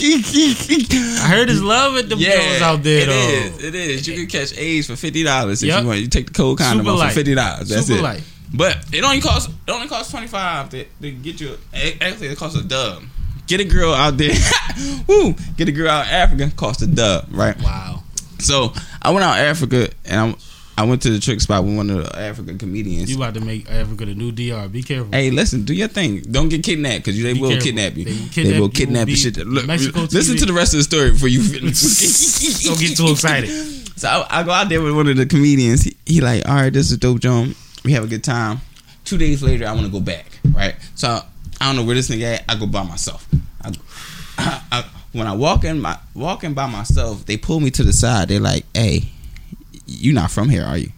I 0.03 1.29
heard 1.29 1.49
his 1.49 1.63
love 1.63 1.97
at 1.97 2.09
the 2.09 2.17
bills 2.17 2.63
out 2.63 2.83
there 2.83 3.03
it 3.03 3.07
though. 3.07 3.13
is. 3.59 3.65
It 3.65 3.75
is. 3.75 4.09
You 4.09 4.15
can 4.17 4.27
catch 4.27 4.57
AIDS 4.57 4.87
for 4.87 4.97
fifty 4.97 5.23
dollars 5.23 5.63
if 5.63 5.69
Yep. 5.69 5.83
you 5.83 5.87
want. 5.89 6.01
You 6.01 6.09
take 6.09 6.27
the 6.29 6.33
cold 6.33 6.59
condom 6.59 6.85
Super 6.87 6.93
off 6.95 6.99
light. 7.01 7.09
for 7.11 7.15
fifty 7.17 7.35
dollars. 7.35 7.69
That's 7.69 7.87
Super 7.87 7.99
it. 8.01 8.03
light. 8.03 8.23
But 8.53 8.85
it 8.93 9.05
only 9.05 9.21
costs 9.21 9.49
it 9.67 9.71
only 9.71 9.89
costs 9.89 10.11
twenty 10.11 10.29
five 10.29 10.71
to, 10.71 10.85
to 11.03 11.11
get 11.13 11.41
you. 11.41 11.59
Actually, 12.01 12.29
it 12.29 12.39
costs 12.39 12.59
a 12.59 12.63
dub. 12.65 13.03
Get 13.47 13.61
a 13.61 13.65
girl 13.65 13.93
out 13.93 14.17
there. 14.17 14.35
Woo! 15.07 15.35
Get 15.57 15.69
a 15.69 15.73
girl 15.73 15.91
out 15.91 16.07
Africa. 16.07 16.51
Cost 16.57 16.81
a 16.83 16.87
dub, 16.87 17.27
right? 17.31 17.61
Wow. 17.61 18.03
So 18.39 18.73
I 19.03 19.11
went 19.11 19.25
out 19.25 19.37
Africa 19.39 19.91
and 20.07 20.21
I 20.21 20.35
I 20.77 20.83
went 20.85 21.03
to 21.03 21.11
the 21.11 21.21
trick 21.21 21.41
spot 21.41 21.63
with 21.63 21.77
one 21.77 21.89
of 21.89 22.05
the 22.05 22.19
African 22.19 22.59
comedians. 22.59 23.09
You 23.09 23.17
about 23.17 23.35
to 23.35 23.41
make 23.41 23.71
Africa 23.71 24.07
the 24.07 24.15
new 24.15 24.33
DR. 24.33 24.69
Be 24.69 24.83
careful. 24.83 25.13
Hey, 25.13 25.31
listen, 25.31 25.65
do 25.65 25.73
your 25.73 25.87
thing. 25.87 26.21
Don't 26.23 26.49
get 26.49 26.65
kidnapped 26.65 27.05
because 27.05 27.23
they 27.23 27.33
Be 27.33 27.41
will 27.41 27.61
kidnap 27.61 27.97
you. 27.97 28.05
They 28.05 28.11
They, 28.13 28.19
will 28.19 28.29
kidnap 28.29 28.45
you, 28.45 28.55
will 28.55 28.61
will 28.63 28.69
kidnap 28.71 29.07
the 29.07 29.15
shit. 29.15 29.37
Look, 29.37 29.67
Mexico 29.67 30.01
listen 30.01 30.35
TV. 30.35 30.41
to 30.41 30.47
the 30.47 30.53
rest 30.53 30.75
of 30.75 30.79
the 30.79 30.85
story 30.85 31.13
before 31.13 31.29
you. 31.29 31.43
Don't 32.65 32.81
get 32.81 32.97
too 32.97 33.11
excited. 33.13 33.51
So 33.97 34.09
I, 34.09 34.41
I 34.41 34.43
go 34.43 34.51
out 34.51 34.69
there 34.69 34.83
with 34.83 34.97
one 34.97 35.07
of 35.07 35.17
the 35.17 35.27
comedians. 35.27 35.83
He, 35.83 35.97
he 36.07 36.21
like, 36.21 36.49
all 36.49 36.57
right, 36.57 36.73
this 36.73 36.91
is 36.91 36.99
dope, 36.99 37.21
John. 37.21 37.55
We 37.85 37.93
have 37.93 38.03
a 38.03 38.09
good 38.09 38.25
time. 38.25 38.61
Two 39.05 39.19
days 39.19 39.43
later, 39.43 39.67
I 39.67 39.73
want 39.73 39.87
to 39.87 39.93
go 39.93 40.01
back. 40.01 40.27
Right. 40.53 40.75
So 40.97 41.21
I 41.61 41.67
don't 41.67 41.77
know 41.77 41.85
where 41.85 41.95
this 41.95 42.09
nigga 42.11 42.35
at. 42.39 42.45
I 42.49 42.59
go 42.59 42.67
by 42.67 42.83
myself. 42.83 43.29
I, 43.63 43.73
I, 44.39 44.63
I, 44.73 44.85
when 45.13 45.29
I 45.29 45.35
walk 45.37 45.63
in 45.63 45.81
my 45.81 45.97
walking 46.15 46.55
by 46.55 46.67
myself, 46.67 47.25
they 47.27 47.37
pull 47.37 47.61
me 47.61 47.71
to 47.71 47.85
the 47.85 47.93
side. 47.93 48.29
They're 48.29 48.41
like, 48.41 48.65
"Hey, 48.75 49.11
you 49.87 50.13
not 50.13 50.31
from 50.31 50.49
here, 50.49 50.65
are 50.65 50.79
you?" 50.79 50.91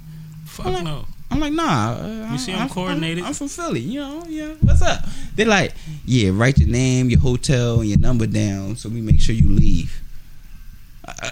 Fuck 0.45 0.83
no. 0.85 1.05
I'm 1.31 1.41
like, 1.41 1.53
nah. 1.53 1.93
Uh, 1.95 2.29
You 2.33 2.39
see 2.39 2.55
I'm 2.55 2.69
coordinated? 2.69 3.25
I'm, 3.25 3.35
from 3.35 3.49
Philly. 3.49 3.81
You 3.81 4.01
know, 4.01 4.25
yeah. 4.29 4.55
What's 4.61 4.81
up? 4.81 5.01
They're 5.35 5.45
like, 5.47 5.75
yeah. 6.05 6.31
Write 6.33 6.59
your 6.59 6.69
name, 6.69 7.11
your 7.11 7.21
hotel, 7.21 7.81
and 7.81 7.89
your 7.89 7.99
number 7.99 8.27
down, 8.27 8.77
so 8.77 8.89
we 8.89 9.01
make 9.01 9.21
sure 9.21 9.35
you 9.35 9.51
leave. 9.51 10.01
Uh, 11.07 11.31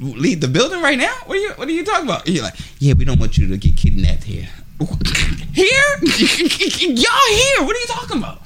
leave 0.00 0.40
the 0.40 0.48
building 0.48 0.80
right 0.80 0.98
now? 0.98 1.12
What 1.26 1.36
are 1.36 1.40
you? 1.40 1.50
What 1.56 1.68
are 1.68 1.72
you 1.72 1.84
talking 1.84 2.04
about? 2.06 2.26
You're 2.28 2.44
like, 2.44 2.54
yeah. 2.78 2.94
We 2.94 3.04
don't 3.04 3.18
want 3.18 3.36
you 3.36 3.48
to 3.48 3.56
get 3.56 3.76
kidnapped 3.76 4.24
here. 4.24 4.48
Here? 5.54 5.66
Y'all 6.02 7.28
here? 7.30 7.64
What 7.64 7.74
are 7.74 7.80
you 7.80 7.86
talking 7.86 8.18
about? 8.18 8.42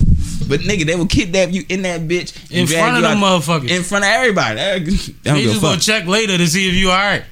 But 0.49 0.61
nigga, 0.61 0.87
they 0.87 0.95
will 0.95 1.07
kidnap 1.07 1.51
you 1.51 1.65
in 1.69 1.83
that 1.83 2.03
bitch 2.03 2.51
In 2.53 2.69
front 2.69 2.97
of 2.97 3.03
you 3.03 3.09
them 3.09 3.19
motherfuckers. 3.19 3.69
In 3.69 3.83
front 3.83 4.05
of 4.05 4.11
everybody. 4.13 4.57
They 4.61 4.79
don't 4.79 5.35
They 5.35 5.43
give 5.43 5.51
a 5.51 5.53
just 5.55 5.61
gonna 5.61 5.81
check 5.81 6.07
later 6.07 6.39
to 6.39 6.47
see 6.47 6.69
if 6.69 6.75
you 6.75 6.91
alright. 6.91 7.25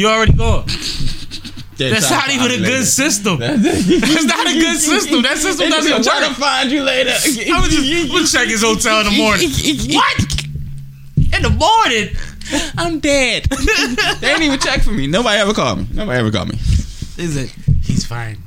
You 0.00 0.08
already 0.08 0.32
gone. 0.32 0.64
That's 1.76 2.10
not 2.10 2.30
even 2.30 2.52
a 2.52 2.56
good 2.56 2.62
later. 2.62 2.84
system. 2.86 3.38
That's 3.38 4.24
not 4.24 4.46
a 4.46 4.54
good 4.54 4.78
system. 4.78 5.20
That 5.20 5.36
system 5.36 5.68
doesn't 5.68 5.90
gonna 5.90 6.02
try 6.02 6.26
to 6.26 6.34
find 6.40 6.72
you 6.72 6.82
later. 6.82 7.10
I 7.14 7.60
was 7.60 7.68
just 7.68 8.10
gonna 8.10 8.26
check 8.26 8.48
his 8.48 8.62
hotel 8.62 9.00
in 9.00 9.12
the 9.12 9.18
morning. 9.18 9.50
What? 9.94 10.20
In 11.36 11.42
the 11.42 11.50
morning? 11.50 12.16
I'm 12.78 13.00
dead. 13.00 13.44
they 14.20 14.28
didn't 14.28 14.44
even 14.44 14.58
check 14.58 14.80
for 14.80 14.92
me. 14.92 15.06
Nobody 15.06 15.38
ever 15.38 15.52
called 15.52 15.80
me. 15.80 15.88
Nobody 15.92 16.18
ever 16.18 16.30
called 16.30 16.48
me. 16.48 16.54
Is 16.54 17.36
it? 17.36 17.50
He's 17.82 18.06
fine. 18.06 18.38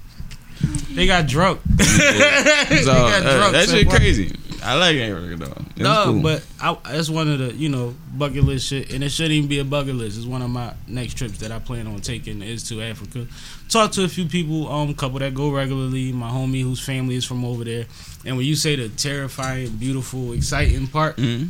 They 0.89 1.06
got 1.06 1.28
drunk. 1.28 1.62
So 1.62 1.76
they 1.78 2.84
got 2.84 3.26
uh, 3.28 3.38
drunk. 3.38 3.54
that 3.54 3.70
shit 3.70 3.88
crazy. 3.88 4.36
I 4.66 4.76
like 4.76 4.95
Africa 4.97 5.36
though. 5.36 5.66
It 5.76 5.84
No, 5.84 6.03
cool. 6.05 6.22
but 6.22 6.45
I, 6.61 6.78
that's 6.91 7.09
one 7.09 7.28
of 7.30 7.39
the 7.39 7.53
you 7.53 7.68
know 7.70 7.93
bucket 8.16 8.43
list 8.43 8.68
shit, 8.68 8.91
and 8.93 9.03
it 9.03 9.09
shouldn't 9.09 9.34
even 9.34 9.49
be 9.49 9.59
a 9.59 9.66
bucket 9.66 9.95
list. 9.95 10.18
It's 10.18 10.26
one 10.26 10.41
of 10.41 10.49
my 10.49 10.74
next 10.88 11.16
trips 11.18 11.39
that 11.39 11.51
I 11.51 11.59
plan 11.59 11.86
on 11.88 11.99
taking 12.01 12.41
is 12.41 12.68
to 12.70 12.82
Africa. 12.82 13.28
Talk 13.70 13.91
to 13.93 14.03
a 14.03 14.07
few 14.07 14.26
people, 14.26 14.72
um, 14.72 14.93
couple 14.93 15.20
that 15.20 15.34
go 15.34 15.49
regularly. 15.51 16.11
My 16.14 16.30
homie 16.30 16.61
whose 16.64 16.80
family 16.80 17.16
is 17.16 17.26
from 17.26 17.43
over 17.43 17.64
there, 17.64 17.86
and 18.26 18.38
when 18.38 18.45
you 18.45 18.55
say 18.55 18.76
the 18.76 18.89
terrifying, 18.89 19.70
beautiful, 19.78 20.34
exciting 20.34 20.88
part, 20.88 21.18
Mhm. 21.18 21.49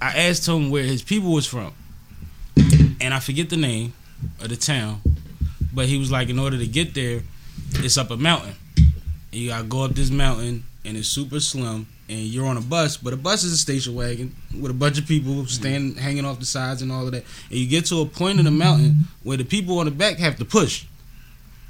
I 0.00 0.28
asked 0.28 0.46
him 0.48 0.70
where 0.70 0.84
his 0.84 1.02
people 1.02 1.32
was 1.32 1.46
from, 1.46 1.72
and 3.00 3.12
I 3.14 3.20
forget 3.20 3.50
the 3.50 3.56
name 3.56 3.92
of 4.40 4.48
the 4.48 4.56
town, 4.56 5.00
but 5.72 5.86
he 5.86 5.98
was 5.98 6.10
like, 6.10 6.28
in 6.28 6.38
order 6.38 6.58
to 6.58 6.66
get 6.66 6.94
there, 6.94 7.22
it's 7.74 7.96
up 7.98 8.10
a 8.10 8.16
mountain. 8.16 8.54
You 9.32 9.48
gotta 9.48 9.64
go 9.64 9.82
up 9.84 9.94
this 9.94 10.10
mountain, 10.10 10.64
and 10.84 10.96
it's 10.96 11.08
super 11.08 11.40
slim, 11.40 11.86
and 12.08 12.18
you're 12.18 12.46
on 12.46 12.56
a 12.56 12.60
bus, 12.60 12.96
but 12.96 13.12
a 13.12 13.16
bus 13.16 13.44
is 13.44 13.52
a 13.52 13.56
station 13.56 13.94
wagon 13.94 14.34
with 14.60 14.70
a 14.70 14.74
bunch 14.74 14.98
of 14.98 15.06
people 15.06 15.46
standing, 15.46 15.96
hanging 15.96 16.24
off 16.24 16.38
the 16.38 16.46
sides, 16.46 16.82
and 16.82 16.92
all 16.92 17.06
of 17.06 17.12
that. 17.12 17.24
And 17.50 17.58
you 17.58 17.66
get 17.66 17.86
to 17.86 18.00
a 18.00 18.06
point 18.06 18.38
in 18.38 18.44
the 18.44 18.50
mountain 18.50 19.04
where 19.22 19.36
the 19.36 19.44
people 19.44 19.78
on 19.78 19.86
the 19.86 19.90
back 19.90 20.18
have 20.18 20.36
to 20.36 20.44
push 20.44 20.84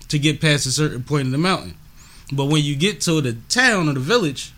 to 0.09 0.19
get 0.19 0.41
past 0.41 0.67
a 0.67 0.71
certain 0.71 1.03
point 1.03 1.27
in 1.27 1.33
the 1.33 1.39
mountain. 1.39 1.75
But 2.33 2.47
when 2.47 2.65
you 2.65 2.75
get 2.75 3.01
to 3.03 3.21
the 3.21 3.35
town 3.49 3.89
or 3.89 3.95
the 3.95 4.01
village, 4.01 4.53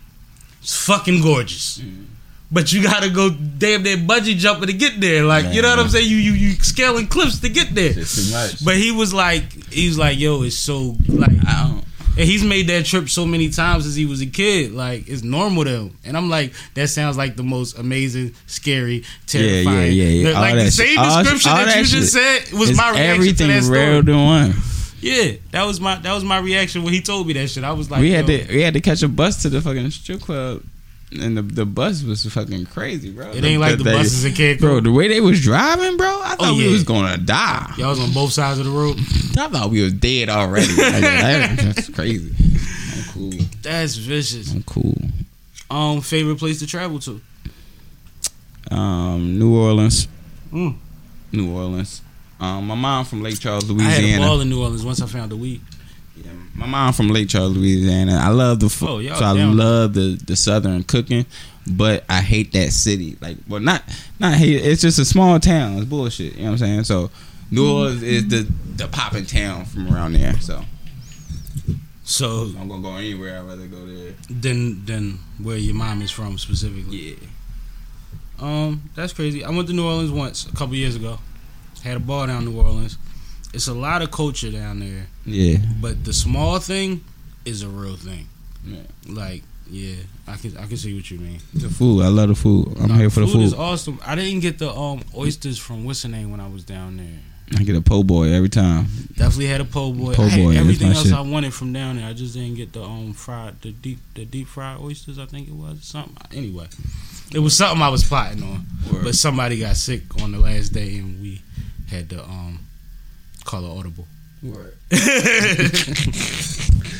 it's 0.61 0.85
fucking 0.85 1.21
gorgeous. 1.21 1.77
Mm-hmm. 1.79 2.03
But 2.49 2.71
you 2.71 2.81
gotta 2.81 3.09
go 3.09 3.29
damn 3.29 3.83
near 3.83 3.97
bungee 3.97 4.37
jumping 4.37 4.67
to 4.67 4.73
get 4.73 5.01
there. 5.01 5.25
Like 5.25 5.53
you 5.53 5.61
know 5.61 5.69
what 5.69 5.79
I'm 5.79 5.89
saying? 5.89 6.09
You 6.09 6.15
you 6.15 6.31
you 6.31 6.51
scaling 6.53 7.07
cliffs 7.07 7.39
to 7.41 7.49
get 7.49 7.75
there. 7.75 7.91
It's 7.97 8.15
too 8.15 8.33
much. 8.33 8.63
But 8.63 8.77
he 8.77 8.91
was 8.91 9.13
like, 9.13 9.51
he 9.71 9.87
was 9.87 9.97
like, 9.97 10.17
yo, 10.17 10.43
it's 10.43 10.55
so 10.55 10.95
like 11.09 11.31
I 11.45 11.67
don't. 11.67 11.86
And 12.17 12.25
he's 12.25 12.43
made 12.43 12.67
that 12.67 12.85
trip 12.85 13.09
so 13.09 13.25
many 13.25 13.49
times 13.49 13.83
since 13.83 13.95
he 13.95 14.05
was 14.05 14.21
a 14.21 14.25
kid. 14.25 14.71
Like 14.71 15.07
it's 15.07 15.23
normal 15.23 15.63
to 15.65 15.69
him. 15.69 15.97
And 16.03 16.17
I'm 16.17 16.29
like, 16.29 16.53
that 16.73 16.87
sounds 16.89 17.15
like 17.17 17.35
the 17.35 17.43
most 17.43 17.77
amazing, 17.77 18.33
scary, 18.47 19.03
terrifying. 19.27 19.93
yeah, 19.93 20.03
yeah. 20.05 20.23
The- 20.29 20.35
All 20.35 20.41
Like 20.41 20.55
that 20.55 20.63
the 20.65 20.71
shit. 20.71 20.87
same 20.87 20.97
All- 20.99 21.21
description 21.21 21.51
all 21.51 21.57
that, 21.57 21.65
that 21.65 21.77
you 21.77 21.85
just 21.85 22.13
shit. 22.15 22.47
said 22.47 22.57
was 22.57 22.75
my 22.75 22.89
reaction 22.91 23.11
everything 23.15 23.47
to 23.47 23.53
that 23.53 23.63
story. 23.63 24.01
than 24.01 24.25
one. 24.25 24.53
Yeah, 24.99 25.33
that 25.51 25.63
was 25.65 25.79
my 25.79 25.95
that 25.99 26.13
was 26.13 26.23
my 26.23 26.39
reaction 26.39 26.83
when 26.83 26.91
he 26.93 27.01
told 27.01 27.27
me 27.27 27.33
that 27.33 27.49
shit. 27.49 27.63
I 27.63 27.71
was 27.71 27.91
like, 27.91 28.01
we 28.01 28.09
had 28.11 28.27
yo, 28.27 28.37
to 28.45 28.53
we 28.55 28.61
had 28.63 28.73
to 28.73 28.81
catch 28.81 29.03
a 29.03 29.07
bus 29.07 29.43
to 29.43 29.49
the 29.49 29.61
fucking 29.61 29.91
strip 29.91 30.21
club, 30.21 30.63
and 31.11 31.37
the 31.37 31.41
the 31.41 31.65
bus 31.65 32.03
was 32.03 32.25
fucking 32.25 32.65
crazy, 32.65 33.11
bro. 33.11 33.31
It 33.31 33.43
ain't 33.43 33.61
like 33.61 33.77
the 33.77 33.83
they- 33.85 33.93
buses 33.93 34.25
in 34.25 34.33
Cancun. 34.33 34.59
bro. 34.59 34.79
The 34.81 34.91
way 34.91 35.07
they 35.07 35.21
was 35.21 35.41
driving, 35.41 35.95
bro, 35.97 36.07
I 36.07 36.35
thought 36.35 36.49
Oh, 36.49 36.57
we 36.57 36.67
was 36.71 36.83
gonna 36.83 37.17
die. 37.17 37.73
Y'all 37.77 37.89
was 37.89 37.99
on 37.99 38.11
both 38.13 38.31
sides 38.33 38.59
of 38.59 38.65
the 38.65 38.71
road. 38.71 38.97
I 39.37 39.47
thought 39.49 39.69
we 39.69 39.81
was 39.81 39.93
dead 39.93 40.29
already. 40.29 40.67
Like, 40.77 41.01
that- 41.01 41.57
that's 41.59 41.89
crazy. 41.89 42.33
I'm 42.95 43.03
cool. 43.13 43.31
That's 43.61 43.95
vicious. 43.95 44.51
I'm 44.53 44.63
cool. 44.63 44.97
Um, 45.69 46.01
favorite 46.01 46.37
place 46.39 46.59
to 46.59 46.67
travel 46.67 46.99
to? 46.99 47.21
Um, 48.71 49.37
New 49.39 49.55
Orleans. 49.55 50.07
Mm. 50.51 50.75
New 51.31 51.51
Orleans. 51.55 52.01
Um, 52.39 52.67
my 52.67 52.75
mom 52.75 53.05
from 53.05 53.23
Lake 53.23 53.39
Charles, 53.39 53.69
Louisiana. 53.69 53.93
I 53.95 53.99
had 54.09 54.19
a 54.21 54.23
ball 54.23 54.41
in 54.41 54.49
New 54.49 54.61
Orleans 54.61 54.85
once 54.85 55.01
I 55.01 55.07
found 55.07 55.31
the 55.31 55.35
weed. 55.35 55.61
Yeah, 56.23 56.31
my 56.55 56.65
mom 56.65 56.93
from 56.93 57.09
Lake 57.09 57.29
Charles, 57.29 57.55
Louisiana. 57.55 58.17
I 58.21 58.29
love 58.29 58.59
the 58.59 58.69
food, 58.69 58.87
Oh, 58.89 59.01
so 59.15 59.25
I 59.25 59.31
love 59.33 59.93
the 59.93 60.19
the 60.25 60.35
southern 60.35 60.83
cooking, 60.83 61.25
but 61.65 62.03
I 62.09 62.21
hate 62.21 62.51
that 62.53 62.71
city. 62.71 63.17
Like, 63.21 63.37
well, 63.47 63.59
not 63.61 63.83
not 64.19 64.33
hate. 64.35 64.63
It's 64.65 64.81
just 64.81 64.99
a 64.99 65.05
small 65.05 65.39
town. 65.39 65.77
It's 65.77 65.85
bullshit. 65.85 66.35
You 66.35 66.43
know 66.45 66.51
what 66.51 66.51
I'm 66.53 66.57
saying? 66.57 66.83
So, 66.85 67.09
New 67.51 67.69
Orleans 67.71 68.03
is 68.03 68.27
the 68.27 68.47
the 68.75 68.87
popping 68.87 69.25
town 69.25 69.65
from 69.65 69.93
around 69.93 70.13
there. 70.13 70.39
So, 70.39 70.63
So 72.03 72.51
I'm 72.59 72.67
gonna 72.69 72.81
go 72.81 72.95
anywhere. 72.95 73.39
I'd 73.39 73.45
rather 73.47 73.67
go 73.67 73.85
there. 73.85 74.13
then 74.29 74.83
then 74.85 75.19
where 75.41 75.57
your 75.57 75.75
mom 75.75 76.01
is 76.01 76.11
from 76.11 76.37
specifically? 76.37 76.97
Yeah. 76.97 77.15
Um, 78.39 78.83
that's 78.95 79.13
crazy. 79.13 79.43
I 79.43 79.49
went 79.49 79.67
to 79.67 79.73
New 79.73 79.85
Orleans 79.85 80.11
once 80.11 80.45
a 80.45 80.55
couple 80.55 80.75
years 80.75 80.95
ago. 80.95 81.19
Had 81.83 81.97
a 81.97 81.99
ball 81.99 82.27
down 82.27 82.45
New 82.45 82.59
Orleans. 82.59 82.97
It's 83.53 83.67
a 83.67 83.73
lot 83.73 84.01
of 84.01 84.11
culture 84.11 84.51
down 84.51 84.79
there, 84.79 85.07
Yeah. 85.25 85.57
but 85.81 86.03
the 86.03 86.13
small 86.13 86.59
thing 86.59 87.03
is 87.45 87.63
a 87.63 87.69
real 87.69 87.95
thing. 87.95 88.27
Yeah. 88.65 88.79
Like, 89.07 89.43
yeah, 89.69 89.95
I 90.27 90.35
can 90.35 90.57
I 90.57 90.65
can 90.65 90.77
see 90.77 90.93
what 90.95 91.09
you 91.09 91.17
mean. 91.19 91.39
The 91.53 91.69
food. 91.69 92.03
I 92.03 92.07
love 92.09 92.29
the 92.29 92.35
food. 92.35 92.75
I'm 92.79 92.89
here 92.91 93.09
for 93.09 93.21
the 93.21 93.27
food. 93.27 93.33
food. 93.33 93.43
is 93.43 93.53
awesome. 93.53 93.99
I 94.05 94.15
didn't 94.15 94.41
get 94.41 94.59
the 94.59 94.69
um 94.71 95.01
oysters 95.15 95.57
from 95.57 95.85
what's 95.85 96.01
the 96.03 96.09
name 96.09 96.31
when 96.31 96.39
I 96.39 96.47
was 96.47 96.63
down 96.63 96.97
there. 96.97 97.19
I 97.57 97.63
get 97.63 97.77
a 97.77 97.81
po' 97.81 98.03
boy 98.03 98.33
every 98.33 98.49
time. 98.49 98.87
Definitely 99.15 99.47
had 99.47 99.61
a 99.61 99.65
po' 99.65 99.93
boy. 99.93 100.13
Po' 100.13 100.29
boy, 100.29 100.57
everything 100.57 100.89
else 100.89 101.03
shit. 101.03 101.13
I 101.13 101.21
wanted 101.21 101.53
from 101.53 101.71
down 101.71 101.95
there. 101.95 102.05
I 102.05 102.11
just 102.13 102.33
didn't 102.33 102.55
get 102.55 102.73
the 102.73 102.83
um 102.83 103.13
fried 103.13 103.61
the 103.61 103.71
deep 103.71 103.99
the 104.15 104.25
deep 104.25 104.47
fried 104.47 104.79
oysters. 104.81 105.17
I 105.17 105.25
think 105.25 105.47
it 105.47 105.53
was 105.55 105.79
something. 105.81 106.17
Anyway, 106.37 106.67
it 107.33 107.39
was 107.39 107.55
something 107.55 107.81
I 107.81 107.89
was 107.89 108.03
plotting 108.03 108.43
on. 108.43 108.65
Word. 108.91 109.03
But 109.05 109.15
somebody 109.15 109.59
got 109.59 109.77
sick 109.77 110.01
on 110.21 110.33
the 110.33 110.39
last 110.39 110.73
day, 110.73 110.97
and 110.97 111.21
we 111.21 111.41
had 111.89 112.09
to 112.09 112.21
um 112.23 112.59
call 113.47 113.65
an 113.65 113.77
audible. 113.77 114.05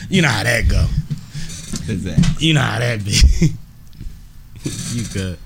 you 0.09 0.21
know 0.21 0.27
how 0.27 0.43
that 0.43 0.65
go. 0.67 0.85
Exactly. 1.91 2.47
You 2.47 2.53
know 2.55 2.61
how 2.61 2.79
that 2.79 3.05
be. 3.05 3.11
you 4.63 5.03
good. 5.13 5.37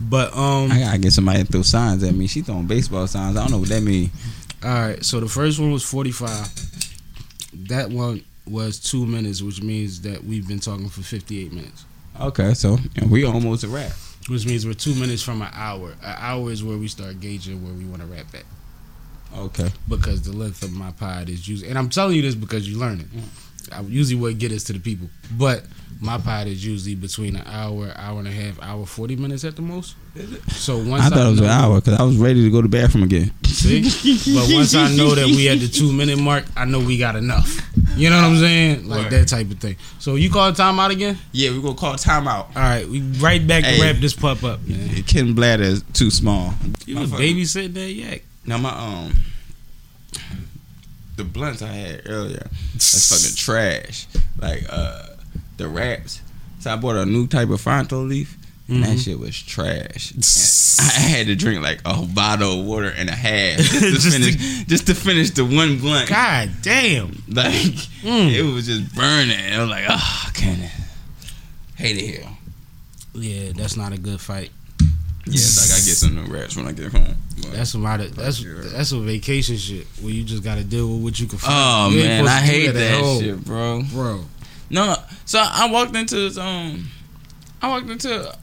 But 0.00 0.36
um, 0.36 0.70
I 0.70 0.80
gotta 0.80 0.98
get 0.98 1.12
somebody 1.12 1.42
to 1.42 1.50
throw 1.50 1.62
signs 1.62 2.04
at 2.04 2.14
me. 2.14 2.26
She 2.26 2.42
throwing 2.42 2.66
baseball 2.66 3.06
signs. 3.06 3.36
I 3.36 3.40
don't 3.42 3.50
know 3.50 3.58
what 3.58 3.68
that 3.70 3.82
mean. 3.82 4.10
all 4.62 4.70
right. 4.70 5.04
So 5.04 5.18
the 5.20 5.28
first 5.28 5.58
one 5.58 5.72
was 5.72 5.82
forty 5.82 6.12
five. 6.12 6.48
That 7.68 7.90
one 7.90 8.22
was 8.46 8.78
two 8.78 9.06
minutes, 9.06 9.42
which 9.42 9.62
means 9.62 10.02
that 10.02 10.22
we've 10.22 10.46
been 10.46 10.60
talking 10.60 10.88
for 10.88 11.02
fifty 11.02 11.44
eight 11.44 11.52
minutes. 11.52 11.84
Okay, 12.20 12.54
so 12.54 12.78
we 13.10 13.24
almost 13.24 13.64
a 13.64 13.68
wrap. 13.68 13.92
Which 14.28 14.46
means 14.46 14.64
we're 14.66 14.74
two 14.74 14.94
minutes 14.94 15.22
from 15.22 15.42
an 15.42 15.50
hour. 15.52 15.90
An 16.02 16.16
hour 16.18 16.50
is 16.50 16.62
where 16.62 16.78
we 16.78 16.88
start 16.88 17.20
gauging 17.20 17.62
where 17.64 17.74
we 17.74 17.84
want 17.84 18.02
to 18.02 18.06
wrap 18.06 18.32
at. 18.34 18.44
Okay. 19.36 19.70
because 19.88 20.22
the 20.22 20.32
length 20.32 20.62
of 20.62 20.72
my 20.72 20.90
pod 20.92 21.28
is 21.28 21.46
usually, 21.48 21.68
and 21.70 21.78
I'm 21.78 21.88
telling 21.88 22.16
you 22.16 22.22
this 22.22 22.34
because 22.34 22.68
you 22.68 22.78
learn 22.78 23.00
it. 23.00 23.06
I 23.72 23.80
usually 23.82 24.20
would 24.20 24.38
get 24.38 24.50
this 24.50 24.64
to 24.64 24.72
the 24.74 24.78
people, 24.78 25.08
but 25.38 25.64
my 26.00 26.18
pod 26.18 26.46
is 26.48 26.64
usually 26.64 26.94
between 26.94 27.34
an 27.36 27.46
hour, 27.46 27.92
hour 27.96 28.18
and 28.18 28.28
a 28.28 28.30
half, 28.30 28.60
hour 28.62 28.84
forty 28.84 29.16
minutes 29.16 29.42
at 29.42 29.56
the 29.56 29.62
most. 29.62 29.96
So 30.48 30.76
once 30.76 31.04
I 31.04 31.08
thought 31.08 31.26
it 31.26 31.30
was 31.30 31.40
an 31.40 31.46
hour 31.46 31.80
because 31.80 31.98
I 31.98 32.02
was 32.02 32.16
ready 32.18 32.42
to 32.44 32.50
go 32.50 32.60
to 32.60 32.68
the 32.68 32.76
bathroom 32.76 33.04
again. 33.04 33.30
See, 33.46 33.82
but 34.34 34.52
once 34.52 34.74
I 34.74 34.94
know 34.94 35.14
that 35.14 35.26
we 35.26 35.48
at 35.48 35.60
the 35.60 35.68
two 35.68 35.90
minute 35.92 36.18
mark, 36.18 36.44
I 36.56 36.66
know 36.66 36.78
we 36.78 36.98
got 36.98 37.16
enough. 37.16 37.58
You 37.96 38.10
know 38.10 38.16
what 38.16 38.24
I'm 38.24 38.38
saying? 38.38 38.86
Like 38.88 39.02
Right. 39.02 39.10
that 39.12 39.28
type 39.28 39.50
of 39.50 39.58
thing. 39.60 39.76
So 39.98 40.16
you 40.16 40.28
call 40.30 40.52
timeout 40.52 40.90
again? 40.90 41.16
Yeah, 41.32 41.50
we 41.52 41.62
gonna 41.62 41.74
call 41.74 41.94
timeout. 41.94 42.48
All 42.48 42.62
right, 42.62 42.86
we 42.86 43.00
right 43.00 43.44
back 43.46 43.64
to 43.64 43.80
wrap 43.80 43.96
this 43.96 44.12
pup 44.12 44.44
up. 44.44 44.60
Man. 44.66 45.02
Ken 45.04 45.32
Bladder 45.32 45.62
is 45.62 45.82
too 45.94 46.10
small. 46.10 46.52
You 46.84 46.98
was 46.98 47.10
Motherfucker. 47.10 47.18
babysitting 47.34 47.74
that 47.74 47.92
yak. 47.92 48.24
Now 48.46 48.58
my 48.58 48.70
um, 48.70 49.12
the 51.16 51.24
blunts 51.24 51.62
I 51.62 51.68
had 51.68 52.02
earlier, 52.06 52.46
that's 52.72 53.08
fucking 53.10 53.36
trash. 53.36 54.06
Like 54.38 54.64
uh, 54.68 55.06
the 55.56 55.68
wraps. 55.68 56.20
So 56.60 56.72
I 56.72 56.76
bought 56.76 56.96
a 56.96 57.06
new 57.06 57.26
type 57.26 57.50
of 57.50 57.60
Fronto 57.60 58.02
leaf. 58.02 58.36
And 58.66 58.82
that 58.82 58.96
Mhm. 58.96 59.04
shit 59.04 59.18
was 59.18 59.36
trash. 59.42 60.12
And 60.12 60.24
I 60.80 60.98
had 61.00 61.26
to 61.26 61.36
drink 61.36 61.62
like 61.62 61.80
a 61.84 62.00
bottle 62.06 62.60
of 62.60 62.64
water 62.66 62.88
and 62.96 63.10
a 63.10 63.14
half 63.14 63.58
just 63.58 63.72
to 63.72 63.90
Just 63.90 64.04
to- 64.04 64.10
finish, 64.12 64.64
just 64.64 64.86
to 64.86 64.94
finish 64.94 65.30
the 65.32 65.44
one 65.44 65.78
blunt. 65.78 66.08
God 66.08 66.50
damn. 66.62 67.22
Like 67.28 67.52
Mm. 68.02 68.32
it 68.34 68.42
was 68.42 68.66
just 68.66 68.94
burning. 68.94 69.38
I 69.38 69.60
was 69.60 69.68
like, 69.68 69.84
oh, 69.86 70.24
I 70.26 70.30
can't. 70.32 70.62
Hate 71.76 71.96
it 71.98 72.06
here. 72.06 72.28
Yeah, 73.12 73.52
that's 73.54 73.76
not 73.76 73.92
a 73.92 73.98
good 73.98 74.18
fight. 74.20 74.50
Yes, 75.26 75.58
I 75.64 75.68
gotta 75.74 75.84
get 75.86 75.96
some 75.96 76.14
new 76.16 76.32
wraps 76.32 76.56
when 76.56 76.66
I 76.66 76.72
get 76.72 76.92
home. 76.92 77.16
But- 77.40 77.52
That's 77.52 77.74
a 77.74 77.78
lot 77.78 78.00
of 78.00 78.14
that's 78.14 78.42
that's 78.72 78.92
a 78.92 79.00
vacation 79.00 79.56
shit 79.56 79.86
where 80.00 80.12
you 80.12 80.22
just 80.22 80.42
got 80.44 80.56
to 80.56 80.64
deal 80.64 80.88
with 80.92 81.02
what 81.02 81.20
you 81.20 81.26
can 81.26 81.38
oh 81.42 81.46
find. 81.46 81.94
You 81.94 82.02
man, 82.02 82.26
I 82.26 82.40
hate 82.40 82.68
at 82.68 82.74
that 82.74 83.20
shit, 83.20 83.44
bro. 83.44 83.82
bro. 83.92 84.24
No, 84.70 84.96
so 85.24 85.38
I 85.40 85.70
walked 85.70 85.94
into 85.94 86.16
this, 86.16 86.36
um, 86.38 86.88
I 87.62 87.68
walked 87.68 87.88
into 87.88 88.34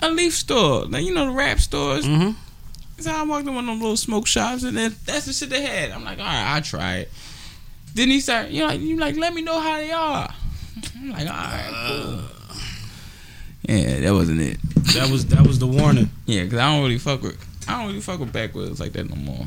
a 0.00 0.10
leaf 0.10 0.34
store, 0.34 0.84
like 0.86 1.04
you 1.04 1.14
know 1.14 1.26
the 1.26 1.32
wrap 1.32 1.58
stores. 1.58 2.04
Mm-hmm. 2.06 2.30
So 2.98 3.10
I 3.10 3.22
walked 3.24 3.46
in 3.46 3.54
one 3.54 3.64
of 3.64 3.68
them 3.68 3.80
little 3.80 3.96
smoke 3.96 4.26
shops, 4.26 4.62
and 4.62 4.76
then 4.76 4.94
that's 5.04 5.26
the 5.26 5.32
shit 5.32 5.50
they 5.50 5.62
had. 5.62 5.90
I'm 5.90 6.04
like, 6.04 6.18
all 6.18 6.24
right, 6.24 6.54
I'll 6.54 6.62
try 6.62 6.96
it. 6.98 7.10
Then 7.94 8.08
he 8.08 8.20
started, 8.20 8.52
you 8.52 8.60
know, 8.60 8.68
like, 8.68 8.80
you 8.80 8.96
like, 8.96 9.16
let 9.16 9.32
me 9.34 9.42
know 9.42 9.58
how 9.60 9.76
they 9.78 9.90
are. 9.90 10.28
I'm 10.96 11.10
like, 11.10 11.26
all 11.26 11.32
right, 11.34 11.88
cool. 11.88 12.20
Yeah, 13.68 14.00
that 14.00 14.12
wasn't 14.12 14.40
it. 14.40 14.58
That 14.94 15.10
was 15.10 15.26
that 15.26 15.46
was 15.46 15.58
the 15.58 15.66
warning. 15.66 16.08
Yeah, 16.26 16.44
because 16.44 16.58
I 16.58 16.72
don't 16.72 16.82
really 16.84 16.98
fuck 16.98 17.22
with, 17.22 17.36
I 17.68 17.78
don't 17.78 17.88
really 17.88 18.00
fuck 18.00 18.20
with 18.20 18.32
backwoods 18.32 18.78
like 18.80 18.92
that 18.92 19.08
no 19.10 19.16
more. 19.16 19.46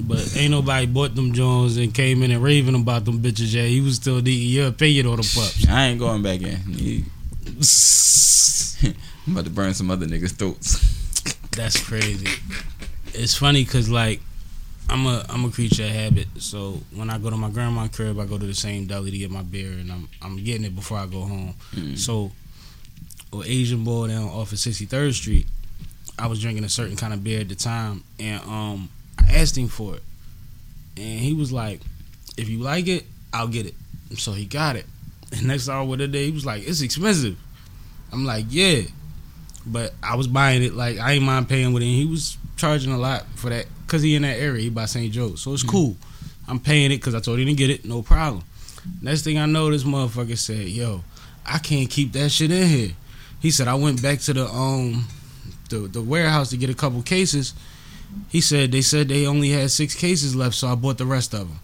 But 0.00 0.36
ain't 0.36 0.52
nobody 0.52 0.86
bought 0.86 1.14
them 1.14 1.32
Jones 1.32 1.76
and 1.76 1.92
came 1.92 2.22
in 2.22 2.30
and 2.30 2.42
raving 2.42 2.74
about 2.74 3.04
them 3.04 3.20
bitches. 3.20 3.52
Yeah, 3.52 3.64
he 3.64 3.80
was 3.80 3.96
still 3.96 4.22
needing 4.22 4.48
your 4.48 4.68
opinion 4.68 5.06
on 5.06 5.16
the 5.16 5.22
pups. 5.34 5.68
I 5.68 5.86
ain't 5.88 5.98
going 5.98 6.22
back 6.22 6.40
in. 6.40 6.56
He- 6.72 7.04
I'm 9.26 9.32
about 9.32 9.44
to 9.44 9.50
burn 9.50 9.74
some 9.74 9.90
other 9.90 10.06
niggas' 10.06 10.32
throats. 10.32 10.78
That's 11.50 11.82
crazy. 11.82 12.28
It's 13.12 13.34
funny 13.34 13.64
because 13.64 13.90
like 13.90 14.20
I'm 14.88 15.06
a 15.06 15.24
I'm 15.28 15.44
a 15.44 15.50
creature 15.50 15.84
of 15.84 15.90
habit. 15.90 16.28
So 16.38 16.80
when 16.94 17.10
I 17.10 17.18
go 17.18 17.28
to 17.30 17.36
my 17.36 17.50
grandma's 17.50 17.90
crib, 17.90 18.18
I 18.18 18.24
go 18.26 18.38
to 18.38 18.46
the 18.46 18.54
same 18.54 18.86
deli 18.86 19.10
to 19.10 19.18
get 19.18 19.30
my 19.30 19.42
beer, 19.42 19.72
and 19.72 19.90
I'm 19.90 20.08
I'm 20.22 20.42
getting 20.42 20.64
it 20.64 20.74
before 20.74 20.98
I 20.98 21.06
go 21.06 21.20
home. 21.22 21.54
Mm. 21.74 21.98
So, 21.98 22.30
or 23.32 23.44
Asian 23.44 23.84
boy 23.84 24.08
down 24.08 24.24
off 24.28 24.52
of 24.52 24.58
63rd 24.58 25.12
Street, 25.12 25.46
I 26.18 26.26
was 26.26 26.40
drinking 26.40 26.64
a 26.64 26.68
certain 26.68 26.96
kind 26.96 27.12
of 27.12 27.22
beer 27.22 27.40
at 27.40 27.48
the 27.48 27.54
time, 27.54 28.02
and 28.18 28.42
um, 28.42 28.88
I 29.18 29.34
asked 29.34 29.56
him 29.56 29.68
for 29.68 29.94
it, 29.94 30.02
and 30.96 31.20
he 31.20 31.32
was 31.32 31.52
like, 31.52 31.80
"If 32.36 32.48
you 32.48 32.58
like 32.58 32.88
it, 32.88 33.06
I'll 33.32 33.48
get 33.48 33.66
it." 33.66 33.74
So 34.16 34.32
he 34.32 34.44
got 34.44 34.76
it. 34.76 34.86
And 35.30 35.46
next 35.46 35.68
hour 35.68 35.82
of 35.82 35.98
the 35.98 36.08
day, 36.08 36.24
he 36.26 36.32
was 36.32 36.46
like, 36.46 36.66
"It's 36.66 36.80
expensive." 36.80 37.36
I'm 38.12 38.24
like, 38.24 38.46
"Yeah," 38.48 38.82
but 39.66 39.92
I 40.02 40.16
was 40.16 40.26
buying 40.26 40.62
it 40.62 40.72
like 40.74 40.98
I 40.98 41.12
ain't 41.12 41.24
mind 41.24 41.48
paying 41.48 41.72
with 41.74 41.82
it. 41.82 41.86
And 41.86 41.94
he 41.94 42.06
was 42.06 42.38
charging 42.56 42.92
a 42.92 42.98
lot 42.98 43.26
for 43.34 43.50
that 43.50 43.66
because 43.86 44.02
he 44.02 44.16
in 44.16 44.22
that 44.22 44.38
area. 44.38 44.62
He 44.62 44.70
by 44.70 44.86
St. 44.86 45.12
Joe, 45.12 45.34
so 45.34 45.52
it's 45.52 45.62
cool. 45.62 45.96
I'm 46.48 46.58
paying 46.58 46.90
it 46.90 46.96
because 46.96 47.14
I 47.14 47.20
told 47.20 47.38
him 47.38 47.46
to 47.46 47.52
get 47.52 47.68
it, 47.68 47.84
no 47.84 48.00
problem. 48.00 48.42
Next 49.02 49.22
thing 49.22 49.38
I 49.38 49.44
know, 49.44 49.70
this 49.70 49.84
motherfucker 49.84 50.38
said, 50.38 50.66
"Yo, 50.66 51.04
I 51.44 51.58
can't 51.58 51.90
keep 51.90 52.12
that 52.12 52.30
shit 52.30 52.50
in 52.50 52.66
here." 52.66 52.90
He 53.40 53.50
said 53.50 53.68
I 53.68 53.74
went 53.74 54.02
back 54.02 54.18
to 54.20 54.32
the 54.34 54.46
um 54.48 55.06
the 55.70 55.78
the 55.80 56.02
warehouse 56.02 56.50
to 56.50 56.56
get 56.56 56.70
a 56.70 56.74
couple 56.74 57.00
cases. 57.02 57.54
He 58.28 58.40
said 58.40 58.72
they 58.72 58.80
said 58.82 59.08
they 59.08 59.26
only 59.26 59.50
had 59.50 59.70
six 59.70 59.94
cases 59.94 60.34
left, 60.34 60.54
so 60.54 60.68
I 60.68 60.74
bought 60.74 60.98
the 60.98 61.06
rest 61.06 61.34
of 61.34 61.48
them. 61.48 61.60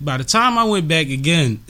By 0.00 0.16
the 0.16 0.24
time 0.24 0.56
I 0.56 0.64
went 0.64 0.86
back 0.86 1.08
again, 1.08 1.60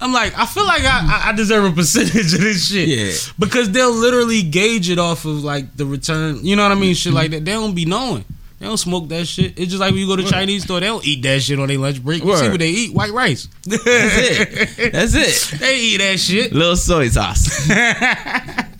I'm 0.00 0.12
like, 0.12 0.36
I 0.38 0.46
feel 0.46 0.64
like 0.64 0.82
I, 0.84 1.24
I- 1.28 1.32
deserve 1.32 1.70
a 1.70 1.72
percentage 1.74 2.32
of 2.32 2.40
this 2.40 2.68
shit. 2.70 2.88
Yeah. 2.88 3.32
Because 3.38 3.70
they'll 3.70 3.92
literally 3.92 4.42
gauge 4.42 4.88
it 4.88 4.98
off 4.98 5.26
of 5.26 5.44
like 5.44 5.76
the 5.76 5.84
return. 5.84 6.38
You 6.44 6.56
know 6.56 6.62
what 6.62 6.72
I 6.72 6.76
mean? 6.76 6.94
Shit 6.94 7.12
like 7.12 7.30
that. 7.32 7.44
They 7.44 7.52
don't 7.52 7.74
be 7.74 7.84
knowing. 7.84 8.24
They 8.58 8.66
don't 8.66 8.78
smoke 8.78 9.08
that 9.08 9.26
shit. 9.26 9.58
It's 9.58 9.70
just 9.70 9.80
like 9.80 9.90
when 9.92 10.00
you 10.00 10.06
go 10.06 10.16
to 10.16 10.24
Chinese 10.24 10.64
store, 10.64 10.80
they 10.80 10.86
don't 10.86 11.06
eat 11.06 11.22
that 11.24 11.42
shit 11.42 11.58
on 11.60 11.68
their 11.68 11.78
lunch 11.78 12.02
break. 12.02 12.24
You 12.24 12.36
see 12.36 12.48
what 12.48 12.58
they 12.60 12.70
eat? 12.70 12.94
White 12.94 13.12
rice. 13.12 13.48
That's 13.64 13.84
it. 13.86 14.92
That's 14.92 15.14
it. 15.14 15.58
they 15.60 15.78
eat 15.78 15.98
that 15.98 16.18
shit. 16.18 16.52
Little 16.52 16.76
soy 16.76 17.08
sauce. 17.08 17.68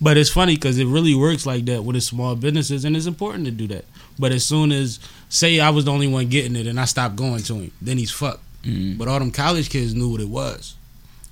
But 0.00 0.16
it's 0.18 0.30
funny 0.30 0.54
because 0.54 0.78
it 0.78 0.84
really 0.86 1.14
works 1.14 1.46
like 1.46 1.64
that 1.64 1.82
with 1.82 1.94
the 1.94 2.00
small 2.00 2.36
businesses, 2.36 2.84
and 2.84 2.94
it's 2.96 3.06
important 3.06 3.46
to 3.46 3.50
do 3.50 3.66
that. 3.68 3.84
But 4.18 4.30
as 4.30 4.44
soon 4.44 4.70
as, 4.70 5.00
say, 5.30 5.58
I 5.58 5.70
was 5.70 5.86
the 5.86 5.90
only 5.92 6.06
one 6.06 6.28
getting 6.28 6.54
it, 6.54 6.66
and 6.66 6.78
I 6.78 6.84
stopped 6.84 7.16
going 7.16 7.42
to 7.44 7.54
him, 7.54 7.72
then 7.80 7.96
he's 7.98 8.10
fucked. 8.10 8.42
Mm. 8.62 8.98
But 8.98 9.08
all 9.08 9.18
them 9.18 9.30
college 9.30 9.70
kids 9.70 9.94
knew 9.94 10.10
what 10.10 10.20
it 10.20 10.28
was, 10.28 10.74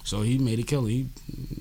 so 0.02 0.22
he 0.22 0.38
made 0.38 0.58
it 0.58 0.66
kill. 0.66 0.86
He, 0.86 1.06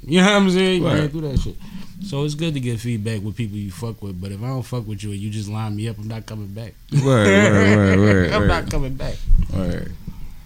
you 0.05 0.21
know 0.21 0.25
what 0.27 0.33
I'm 0.33 0.49
saying? 0.49 0.81
He 0.81 0.87
ran 0.87 1.01
Right. 1.01 1.11
through 1.11 1.21
that 1.21 1.39
shit. 1.39 1.55
So 2.03 2.23
it's 2.25 2.35
good 2.35 2.53
to 2.53 2.59
get 2.59 2.79
feedback 2.79 3.21
with 3.21 3.35
people 3.35 3.57
you 3.57 3.71
fuck 3.71 4.01
with. 4.01 4.19
But 4.21 4.31
if 4.31 4.43
I 4.43 4.47
don't 4.47 4.61
fuck 4.63 4.85
with 4.85 5.03
you 5.03 5.11
and 5.11 5.19
you 5.19 5.29
just 5.29 5.49
line 5.49 5.75
me 5.75 5.87
up, 5.87 5.97
I'm 5.97 6.07
not 6.07 6.25
coming 6.25 6.47
back. 6.47 6.73
Word, 6.91 7.03
word, 7.27 7.77
word, 7.77 7.99
word, 7.99 8.31
I'm 8.31 8.41
word. 8.41 8.47
not 8.47 8.69
coming 8.69 8.95
back. 8.95 9.15
Word. 9.53 9.91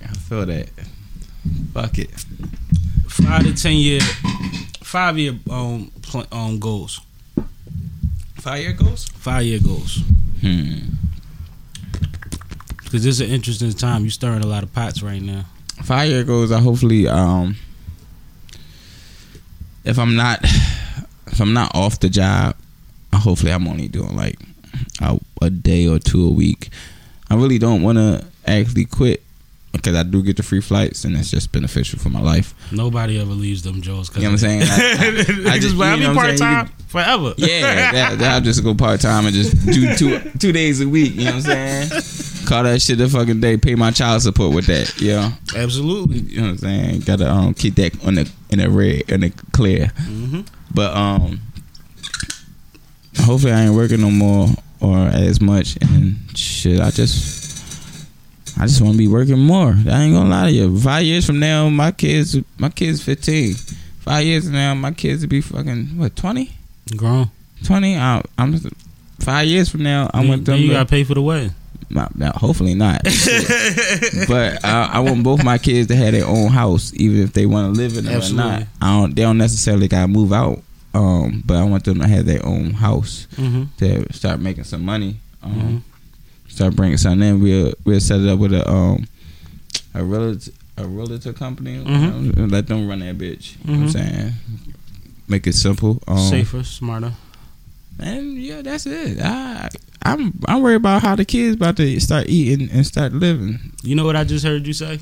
I 0.03 0.07
feel 0.07 0.45
that. 0.45 0.69
Fuck 1.73 1.97
it. 1.99 2.11
Five 3.07 3.43
to 3.43 3.53
ten 3.55 3.73
year, 3.73 3.99
five 4.81 5.17
year 5.17 5.33
um 5.49 5.91
pl- 6.03 6.27
um 6.31 6.59
goals. 6.59 7.01
Five 8.35 8.61
year 8.61 8.73
goals? 8.73 9.05
Five 9.09 9.43
year 9.43 9.59
goals. 9.59 10.01
Hmm. 10.41 10.79
Because 12.83 13.05
it's 13.05 13.19
an 13.19 13.29
interesting 13.29 13.71
time. 13.73 14.03
You 14.03 14.09
stirring 14.09 14.43
a 14.43 14.47
lot 14.47 14.63
of 14.63 14.71
pots 14.73 15.01
right 15.01 15.21
now. 15.21 15.45
Five 15.83 16.09
year 16.09 16.23
goals. 16.23 16.51
I 16.51 16.59
hopefully 16.59 17.07
um. 17.07 17.55
If 19.83 19.97
I'm 19.97 20.15
not, 20.17 20.43
if 21.27 21.39
I'm 21.39 21.53
not 21.53 21.75
off 21.75 21.99
the 21.99 22.09
job, 22.09 22.55
hopefully 23.13 23.51
I'm 23.51 23.67
only 23.67 23.87
doing 23.87 24.15
like 24.15 24.37
a, 25.01 25.19
a 25.41 25.49
day 25.49 25.87
or 25.87 25.99
two 25.99 26.25
a 26.27 26.31
week. 26.31 26.69
I 27.29 27.35
really 27.35 27.57
don't 27.59 27.81
want 27.81 27.97
to 27.97 28.25
actually 28.45 28.85
quit 28.85 29.21
because 29.73 29.95
I 29.95 30.03
do 30.03 30.23
get 30.23 30.37
the 30.37 30.43
free 30.43 30.61
flights 30.61 31.03
and 31.03 31.15
it's 31.15 31.29
just 31.29 31.51
beneficial 31.51 31.99
for 31.99 32.09
my 32.09 32.21
life. 32.21 32.53
Nobody 32.71 33.19
ever 33.19 33.31
leaves 33.33 33.61
them 33.63 33.81
Joes. 33.81 34.09
You 34.15 34.23
know 34.23 34.29
what 34.29 34.31
I'm 34.33 34.37
saying? 34.37 34.61
I, 34.63 34.65
I- 35.49 35.53
I 35.53 35.59
just, 35.59 35.75
you 35.75 35.83
I 35.83 35.95
know 35.97 36.09
be 36.09 36.15
part 36.15 36.37
time 36.37 36.67
forever. 36.87 37.33
Yeah, 37.37 37.91
that, 37.91 38.17
that 38.19 38.31
I'll 38.35 38.41
just 38.41 38.63
go 38.63 38.73
part 38.73 39.01
time 39.01 39.25
and 39.25 39.35
just 39.35 39.53
do 39.65 39.93
two 39.95 40.19
two 40.39 40.51
days 40.51 40.81
a 40.81 40.87
week. 40.87 41.13
You 41.15 41.25
know 41.25 41.35
what 41.35 41.49
I'm 41.49 41.89
saying? 41.89 42.47
Call 42.47 42.63
that 42.63 42.81
shit 42.81 42.99
a 43.01 43.09
fucking 43.09 43.41
day. 43.41 43.57
Pay 43.57 43.75
my 43.75 43.91
child 43.91 44.21
support 44.21 44.55
with 44.55 44.67
that. 44.67 44.99
You 45.01 45.11
know, 45.11 45.31
absolutely. 45.55 46.19
you 46.19 46.37
know 46.37 46.43
what 46.43 46.49
I'm 46.51 46.57
saying? 46.59 46.99
Gotta 47.01 47.29
um 47.29 47.53
keep 47.53 47.75
that 47.75 48.03
on 48.05 48.15
the 48.15 48.31
in 48.49 48.59
the 48.59 48.69
red 48.69 49.01
in 49.09 49.19
the 49.21 49.29
clear. 49.51 49.87
hmm 49.97 50.41
But 50.73 50.95
um, 50.95 51.41
hopefully 53.19 53.53
I 53.53 53.65
ain't 53.65 53.75
working 53.75 54.01
no 54.01 54.11
more 54.11 54.47
or 54.79 54.97
as 55.07 55.41
much. 55.41 55.77
And 55.81 56.17
shit, 56.37 56.79
I 56.79 56.91
just. 56.91 57.35
I 58.59 58.65
just 58.65 58.81
want 58.81 58.93
to 58.93 58.97
be 58.97 59.07
working 59.07 59.37
more. 59.37 59.67
I 59.87 60.01
ain't 60.01 60.15
gonna 60.15 60.29
lie 60.29 60.45
to 60.45 60.51
you. 60.51 60.79
Five 60.79 61.03
years 61.03 61.27
from 61.27 61.37
now, 61.39 61.69
my 61.69 61.91
kids, 61.91 62.35
my 62.57 62.69
kids, 62.69 63.03
fifteen. 63.03 63.53
Five 63.99 64.25
years 64.25 64.45
from 64.45 64.53
now, 64.53 64.73
my 64.73 64.89
kids 64.91 65.21
will 65.21 65.29
be 65.29 65.41
fucking 65.41 65.95
what 65.97 66.15
twenty. 66.15 66.51
Grown. 66.95 67.29
20 67.65 67.97
I, 67.97 68.21
i'm 68.37 68.55
five 69.19 69.47
years 69.47 69.67
from 69.67 69.81
now 69.83 70.09
i 70.13 70.21
Then- 70.21 70.29
then 70.29 70.43
them 70.43 70.59
you 70.59 70.67
to- 70.67 70.73
gotta 70.73 70.85
pay 70.89 71.03
for 71.03 71.13
the 71.15 71.21
wedding. 71.21 71.53
Not, 71.89 72.17
not- 72.17 72.35
hopefully 72.35 72.73
not 72.75 73.01
but 74.27 74.63
I, 74.65 74.89
I 74.93 74.99
want 74.99 75.23
both 75.23 75.43
my 75.43 75.57
kids 75.57 75.87
to 75.87 75.95
have 75.95 76.11
their 76.11 76.25
own 76.25 76.49
house 76.49 76.91
even 76.95 77.21
if 77.21 77.33
they 77.33 77.45
want 77.45 77.73
to 77.73 77.81
live 77.81 77.97
in 77.97 78.07
it 78.07 78.31
or 78.31 78.33
not 78.33 78.63
i 78.81 78.91
don't 78.99 79.15
they 79.15 79.21
don't 79.21 79.37
necessarily 79.37 79.87
gotta 79.87 80.07
move 80.07 80.33
out 80.33 80.61
um 80.93 81.43
but 81.45 81.57
i 81.57 81.63
want 81.63 81.83
them 81.85 81.99
to 81.99 82.07
have 82.07 82.25
their 82.25 82.45
own 82.45 82.71
house 82.71 83.27
Mm-hmm. 83.35 83.63
to 83.77 84.11
start 84.13 84.39
making 84.39 84.63
some 84.63 84.83
money 84.83 85.17
um 85.43 85.53
Mhm. 85.53 85.81
start 86.51 86.75
bringing 86.75 86.97
something 86.97 87.27
in 87.27 87.41
we'll 87.41 87.73
we'll 87.85 87.99
set 87.99 88.19
it 88.21 88.27
up 88.29 88.39
with 88.39 88.53
a 88.53 88.67
um 88.69 89.07
a 89.93 90.03
realtor 90.03 90.51
a 90.77 90.85
realtor 90.87 91.33
company 91.33 91.83
Mhm. 91.83 92.37
um, 92.37 92.47
let 92.49 92.67
them 92.67 92.87
run 92.87 92.99
that 92.99 93.17
bitch 93.17 93.55
you 93.65 93.73
know 93.73 93.85
what 93.85 93.95
i'm 93.95 94.03
Mhm. 94.03 94.11
saying 94.11 94.33
make 95.27 95.45
it 95.47 95.53
simple 95.55 96.01
um 96.07 96.17
Safer, 96.17 96.63
smarter. 96.63 97.13
And 97.99 98.37
yeah, 98.37 98.61
that's 98.61 98.85
it. 98.85 99.19
I 99.21 99.69
I'm 100.03 100.33
I'm 100.47 100.61
worried 100.61 100.75
about 100.75 101.01
how 101.01 101.15
the 101.15 101.25
kids 101.25 101.55
about 101.55 101.77
to 101.77 101.99
start 101.99 102.27
eating 102.27 102.69
and 102.71 102.85
start 102.85 103.13
living. 103.13 103.73
You 103.83 103.95
know 103.95 104.05
what 104.05 104.15
I 104.15 104.23
just 104.23 104.45
heard 104.45 104.65
you 104.65 104.73
say? 104.73 104.99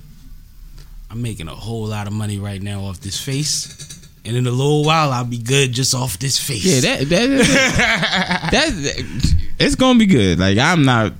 I'm 1.12 1.22
making 1.22 1.48
a 1.48 1.56
whole 1.56 1.86
lot 1.86 2.08
of 2.08 2.14
money 2.14 2.40
right 2.40 2.62
now 2.62 2.82
off 2.82 3.00
this 3.02 3.20
face. 3.24 3.94
And 4.26 4.36
in 4.36 4.48
a 4.48 4.52
little 4.52 4.84
while, 4.84 5.12
I'll 5.12 5.24
be 5.24 5.38
good 5.38 5.72
just 5.72 5.94
off 5.94 6.18
this 6.18 6.40
face. 6.40 6.66
Yeah, 6.66 6.96
that 6.96 7.10
that 7.10 8.50
that's 8.52 9.34
it's 9.60 9.76
gonna 9.76 10.00
be 10.00 10.08
good. 10.08 10.40
Like 10.40 10.58
I'm 10.58 10.84
not 10.84 11.14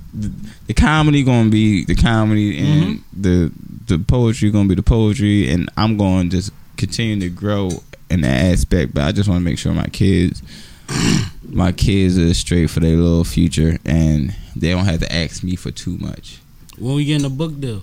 the 0.66 0.74
comedy 0.74 1.22
gonna 1.22 1.50
be 1.50 1.84
the 1.84 1.94
comedy 1.94 2.58
and 2.58 2.98
mm-hmm. 2.98 3.22
the 3.22 3.52
the 3.86 3.98
poetry 4.00 4.50
gonna 4.50 4.68
be 4.68 4.74
the 4.74 4.82
poetry, 4.82 5.48
and 5.50 5.70
I'm 5.76 5.96
going 5.96 6.30
to 6.30 6.36
just 6.36 6.50
continue 6.76 7.28
to 7.28 7.34
grow 7.34 7.70
in 8.10 8.22
that 8.22 8.52
aspect. 8.52 8.92
But 8.92 9.04
I 9.04 9.12
just 9.12 9.28
want 9.28 9.40
to 9.40 9.44
make 9.44 9.58
sure 9.58 9.72
my 9.72 9.86
kids. 9.86 10.42
My 11.48 11.72
kids 11.72 12.18
are 12.18 12.34
straight 12.34 12.70
for 12.70 12.80
their 12.80 12.96
little 12.96 13.24
future, 13.24 13.78
and 13.84 14.34
they 14.54 14.70
don't 14.70 14.84
have 14.84 15.00
to 15.00 15.12
ask 15.12 15.42
me 15.42 15.56
for 15.56 15.70
too 15.70 15.96
much. 15.98 16.38
when 16.78 16.96
we 16.96 17.04
getting 17.04 17.26
a 17.26 17.30
book 17.30 17.58
deal, 17.60 17.82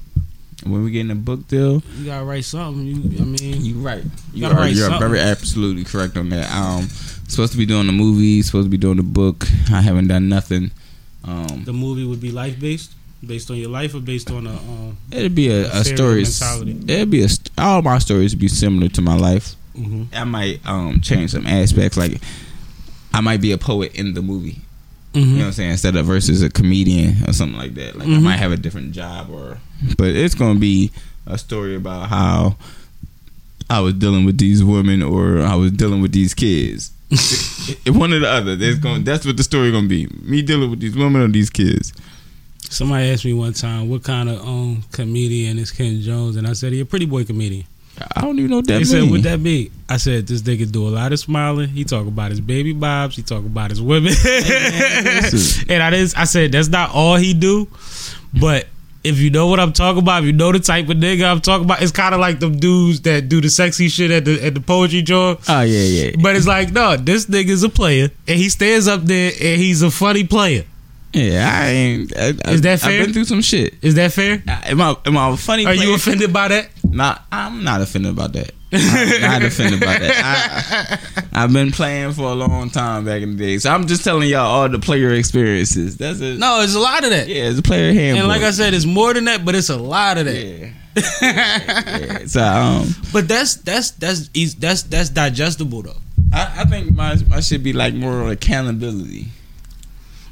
When 0.63 0.83
we 0.83 0.91
get 0.91 1.01
in 1.01 1.11
a 1.11 1.15
book 1.15 1.47
deal, 1.47 1.81
you 1.97 2.05
gotta 2.05 2.25
write 2.25 2.45
something. 2.45 2.85
You, 2.85 3.19
I 3.21 3.25
mean, 3.25 3.61
You 3.65 3.75
right. 3.75 4.03
You 4.33 4.41
Gotta 4.41 4.55
are, 4.55 4.57
write 4.59 4.75
you 4.75 4.83
are 4.83 4.89
something. 4.89 5.09
very 5.09 5.19
absolutely 5.19 5.83
correct 5.83 6.17
on 6.17 6.29
that. 6.29 6.51
Um, 6.51 6.87
supposed 7.27 7.51
to 7.53 7.57
be 7.57 7.65
doing 7.65 7.87
the 7.87 7.93
movie. 7.93 8.41
Supposed 8.41 8.65
to 8.67 8.69
be 8.69 8.77
doing 8.77 8.97
the 8.97 9.03
book. 9.03 9.45
I 9.71 9.81
haven't 9.81 10.07
done 10.07 10.29
nothing. 10.29 10.71
Um, 11.25 11.63
the 11.65 11.73
movie 11.73 12.05
would 12.05 12.19
be 12.21 12.31
life 12.31 12.59
based, 12.59 12.91
based 13.25 13.49
on 13.49 13.57
your 13.57 13.69
life, 13.69 13.95
or 13.95 13.99
based 14.01 14.29
on 14.31 14.45
a. 14.47 14.51
Um, 14.53 14.97
it'd 15.11 15.33
be 15.35 15.49
a, 15.49 15.65
a 15.67 15.83
Fairy 15.83 15.95
story. 15.95 16.23
mentality. 16.23 16.93
It'd 16.93 17.09
be 17.09 17.21
a 17.23 17.29
st- 17.29 17.49
all 17.57 17.81
my 17.81 17.97
stories 17.97 18.33
would 18.33 18.41
be 18.41 18.49
similar 18.49 18.89
to 18.89 19.01
my 19.01 19.15
life. 19.17 19.55
mhm. 19.75 20.07
I 20.13 20.23
might 20.25 20.59
um 20.67 21.01
change 21.01 21.31
some 21.31 21.47
aspects. 21.47 21.97
Like 21.97 22.21
I 23.13 23.21
might 23.21 23.41
be 23.41 23.51
a 23.51 23.57
poet 23.57 23.93
in 23.95 24.13
the 24.13 24.21
movie. 24.21 24.61
Mhm. 25.13 25.19
You 25.21 25.25
know 25.25 25.37
what 25.39 25.45
I'm 25.45 25.51
saying? 25.53 25.71
Instead 25.71 25.95
of 25.95 26.05
versus 26.07 26.41
a 26.41 26.49
comedian 26.49 27.17
or 27.27 27.33
something 27.33 27.57
like 27.57 27.75
that. 27.75 27.97
Like 27.97 28.07
I 28.07 28.11
Mhm. 28.11 28.23
might 28.23 28.37
have 28.37 28.51
a 28.51 28.57
different 28.57 28.93
job 28.93 29.29
or 29.29 29.59
but 29.97 30.07
it's 30.15 30.33
gonna 30.35 30.59
be 30.59 30.91
a 31.27 31.37
story 31.37 31.75
about 31.75 32.09
how 32.09 32.57
I 33.69 33.79
was 33.81 33.93
dealing 33.93 34.25
with 34.25 34.37
these 34.37 34.63
women 34.63 35.01
or 35.03 35.41
I 35.41 35.55
was 35.55 35.71
dealing 35.71 36.01
with 36.01 36.11
these 36.11 36.33
kids. 36.33 36.91
One 37.87 38.11
or 38.11 38.19
the 38.19 38.29
other. 38.29 38.55
There's 38.55 38.79
going 38.79 39.03
that's 39.03 39.25
what 39.25 39.37
the 39.37 39.43
story 39.43 39.71
gonna 39.71 39.87
be. 39.87 40.07
Me 40.21 40.41
dealing 40.41 40.69
with 40.71 40.79
these 40.79 40.95
women 40.95 41.21
or 41.21 41.27
these 41.27 41.49
kids. 41.51 41.93
Somebody 42.69 43.09
asked 43.11 43.23
me 43.25 43.33
one 43.33 43.53
time, 43.53 43.87
"What 43.89 44.01
kind 44.03 44.29
of 44.29 44.39
um 44.47 44.83
comedian 44.91 45.59
is 45.59 45.69
Ken 45.69 46.01
Jones?" 46.01 46.35
And 46.37 46.47
I 46.47 46.53
said, 46.53 46.73
he's 46.73 46.81
a 46.81 46.85
pretty 46.85 47.05
boy 47.05 47.23
comedian." 47.23 47.65
I 48.15 48.21
don't 48.21 48.37
even 48.39 48.49
know 48.49 48.57
what 48.57 48.67
that 48.67 48.79
They 48.79 48.83
said, 48.85 49.09
"What 49.09 49.23
that 49.23 49.43
be?" 49.43 49.71
I 49.87 49.97
said, 49.97 50.25
"This 50.27 50.41
nigga 50.41 50.71
do 50.71 50.87
a 50.87 50.89
lot 50.89 51.13
of 51.13 51.19
smiling. 51.19 51.69
He 51.69 51.83
talk 51.83 52.07
about 52.07 52.31
his 52.31 52.41
baby 52.41 52.73
bobs. 52.73 53.15
He 53.15 53.21
talk 53.21 53.45
about 53.45 53.69
his 53.69 53.81
women." 53.81 54.13
and 54.25 55.83
I 55.83 55.89
didn't. 55.91 56.17
I 56.17 56.23
said, 56.23 56.51
"That's 56.51 56.69
not 56.69 56.91
all 56.91 57.15
he 57.15 57.33
do, 57.33 57.67
but." 58.39 58.67
If 59.05 59.19
you 59.19 59.31
know 59.31 59.47
what 59.47 59.59
I'm 59.59 59.73
talking 59.73 60.01
about, 60.01 60.21
if 60.21 60.27
you 60.27 60.31
know 60.31 60.53
the 60.53 60.61
type 60.61 60.87
of 60.87 60.95
nigga 60.95 61.29
I'm 61.29 61.41
talking 61.41 61.65
about, 61.65 61.81
it's 61.81 61.91
kind 61.91 62.15
of 62.15 62.21
like 62.21 62.39
them 62.39 62.57
dudes 62.57 63.01
that 63.01 63.27
do 63.27 63.41
the 63.41 63.49
sexy 63.49 63.89
shit 63.89 64.11
at 64.11 64.23
the 64.23 64.41
at 64.41 64.53
the 64.53 64.61
poetry 64.61 65.01
joint. 65.01 65.41
Oh 65.49 65.59
yeah, 65.59 65.83
yeah. 65.83 66.11
But 66.21 66.37
it's 66.37 66.47
like, 66.47 66.71
no, 66.71 66.95
this 66.95 67.25
nigga's 67.25 67.63
a 67.63 67.69
player, 67.69 68.11
and 68.29 68.37
he 68.39 68.47
stands 68.47 68.87
up 68.87 69.01
there, 69.03 69.33
and 69.41 69.59
he's 69.59 69.81
a 69.81 69.91
funny 69.91 70.23
player. 70.23 70.63
Yeah, 71.13 71.47
I 71.51 71.67
ain't 71.67 72.17
I, 72.17 72.51
Is 72.51 72.61
that 72.61 72.79
fair? 72.79 72.99
I've 72.99 73.05
been 73.05 73.13
through 73.13 73.25
some 73.25 73.41
shit. 73.41 73.75
Is 73.83 73.95
that 73.95 74.11
fair? 74.13 74.41
Am 74.47 74.81
I 74.81 74.95
am 75.05 75.17
I 75.17 75.29
a 75.29 75.37
funny 75.37 75.65
Are 75.65 75.73
you 75.73 75.93
offended 75.93 76.33
by 76.33 76.47
that? 76.47 76.69
Not, 76.83 77.23
I'm 77.31 77.63
not 77.63 77.81
offended 77.81 78.11
about 78.11 78.33
that. 78.33 78.51
I'm 78.71 79.21
not 79.21 79.43
offended 79.43 79.81
about 79.81 79.99
that. 79.99 81.21
I, 81.33 81.43
I've 81.43 81.53
been 81.53 81.71
playing 81.71 82.13
for 82.13 82.23
a 82.23 82.33
long 82.33 82.71
time 82.71 83.05
back 83.05 83.21
in 83.21 83.37
the 83.37 83.43
day, 83.45 83.57
so 83.59 83.71
I'm 83.71 83.85
just 83.85 84.03
telling 84.03 84.27
y'all 84.27 84.45
all 84.45 84.69
the 84.69 84.79
player 84.79 85.13
experiences. 85.13 85.97
That's 85.97 86.19
it. 86.19 86.39
No, 86.39 86.61
it's 86.61 86.73
a 86.73 86.79
lot 86.79 87.03
of 87.03 87.11
that. 87.11 87.27
yeah, 87.27 87.49
it's 87.49 87.59
a 87.59 87.63
player 87.63 87.93
handbook. 87.93 88.19
And 88.19 88.27
like 88.27 88.41
I 88.41 88.51
said, 88.51 88.73
it's 88.73 88.85
more 88.85 89.13
than 89.13 89.25
that, 89.25 89.45
but 89.45 89.53
it's 89.53 89.69
a 89.69 89.77
lot 89.77 90.17
of 90.17 90.25
that. 90.25 90.35
yeah. 90.35 90.71
yeah. 91.21 92.25
So 92.25 92.43
um, 92.43 92.87
But 93.11 93.27
that's 93.27 93.55
that's 93.55 93.91
that's 93.91 94.29
that's 94.55 94.83
that's 94.83 95.09
digestible 95.09 95.83
though. 95.83 95.97
I, 96.31 96.61
I 96.61 96.65
think 96.65 96.93
my 96.93 97.15
my 97.27 97.39
should 97.39 97.63
be 97.63 97.73
like 97.73 97.93
more 97.93 98.31
accountability 98.31 99.27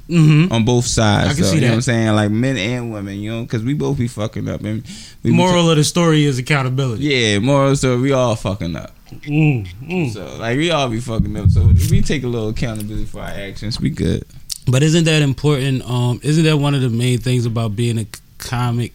Mm-hmm. 0.09 0.51
on 0.51 0.65
both 0.65 0.85
sides. 0.85 1.31
I 1.31 1.33
can 1.35 1.43
so, 1.43 1.49
see 1.51 1.55
you 1.55 1.61
know 1.61 1.67
that. 1.67 1.71
what 1.71 1.75
I'm 1.75 1.81
saying, 1.81 2.15
like 2.15 2.31
men 2.31 2.57
and 2.57 2.91
women. 2.91 3.19
You 3.19 3.31
know, 3.31 3.41
because 3.43 3.63
we 3.63 3.73
both 3.73 3.97
be 3.97 4.07
fucking 4.07 4.47
up 4.49 4.61
and 4.61 4.83
we 5.23 5.31
be 5.31 5.35
Moral 5.35 5.69
of 5.69 5.77
the 5.77 5.83
story 5.83 6.25
is 6.25 6.37
accountability. 6.37 7.03
Yeah, 7.03 7.39
moral 7.39 7.75
so 7.75 7.97
we 7.97 8.11
all 8.11 8.35
fucking 8.35 8.75
up. 8.75 8.93
Mm, 9.11 9.67
mm. 9.67 10.11
So 10.11 10.37
like 10.37 10.57
we 10.57 10.71
all 10.71 10.89
be 10.89 10.99
fucking 10.99 11.35
up. 11.37 11.49
So 11.49 11.69
if 11.69 11.91
we 11.91 12.01
take 12.01 12.23
a 12.23 12.27
little 12.27 12.49
accountability 12.49 13.05
for 13.05 13.19
our 13.19 13.29
actions, 13.29 13.79
we 13.79 13.89
good. 13.89 14.25
But 14.67 14.83
isn't 14.83 15.05
that 15.05 15.21
important? 15.21 15.89
Um, 15.89 16.19
isn't 16.23 16.43
that 16.43 16.57
one 16.57 16.75
of 16.75 16.81
the 16.81 16.89
main 16.89 17.17
things 17.17 17.45
about 17.45 17.75
being 17.75 17.97
a 17.97 18.05
comic, 18.37 18.93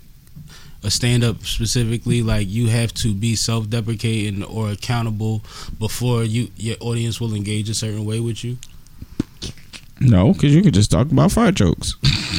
a 0.82 0.90
stand 0.90 1.24
up 1.24 1.44
specifically? 1.44 2.22
Like 2.22 2.48
you 2.48 2.68
have 2.68 2.94
to 2.94 3.12
be 3.12 3.36
self 3.36 3.68
deprecating 3.68 4.42
or 4.44 4.70
accountable 4.70 5.42
before 5.78 6.24
you 6.24 6.48
your 6.56 6.76
audience 6.80 7.20
will 7.20 7.34
engage 7.34 7.68
a 7.68 7.74
certain 7.74 8.04
way 8.04 8.20
with 8.20 8.44
you. 8.44 8.58
No, 9.98 10.32
because 10.34 10.54
you 10.54 10.62
could 10.62 10.74
just 10.74 10.90
talk 10.90 11.10
about 11.10 11.32
fart 11.32 11.54
jokes. 11.54 11.94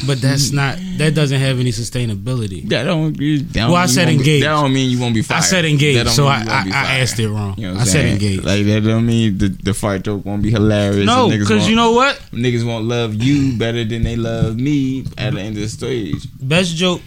But 0.06 0.22
that's 0.22 0.52
not. 0.52 0.78
That 0.98 1.16
doesn't 1.16 1.40
have 1.40 1.60
any 1.60 1.72
sustainability. 1.72 2.70
That 2.70 2.84
don't. 2.84 3.14
That 3.18 3.50
don't 3.52 3.72
Well, 3.72 3.82
I 3.82 3.88
said 3.88 4.08
be- 4.10 4.40
that 4.42 4.48
don't 4.48 4.72
mean 4.74 4.92
you 4.92 5.00
won't 5.00 5.16
be 5.16 5.24
fired. 5.24 5.40
I 5.40 5.42
said 5.42 5.64
That 5.64 5.70
engaged, 5.70 6.10
so 6.10 6.28
I, 6.28 6.44
I, 6.48 6.66
I 6.72 7.00
asked 7.00 7.20
it 7.20 7.28
wrong. 7.30 7.56
You 7.58 7.74
know 7.74 7.80
I 7.80 7.84
said 7.86 8.06
engaged. 8.06 8.44
Like 8.44 8.64
that 8.66 8.84
don't 8.84 9.06
mean 9.08 9.40
the, 9.40 9.48
the 9.50 9.74
fart 9.74 10.04
joke 10.04 10.24
won't 10.24 10.44
be 10.44 10.52
hilarious. 10.52 11.06
no, 11.08 11.30
because 11.30 11.68
you 11.68 11.76
know 11.76 11.94
what? 11.94 12.16
niggas 12.32 12.64
won't 12.66 12.86
love 12.86 13.16
you 13.16 13.58
better 13.58 13.84
than 13.84 14.04
they 14.04 14.16
love 14.16 14.56
me 14.56 15.06
at 15.18 15.34
the 15.34 15.40
end 15.42 15.56
of 15.56 15.62
the 15.64 15.70
stage. 15.70 16.28
Best 16.40 16.76
joke 16.76 17.02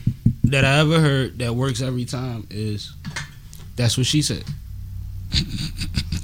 that 0.45 0.65
I 0.65 0.79
ever 0.81 0.99
heard 0.99 1.39
that 1.39 1.55
works 1.55 1.81
every 1.81 2.05
time 2.07 2.47
is 2.51 2.93
that's 3.77 3.97
what 3.97 4.07
she 4.07 4.21
said. 4.21 4.43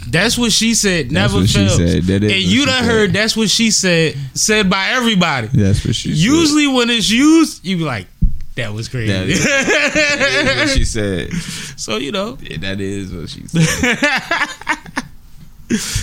That's 0.09 0.39
what 0.39 0.53
she 0.53 0.75
said. 0.75 1.07
That's 1.11 1.13
Never 1.33 1.37
what 1.41 1.49
she 1.49 1.59
fails. 1.59 1.77
said. 1.77 2.03
That 2.05 2.23
and 2.23 2.33
you 2.33 2.65
done 2.67 2.83
said. 2.83 2.85
heard 2.91 3.13
that's 3.13 3.37
what 3.37 3.51
she 3.51 3.71
said 3.71 4.17
said 4.35 4.71
by 4.71 4.89
everybody. 4.91 5.49
That's 5.49 5.85
what 5.85 5.95
she 5.95 6.11
said. 6.11 6.19
Usually 6.19 6.67
when 6.69 6.91
it's 6.91 7.11
used, 7.11 7.65
you 7.65 7.79
be 7.79 7.85
like, 7.85 8.07
that 8.55 8.73
was 8.73 8.89
crazy. 8.89 9.13
That 9.13 9.29
is, 9.29 9.45
that 9.45 10.47
is 10.47 10.57
what 10.59 10.69
she 10.79 10.85
said. 10.85 11.33
so 11.79 11.97
you 11.97 12.13
know, 12.13 12.39
Yeah, 12.41 12.59
that 12.59 12.81
is 12.81 13.13
what 13.13 13.29
she 13.29 13.47
said. 13.47 13.99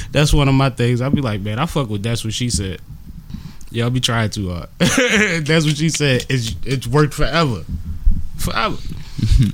that's 0.11 0.33
one 0.33 0.47
of 0.49 0.55
my 0.55 0.69
things. 0.69 1.01
I'll 1.01 1.09
be 1.09 1.21
like, 1.21 1.41
man, 1.41 1.59
I 1.59 1.65
fuck 1.65 1.89
with 1.89 2.03
that's 2.03 2.23
what 2.23 2.33
she 2.33 2.49
said. 2.49 2.79
Y'all 3.71 3.89
be 3.89 3.99
trying 3.99 4.29
too 4.29 4.51
hard. 4.51 4.69
that's 5.45 5.65
what 5.65 5.77
she 5.77 5.89
said. 5.89 6.25
It's 6.29 6.55
it's 6.65 6.85
worked 6.85 7.13
forever, 7.13 7.63
forever. 8.37 8.77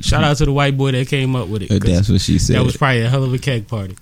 Shout 0.01 0.23
out 0.23 0.35
to 0.37 0.45
the 0.45 0.51
white 0.51 0.75
boy 0.77 0.91
that 0.91 1.07
came 1.07 1.35
up 1.35 1.47
with 1.47 1.61
it. 1.61 1.83
That's 1.83 2.09
what 2.09 2.19
she 2.19 2.39
said. 2.39 2.55
That 2.57 2.63
was 2.65 2.75
probably 2.75 3.01
a 3.03 3.09
hell 3.09 3.23
of 3.23 3.33
a 3.33 3.37
keg 3.37 3.67
party. 3.67 3.95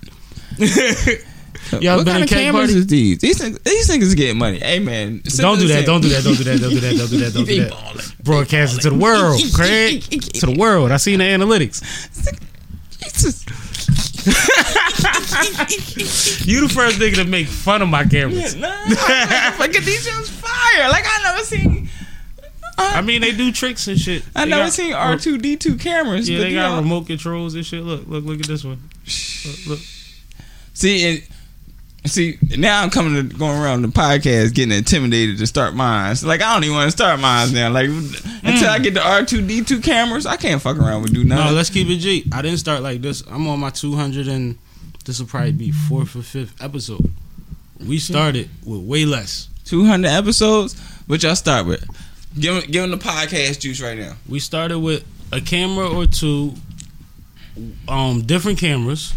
Y'all 1.82 1.98
what 1.98 2.06
been 2.06 2.14
kind 2.14 2.24
of 2.24 2.30
cameras 2.30 2.68
party? 2.72 2.78
is 2.80 2.88
these? 2.88 3.18
These 3.20 3.38
things, 3.42 3.60
these 3.60 3.90
niggas 3.90 4.16
getting 4.16 4.38
money. 4.38 4.60
Hey 4.60 4.80
man, 4.80 5.22
Don't 5.38 5.60
do 5.60 5.68
that. 5.68 5.86
Don't 5.86 6.02
do 6.02 6.08
that. 6.10 6.24
Don't 6.24 6.38
do 6.38 6.44
that. 6.46 6.60
Don't 6.62 6.70
do 6.72 6.80
that. 6.80 6.96
Don't 6.98 7.10
do 7.10 7.18
that. 7.18 7.34
Don't 7.34 7.46
do 7.46 7.64
that. 7.66 8.14
Broadcast 8.24 8.78
it 8.78 8.82
to 8.84 8.90
the 8.92 8.96
world, 8.98 9.42
Craig. 9.54 10.02
To 10.02 10.46
the 10.46 10.56
world. 10.58 10.92
I 10.92 10.98
seen 10.98 11.20
the 11.20 11.26
analytics. 11.26 11.82
Jesus. 13.04 13.44
You 16.46 16.68
the 16.68 16.74
first 16.74 17.00
nigga 17.00 17.16
to 17.16 17.26
make 17.26 17.48
fun 17.48 17.82
of 17.82 17.90
my 17.90 18.04
cameras. 18.06 18.56
Nah, 18.56 18.68
like 19.60 19.72
these 19.74 20.08
shits 20.08 20.30
fire. 20.30 20.90
Like 20.90 21.04
I 21.06 21.24
never 21.24 21.44
seen. 21.44 21.90
Uh, 22.78 22.92
I 22.96 23.02
mean, 23.02 23.22
they 23.22 23.32
do 23.32 23.52
tricks 23.52 23.88
and 23.88 24.00
shit. 24.00 24.24
I 24.36 24.46
They 24.46 24.52
never 24.52 24.64
got- 24.64 24.74
seen 24.74 24.94
R 24.94 25.18
two 25.18 25.38
D 25.38 25.56
two 25.56 25.76
cameras. 25.78 26.30
Yeah, 26.30 26.40
they 26.40 26.54
got 26.54 26.78
remote 26.78 27.08
controls 27.08 27.56
and 27.56 27.66
shit. 27.66 27.84
Look, 27.84 28.08
look, 28.08 28.24
look 28.26 28.40
at 28.40 28.48
this 28.48 28.64
one. 28.64 28.90
Look, 29.46 29.66
look. 29.68 29.80
See, 30.78 31.08
and 31.10 31.24
see 32.12 32.38
now 32.56 32.84
I'm 32.84 32.92
coming 32.92 33.30
to 33.30 33.36
going 33.36 33.60
around 33.60 33.82
the 33.82 33.88
podcast 33.88 34.54
getting 34.54 34.78
intimidated 34.78 35.40
to 35.40 35.48
start 35.48 35.74
mine. 35.74 36.16
So, 36.16 36.28
like 36.28 36.42
I 36.44 36.54
don't 36.54 36.64
even 36.66 36.76
want 36.76 36.86
to 36.86 36.92
start 36.96 37.20
mine 37.20 37.52
now. 37.52 37.72
Like 37.72 37.90
until 37.90 38.70
I 38.70 38.78
get 38.78 38.94
the 38.94 39.02
R 39.04 39.26
two 39.26 39.42
D 39.42 39.64
two 39.64 39.80
cameras, 39.82 40.28
I 40.28 40.36
can't 40.38 40.62
fuck 40.62 40.78
around 40.78 41.02
with 41.02 41.16
do 41.16 41.24
nothing. 41.24 41.46
No, 41.48 41.52
let's 41.54 41.72
keep 41.72 41.88
it 41.90 41.98
G. 41.98 42.26
I 42.32 42.44
didn't 42.44 42.60
start 42.60 42.84
like 42.84 43.02
this. 43.02 43.22
I'm 43.28 43.48
on 43.48 43.60
my 43.60 43.72
200 43.72 44.28
and 44.28 44.58
this 45.06 45.20
will 45.20 45.26
probably 45.26 45.52
be 45.54 45.72
fourth 45.72 46.16
or 46.16 46.22
fifth 46.22 46.54
episode. 46.62 47.12
We 47.86 47.98
started 47.98 48.48
with 48.64 48.82
way 48.82 49.06
less. 49.06 49.50
Two 49.66 49.86
hundred 49.86 50.10
episodes. 50.10 50.80
What 51.08 51.24
y'all 51.24 51.36
start 51.36 51.66
with? 51.66 51.84
Give 52.40 52.56
'em- 52.64 52.70
give 52.70 52.84
'em 52.84 52.92
the 52.92 52.98
podcast 52.98 53.62
juice 53.62 53.82
right 53.82 53.98
now. 53.98 54.14
We 54.30 54.40
started 54.40 54.78
with 54.78 55.04
a 55.32 55.42
camera 55.42 55.88
or 55.90 56.06
two, 56.06 56.54
um, 57.88 58.22
different 58.22 58.60
cameras, 58.60 59.14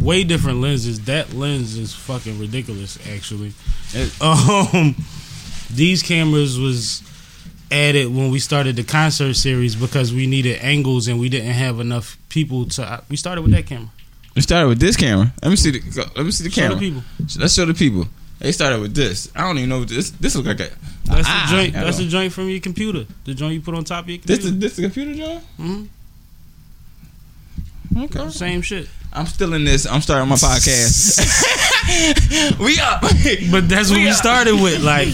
way 0.00 0.24
different 0.24 0.60
lenses. 0.60 1.00
That 1.06 1.32
lens 1.32 1.76
is 1.76 1.92
fucking 1.94 2.38
ridiculous, 2.38 2.98
actually. 3.08 3.52
Um, 4.22 4.96
these 5.70 6.02
cameras 6.02 6.58
was 6.58 7.02
added 7.70 8.06
when 8.14 8.30
we 8.30 8.38
started 8.38 8.76
the 8.76 8.84
concert 8.84 9.34
series 9.34 9.76
because 9.76 10.14
we 10.14 10.26
needed 10.26 10.58
angles 10.62 11.08
and 11.08 11.20
we 11.20 11.28
didn't 11.28 11.52
have 11.52 11.78
enough 11.78 12.16
people 12.30 12.64
to. 12.70 13.02
We 13.10 13.16
started 13.16 13.42
with 13.42 13.52
that 13.52 13.66
camera. 13.66 13.90
We 14.34 14.40
started 14.40 14.68
with 14.68 14.80
this 14.80 14.96
camera. 14.96 15.30
Let 15.42 15.50
me 15.50 15.56
see 15.56 15.72
the 15.72 16.10
let 16.16 16.24
me 16.24 16.30
see 16.30 16.44
the 16.44 16.50
Show 16.50 16.62
camera. 16.62 16.76
the 16.76 16.80
people. 16.80 17.02
Let's 17.38 17.52
show 17.54 17.66
the 17.66 17.74
people. 17.74 18.06
They 18.38 18.50
started 18.52 18.80
with 18.80 18.94
this. 18.94 19.30
I 19.36 19.42
don't 19.42 19.58
even 19.58 19.68
know 19.68 19.80
what 19.80 19.88
this. 19.88 20.10
This 20.12 20.34
look 20.36 20.46
like 20.46 20.60
a. 20.60 20.70
That's 21.04 21.28
ah, 21.28 21.48
the 21.50 21.56
joint. 21.56 21.76
I 21.76 21.84
That's 21.84 21.98
the 21.98 22.08
joint 22.08 22.32
from 22.32 22.48
your 22.48 22.60
computer. 22.60 23.04
The 23.24 23.34
joint 23.34 23.52
you 23.54 23.60
put 23.60 23.74
on 23.74 23.84
top 23.84 24.04
of 24.04 24.08
your 24.10 24.18
This 24.18 24.38
computer. 24.38 24.54
is 24.54 24.60
this 24.60 24.76
the 24.76 24.82
computer 24.82 25.14
joint. 25.14 25.44
Mhm. 25.60 25.88
Okay. 28.04 28.30
Same 28.30 28.62
shit. 28.62 28.88
I'm 29.14 29.26
still 29.26 29.52
in 29.54 29.64
this. 29.64 29.86
I'm 29.86 30.00
starting 30.00 30.28
my 30.28 30.36
podcast. 30.36 31.20
we 32.58 32.78
up. 32.80 33.00
But 33.50 33.68
that's 33.68 33.90
what 33.90 33.98
we 33.98 34.08
up. 34.08 34.14
started 34.16 34.54
with. 34.54 34.82
Like, 34.82 35.08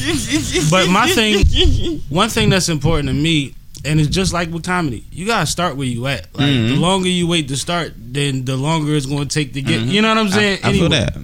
but 0.70 0.89
my 0.89 1.09
thing, 1.11 2.01
one 2.09 2.29
thing 2.29 2.49
that's 2.51 2.69
important 2.69 3.09
to 3.09 3.15
me, 3.15 3.55
and 3.85 4.01
it's 4.01 4.09
just 4.09 4.33
like 4.33 4.51
with 4.51 4.65
comedy, 4.65 5.05
you 5.11 5.27
gotta 5.27 5.47
start 5.47 5.77
where 5.77 5.87
you 5.87 6.07
at. 6.07 6.27
Like, 6.35 6.47
Mhm. 6.49 6.69
the 6.70 6.77
longer 6.77 7.09
you 7.09 7.27
wait 7.27 7.49
to 7.49 7.57
start, 7.57 7.95
then 7.97 8.45
the 8.45 8.57
longer 8.57 8.95
it's 8.95 9.07
going 9.07 9.27
to 9.29 9.33
take 9.35 9.53
to 9.55 9.62
get. 9.62 9.81
You 9.83 10.03
know 10.03 10.09
what 10.09 10.19
I'm 10.19 10.29
saying? 10.31 10.61
I, 10.65 10.70
I 10.70 10.73
feel 10.73 10.89
that. 10.91 11.16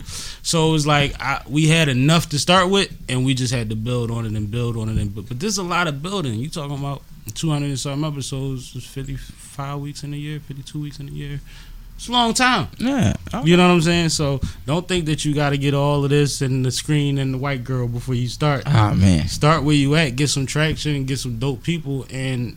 So 0.43 0.69
it 0.69 0.73
was 0.73 0.87
like 0.87 1.15
I, 1.21 1.43
we 1.49 1.69
had 1.69 1.89
enough 1.89 2.29
to 2.31 2.39
start 2.39 2.71
with, 2.71 2.95
and 3.09 3.25
we 3.25 3.35
just 3.35 3.53
had 3.53 3.71
to 3.71 3.77
build 3.77 4.11
on 4.11 4.25
it 4.27 4.33
and 4.33 4.51
build 4.51 4.77
on 4.77 4.89
it. 4.89 4.99
And 5.01 5.15
but, 5.15 5.29
but 5.29 5.41
there's 5.41 5.59
a 5.59 5.63
lot 5.63 5.87
of 5.89 6.03
building. 6.03 6.35
You 6.35 6.49
talking 6.49 6.77
about 6.79 7.03
200 7.35 7.67
and 7.67 7.79
some 7.79 8.05
episodes, 8.05 8.73
it's 8.77 8.87
55 8.87 9.81
weeks 9.81 10.05
in 10.05 10.13
a 10.15 10.17
year, 10.17 10.41
52 10.41 10.81
weeks 10.81 11.01
in 11.01 11.09
a 11.09 11.13
year. 11.13 11.41
It's 11.97 12.09
a 12.09 12.13
long 12.13 12.35
time. 12.35 12.69
Yeah. 12.79 13.15
You 13.45 13.57
know 13.57 13.67
what 13.69 13.75
I'm 13.75 13.81
saying? 13.81 14.11
So 14.11 14.41
don't 14.67 14.87
think 14.87 15.07
that 15.07 15.25
you 15.25 15.35
got 15.35 15.51
to 15.51 15.59
get 15.59 15.75
all 15.75 16.05
of 16.05 16.11
this 16.11 16.43
and 16.43 16.65
the 16.65 16.71
screen 16.71 17.19
and 17.19 17.33
the 17.35 17.39
white 17.39 17.65
girl 17.65 17.89
before 17.89 18.15
you 18.15 18.29
start. 18.29 18.65
Ah 18.67 18.93
man. 18.95 19.27
Start 19.29 19.63
where 19.65 19.75
you 19.75 19.95
at, 19.95 20.11
get 20.17 20.29
some 20.29 20.45
traction, 20.45 21.05
get 21.07 21.19
some 21.19 21.39
dope 21.39 21.63
people, 21.63 22.05
and 22.11 22.57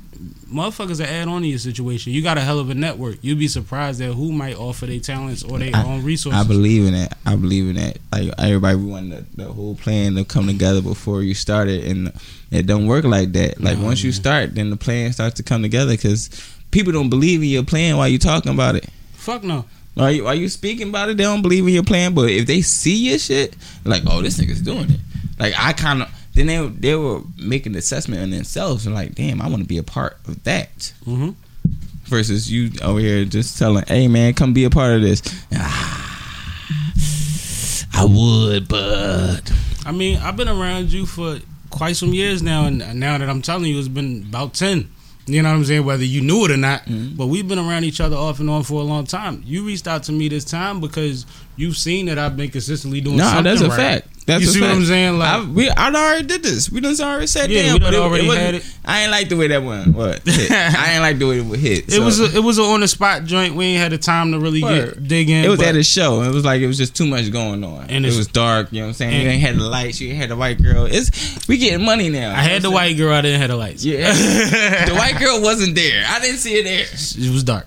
motherfuckers 0.51 0.97
that 0.97 1.09
add 1.09 1.27
on 1.27 1.43
to 1.43 1.47
your 1.47 1.59
situation. 1.59 2.11
You 2.13 2.23
got 2.23 2.37
a 2.37 2.41
hell 2.41 2.59
of 2.59 2.69
a 2.69 2.73
network. 2.75 3.17
You'd 3.21 3.39
be 3.39 3.47
surprised 3.47 4.01
at 4.01 4.13
who 4.15 4.31
might 4.31 4.55
offer 4.57 4.85
their 4.85 4.99
talents 4.99 5.43
or 5.43 5.59
their 5.59 5.73
I- 5.75 5.83
own 5.85 6.03
resources. 6.03 6.41
I 6.41 6.45
believe 6.47 6.85
in 6.85 6.93
that. 6.93 7.17
I 7.25 7.35
believe 7.35 7.69
in 7.69 7.75
that. 7.75 7.99
Like 8.11 8.33
everybody 8.39 8.75
want 8.77 9.09
the, 9.11 9.25
the 9.43 9.51
whole 9.51 9.75
plan 9.75 10.15
to 10.15 10.25
come 10.25 10.47
together 10.47 10.81
before 10.81 11.21
you 11.21 11.33
start 11.35 11.69
it, 11.69 11.85
and 11.85 12.11
it 12.51 12.65
don't 12.65 12.87
work 12.87 13.05
like 13.05 13.31
that. 13.33 13.61
Like 13.61 13.77
No, 13.77 13.85
once 13.85 14.03
you 14.03 14.11
start, 14.11 14.55
then 14.55 14.71
the 14.71 14.77
plan 14.77 15.13
starts 15.13 15.35
to 15.35 15.43
come 15.43 15.61
together 15.61 15.91
because 15.93 16.29
people 16.71 16.91
don't 16.91 17.09
believe 17.09 17.41
in 17.41 17.47
your 17.49 17.63
plan 17.63 17.95
while 17.97 18.07
you're 18.09 18.19
talking 18.19 18.51
about 18.51 18.75
it. 18.75 18.89
Fuck 19.27 19.43
no. 19.43 19.65
Are 19.97 20.09
you, 20.09 20.23
while 20.23 20.35
you 20.35 20.47
speaking 20.47 20.87
about 20.87 21.09
it, 21.09 21.17
they 21.17 21.23
don't 21.23 21.41
believe 21.41 21.67
in 21.67 21.73
your 21.73 21.83
plan. 21.83 22.13
But 22.13 22.29
if 22.29 22.47
they 22.47 22.61
see 22.61 23.09
your 23.09 23.19
shit, 23.19 23.57
like, 23.83 24.03
oh, 24.07 24.21
this 24.21 24.39
nigga's 24.39 24.61
doing 24.61 24.89
it. 24.89 25.01
Like 25.37 25.53
I 25.57 25.73
kind 25.73 26.03
of 26.03 26.09
then 26.33 26.45
they 26.45 26.65
they 26.67 26.95
were 26.95 27.19
making 27.37 27.73
an 27.73 27.79
assessment 27.79 28.21
on 28.21 28.29
themselves 28.29 28.85
and 28.85 28.95
like, 28.95 29.15
damn, 29.15 29.41
I 29.41 29.49
want 29.49 29.63
to 29.63 29.67
be 29.67 29.79
a 29.79 29.83
part 29.83 30.17
of 30.29 30.41
that. 30.45 30.93
hmm 31.03 31.31
Versus 32.05 32.49
you 32.49 32.71
over 32.81 33.01
here 33.01 33.25
just 33.25 33.59
telling, 33.59 33.83
hey 33.85 34.07
man, 34.07 34.33
come 34.33 34.53
be 34.53 34.63
a 34.63 34.69
part 34.69 34.93
of 34.93 35.01
this. 35.01 35.21
Ah, 35.53 36.93
I 37.95 38.05
would, 38.05 38.69
but 38.69 39.51
I 39.85 39.91
mean, 39.91 40.19
I've 40.19 40.37
been 40.37 40.47
around 40.47 40.93
you 40.93 41.05
for 41.05 41.39
quite 41.69 41.97
some 41.97 42.13
years 42.13 42.41
now, 42.41 42.63
and 42.65 42.97
now 42.97 43.17
that 43.17 43.29
I'm 43.29 43.41
telling 43.41 43.65
you, 43.65 43.77
it's 43.77 43.89
been 43.89 44.25
about 44.29 44.53
ten. 44.53 44.89
You 45.27 45.41
know 45.41 45.49
what 45.49 45.55
I'm 45.57 45.65
saying? 45.65 45.83
Whether 45.85 46.05
you 46.05 46.21
knew 46.21 46.45
it 46.45 46.51
or 46.51 46.57
not, 46.57 46.85
Mhm. 46.85 47.17
but 47.17 47.27
we've 47.27 47.47
been 47.47 47.59
around 47.59 47.83
each 47.83 47.99
other 47.99 48.15
off 48.15 48.39
and 48.39 48.49
on 48.49 48.63
for 48.63 48.79
a 48.81 48.83
long 48.83 49.05
time. 49.05 49.43
You 49.45 49.63
reached 49.65 49.87
out 49.87 50.03
to 50.03 50.11
me 50.13 50.29
this 50.29 50.45
time 50.45 50.79
because 50.79 51.25
you've 51.57 51.75
seen 51.77 52.05
that 52.05 52.17
I've 52.17 52.37
been 52.37 52.49
consistently 52.49 53.01
doing. 53.01 53.17
no, 53.17 53.25
something 53.25 53.43
that's 53.43 53.61
a 53.61 53.67
right. 53.69 53.77
fact. 53.77 54.07
That's 54.27 54.41
you 54.41 54.47
see 54.47 54.59
fact. 54.59 54.71
what 54.73 54.77
I'm 54.79 54.85
saying? 54.85 55.17
Like, 55.17 55.29
I, 55.29 55.43
we, 55.45 55.69
I 55.69 55.87
already 55.87 56.27
did 56.27 56.43
this. 56.43 56.69
We 56.69 56.81
done 56.81 56.93
already 56.99 57.27
said 57.27 57.49
Yeah, 57.49 57.63
damn, 57.63 57.73
we 57.75 57.79
but 57.79 57.91
done 57.91 57.93
it, 57.93 58.03
already 58.03 58.27
it 58.27 58.37
had 58.37 58.55
it. 58.55 58.75
I 58.83 59.03
ain't 59.03 59.11
like 59.11 59.29
the 59.29 59.37
way 59.37 59.47
that 59.47 59.63
one. 59.63 59.93
What? 59.93 60.21
I 60.27 60.91
ain't 60.91 61.01
like 61.01 61.17
the 61.17 61.27
way 61.27 61.39
it 61.39 61.59
hit. 61.59 61.93
it 61.93 62.01
was 62.01 62.19
a, 62.19 62.35
it 62.35 62.43
was 62.43 62.57
a 62.57 62.63
on 62.63 62.81
the 62.81 62.89
spot 62.89 63.23
joint. 63.23 63.55
We 63.55 63.63
ain't 63.67 63.81
had 63.81 63.93
the 63.93 63.97
time 63.97 64.33
to 64.33 64.39
really 64.39 64.61
Word. 64.61 64.95
get 64.95 65.07
dig 65.07 65.29
in. 65.29 65.45
It 65.45 65.47
was 65.47 65.61
at 65.61 65.77
a 65.77 65.83
show. 65.83 66.23
It 66.23 66.33
was 66.33 66.43
like 66.43 66.59
it 66.59 66.67
was 66.67 66.77
just 66.77 66.93
too 66.93 67.07
much 67.07 67.31
going 67.31 67.63
on. 67.63 67.89
And 67.89 68.05
it 68.05 68.13
was 68.17 68.27
dark. 68.27 68.73
You 68.73 68.81
know 68.81 68.87
what 68.87 68.89
I'm 68.89 68.93
saying? 68.95 69.21
you 69.21 69.29
ain't 69.29 69.41
had 69.41 69.55
the 69.55 69.63
lights. 69.63 70.01
You 70.01 70.09
ain't 70.09 70.17
had 70.17 70.29
the 70.29 70.35
white 70.35 70.61
girl. 70.61 70.85
It's 70.85 71.47
we 71.47 71.57
getting 71.57 71.85
money 71.85 72.09
now. 72.09 72.31
I 72.31 72.41
had 72.41 72.63
the 72.63 72.71
white 72.71 72.97
girl. 72.97 73.13
I 73.13 73.21
didn't 73.21 73.39
have 73.39 73.49
the 73.49 73.55
lights. 73.55 73.85
Yeah, 73.85 74.11
the 74.87 74.93
white 74.93 75.17
girl 75.19 75.41
wasn't 75.41 75.73
there. 75.75 76.03
I 76.05 76.19
didn't 76.19 76.39
see 76.39 76.57
her 76.57 76.63
there. 76.63 76.81
It 76.81 77.31
was 77.31 77.45
dark. 77.45 77.65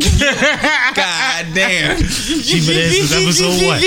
God 0.00 1.46
damn. 1.54 2.02
She 2.02 2.66
been 2.66 2.76
there 2.76 2.90
since 2.90 3.12
episode 3.12 3.66
one. 3.66 3.80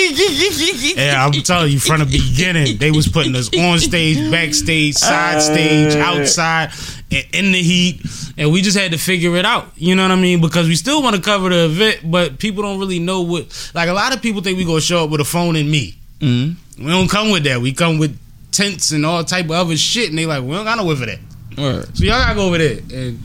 Yeah, 0.96 1.26
I'm 1.26 1.32
telling 1.44 1.72
you, 1.72 1.80
from 1.80 2.00
the 2.00 2.06
beginning, 2.06 2.78
they 2.78 2.92
was 2.92 3.08
putting 3.08 3.36
us 3.36 3.50
on 3.58 3.80
stage, 3.80 4.32
backstage, 4.32 4.96
side 4.96 5.42
stage, 5.42 5.96
outside, 5.96 6.72
and 7.12 7.26
in 7.34 7.52
the 7.52 7.62
heat, 7.62 8.02
and 8.38 8.52
we 8.52 8.62
just 8.62 8.78
had 8.78 8.92
to 8.92 8.98
figure 8.98 9.36
it 9.36 9.46
out. 9.46 9.68
You 9.76 9.96
know 9.96 10.04
what 10.04 10.12
I 10.12 10.16
mean? 10.16 10.42
Because 10.42 10.68
we 10.68 10.76
still 10.76 11.02
want 11.02 11.16
to 11.16 11.22
cover 11.22 11.50
the 11.50 11.66
event, 11.66 12.00
but 12.10 12.40
people 12.40 12.64
don't 12.64 12.80
really 12.80 13.00
know 13.00 13.22
what. 13.22 13.72
Like 13.74 13.90
a 13.90 13.94
lot 13.94 14.16
of 14.16 14.22
people 14.22 14.42
think 14.42 14.58
we 14.58 14.66
gonna 14.66 14.82
show 14.82 15.04
up 15.04 15.10
with 15.10 15.22
a 15.22 15.26
phone 15.26 15.56
and 15.56 15.70
me. 15.70 15.96
Mhm. 16.20 16.56
We 16.80 16.88
don't 16.88 17.10
come 17.10 17.30
with 17.30 17.44
that. 17.44 17.62
We 17.62 17.74
come 17.74 17.98
with 18.00 18.18
tents 18.52 18.92
and 18.92 19.06
all 19.06 19.24
type 19.24 19.46
of 19.46 19.52
other 19.52 19.78
shit, 19.78 20.10
and 20.10 20.18
they 20.18 20.26
like, 20.26 20.44
we 20.44 20.52
don't 20.52 20.66
got 20.66 20.78
no 20.78 20.86
way 20.86 20.96
for 20.96 21.06
that. 21.06 21.20
Word. 21.58 21.96
So 21.98 22.04
y'all 22.06 22.20
gotta 22.20 22.36
go 22.36 22.48
over 22.48 22.58
there. 22.58 22.80
And 22.92 23.20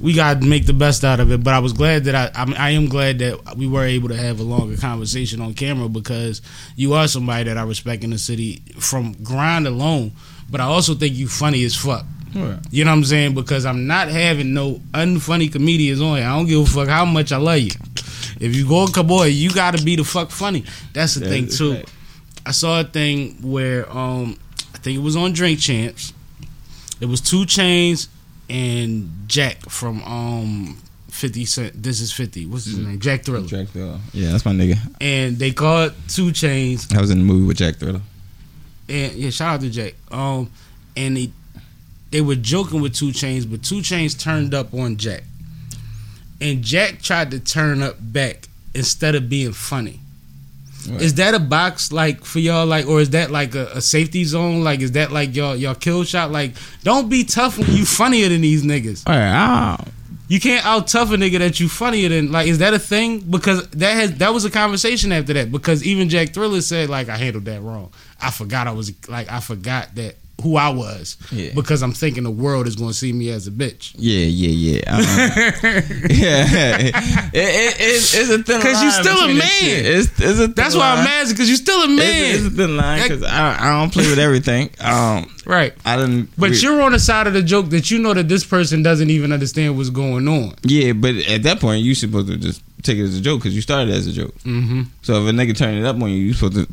we 0.00 0.14
got 0.14 0.40
to 0.40 0.46
make 0.46 0.66
the 0.66 0.72
best 0.72 1.04
out 1.04 1.20
of 1.20 1.30
it. 1.30 1.44
But 1.44 1.54
I 1.54 1.58
was 1.58 1.72
glad 1.72 2.04
that 2.04 2.14
I, 2.14 2.30
I, 2.40 2.44
mean, 2.46 2.56
I 2.56 2.70
am 2.70 2.88
glad 2.88 3.18
that 3.18 3.56
we 3.56 3.66
were 3.66 3.84
able 3.84 4.08
to 4.08 4.16
have 4.16 4.40
a 4.40 4.42
longer 4.42 4.76
conversation 4.76 5.40
on 5.40 5.54
camera 5.54 5.88
because 5.88 6.40
you 6.76 6.94
are 6.94 7.06
somebody 7.06 7.44
that 7.44 7.58
I 7.58 7.62
respect 7.62 8.04
in 8.04 8.10
the 8.10 8.18
city 8.18 8.62
from 8.78 9.12
grind 9.22 9.66
alone. 9.66 10.12
But 10.50 10.60
I 10.60 10.64
also 10.64 10.94
think 10.94 11.14
you 11.14 11.28
funny 11.28 11.64
as 11.64 11.76
fuck. 11.76 12.04
You 12.70 12.84
know 12.84 12.90
what 12.92 12.96
I'm 12.98 13.04
saying? 13.04 13.34
Because 13.34 13.66
I'm 13.66 13.86
not 13.86 14.08
having 14.08 14.54
no 14.54 14.74
unfunny 14.92 15.50
comedians 15.50 16.00
on 16.00 16.16
here. 16.18 16.26
I 16.26 16.36
don't 16.36 16.46
give 16.46 16.60
a 16.60 16.66
fuck 16.66 16.88
how 16.88 17.04
much 17.04 17.32
I 17.32 17.38
love 17.38 17.58
you. 17.58 17.72
If 18.40 18.54
you 18.56 18.66
go 18.68 18.86
boy, 19.02 19.26
you 19.26 19.50
gotta 19.50 19.82
be 19.82 19.96
the 19.96 20.04
fuck 20.04 20.30
funny. 20.30 20.64
That's 20.92 21.14
the 21.14 21.20
That 21.20 21.28
thing 21.28 21.48
too. 21.48 21.74
fact. 21.74 21.92
I 22.46 22.52
saw 22.52 22.80
a 22.80 22.84
thing 22.84 23.36
where 23.42 23.90
um 23.90 24.38
I 24.74 24.78
think 24.78 24.96
it 24.96 25.02
was 25.02 25.16
on 25.16 25.32
Drink 25.32 25.58
Champs. 25.60 26.12
It 27.00 27.06
was 27.06 27.20
2 27.20 27.40
Chainz 27.46 28.08
and 28.50 29.10
Jack 29.28 29.60
from 29.70 30.02
um 30.02 30.76
50 31.10 31.44
Cent. 31.44 31.82
This 31.82 32.00
is 32.00 32.12
50. 32.12 32.46
What's 32.46 32.64
his 32.66 32.78
name? 32.78 32.98
Jack 33.00 33.24
Thriller. 33.24 33.46
Jack 33.46 33.68
Thriller. 33.68 33.98
Yeah, 34.12 34.30
that's 34.32 34.44
my 34.44 34.52
nigga. 34.52 34.76
And 35.00 35.38
they 35.38 35.50
called 35.52 35.92
2 36.08 36.26
Chainz 36.28 36.94
I 36.96 37.00
was 37.00 37.10
in 37.10 37.18
the 37.18 37.24
movie 37.24 37.46
with 37.46 37.56
Jack 37.58 37.76
Thriller. 37.76 38.00
and 38.88 39.12
yeah, 39.14 39.30
shout 39.30 39.54
out 39.54 39.60
to 39.60 39.70
Jack. 39.70 39.94
Um, 40.10 40.50
and 40.96 41.16
they 41.16 41.30
they 42.10 42.20
were 42.20 42.34
joking 42.34 42.80
with 42.80 42.94
2 42.94 43.08
Chainz, 43.08 43.48
but 43.50 43.62
2 43.62 43.76
Chainz 43.76 44.18
turned 44.18 44.52
up 44.54 44.74
on 44.74 44.96
Jack, 44.96 45.22
and 46.40 46.62
Jack 46.62 47.00
tried 47.02 47.30
to 47.30 47.38
turn 47.40 47.82
up 47.82 47.96
back 48.00 48.48
instead 48.74 49.14
of 49.14 49.28
being 49.28 49.52
funny. 49.52 49.99
Right. 50.88 51.02
Is 51.02 51.14
that 51.14 51.34
a 51.34 51.38
box 51.38 51.92
like 51.92 52.24
for 52.24 52.38
y'all 52.38 52.66
like, 52.66 52.86
or 52.86 53.00
is 53.00 53.10
that 53.10 53.30
like 53.30 53.54
a, 53.54 53.66
a 53.74 53.80
safety 53.80 54.24
zone? 54.24 54.62
Like, 54.64 54.80
is 54.80 54.92
that 54.92 55.12
like 55.12 55.34
y'all 55.34 55.56
y'all 55.56 55.74
kill 55.74 56.04
shot? 56.04 56.30
Like, 56.30 56.52
don't 56.82 57.08
be 57.08 57.24
tough 57.24 57.58
when 57.58 57.70
you 57.72 57.84
funnier 57.84 58.28
than 58.28 58.40
these 58.40 58.62
niggas. 58.62 59.02
All 59.06 59.14
right, 59.14 59.78
You 60.28 60.38
can't 60.38 60.64
out 60.64 60.86
tough 60.86 61.10
a 61.10 61.16
nigga 61.16 61.38
that 61.40 61.58
you 61.58 61.68
funnier 61.68 62.08
than. 62.08 62.30
Like, 62.30 62.46
is 62.46 62.58
that 62.58 62.72
a 62.72 62.78
thing? 62.78 63.20
Because 63.20 63.68
that 63.70 63.92
has 63.94 64.18
that 64.18 64.32
was 64.32 64.44
a 64.44 64.50
conversation 64.50 65.12
after 65.12 65.32
that. 65.34 65.50
Because 65.50 65.84
even 65.84 66.08
Jack 66.08 66.32
Thriller 66.32 66.60
said 66.60 66.88
like 66.88 67.08
I 67.08 67.16
handled 67.16 67.46
that 67.46 67.62
wrong. 67.62 67.92
I 68.20 68.30
forgot 68.30 68.66
I 68.66 68.72
was 68.72 68.92
like 69.08 69.30
I 69.30 69.40
forgot 69.40 69.94
that 69.96 70.16
who 70.42 70.56
I 70.56 70.68
was 70.70 71.16
Yeah. 71.30 71.50
because 71.54 71.82
I'm 71.82 71.92
thinking 71.92 72.22
the 72.24 72.30
world 72.30 72.66
is 72.66 72.76
going 72.76 72.90
to 72.90 72.96
see 72.96 73.12
me 73.12 73.30
as 73.30 73.46
a 73.46 73.50
bitch. 73.50 73.94
yeah, 73.96 74.24
yeah, 74.26 74.80
yeah. 74.80 74.94
Um, 74.94 75.02
yeah, 76.10 76.78
it, 76.78 76.94
it, 77.34 77.76
it's, 77.80 78.14
it's 78.16 78.30
a 78.30 78.42
thin 78.42 78.56
line. 78.56 78.62
'Cause 78.62 78.82
you're 78.82 78.92
still 78.92 79.24
a 79.24 79.28
man. 79.28 79.40
It's, 79.62 80.20
it's 80.20 80.40
a 80.40 80.46
That's 80.48 80.74
why 80.74 80.90
I'm 80.90 80.96
line. 80.98 81.04
mad 81.04 81.28
because 81.28 81.48
you're 81.48 81.56
still 81.56 81.82
a 81.82 81.88
man, 81.88 82.34
It's, 82.34 82.44
it's 82.44 82.54
a 82.54 82.56
thin 82.56 82.76
line 82.76 83.02
because 83.02 83.22
I, 83.22 83.56
I 83.58 83.80
don't 83.80 83.92
play 83.92 84.08
with 84.08 84.18
everything. 84.18 84.70
Um, 84.80 85.30
right? 85.46 85.72
I 85.84 85.96
didn't. 85.96 86.30
But 86.38 86.50
re- 86.50 86.56
you're 86.58 86.82
on 86.82 86.92
the 86.92 86.98
side 86.98 87.26
of 87.26 87.32
the 87.32 87.42
joke 87.42 87.70
that 87.70 87.90
you 87.90 87.98
know 87.98 88.14
that 88.14 88.28
this 88.28 88.44
person 88.44 88.82
doesn't 88.82 89.10
even 89.10 89.32
understand 89.32 89.76
what's 89.76 89.90
going 89.90 90.28
on. 90.28 90.54
yeah, 90.62 90.92
but 90.92 91.14
at 91.28 91.42
that 91.44 91.60
point 91.60 91.82
you 91.82 91.94
supposed 91.94 92.28
to 92.28 92.36
just 92.36 92.62
take 92.82 92.98
it 92.98 93.02
as 93.04 93.16
a 93.16 93.20
joke 93.20 93.40
because 93.40 93.54
you 93.54 93.60
started 93.62 93.92
as 93.92 94.06
a 94.06 94.12
joke. 94.12 94.34
Mm-hmm. 94.38 94.82
So 95.02 95.22
if 95.22 95.28
a 95.28 95.36
nigga 95.36 95.56
turn 95.56 95.74
it 95.74 95.84
up 95.84 95.96
on 95.96 96.10
you, 96.10 96.16
you 96.16 96.32
supposed 96.34 96.54
to. 96.54 96.66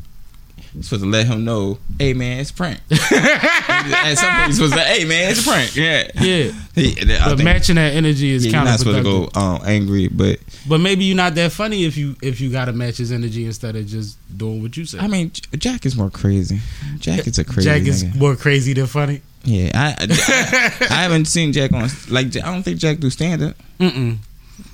You 0.78 0.84
supposed 0.84 1.04
to 1.04 1.10
let 1.10 1.26
him 1.28 1.44
know, 1.44 1.78
hey 1.99 2.14
man, 2.14 2.40
it's 2.40 2.52
a 2.52 2.54
prank. 2.54 2.80
At 2.91 4.16
some 4.16 4.34
point, 4.36 4.48
you 4.48 4.54
supposed 4.54 4.74
to 4.74 4.80
hey 4.80 5.06
man, 5.06 5.32
it's 5.32 5.41
a 5.41 5.49
prank. 5.49 5.76
Yeah, 5.76 6.08
Yeah, 6.16 6.52
He- 6.76 6.95
but 7.26 7.40
matching 7.40 7.76
that 7.76 7.94
energy 7.94 8.32
is 8.32 8.45
yeah, 8.45 8.52
you're 8.54 8.64
not 8.64 8.80
supposed 8.80 8.98
to 8.98 9.04
go 9.04 9.30
um, 9.40 9.62
angry, 9.66 10.08
but 10.08 10.40
But 10.68 10.80
maybe 10.80 11.06
you're 11.06 11.18
not 11.18 11.36
that 11.36 11.52
funny 11.52 11.86
if 11.86 11.98
you 11.98 12.16
if 12.22 12.40
you 12.40 12.52
got 12.52 12.66
to 12.66 12.74
match 12.74 12.98
his 12.98 13.12
energy 13.12 13.45
instead 13.45 13.76
of 13.76 13.86
just 13.88 14.18
doing 14.38 14.62
what 14.62 14.78
you 14.78 14.86
say. 14.86 14.99
I 14.99 15.08
mean, 15.08 15.32
Jack 15.58 15.86
is 15.86 15.95
more 15.98 16.10
crazy. 16.10 16.60
Jack 16.99 17.28
is 17.28 17.40
a 17.40 17.44
crazy. 17.44 17.70
Jack 17.70 17.82
is 17.84 18.04
nigga. 18.04 18.16
more 18.16 18.36
crazy 18.36 18.74
than 18.74 18.88
funny. 18.88 19.22
Yeah, 19.44 19.72
I, 19.74 19.95
I, 20.02 20.88
I 20.90 21.02
haven't 21.04 21.26
seen 21.26 21.54
Jack 21.54 21.72
on 21.74 21.90
like 22.10 22.28
I 22.36 22.52
don't 22.52 22.64
think 22.64 22.78
Jack 22.80 22.99
do 22.99 23.10
stand 23.10 23.41
up. 23.41 23.56
Mm-mm. 23.80 24.18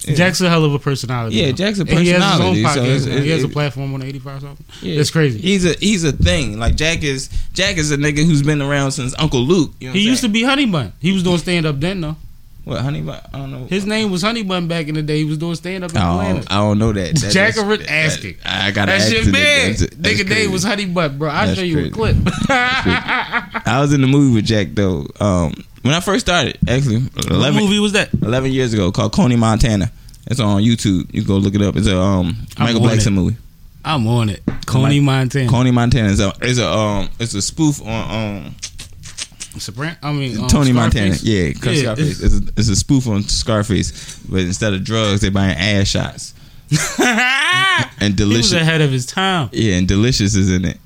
Yeah. 0.05 0.15
Jack's 0.15 0.41
a 0.41 0.49
hell 0.49 0.64
of 0.65 0.73
a 0.73 0.80
personality. 0.80 1.35
Yeah, 1.38 1.47
though. 1.47 1.51
Jack's 1.53 1.80
a 1.80 1.81
And 1.81 1.89
he 1.99 2.10
has 2.10 2.22
his 2.23 2.41
own 2.41 2.53
personality, 2.55 2.64
so 2.64 2.68
podcast. 2.68 2.85
it's- 2.95 3.05
now. 3.05 3.22
he 3.22 3.30
has 3.31 3.43
a 3.43 3.49
platform 3.49 3.93
on 3.93 4.01
85 4.03 4.41
something. 4.41 4.65
Yeah. 4.81 4.95
That's 4.97 5.11
crazy. 5.11 5.39
He's 5.39 5.65
a 5.65 5.73
he's 5.73 6.03
a 6.03 6.11
thing. 6.11 6.60
Like 6.60 6.76
Jack 6.76 7.03
is 7.03 7.30
Jack 7.53 7.77
is 7.77 7.91
a 7.91 7.97
nigga 7.97 8.26
who's 8.26 8.43
been 8.43 8.61
around 8.61 8.91
since 8.91 9.14
Uncle 9.19 9.41
Luke. 9.41 9.72
You 9.80 9.88
know 9.89 9.93
He 9.93 10.01
used 10.01 10.22
to 10.23 10.30
be 10.30 10.43
Honey 10.43 10.65
Bun. 10.65 10.93
He 10.99 11.11
was 11.11 11.23
doing 11.23 11.38
stand 11.38 11.65
up 11.65 11.80
then 11.80 12.01
though. 12.01 12.15
what 12.65 12.81
honey? 12.81 13.01
But 13.01 13.26
I 13.34 13.38
don't 13.39 13.51
know. 13.51 13.65
His 13.65 13.85
name 13.85 14.10
was 14.11 14.22
Honey 14.22 14.43
Bun 14.43 14.68
back 14.68 14.88
in 14.88 14.95
the 14.95 15.01
day. 15.01 15.18
He 15.18 15.26
was 15.26 15.38
doing 15.38 15.55
stand 15.55 15.84
up 15.84 15.91
in 15.91 15.97
I 15.97 16.11
Atlanta. 16.11 16.34
don't, 16.39 16.51
I 16.51 16.55
don't 16.55 16.80
know 16.80 16.93
that. 16.93 17.15
that 17.15 17.31
Jack 17.31 17.55
Rich 17.57 17.85
asking. 17.89 18.35
I 18.45 18.72
gotta 18.72 18.91
That 18.91 19.01
ask 19.01 19.11
shit 19.11 19.31
big. 19.34 19.76
nigga. 20.01 20.30
Name 20.30 20.51
was 20.51 20.64
Honey 20.64 20.85
Bun, 20.85 21.18
bro. 21.18 21.30
I'll 21.30 21.53
show 21.55 21.61
you 21.61 21.85
a 21.85 21.89
clip. 21.89 22.15
I 22.49 23.80
was 23.81 23.93
in 23.93 24.01
the 24.01 24.07
movie 24.07 24.34
with 24.35 24.45
Jack 24.45 24.68
though. 24.73 25.07
Um, 25.19 25.53
when 25.84 25.93
I 25.93 25.99
first 25.99 26.26
started, 26.26 26.57
actually, 26.68 26.99
what 27.01 27.30
11, 27.30 27.61
movie 27.61 27.80
was 27.80 27.91
that? 27.93 28.14
11 28.14 28.51
years 28.51 28.73
ago, 28.73 28.91
called 28.91 29.14
Kony 29.14 29.38
Montana. 29.38 29.91
It's 30.26 30.39
on 30.39 30.61
YouTube. 30.61 31.14
You 31.14 31.22
can 31.22 31.27
go 31.27 31.38
look 31.38 31.53
it 31.53 31.61
up. 31.61 31.76
It's 31.76 31.88
a 31.88 31.99
um 31.99 32.35
Michael 32.57 32.84
on 32.84 32.89
Blackson 32.89 33.14
movie. 33.14 33.35
I'm 33.85 34.07
on 34.07 34.30
it. 34.30 34.45
Kony 34.45 35.03
Montana. 35.03 35.49
Kony 35.49 35.73
Montana 35.73 36.07
is 36.07 36.19
a 36.19 36.34
is 36.41 36.57
a 36.60 36.68
um 36.68 37.10
it's 37.19 37.34
a 37.34 37.41
spoof 37.41 37.81
on 37.81 38.45
um 38.45 38.55
I 40.01 40.11
mean, 40.14 40.39
um, 40.39 40.47
Tony 40.47 40.72
Montana. 40.72 41.15
Yeah, 41.22 41.49
Yeah, 41.49 41.73
Scarface. 41.76 42.22
It's 42.22 42.34
a, 42.34 42.53
it's 42.57 42.69
a 42.69 42.76
spoof 42.76 43.07
on 43.07 43.22
Scarface, 43.23 44.18
but 44.27 44.39
instead 44.39 44.73
of 44.73 44.84
drugs, 44.84 45.22
they're 45.22 45.30
buying 45.31 45.55
ass 45.57 45.88
shots. 45.88 46.34
And 47.99 48.19
he 48.19 48.23
was 48.26 48.30
delicious. 48.30 48.53
ahead 48.53 48.81
of 48.81 48.91
his 48.91 49.05
time. 49.05 49.49
Yeah, 49.53 49.76
and 49.76 49.88
delicious 49.88 50.35
is 50.35 50.51
in 50.51 50.65
it. 50.65 50.77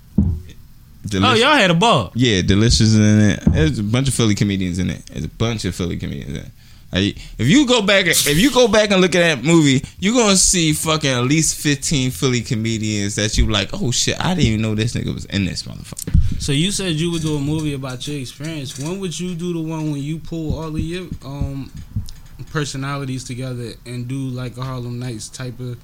Oh, 1.16 1.34
y'all 1.34 1.56
had 1.56 1.72
a 1.72 1.76
ball. 1.76 2.12
Yeah, 2.16 2.42
delicious 2.42 2.96
in 2.96 3.02
it. 3.02 3.40
There's 3.48 3.80
a 3.80 3.84
bunch 3.84 4.08
of 4.08 4.14
Philly 4.14 4.36
comedians 4.36 4.80
in 4.80 4.90
it. 4.90 5.06
There's 5.08 5.26
a 5.26 5.30
bunch 5.30 5.66
of 5.66 5.76
Philly 5.76 5.98
comedians 5.98 6.38
in 6.38 6.46
it. 6.46 6.52
Like, 6.92 7.18
if 7.38 7.48
you 7.48 7.68
go 7.68 7.82
back, 7.82 8.06
if 8.08 8.38
you 8.38 8.50
go 8.52 8.68
back 8.70 8.92
and 8.92 9.02
look 9.02 9.14
at 9.14 9.20
that 9.20 9.44
movie, 9.44 9.84
you're 10.00 10.14
gonna 10.14 10.38
see 10.38 10.72
fucking 10.72 11.10
at 11.10 11.24
least 11.24 11.60
15 11.60 12.12
Philly 12.12 12.42
comedians 12.42 13.16
that 13.16 13.38
you 13.38 13.50
like. 13.52 13.70
Oh 13.74 13.92
shit, 13.92 14.16
I 14.24 14.34
didn't 14.34 14.48
even 14.48 14.62
know 14.62 14.74
this 14.74 14.96
nigga 14.96 15.14
was 15.14 15.26
in 15.26 15.44
this 15.44 15.64
motherfucker. 15.64 16.42
So 16.42 16.54
you 16.54 16.72
said 16.72 16.94
you 16.94 17.12
would 17.12 17.22
do 17.22 17.36
a 17.36 17.42
movie 17.42 17.74
about 17.74 18.08
your 18.08 18.18
experience. 18.20 18.80
When 18.80 19.00
would 19.02 19.20
you 19.20 19.36
do 19.36 19.52
the 19.54 19.60
one 19.60 19.92
when 19.92 20.02
you 20.02 20.20
pull 20.20 20.58
all 20.58 20.68
of 20.68 20.80
your 20.80 21.08
um 21.26 21.72
personalities 22.52 23.24
together 23.26 23.72
and 23.86 24.08
do 24.08 24.16
like 24.16 24.56
a 24.58 24.62
Harlem 24.62 24.98
Nights 25.00 25.28
type 25.28 25.60
of 25.60 25.78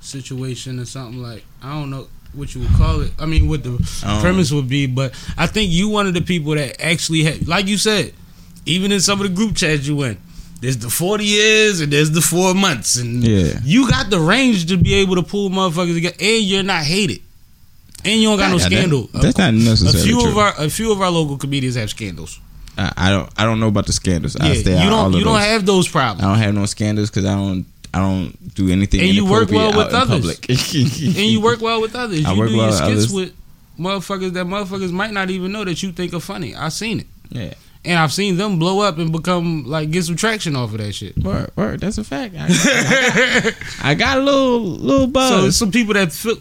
situation 0.00 0.78
or 0.78 0.84
something 0.84 1.22
like 1.22 1.44
I 1.62 1.72
don't 1.78 1.90
know 1.90 2.08
what 2.32 2.54
you 2.54 2.60
would 2.62 2.72
call 2.74 3.00
it. 3.02 3.12
I 3.18 3.26
mean, 3.26 3.48
what 3.48 3.62
the 3.62 3.70
Um, 4.04 4.20
premise 4.20 4.50
would 4.52 4.68
be, 4.68 4.86
but 4.86 5.12
I 5.36 5.46
think 5.46 5.70
you 5.72 5.88
one 5.88 6.06
of 6.06 6.14
the 6.14 6.20
people 6.22 6.54
that 6.54 6.80
actually 6.80 7.24
had, 7.24 7.48
like 7.48 7.66
you 7.66 7.76
said, 7.78 8.12
even 8.66 8.92
in 8.92 9.00
some 9.00 9.20
of 9.20 9.26
the 9.28 9.34
group 9.34 9.56
chats 9.56 9.86
you 9.86 10.02
in. 10.02 10.16
There's 10.60 10.76
the 10.76 10.90
40 10.90 11.24
years 11.24 11.80
and 11.80 11.90
there's 11.90 12.10
the 12.10 12.20
four 12.20 12.54
months. 12.54 12.96
And 12.96 13.24
Yeah. 13.24 13.58
you 13.64 13.88
got 13.88 14.10
the 14.10 14.20
range 14.20 14.66
to 14.66 14.76
be 14.76 14.92
able 14.94 15.14
to 15.16 15.22
pull 15.22 15.48
motherfuckers 15.48 15.94
together. 15.94 16.16
And 16.20 16.44
you're 16.44 16.62
not 16.62 16.84
hated. 16.84 17.20
And 18.04 18.20
you 18.20 18.28
don't 18.28 18.38
got 18.38 18.50
no 18.50 18.58
that- 18.58 18.66
scandal. 18.70 19.08
that's 19.14 19.38
not 19.38 19.54
necessary 19.54 19.62
A 19.62 19.64
necessarily 19.70 20.08
few 20.08 20.28
of 20.30 20.36
our 20.38 20.54
a 20.58 20.68
few 20.70 20.92
of 20.92 21.00
our 21.00 21.10
local 21.10 21.36
comedians 21.38 21.76
have 21.76 21.88
scandals. 21.90 22.38
I, 22.78 22.92
I 22.96 23.10
don't. 23.10 23.28
I 23.36 23.44
don't 23.44 23.58
know 23.60 23.68
about 23.68 23.86
the 23.86 23.92
scandals. 23.92 24.36
I 24.36 24.48
Yeah, 24.52 24.60
stay 24.60 24.82
you 24.84 24.88
don't 24.90 25.12
of 25.14 25.18
you 25.18 25.24
don't 25.24 25.34
those. 25.34 25.44
have 25.44 25.66
those 25.66 25.88
problems. 25.88 26.22
I 26.24 26.28
don't 26.28 26.38
have 26.42 26.54
no 26.54 26.66
scandals 26.66 27.10
because 27.10 27.24
I 27.24 27.34
don't. 27.34 27.66
I 27.92 27.98
don't 27.98 28.54
do 28.54 28.68
anything. 28.70 29.00
And 29.00 29.08
you 29.10 29.24
work 29.26 29.50
well 29.50 29.76
with 29.76 29.92
out 29.94 30.06
in 30.06 30.12
others. 30.12 30.38
and 30.48 31.16
you 31.16 31.40
work 31.40 31.60
well 31.60 31.80
with 31.80 31.94
others. 31.94 32.24
I 32.26 32.32
you 32.32 32.38
work 32.38 32.48
do 32.50 32.56
well 32.56 32.66
your 32.70 32.70
with 32.70 32.76
skits 32.76 33.12
others. 33.12 33.12
with 33.12 33.34
motherfuckers 33.78 34.32
that 34.34 34.46
motherfuckers 34.46 34.92
might 34.92 35.12
not 35.12 35.30
even 35.30 35.52
know 35.52 35.64
that 35.64 35.82
you 35.82 35.90
think 35.92 36.14
are 36.14 36.20
funny. 36.20 36.54
I've 36.54 36.72
seen 36.72 37.00
it. 37.00 37.06
Yeah. 37.30 37.54
And 37.84 37.98
I've 37.98 38.12
seen 38.12 38.36
them 38.36 38.58
blow 38.58 38.80
up 38.80 38.98
and 38.98 39.10
become 39.10 39.64
like 39.64 39.90
get 39.90 40.04
some 40.04 40.14
traction 40.16 40.54
off 40.54 40.72
of 40.72 40.78
that 40.78 40.92
shit. 40.92 41.16
Word, 41.16 41.50
word. 41.56 41.80
That's 41.80 41.96
a 41.96 42.04
fact. 42.04 42.34
I, 42.38 43.52
I 43.82 43.94
got 43.94 44.18
a 44.18 44.20
little, 44.20 44.60
little 44.60 45.06
So 45.06 45.12
buzz. 45.12 45.44
it's 45.46 45.56
some 45.56 45.72
people 45.72 45.94
that 45.94 46.12
feel, 46.12 46.36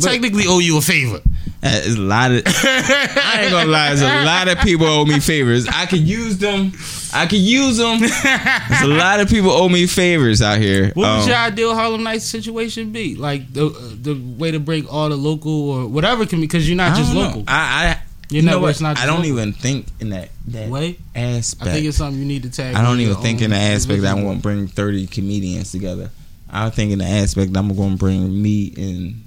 technically 0.00 0.44
owe 0.46 0.58
you 0.58 0.78
a 0.78 0.80
favor. 0.80 1.20
Uh, 1.60 1.80
a 1.86 1.90
lot 1.96 2.30
of. 2.30 2.42
I 2.46 3.40
ain't 3.42 3.50
gonna 3.50 3.68
lie. 3.70 3.88
There's 3.88 4.02
a 4.02 4.24
lot 4.24 4.46
of 4.48 4.58
people 4.60 4.86
owe 4.86 5.04
me 5.04 5.18
favors. 5.18 5.66
I 5.66 5.86
can 5.86 6.06
use 6.06 6.38
them. 6.38 6.72
I 7.12 7.26
can 7.26 7.40
use 7.40 7.78
them. 7.78 7.98
There's 8.00 8.82
a 8.82 8.86
lot 8.86 9.18
of 9.20 9.28
people 9.28 9.50
owe 9.50 9.68
me 9.68 9.86
favors 9.88 10.40
out 10.40 10.58
here. 10.58 10.92
What 10.94 10.96
would 10.96 11.22
Um, 11.22 11.28
your 11.28 11.36
ideal 11.36 11.74
Harlem 11.74 12.02
Nights 12.04 12.26
situation 12.26 12.92
be? 12.92 13.16
Like 13.16 13.52
the 13.52 13.66
uh, 13.66 13.72
the 14.02 14.14
way 14.38 14.52
to 14.52 14.60
bring 14.60 14.86
all 14.86 15.08
the 15.08 15.16
local 15.16 15.70
or 15.70 15.86
whatever 15.88 16.26
can 16.26 16.40
because 16.40 16.68
you're 16.68 16.76
not 16.76 16.96
just 16.96 17.12
don't 17.12 17.22
know. 17.22 17.28
local. 17.28 17.44
I, 17.48 17.54
I 17.86 18.02
Your 18.30 18.42
you 18.42 18.42
know 18.42 18.60
what? 18.60 18.80
not 18.80 18.98
I 18.98 19.06
don't 19.06 19.16
local. 19.16 19.30
even 19.40 19.52
think 19.52 19.86
in 19.98 20.10
that 20.10 20.28
that 20.48 20.68
way. 20.68 20.98
aspect. 21.16 21.68
I 21.68 21.72
think 21.74 21.86
it's 21.86 21.96
something 21.96 22.20
you 22.20 22.26
need 22.26 22.44
to 22.44 22.50
tag. 22.50 22.76
I 22.76 22.82
don't 22.82 23.00
even 23.00 23.16
think 23.16 23.42
in 23.42 23.50
the 23.50 23.56
aspect 23.56 24.02
that 24.02 24.16
I 24.16 24.22
to 24.22 24.42
bring 24.42 24.68
30 24.68 25.08
comedians 25.08 25.72
together. 25.72 26.10
I 26.50 26.70
think 26.70 26.92
in 26.92 27.00
the 27.00 27.04
aspect 27.04 27.52
that 27.52 27.58
I'm 27.58 27.74
going 27.74 27.92
to 27.92 27.96
bring 27.98 28.40
me 28.42 28.72
and 28.76 29.24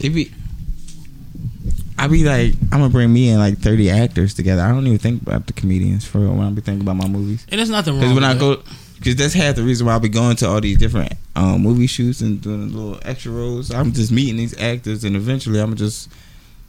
it 0.00 0.10
be 0.10 0.32
I 1.98 2.08
be 2.08 2.24
like 2.24 2.54
I'm 2.72 2.80
gonna 2.80 2.90
bring 2.90 3.12
me 3.12 3.30
and 3.30 3.38
like 3.38 3.58
30 3.58 3.90
actors 3.90 4.34
together. 4.34 4.62
I 4.62 4.68
don't 4.68 4.86
even 4.86 4.98
think 4.98 5.22
about 5.22 5.46
the 5.46 5.52
comedians 5.52 6.04
for 6.04 6.18
real 6.18 6.34
when 6.34 6.46
I 6.46 6.50
be 6.50 6.60
thinking 6.60 6.82
about 6.82 6.96
my 6.96 7.08
movies. 7.08 7.46
And 7.50 7.58
there's 7.58 7.70
nothing 7.70 7.94
wrong. 7.94 8.00
Because 8.00 8.14
when 8.14 8.28
with 8.28 8.36
I 8.36 8.38
go, 8.38 8.62
because 8.96 9.16
that's 9.16 9.34
half 9.34 9.56
the 9.56 9.62
reason 9.62 9.86
why 9.86 9.94
I 9.94 9.98
be 9.98 10.08
going 10.08 10.36
to 10.36 10.48
all 10.48 10.60
these 10.60 10.78
different 10.78 11.12
um, 11.36 11.62
movie 11.62 11.86
shoots 11.86 12.20
and 12.20 12.40
doing 12.40 12.72
little 12.72 12.98
extra 13.04 13.32
roles. 13.32 13.70
I'm 13.72 13.92
just 13.92 14.10
meeting 14.10 14.36
these 14.36 14.58
actors, 14.60 15.04
and 15.04 15.14
eventually 15.14 15.60
I'm 15.60 15.76
just 15.76 16.10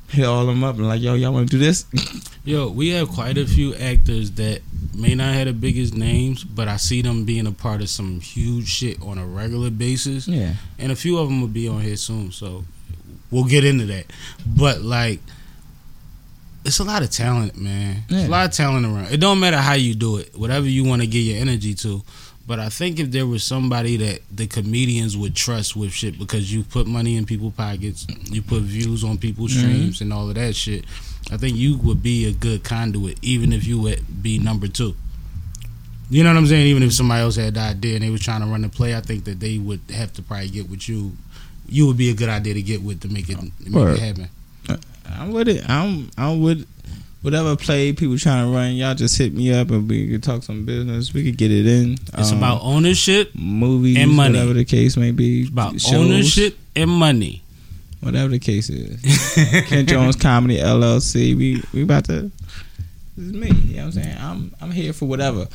hit 0.10 0.26
all 0.26 0.46
them 0.46 0.64
up 0.64 0.76
and 0.76 0.88
like, 0.88 1.02
yo, 1.02 1.16
y'all 1.16 1.34
want 1.34 1.50
to 1.50 1.58
do 1.58 1.64
this? 1.64 1.86
Yo, 2.46 2.70
we 2.70 2.90
have 2.90 3.10
quite 3.10 3.40
a 3.40 3.46
few 3.48 3.74
actors 3.74 4.32
that 4.32 4.62
may 4.94 5.16
not 5.16 5.34
have 5.34 5.48
the 5.48 5.54
biggest 5.54 5.96
names, 5.96 6.44
but 6.44 6.68
I 6.68 6.78
see 6.78 7.02
them 7.02 7.26
being 7.26 7.48
a 7.48 7.52
part 7.52 7.82
of 7.82 7.90
some 7.90 8.20
huge 8.20 8.68
shit 8.68 9.02
on 9.02 9.18
a 9.18 9.26
regular 9.26 9.72
basis. 9.72 10.28
yeah, 10.28 10.54
and 10.78 10.92
a 10.92 10.96
few 10.96 11.18
of 11.18 11.28
them 11.28 11.42
will 11.42 11.48
be 11.48 11.68
on 11.68 11.82
here 11.82 11.98
soon. 11.98 12.32
So 12.32 12.64
we'll 13.32 13.46
get 13.46 13.64
into 13.66 13.86
that. 13.88 14.06
But 14.46 14.82
like, 14.82 15.20
it's 16.64 16.80
a 16.80 16.84
lot 16.84 17.04
of 17.04 17.12
talent, 17.12 17.58
man. 17.58 18.04
Yeah. 18.10 18.28
a 18.28 18.30
lot 18.30 18.46
of 18.46 18.52
talent 18.52 18.86
around. 18.86 19.12
It 19.12 19.18
don't 19.20 19.40
matter 19.40 19.58
how 19.58 19.74
you 19.74 19.94
do 19.94 20.18
it, 20.18 20.36
whatever 20.36 20.68
you 20.68 20.84
want 20.84 21.02
to 21.02 21.08
get 21.08 21.20
your 21.20 21.38
energy 21.40 21.74
to. 21.76 22.04
But 22.48 22.60
I 22.60 22.70
think 22.70 23.00
if 23.00 23.10
there 23.12 23.26
was 23.26 23.44
somebody 23.44 23.98
that 23.98 24.22
the 24.32 24.46
comedians 24.48 25.18
would 25.18 25.36
trust 25.36 25.76
with 25.76 25.92
shit 25.92 26.20
because 26.20 26.52
you 26.54 26.64
put 26.64 26.86
money 26.88 27.18
in 27.18 27.26
people's 27.26 27.54
pockets, 27.54 28.06
you 28.26 28.42
put 28.44 28.62
views 28.64 29.04
on 29.04 29.18
people's 29.18 29.52
Mhm. 29.54 29.60
streams 29.60 30.02
and 30.02 30.14
all 30.14 30.30
of 30.30 30.36
that 30.36 30.56
shit, 30.56 30.86
I 31.32 31.38
think 31.38 31.58
you 31.58 31.78
would 31.78 32.04
be 32.04 32.26
a 32.26 32.32
good 32.32 32.64
conduit, 32.64 33.18
even 33.24 33.52
if 33.52 33.66
you 33.66 33.80
would 33.80 34.22
be 34.22 34.38
number 34.38 34.68
two. 34.68 34.96
You 36.12 36.24
know 36.24 36.30
what 36.32 36.38
I'm 36.38 36.46
saying? 36.48 36.68
Even 36.68 36.84
if 36.84 36.94
somebody 36.94 37.22
else 37.22 37.36
had 37.36 37.56
the 37.56 37.62
idea 37.62 37.96
and 37.96 38.04
they 38.04 38.12
was 38.12 38.22
trying 38.22 38.42
to 38.42 38.48
run 38.48 38.62
the 38.62 38.70
play, 38.70 38.96
I 38.96 39.02
think 39.02 39.24
that 39.26 39.40
they 39.40 39.58
would 39.58 39.82
have 39.92 40.14
to 40.14 40.22
probably 40.22 40.50
get 40.50 40.70
with 40.70 40.88
you. 40.88 41.18
You 41.68 41.88
would 41.88 41.98
be 41.98 42.10
a 42.10 42.14
good 42.14 42.30
idea 42.30 42.54
to 42.54 42.62
get 42.62 42.82
with 42.84 43.02
to 43.02 43.08
make 43.10 43.30
it 43.30 43.38
make 43.60 43.74
Word. 43.74 43.98
it 43.98 44.00
happen. 44.00 44.30
I'm 45.18 45.32
with 45.32 45.48
it. 45.48 45.68
I'm 45.70 46.10
I'm 46.18 46.42
with 46.42 46.68
whatever 47.22 47.56
play 47.56 47.94
people 47.94 48.18
trying 48.18 48.46
to 48.46 48.56
run. 48.56 48.74
Y'all 48.74 48.96
just 48.96 49.18
hit 49.18 49.34
me 49.34 49.54
up 49.54 49.70
and 49.72 49.88
we 49.90 50.10
could 50.10 50.24
talk 50.24 50.44
some 50.44 50.66
business. 50.66 51.14
We 51.14 51.24
could 51.24 51.38
get 51.38 51.52
it 51.52 51.66
in. 51.66 51.94
It's 52.18 52.32
Um, 52.32 52.38
about 52.40 52.62
ownership, 52.64 53.32
movies 53.36 53.98
and 53.98 54.12
money. 54.12 54.34
whatever 54.34 54.54
the 54.54 54.66
case 54.66 54.98
may 54.98 55.12
be. 55.12 55.42
it's 55.42 55.50
about 55.50 55.80
shows, 55.80 55.94
ownership 55.94 56.58
and 56.76 56.90
money. 56.90 57.42
whatever 58.02 58.30
the 58.30 58.40
case 58.40 58.70
is. 58.70 59.00
Ken 59.68 59.86
Jones 59.86 60.16
Comedy 60.16 60.58
LLC. 60.58 61.36
We 61.38 61.64
we 61.74 61.84
about 61.84 62.06
to. 62.06 62.32
This 63.18 63.28
is 63.28 63.34
me. 63.34 63.48
You 63.48 63.76
know 63.78 63.86
what 63.86 63.86
I'm 63.86 63.92
saying? 63.94 64.18
I'm 64.20 64.56
I'm 64.62 64.72
here 64.72 64.92
for 64.94 65.06
whatever. 65.06 65.48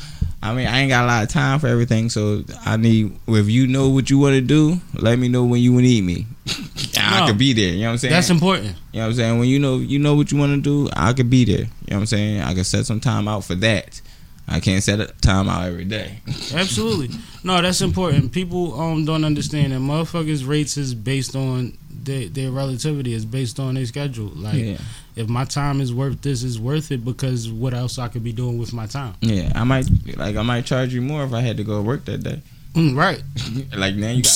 I 0.42 0.54
mean, 0.54 0.66
I 0.66 0.80
ain't 0.80 0.88
got 0.88 1.04
a 1.04 1.06
lot 1.06 1.22
of 1.22 1.28
time 1.28 1.58
for 1.60 1.66
everything, 1.66 2.08
so 2.08 2.42
I 2.64 2.76
need. 2.78 3.18
If 3.28 3.48
you 3.50 3.66
know 3.66 3.90
what 3.90 4.08
you 4.08 4.18
want 4.18 4.34
to 4.34 4.40
do, 4.40 4.80
let 4.94 5.18
me 5.18 5.28
know 5.28 5.44
when 5.44 5.60
you 5.60 5.72
need 5.80 6.02
me. 6.04 6.26
I 6.98 7.20
No. 7.20 7.26
could 7.26 7.38
be 7.38 7.52
there. 7.52 7.72
You 7.72 7.80
know 7.80 7.86
what 7.88 7.92
I'm 7.92 7.98
saying? 7.98 8.12
That's 8.12 8.30
important. 8.30 8.74
You 8.92 9.00
know 9.00 9.06
what 9.06 9.06
I'm 9.10 9.14
saying? 9.14 9.38
When 9.38 9.48
you 9.48 9.58
know 9.58 9.76
you 9.76 9.98
know 9.98 10.14
what 10.14 10.32
you 10.32 10.38
want 10.38 10.52
to 10.54 10.60
do, 10.62 10.90
I 10.94 11.12
could 11.12 11.28
be 11.28 11.44
there. 11.44 11.58
You 11.58 11.64
know 11.64 11.96
what 11.96 11.96
I'm 11.96 12.06
saying? 12.06 12.40
I 12.40 12.54
can 12.54 12.64
set 12.64 12.86
some 12.86 13.00
time 13.00 13.28
out 13.28 13.44
for 13.44 13.54
that. 13.56 14.00
I 14.48 14.58
can't 14.58 14.82
set 14.82 14.98
a 14.98 15.06
time 15.20 15.48
out 15.48 15.64
every 15.66 15.84
day. 15.84 16.20
Absolutely. 16.54 17.10
No, 17.44 17.60
that's 17.62 17.82
important. 17.82 18.32
People 18.32 18.80
um 18.80 19.04
don't 19.04 19.24
understand 19.24 19.72
that 19.72 19.80
motherfuckers 19.80 20.46
rates 20.48 20.76
is 20.78 20.94
based 20.94 21.36
on 21.36 21.76
their, 22.04 22.28
their 22.28 22.50
relativity 22.50 23.12
is 23.12 23.24
based 23.24 23.58
on 23.60 23.74
their 23.74 23.86
schedule. 23.86 24.30
Like 24.34 24.54
yeah, 24.54 24.78
if 25.16 25.28
my 25.28 25.44
time 25.44 25.80
is 25.80 25.92
worth 25.92 26.20
this, 26.22 26.42
is 26.42 26.58
worth 26.58 26.90
it 26.92 27.04
because 27.04 27.50
what 27.50 27.74
else 27.74 27.98
I 27.98 28.08
could 28.08 28.24
be 28.24 28.32
doing 28.32 28.58
with 28.58 28.72
my 28.72 28.86
time. 28.86 29.14
yeah. 29.20 29.52
I 29.54 29.64
might 29.64 29.86
like 30.16 30.36
I 30.36 30.42
might 30.42 30.64
charge 30.66 30.92
you 30.94 31.02
more 31.02 31.24
if 31.24 31.32
I 31.32 31.40
had 31.40 31.56
to 31.58 31.64
go 31.64 31.80
work 31.82 32.04
that 32.06 32.22
day. 32.22 32.40
Mm, 32.74 32.96
right. 32.96 33.22
Like 33.76 33.94
now 33.96 34.10
you 34.10 34.22
got 34.22 34.32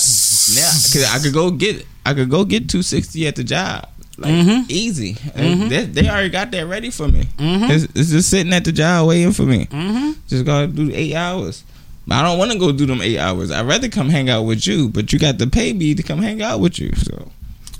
now 0.54 0.70
because 0.82 1.10
I 1.14 1.18
could 1.22 1.32
go 1.32 1.50
get 1.50 1.86
I 2.04 2.14
could 2.14 2.30
go 2.30 2.44
get 2.44 2.68
two 2.68 2.82
sixty 2.82 3.26
at 3.26 3.36
the 3.36 3.44
job. 3.44 3.88
Like 4.16 4.30
Mhm. 4.32 4.70
easy. 4.70 5.14
Mhm. 5.14 5.68
They, 5.68 5.84
they 5.86 6.08
already 6.08 6.28
got 6.30 6.50
that 6.52 6.66
ready 6.66 6.90
for 6.90 7.08
me. 7.08 7.24
Mm-hmm. 7.36 7.70
It's, 7.70 7.84
it's 7.96 8.10
just 8.10 8.30
sitting 8.30 8.52
at 8.52 8.64
the 8.64 8.70
job 8.72 9.08
waiting 9.08 9.32
for 9.32 9.42
me. 9.42 9.66
Mm-hmm. 9.66 10.12
Just 10.28 10.44
gotta 10.44 10.66
do 10.68 10.90
eight 10.94 11.14
hours. 11.14 11.64
But 12.06 12.16
I 12.16 12.22
don't 12.22 12.38
want 12.38 12.52
to 12.52 12.58
go 12.58 12.70
do 12.70 12.84
them 12.86 13.00
eight 13.00 13.18
hours. 13.18 13.50
I'd 13.50 13.66
rather 13.66 13.88
come 13.88 14.10
hang 14.10 14.28
out 14.28 14.42
with 14.42 14.66
you, 14.66 14.88
but 14.90 15.10
you 15.12 15.18
got 15.18 15.38
to 15.38 15.46
pay 15.46 15.72
me 15.72 15.94
to 15.94 16.02
come 16.02 16.20
hang 16.20 16.42
out 16.42 16.60
with 16.60 16.78
you. 16.78 16.92
So 16.96 17.32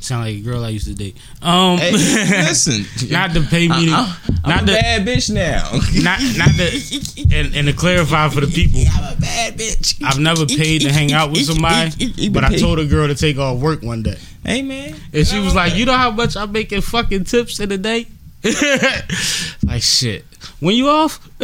Sound 0.05 0.27
like 0.27 0.35
a 0.35 0.41
girl 0.41 0.63
I 0.63 0.69
used 0.69 0.87
to 0.87 0.95
date. 0.95 1.17
Um, 1.41 1.79
hey, 1.79 1.91
listen, 1.93 2.85
not 3.11 3.33
to 3.33 3.41
pay 3.41 3.69
me. 3.69 3.87
To, 3.87 3.93
I, 3.93 4.17
am 4.27 4.51
not 4.51 4.63
a 4.65 4.67
the- 4.67 4.73
bad 4.73 5.07
bitch 5.07 5.33
now. 5.33 5.71
not 6.03 6.21
not 6.37 6.51
to 6.57 7.35
and, 7.35 7.57
and 7.57 7.67
to 7.69 7.73
clarify 7.73 8.29
for 8.29 8.43
the 8.43 8.47
people. 8.55 8.83
I'm 8.93 9.17
a 9.17 9.21
bad 9.21 9.57
bitch. 9.57 10.03
I've 10.05 10.19
never 10.21 10.45
paid 10.45 10.83
to 10.83 10.93
hang 10.93 11.15
out 11.15 11.31
with 11.31 11.47
somebody, 11.47 12.29
but 12.29 12.45
I 12.45 12.55
told 12.59 12.81
a 12.81 12.85
girl 12.85 13.09
to 13.09 13.15
take 13.15 13.39
off 13.39 13.59
work 13.63 13.81
one 13.81 14.03
day, 14.03 14.19
Hey 14.45 14.61
man, 14.61 14.95
and 15.15 15.27
she 15.27 15.41
was 15.41 15.55
like, 15.55 15.75
"You 15.75 15.87
know 15.87 15.97
how 15.97 16.11
much 16.11 16.37
I 16.37 16.45
make 16.45 16.71
in 16.73 16.83
fucking 16.83 17.25
tips 17.25 17.59
in 17.61 17.73
a 17.73 17.79
day?" 17.79 18.07
like 19.67 19.83
shit. 19.83 20.25
When 20.61 20.75
you 20.77 20.89
off? 20.89 21.19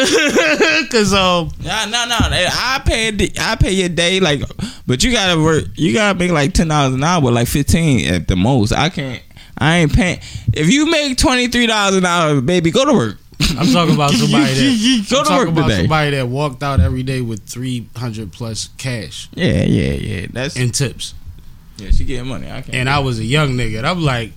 Cause 0.91 1.13
um, 1.15 1.51
No, 1.65 1.85
no, 1.87 2.05
no. 2.07 2.17
I 2.21 2.81
pay. 2.85 3.09
a 3.09 3.31
I 3.41 3.57
pay 3.57 3.73
your 3.73 3.89
day, 3.89 4.21
like, 4.21 4.43
but 4.87 5.03
you 5.03 5.13
gotta 5.13 5.41
work. 5.41 5.65
You 5.77 5.93
gotta 5.95 6.19
make 6.19 6.31
like 6.31 6.53
ten 6.53 6.69
dollars 6.69 6.95
an 6.95 7.03
hour, 7.05 7.31
like 7.31 7.49
fifteen 7.49 8.13
at 8.13 8.29
the 8.29 8.37
most. 8.37 8.73
I 8.73 8.89
can't. 8.89 9.23
I 9.59 9.79
ain't 9.79 9.93
paying. 9.93 10.21
If 10.53 10.71
you 10.71 10.91
make 10.91 11.19
twenty 11.19 11.49
three 11.49 11.67
dollars 11.67 11.97
an 11.97 12.07
hour, 12.07 12.41
baby, 12.41 12.71
go 12.71 12.85
to 12.85 12.93
work. 12.93 13.17
I'm 13.59 13.73
talking 13.73 13.95
about 13.95 14.11
somebody 14.13 14.53
that 14.55 15.07
go 15.11 15.19
I'm 15.19 15.25
to 15.25 15.29
talking 15.31 15.37
work 15.37 15.49
about 15.49 15.63
today. 15.69 15.77
somebody 15.81 16.11
that 16.13 16.29
walked 16.29 16.63
out 16.63 16.81
every 16.81 17.03
day 17.03 17.21
with 17.23 17.43
three 17.49 17.89
hundred 17.97 18.33
plus 18.33 18.69
cash 18.77 19.29
Yeah, 19.35 19.65
yeah, 19.65 19.93
yeah. 19.93 20.27
That's 20.31 20.57
in 20.57 20.71
tips, 20.71 21.15
yeah. 21.79 21.91
She 21.91 22.05
getting 22.05 22.29
money. 22.29 22.49
I 22.51 22.61
can't. 22.61 22.75
and 22.75 22.89
I 22.91 22.99
was 22.99 23.19
a 23.19 23.25
young 23.25 23.51
nigga. 23.53 23.79
And 23.79 23.87
I'm 23.87 24.03
like, 24.03 24.33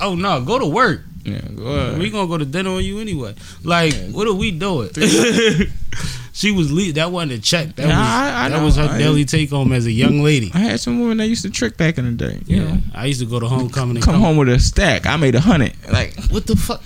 oh 0.00 0.14
no, 0.14 0.42
go 0.44 0.58
to 0.58 0.66
work. 0.66 1.00
Yeah, 1.24 1.40
go 1.54 1.64
ahead. 1.66 1.98
We 1.98 2.10
gonna 2.10 2.26
go 2.28 2.38
to 2.38 2.44
dinner 2.44 2.70
on 2.70 2.84
you 2.84 2.98
anyway. 3.00 3.34
Like, 3.62 3.94
what 4.10 4.26
are 4.26 4.32
we 4.34 4.50
doing? 4.50 4.90
she 6.32 6.50
was 6.50 6.72
le- 6.72 6.92
that 6.92 7.10
wasn't 7.12 7.32
a 7.32 7.38
check. 7.40 7.76
That 7.76 7.86
Yeah, 7.88 7.98
was 7.98 8.06
I- 8.08 8.44
I 8.44 8.48
that 8.48 8.56
know. 8.58 8.64
was 8.64 8.76
her 8.76 8.88
I- 8.88 8.98
daily 8.98 9.24
take 9.24 9.50
home 9.50 9.72
as 9.72 9.86
a 9.86 9.92
young 9.92 10.22
lady. 10.22 10.50
I 10.54 10.58
had 10.58 10.80
some 10.80 11.00
women 11.00 11.18
that 11.18 11.28
used 11.28 11.42
to 11.42 11.50
trick 11.50 11.76
back 11.76 11.98
in 11.98 12.04
the 12.04 12.12
day. 12.12 12.40
You 12.46 12.56
Yeah, 12.56 12.62
know, 12.64 12.78
I 12.94 13.06
used 13.06 13.20
to 13.20 13.26
go 13.26 13.38
to 13.40 13.46
homecoming 13.48 13.96
and 13.96 14.04
come 14.04 14.14
come, 14.14 14.22
home 14.22 14.36
with 14.38 14.48
a 14.48 14.58
stack. 14.58 15.06
I 15.06 15.16
made 15.16 15.34
a 15.34 15.40
hundred. 15.40 15.74
Like 15.90 16.14
What 16.30 16.46
the 16.46 16.56
fuck, 16.56 16.82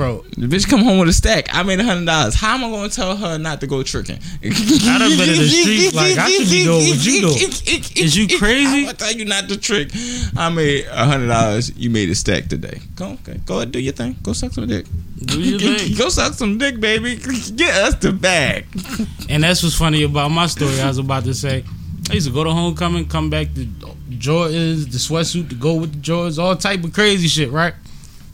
bro? 0.00 0.24
the 0.38 0.46
bitch 0.46 0.66
come 0.66 0.80
home 0.80 0.98
with 0.98 1.10
a 1.10 1.12
stack. 1.12 1.54
I 1.54 1.62
made 1.62 1.78
a 1.78 1.84
hundred 1.84 2.06
dollars. 2.06 2.34
How 2.34 2.54
am 2.54 2.64
I 2.64 2.70
gonna 2.70 2.88
tell 2.88 3.16
her 3.16 3.36
not 3.36 3.60
to 3.60 3.66
go 3.66 3.82
tricking? 3.82 4.18
I 4.42 4.98
done 4.98 5.10
been 5.18 5.28
in 5.28 5.36
the 5.36 5.48
streets, 5.48 5.94
like, 5.94 6.16
I 6.16 6.30
should 6.30 6.48
be 6.48 6.64
doing 6.64 6.88
what 6.88 7.04
you 7.04 7.20
do. 7.20 8.00
Is 8.00 8.16
you 8.16 8.38
crazy? 8.38 8.88
I'm 8.88 8.96
tell 8.96 9.12
you 9.12 9.26
not 9.26 9.50
to 9.50 9.58
trick. 9.58 9.90
I 10.36 10.48
made 10.48 10.86
a 10.86 11.04
hundred 11.04 11.26
dollars. 11.26 11.76
You 11.76 11.90
made 11.90 12.08
a 12.08 12.14
stack 12.14 12.46
today. 12.46 12.80
Go, 12.96 13.18
okay, 13.20 13.40
go 13.44 13.56
ahead, 13.56 13.72
do 13.72 13.78
your 13.78 13.92
thing. 13.92 14.16
Go 14.22 14.32
suck 14.32 14.52
some 14.52 14.66
dick. 14.66 14.86
Do 15.18 15.38
your 15.38 15.58
thing. 15.76 15.94
Go 15.98 16.08
suck 16.08 16.32
some 16.32 16.56
dick, 16.56 16.80
baby. 16.80 17.16
Get 17.56 17.74
us 17.74 17.94
the 17.96 18.12
bag. 18.12 18.64
And 19.28 19.44
that's 19.44 19.62
what's 19.62 19.76
funny 19.76 20.04
about 20.04 20.30
my 20.30 20.46
story. 20.46 20.80
I 20.80 20.88
was 20.88 20.96
about 20.96 21.24
to 21.24 21.34
say, 21.34 21.62
I 22.08 22.14
used 22.14 22.26
to 22.26 22.32
go 22.32 22.42
to 22.42 22.50
homecoming, 22.50 23.06
come 23.06 23.28
back 23.28 23.52
to 23.54 23.66
Jordans, 24.16 24.90
the 24.90 24.96
sweatsuit 24.98 25.50
to 25.50 25.54
go 25.56 25.74
with 25.74 25.92
the 25.92 25.98
Jordans, 25.98 26.38
all 26.42 26.56
type 26.56 26.84
of 26.84 26.94
crazy 26.94 27.28
shit, 27.28 27.50
right? 27.50 27.74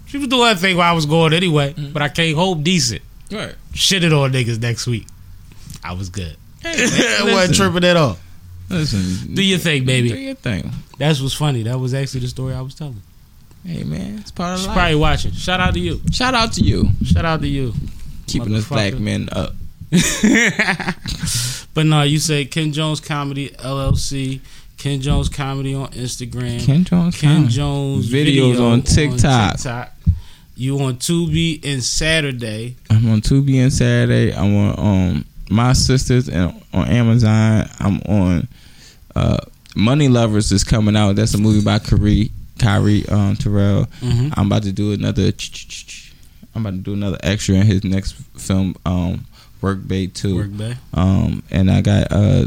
She 0.06 0.18
was 0.18 0.28
doing 0.28 0.48
her 0.48 0.54
thing 0.54 0.76
while 0.76 0.90
I 0.90 0.94
was 0.94 1.06
going 1.06 1.32
anyway, 1.32 1.72
mm-hmm. 1.72 1.92
but 1.92 2.02
I 2.02 2.08
came 2.08 2.36
home 2.36 2.62
decent. 2.62 3.02
Right. 3.30 3.54
Shitted 3.72 4.12
on 4.16 4.32
niggas 4.32 4.60
next 4.60 4.86
week. 4.86 5.06
I 5.82 5.92
was 5.92 6.08
good. 6.08 6.36
Hey, 6.62 6.74
I 6.76 7.24
wasn't 7.32 7.56
tripping 7.56 7.84
at 7.84 7.96
all. 7.96 8.18
listen. 8.68 9.34
Do 9.34 9.42
your 9.42 9.58
thing, 9.58 9.84
baby. 9.84 10.08
Do 10.08 10.14
baby. 10.14 10.24
your 10.26 10.34
thing. 10.34 10.70
That's 10.98 11.20
what's 11.20 11.34
funny. 11.34 11.62
That 11.64 11.78
was 11.78 11.92
actually 11.94 12.20
the 12.20 12.28
story 12.28 12.54
I 12.54 12.60
was 12.60 12.74
telling. 12.74 13.02
Hey 13.66 13.82
man, 13.82 14.18
it's 14.18 14.30
part 14.30 14.54
of 14.54 14.58
She's 14.60 14.68
life. 14.68 14.76
probably 14.76 14.94
watching. 14.94 15.32
Shout 15.32 15.58
out 15.58 15.74
to 15.74 15.80
you. 15.80 16.00
Shout 16.12 16.34
out 16.34 16.52
to 16.52 16.60
you, 16.60 16.88
Shout 17.04 17.24
out 17.24 17.40
to 17.40 17.48
you. 17.48 17.72
keeping 18.28 18.54
us 18.54 18.68
black 18.68 18.92
Motherfucker. 18.92 19.00
men 19.00 19.28
up. 19.32 19.54
but 21.74 21.86
no, 21.86 22.02
you 22.02 22.20
say 22.20 22.44
Ken 22.44 22.72
Jones 22.72 23.00
Comedy 23.00 23.50
LLC, 23.50 24.40
Ken 24.78 25.00
Jones 25.00 25.28
Comedy 25.28 25.74
on 25.74 25.88
Instagram, 25.88 26.64
Ken 26.64 26.84
Jones. 26.84 27.20
Ken 27.20 27.34
Comedy. 27.36 27.52
Jones 27.52 28.08
Videos 28.08 28.12
video 28.12 28.66
on 28.66 28.82
TikTok. 28.82 29.52
TikTok. 29.56 29.92
You 30.56 30.78
on 30.80 30.96
Tubi 30.96 31.62
and 31.64 31.82
Saturday. 31.84 32.76
I'm 32.88 33.10
on 33.10 33.20
Tubi 33.20 33.62
and 33.62 33.72
Saturday. 33.72 34.34
I'm 34.34 34.56
on 34.56 34.78
um 34.78 35.24
my 35.50 35.74
sisters 35.74 36.28
and 36.28 36.62
on 36.72 36.88
Amazon. 36.88 37.68
I'm 37.78 38.00
on 38.02 38.48
uh 39.14 39.38
Money 39.76 40.08
Lovers 40.08 40.50
is 40.52 40.64
coming 40.64 40.96
out. 40.96 41.16
That's 41.16 41.34
a 41.34 41.38
movie 41.38 41.62
by 41.62 41.78
Kyrie 41.78 42.30
Kyrie 42.58 43.06
um 43.08 43.36
Terrell. 43.36 43.84
Mm-hmm. 44.00 44.30
I'm 44.34 44.46
about 44.46 44.62
to 44.62 44.72
do 44.72 44.92
another. 44.92 45.30
I'm 46.54 46.64
about 46.64 46.70
to 46.70 46.78
do 46.78 46.94
another 46.94 47.18
extra 47.22 47.56
in 47.56 47.66
his 47.66 47.84
next 47.84 48.12
film, 48.38 48.76
um, 48.86 49.26
Work 49.60 49.86
Bait 49.86 50.14
Two. 50.14 50.36
Work 50.36 50.56
Bay. 50.56 50.74
Um, 50.94 51.42
and 51.50 51.70
I 51.70 51.82
got 51.82 52.06
uh, 52.10 52.46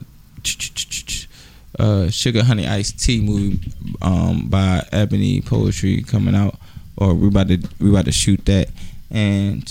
uh, 1.77 2.10
Sugar 2.10 2.44
Honey 2.44 2.68
Iced 2.68 2.99
Tea 2.99 3.22
movie 3.22 3.72
um, 4.02 4.49
by 4.49 4.84
Ebony 4.91 5.41
Poetry 5.41 6.02
coming 6.02 6.34
out, 6.34 6.56
or 7.00 7.14
we 7.14 7.28
about 7.28 7.48
to 7.48 7.58
we 7.80 7.90
about 7.90 8.06
to 8.06 8.12
shoot 8.12 8.44
that. 8.46 8.70
And 9.12 9.64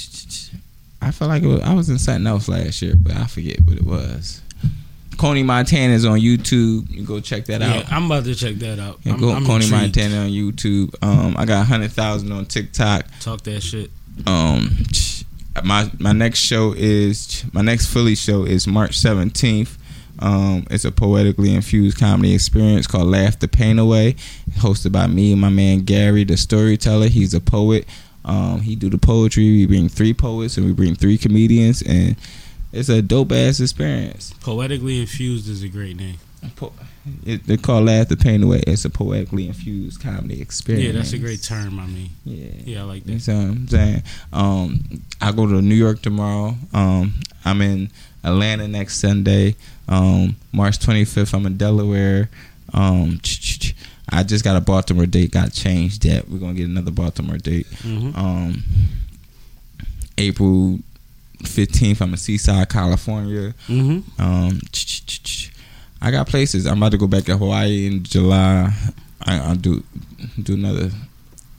I 1.00 1.12
felt 1.12 1.28
like 1.28 1.44
it 1.44 1.46
was, 1.46 1.60
I 1.60 1.72
was 1.74 1.88
in 1.88 1.98
something 1.98 2.26
else 2.26 2.48
last 2.48 2.82
year, 2.82 2.94
but 2.96 3.14
I 3.16 3.26
forget 3.26 3.60
what 3.64 3.76
it 3.76 3.84
was. 3.86 4.42
Kony 5.10 5.44
Montana 5.44 5.92
is 5.94 6.04
on 6.04 6.18
YouTube. 6.20 6.88
You 6.90 7.04
go 7.04 7.18
check 7.20 7.46
that 7.46 7.60
Yeah, 7.60 7.78
out. 7.78 7.92
I'm 7.92 8.06
about 8.06 8.24
to 8.24 8.34
check 8.34 8.54
that 8.56 8.78
out. 8.78 8.98
Yeah, 9.04 9.14
I'm, 9.14 9.20
go 9.20 9.30
I'm 9.32 9.44
Kony 9.44 9.62
intrigued. 9.64 9.72
Montana 9.72 10.16
on 10.22 10.28
YouTube. 10.30 10.94
Um, 11.02 11.36
I 11.36 11.44
got 11.44 11.66
hundred 11.66 11.92
thousand 11.92 12.30
on 12.32 12.46
TikTok. 12.46 13.04
Talk 13.20 13.42
that 13.42 13.60
shit. 13.60 13.90
Um, 14.26 14.76
my 15.64 15.90
my 15.98 16.12
next 16.12 16.38
show 16.40 16.72
is 16.76 17.44
my 17.52 17.62
next 17.62 17.86
Philly 17.92 18.14
show 18.14 18.44
is 18.44 18.66
March 18.66 18.96
seventeenth. 18.98 19.76
Um, 20.20 20.66
it's 20.70 20.84
a 20.84 20.92
poetically 20.92 21.54
infused 21.54 21.98
comedy 21.98 22.34
experience 22.34 22.86
called 22.86 23.08
Laugh 23.08 23.38
the 23.38 23.48
Pain 23.48 23.78
Away, 23.78 24.14
hosted 24.58 24.92
by 24.92 25.06
me 25.06 25.32
and 25.32 25.40
my 25.40 25.48
man 25.48 25.80
Gary, 25.84 26.24
the 26.24 26.36
storyteller. 26.36 27.08
He's 27.08 27.34
a 27.34 27.40
poet. 27.40 27.86
Um, 28.24 28.60
he 28.60 28.74
do 28.76 28.90
the 28.90 28.98
poetry. 28.98 29.44
We 29.44 29.66
bring 29.66 29.88
three 29.88 30.12
poets 30.14 30.56
and 30.56 30.66
we 30.66 30.72
bring 30.72 30.94
three 30.94 31.16
comedians, 31.18 31.82
and 31.82 32.16
it's 32.72 32.88
a 32.88 33.00
dope 33.00 33.32
ass 33.32 33.60
experience. 33.60 34.34
Poetically 34.40 35.00
infused 35.00 35.48
is 35.48 35.62
a 35.62 35.68
great 35.68 35.96
name. 35.96 36.18
Po- 36.56 36.72
it, 37.24 37.46
they 37.46 37.56
call 37.56 37.82
Laugh 37.82 38.08
the 38.08 38.16
Pain 38.16 38.42
Away. 38.42 38.60
It's 38.66 38.84
a 38.84 38.90
poetically 38.90 39.46
infused 39.48 40.00
comedy 40.02 40.42
experience. 40.42 40.86
Yeah, 40.86 40.92
that's 40.92 41.12
a 41.14 41.18
great 41.18 41.42
term. 41.42 41.78
I 41.80 41.86
mean, 41.86 42.10
Yeah. 42.24 42.50
yeah, 42.64 42.80
I 42.80 42.84
like 42.84 43.06
You 43.08 43.18
that. 43.18 43.32
know 43.32 43.38
what 43.38 43.46
I'm 43.48 43.68
saying? 43.68 44.02
Um, 44.32 44.84
I 45.22 45.32
go 45.32 45.46
to 45.46 45.62
New 45.62 45.74
York 45.74 46.02
tomorrow. 46.02 46.54
Um, 46.74 47.14
I'm 47.46 47.62
in 47.62 47.90
Atlanta 48.28 48.68
next 48.68 48.98
Sunday. 48.98 49.56
Um, 49.88 50.36
March 50.52 50.78
25th, 50.78 51.34
I'm 51.34 51.46
in 51.46 51.56
Delaware. 51.56 52.28
Um, 52.72 53.20
I 54.10 54.22
just 54.22 54.44
got 54.44 54.56
a 54.56 54.60
Baltimore 54.60 55.06
date. 55.06 55.30
Got 55.32 55.52
changed 55.52 56.02
that. 56.04 56.28
We're 56.28 56.38
gonna 56.38 56.54
get 56.54 56.66
another 56.66 56.90
Baltimore 56.90 57.38
date. 57.38 57.66
hmm 57.82 58.10
Um, 58.14 58.62
April 60.16 60.78
15th, 61.42 62.00
I'm 62.00 62.10
in 62.10 62.16
Seaside, 62.16 62.68
California. 62.68 63.54
hmm 63.66 64.00
Um, 64.18 64.60
I 66.00 66.10
got 66.10 66.26
places. 66.28 66.66
I'm 66.66 66.76
about 66.78 66.92
to 66.92 66.98
go 66.98 67.06
back 67.06 67.24
to 67.24 67.36
Hawaii 67.36 67.86
in 67.86 68.02
July. 68.04 68.72
I, 69.22 69.38
I'll 69.40 69.56
do 69.56 69.82
do 70.42 70.54
another 70.54 70.90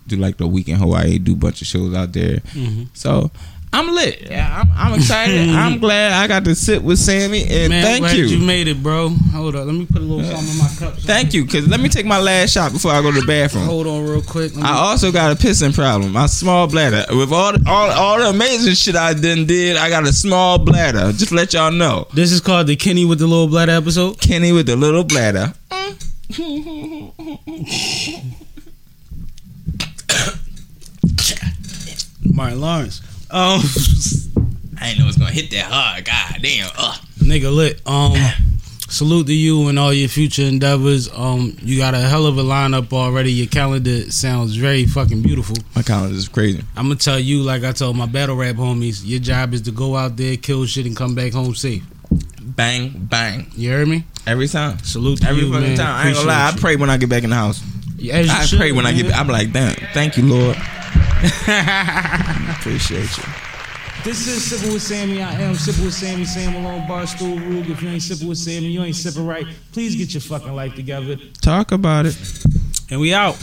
do 0.07 0.15
like 0.15 0.37
the 0.37 0.47
week 0.47 0.67
in 0.69 0.75
Hawaii. 0.77 1.19
Do 1.19 1.33
a 1.33 1.35
bunch 1.35 1.61
of 1.61 1.67
shows 1.67 1.93
out 1.93 2.13
there. 2.13 2.39
hmm 2.53 2.83
So 2.93 3.31
I'm 3.71 3.93
lit. 3.93 4.27
Yeah, 4.29 4.61
I'm, 4.61 4.71
I'm 4.93 4.99
excited. 4.99 5.49
I'm 5.49 5.77
glad 5.79 6.11
I 6.11 6.27
got 6.27 6.43
to 6.45 6.55
sit 6.55 6.83
with 6.83 6.97
Sammie 6.97 7.43
and 7.43 7.69
Man, 7.69 7.83
thank 7.83 7.99
glad 7.99 8.17
you. 8.17 8.25
you 8.25 8.45
made 8.45 8.67
it, 8.67 8.81
bro. 8.81 9.09
Hold 9.09 9.55
up, 9.55 9.67
let 9.67 9.75
me 9.75 9.85
put 9.85 10.01
a 10.01 10.05
little 10.05 10.23
something 10.23 10.49
in 10.53 10.57
my 10.57 10.69
cup. 10.79 10.99
Thank 11.01 11.33
you, 11.35 11.45
cause 11.45 11.67
let 11.67 11.79
me 11.79 11.87
take 11.87 12.05
my 12.07 12.19
last 12.19 12.51
shot 12.51 12.73
before 12.73 12.91
I 12.91 13.01
go 13.01 13.11
to 13.11 13.21
the 13.21 13.27
bathroom. 13.27 13.65
Hold 13.65 13.85
on, 13.85 14.03
real 14.05 14.23
quick. 14.23 14.57
I 14.57 14.71
also 14.71 15.11
got 15.11 15.31
a 15.31 15.35
pissing 15.35 15.73
problem. 15.73 16.11
My 16.13 16.25
small 16.25 16.67
bladder. 16.67 17.05
With 17.15 17.31
all 17.31 17.53
the, 17.53 17.63
all 17.69 17.91
all 17.91 18.17
the 18.17 18.29
amazing 18.29 18.73
shit 18.73 18.95
I 18.95 19.13
done 19.13 19.45
did, 19.45 19.77
I 19.77 19.89
got 19.89 20.03
a 20.03 20.13
small 20.13 20.57
bladder. 20.57 21.11
Just 21.11 21.29
to 21.29 21.35
let 21.35 21.53
y'all 21.53 21.71
know. 21.71 22.07
this 22.13 22.31
is 22.31 22.41
called 22.41 22.67
the 22.67 22.75
Kenny 22.75 23.05
with 23.05 23.19
the 23.19 23.27
little 23.27 23.47
bladder 23.47 23.73
episode. 23.73 24.19
Kenny 24.19 24.51
with 24.51 24.65
the 24.65 24.75
little 24.75 25.03
bladder. 25.03 25.53
Martin 32.33 32.61
Lawrence. 32.61 33.01
Um, 33.31 33.61
I 34.81 34.87
didn't 34.89 34.99
know 34.99 35.05
it 35.05 35.07
was 35.07 35.17
gonna 35.17 35.31
hit 35.31 35.51
that 35.51 35.65
hard. 35.65 36.05
God 36.05 36.41
damn. 36.41 36.69
Ugh. 36.77 36.99
nigga 37.19 37.53
lit. 37.53 37.81
Um, 37.85 38.13
salute 38.89 39.27
to 39.27 39.33
you 39.33 39.67
and 39.67 39.77
all 39.77 39.93
your 39.93 40.09
future 40.09 40.43
endeavors. 40.43 41.09
Um, 41.13 41.55
you 41.61 41.77
got 41.77 41.93
a 41.93 41.99
hell 41.99 42.25
of 42.25 42.37
a 42.37 42.43
lineup 42.43 42.91
already. 42.93 43.31
Your 43.31 43.47
calendar 43.47 44.09
sounds 44.11 44.55
very 44.55 44.85
fucking 44.85 45.21
beautiful. 45.21 45.57
My 45.75 45.81
calendar 45.83 46.15
is 46.15 46.27
crazy. 46.27 46.63
I'm 46.75 46.85
gonna 46.85 46.95
tell 46.95 47.19
you, 47.19 47.41
like 47.43 47.63
I 47.63 47.71
told 47.71 47.95
my 47.97 48.05
battle 48.07 48.35
rap 48.35 48.55
homies, 48.55 49.01
your 49.05 49.19
job 49.19 49.53
is 49.53 49.61
to 49.63 49.71
go 49.71 49.95
out 49.95 50.17
there, 50.17 50.35
kill 50.37 50.65
shit, 50.65 50.85
and 50.85 50.95
come 50.95 51.13
back 51.13 51.33
home 51.33 51.53
safe. 51.55 51.83
Bang 52.41 52.89
bang. 52.95 53.45
You 53.55 53.69
hear 53.69 53.85
me? 53.85 54.05
Every 54.25 54.47
time. 54.47 54.79
Salute 54.79 55.21
to 55.21 55.29
Every 55.29 55.43
you, 55.43 55.51
fucking 55.53 55.67
man. 55.69 55.77
time. 55.77 55.95
I 55.95 56.07
ain't 56.07 56.15
gonna 56.15 56.27
lie. 56.27 56.51
I 56.53 56.57
pray 56.59 56.75
when 56.77 56.89
I 56.89 56.97
get 56.97 57.09
back 57.09 57.23
in 57.23 57.29
the 57.29 57.35
house. 57.35 57.61
you. 57.97 58.11
As 58.11 58.25
you 58.27 58.31
I 58.33 58.45
should, 58.45 58.59
pray 58.59 58.71
when 58.71 58.85
I 58.87 58.93
get 58.93 59.07
back. 59.09 59.19
I'm 59.19 59.27
like, 59.27 59.51
damn. 59.53 59.75
Thank 59.93 60.17
you, 60.17 60.23
Lord. 60.25 60.57
Appreciate 62.59 63.17
you. 63.17 63.23
This 64.05 64.25
is 64.27 64.41
Sipping 64.45 64.71
with 64.71 64.81
Sammie. 64.81 65.21
I 65.21 65.33
am 65.33 65.55
Sipping 65.55 65.83
with 65.83 65.93
Sammie, 65.93 66.23
Sam 66.23 66.53
Malone, 66.53 66.87
Barstool 66.87 67.35
Rug. 67.37 67.69
If 67.69 67.81
you 67.81 67.89
ain't 67.89 68.01
sipping 68.01 68.29
with 68.29 68.37
Sammie, 68.37 68.67
you 68.67 68.81
ain't 68.81 68.95
sipping 68.95 69.27
right. 69.27 69.45
Please 69.73 69.97
get 69.97 70.13
your 70.13 70.21
fucking 70.21 70.55
life 70.55 70.75
together. 70.75 71.17
Talk 71.41 71.73
about 71.73 72.05
it. 72.05 72.17
And 72.89 73.01
we 73.01 73.13
out. 73.13 73.35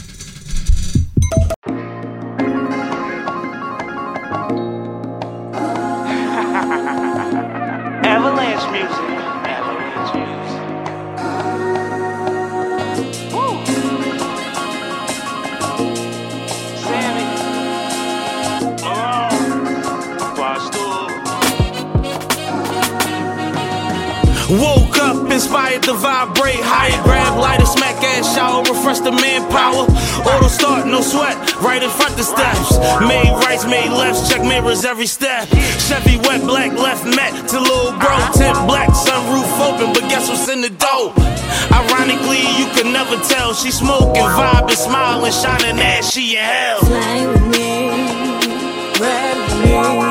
Woke 24.49 24.97
up 24.99 25.29
inspired 25.29 25.83
to 25.83 25.93
vibrate 25.93 26.63
higher, 26.63 27.03
grab 27.03 27.37
lighter, 27.37 27.65
smack 27.65 28.01
ass 28.01 28.33
shower, 28.33 28.63
refresh 28.63 28.99
the 28.99 29.11
manpower. 29.11 29.83
Auto 30.23 30.47
start, 30.47 30.87
no 30.87 31.01
sweat, 31.01 31.35
right 31.59 31.83
in 31.83 31.89
front 31.89 32.15
the 32.15 32.23
steps. 32.23 32.79
Made 33.03 33.27
rights, 33.43 33.67
made 33.67 33.91
lefts, 33.91 34.29
check 34.29 34.41
mirrors 34.41 34.85
every 34.85 35.05
step. 35.05 35.49
Chevy 35.83 36.15
wet, 36.23 36.47
black, 36.47 36.71
left 36.79 37.03
met 37.03 37.35
to 37.49 37.59
little 37.59 37.91
bro. 37.99 38.15
Tint 38.39 38.55
black, 38.71 38.87
sunroof 38.95 39.51
open, 39.67 39.91
but 39.91 40.07
guess 40.07 40.29
what's 40.29 40.47
in 40.47 40.61
the 40.61 40.69
dough? 40.69 41.11
Ironically, 41.67 42.47
you 42.55 42.71
could 42.71 42.87
never 42.87 43.19
tell. 43.27 43.53
She 43.53 43.69
smoking, 43.69 44.23
vibing, 44.23 44.79
smiling, 44.79 45.33
shining 45.33 45.77
ass, 45.77 46.09
she 46.09 46.37
in 46.37 46.43
hell. 46.43 46.79
Fly 46.87 47.27
with 47.27 47.47
me, 47.51 47.91
ride 48.95 49.35
with 49.43 49.59
me, 49.59 50.06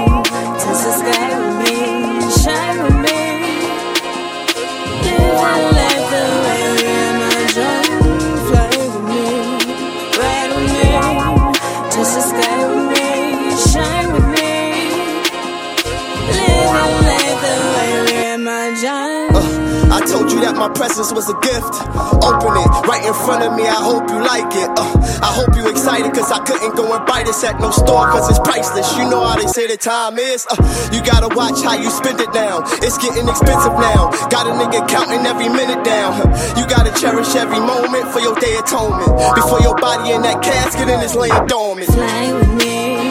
that 20.47 20.55
my 20.55 20.71
presence 20.71 21.11
was 21.11 21.27
a 21.27 21.35
gift. 21.43 21.75
Open 22.23 22.55
it 22.55 22.71
right 22.87 23.03
in 23.03 23.17
front 23.27 23.43
of 23.43 23.51
me. 23.59 23.67
I 23.67 23.83
hope 23.83 24.07
you 24.07 24.23
like 24.23 24.47
it. 24.55 24.71
Uh, 24.79 24.87
I 25.27 25.31
hope 25.35 25.51
you 25.59 25.67
excited 25.67 26.07
cause 26.15 26.31
I 26.31 26.39
couldn't 26.47 26.79
go 26.79 26.87
and 26.95 27.03
buy 27.03 27.27
this 27.27 27.43
at 27.43 27.59
no 27.59 27.75
store 27.75 28.07
cause 28.15 28.31
it's 28.31 28.39
priceless. 28.39 28.87
You 28.95 29.11
know 29.11 29.27
how 29.27 29.35
they 29.35 29.51
say 29.51 29.67
the 29.67 29.77
time 29.77 30.19
is. 30.23 30.47
Uh, 30.47 30.55
you 30.95 31.03
gotta 31.03 31.35
watch 31.35 31.59
how 31.67 31.75
you 31.75 31.91
spend 31.91 32.23
it 32.23 32.31
now. 32.31 32.63
It's 32.79 32.95
getting 33.03 33.27
expensive 33.27 33.75
now. 33.75 34.15
Got 34.31 34.47
a 34.47 34.55
nigga 34.55 34.87
counting 34.87 35.27
every 35.27 35.51
minute 35.51 35.83
down. 35.83 36.15
You 36.55 36.63
gotta 36.71 36.95
cherish 36.95 37.35
every 37.35 37.59
moment 37.59 38.07
for 38.15 38.23
your 38.23 38.39
day 38.39 38.55
atonement. 38.63 39.11
Before 39.35 39.59
your 39.61 39.75
body 39.75 40.15
in 40.15 40.23
that 40.23 40.43
casket 40.47 40.87
and 40.87 41.03
it's 41.03 41.19
laying 41.19 41.35
dormant. 41.51 41.91
Fly 41.91 42.31
with 42.39 42.55
me, 42.55 43.03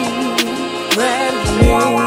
with 0.96 1.36
me, 1.60 2.05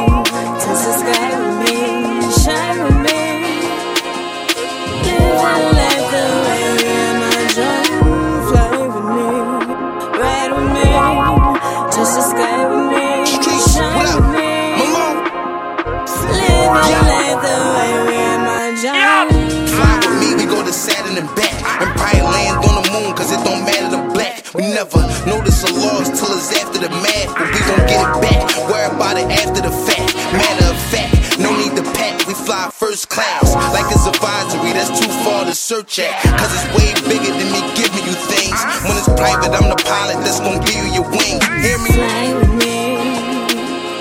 Empire 21.80 22.24
land 22.24 22.60
on 22.66 22.84
the 22.84 22.86
moon, 22.92 23.16
cause 23.16 23.32
it 23.32 23.40
don't 23.48 23.64
matter, 23.64 23.90
the 23.90 24.04
black. 24.14 24.44
We 24.54 24.64
never 24.68 25.00
notice 25.24 25.64
a 25.64 25.72
loss 25.72 26.12
till 26.12 26.32
it's 26.36 26.52
after 26.60 26.80
the 26.80 26.90
math, 26.90 27.32
but 27.38 27.48
we 27.48 27.60
gon' 27.64 27.86
get 27.88 28.04
it 28.04 28.14
back. 28.20 28.44
Worry 28.68 28.90
about 28.92 29.16
it 29.16 29.32
after 29.32 29.62
the 29.64 29.72
fact. 29.72 30.12
Matter 30.36 30.68
of 30.68 30.80
fact, 30.92 31.40
no 31.40 31.56
need 31.56 31.76
to 31.80 31.84
pack, 31.96 32.28
we 32.28 32.34
fly 32.34 32.70
first 32.74 33.08
class. 33.10 33.56
Like 33.72 33.88
it's 33.96 34.06
advisory, 34.06 34.74
that's 34.76 34.92
too 35.00 35.08
far 35.24 35.46
to 35.46 35.56
search 35.56 36.00
at. 36.00 36.12
Cause 36.36 36.52
it's 36.52 36.68
way 36.76 36.92
bigger 37.08 37.32
than 37.32 37.48
me 37.48 37.62
giving 37.80 38.04
you 38.04 38.16
things. 38.28 38.60
When 38.84 39.00
it's 39.00 39.08
private, 39.16 39.56
I'm 39.56 39.70
the 39.72 39.80
pilot 39.88 40.20
that's 40.26 40.40
gon' 40.40 40.60
give 40.66 40.76
you 40.76 41.00
your 41.00 41.08
wings. 41.08 41.40
Hear 41.64 41.80
me? 41.80 41.96
Fly 41.96 42.34
with 42.36 42.54
me, 42.60 42.76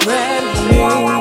ride 0.02 0.42
with 0.50 1.14
me. 1.14 1.17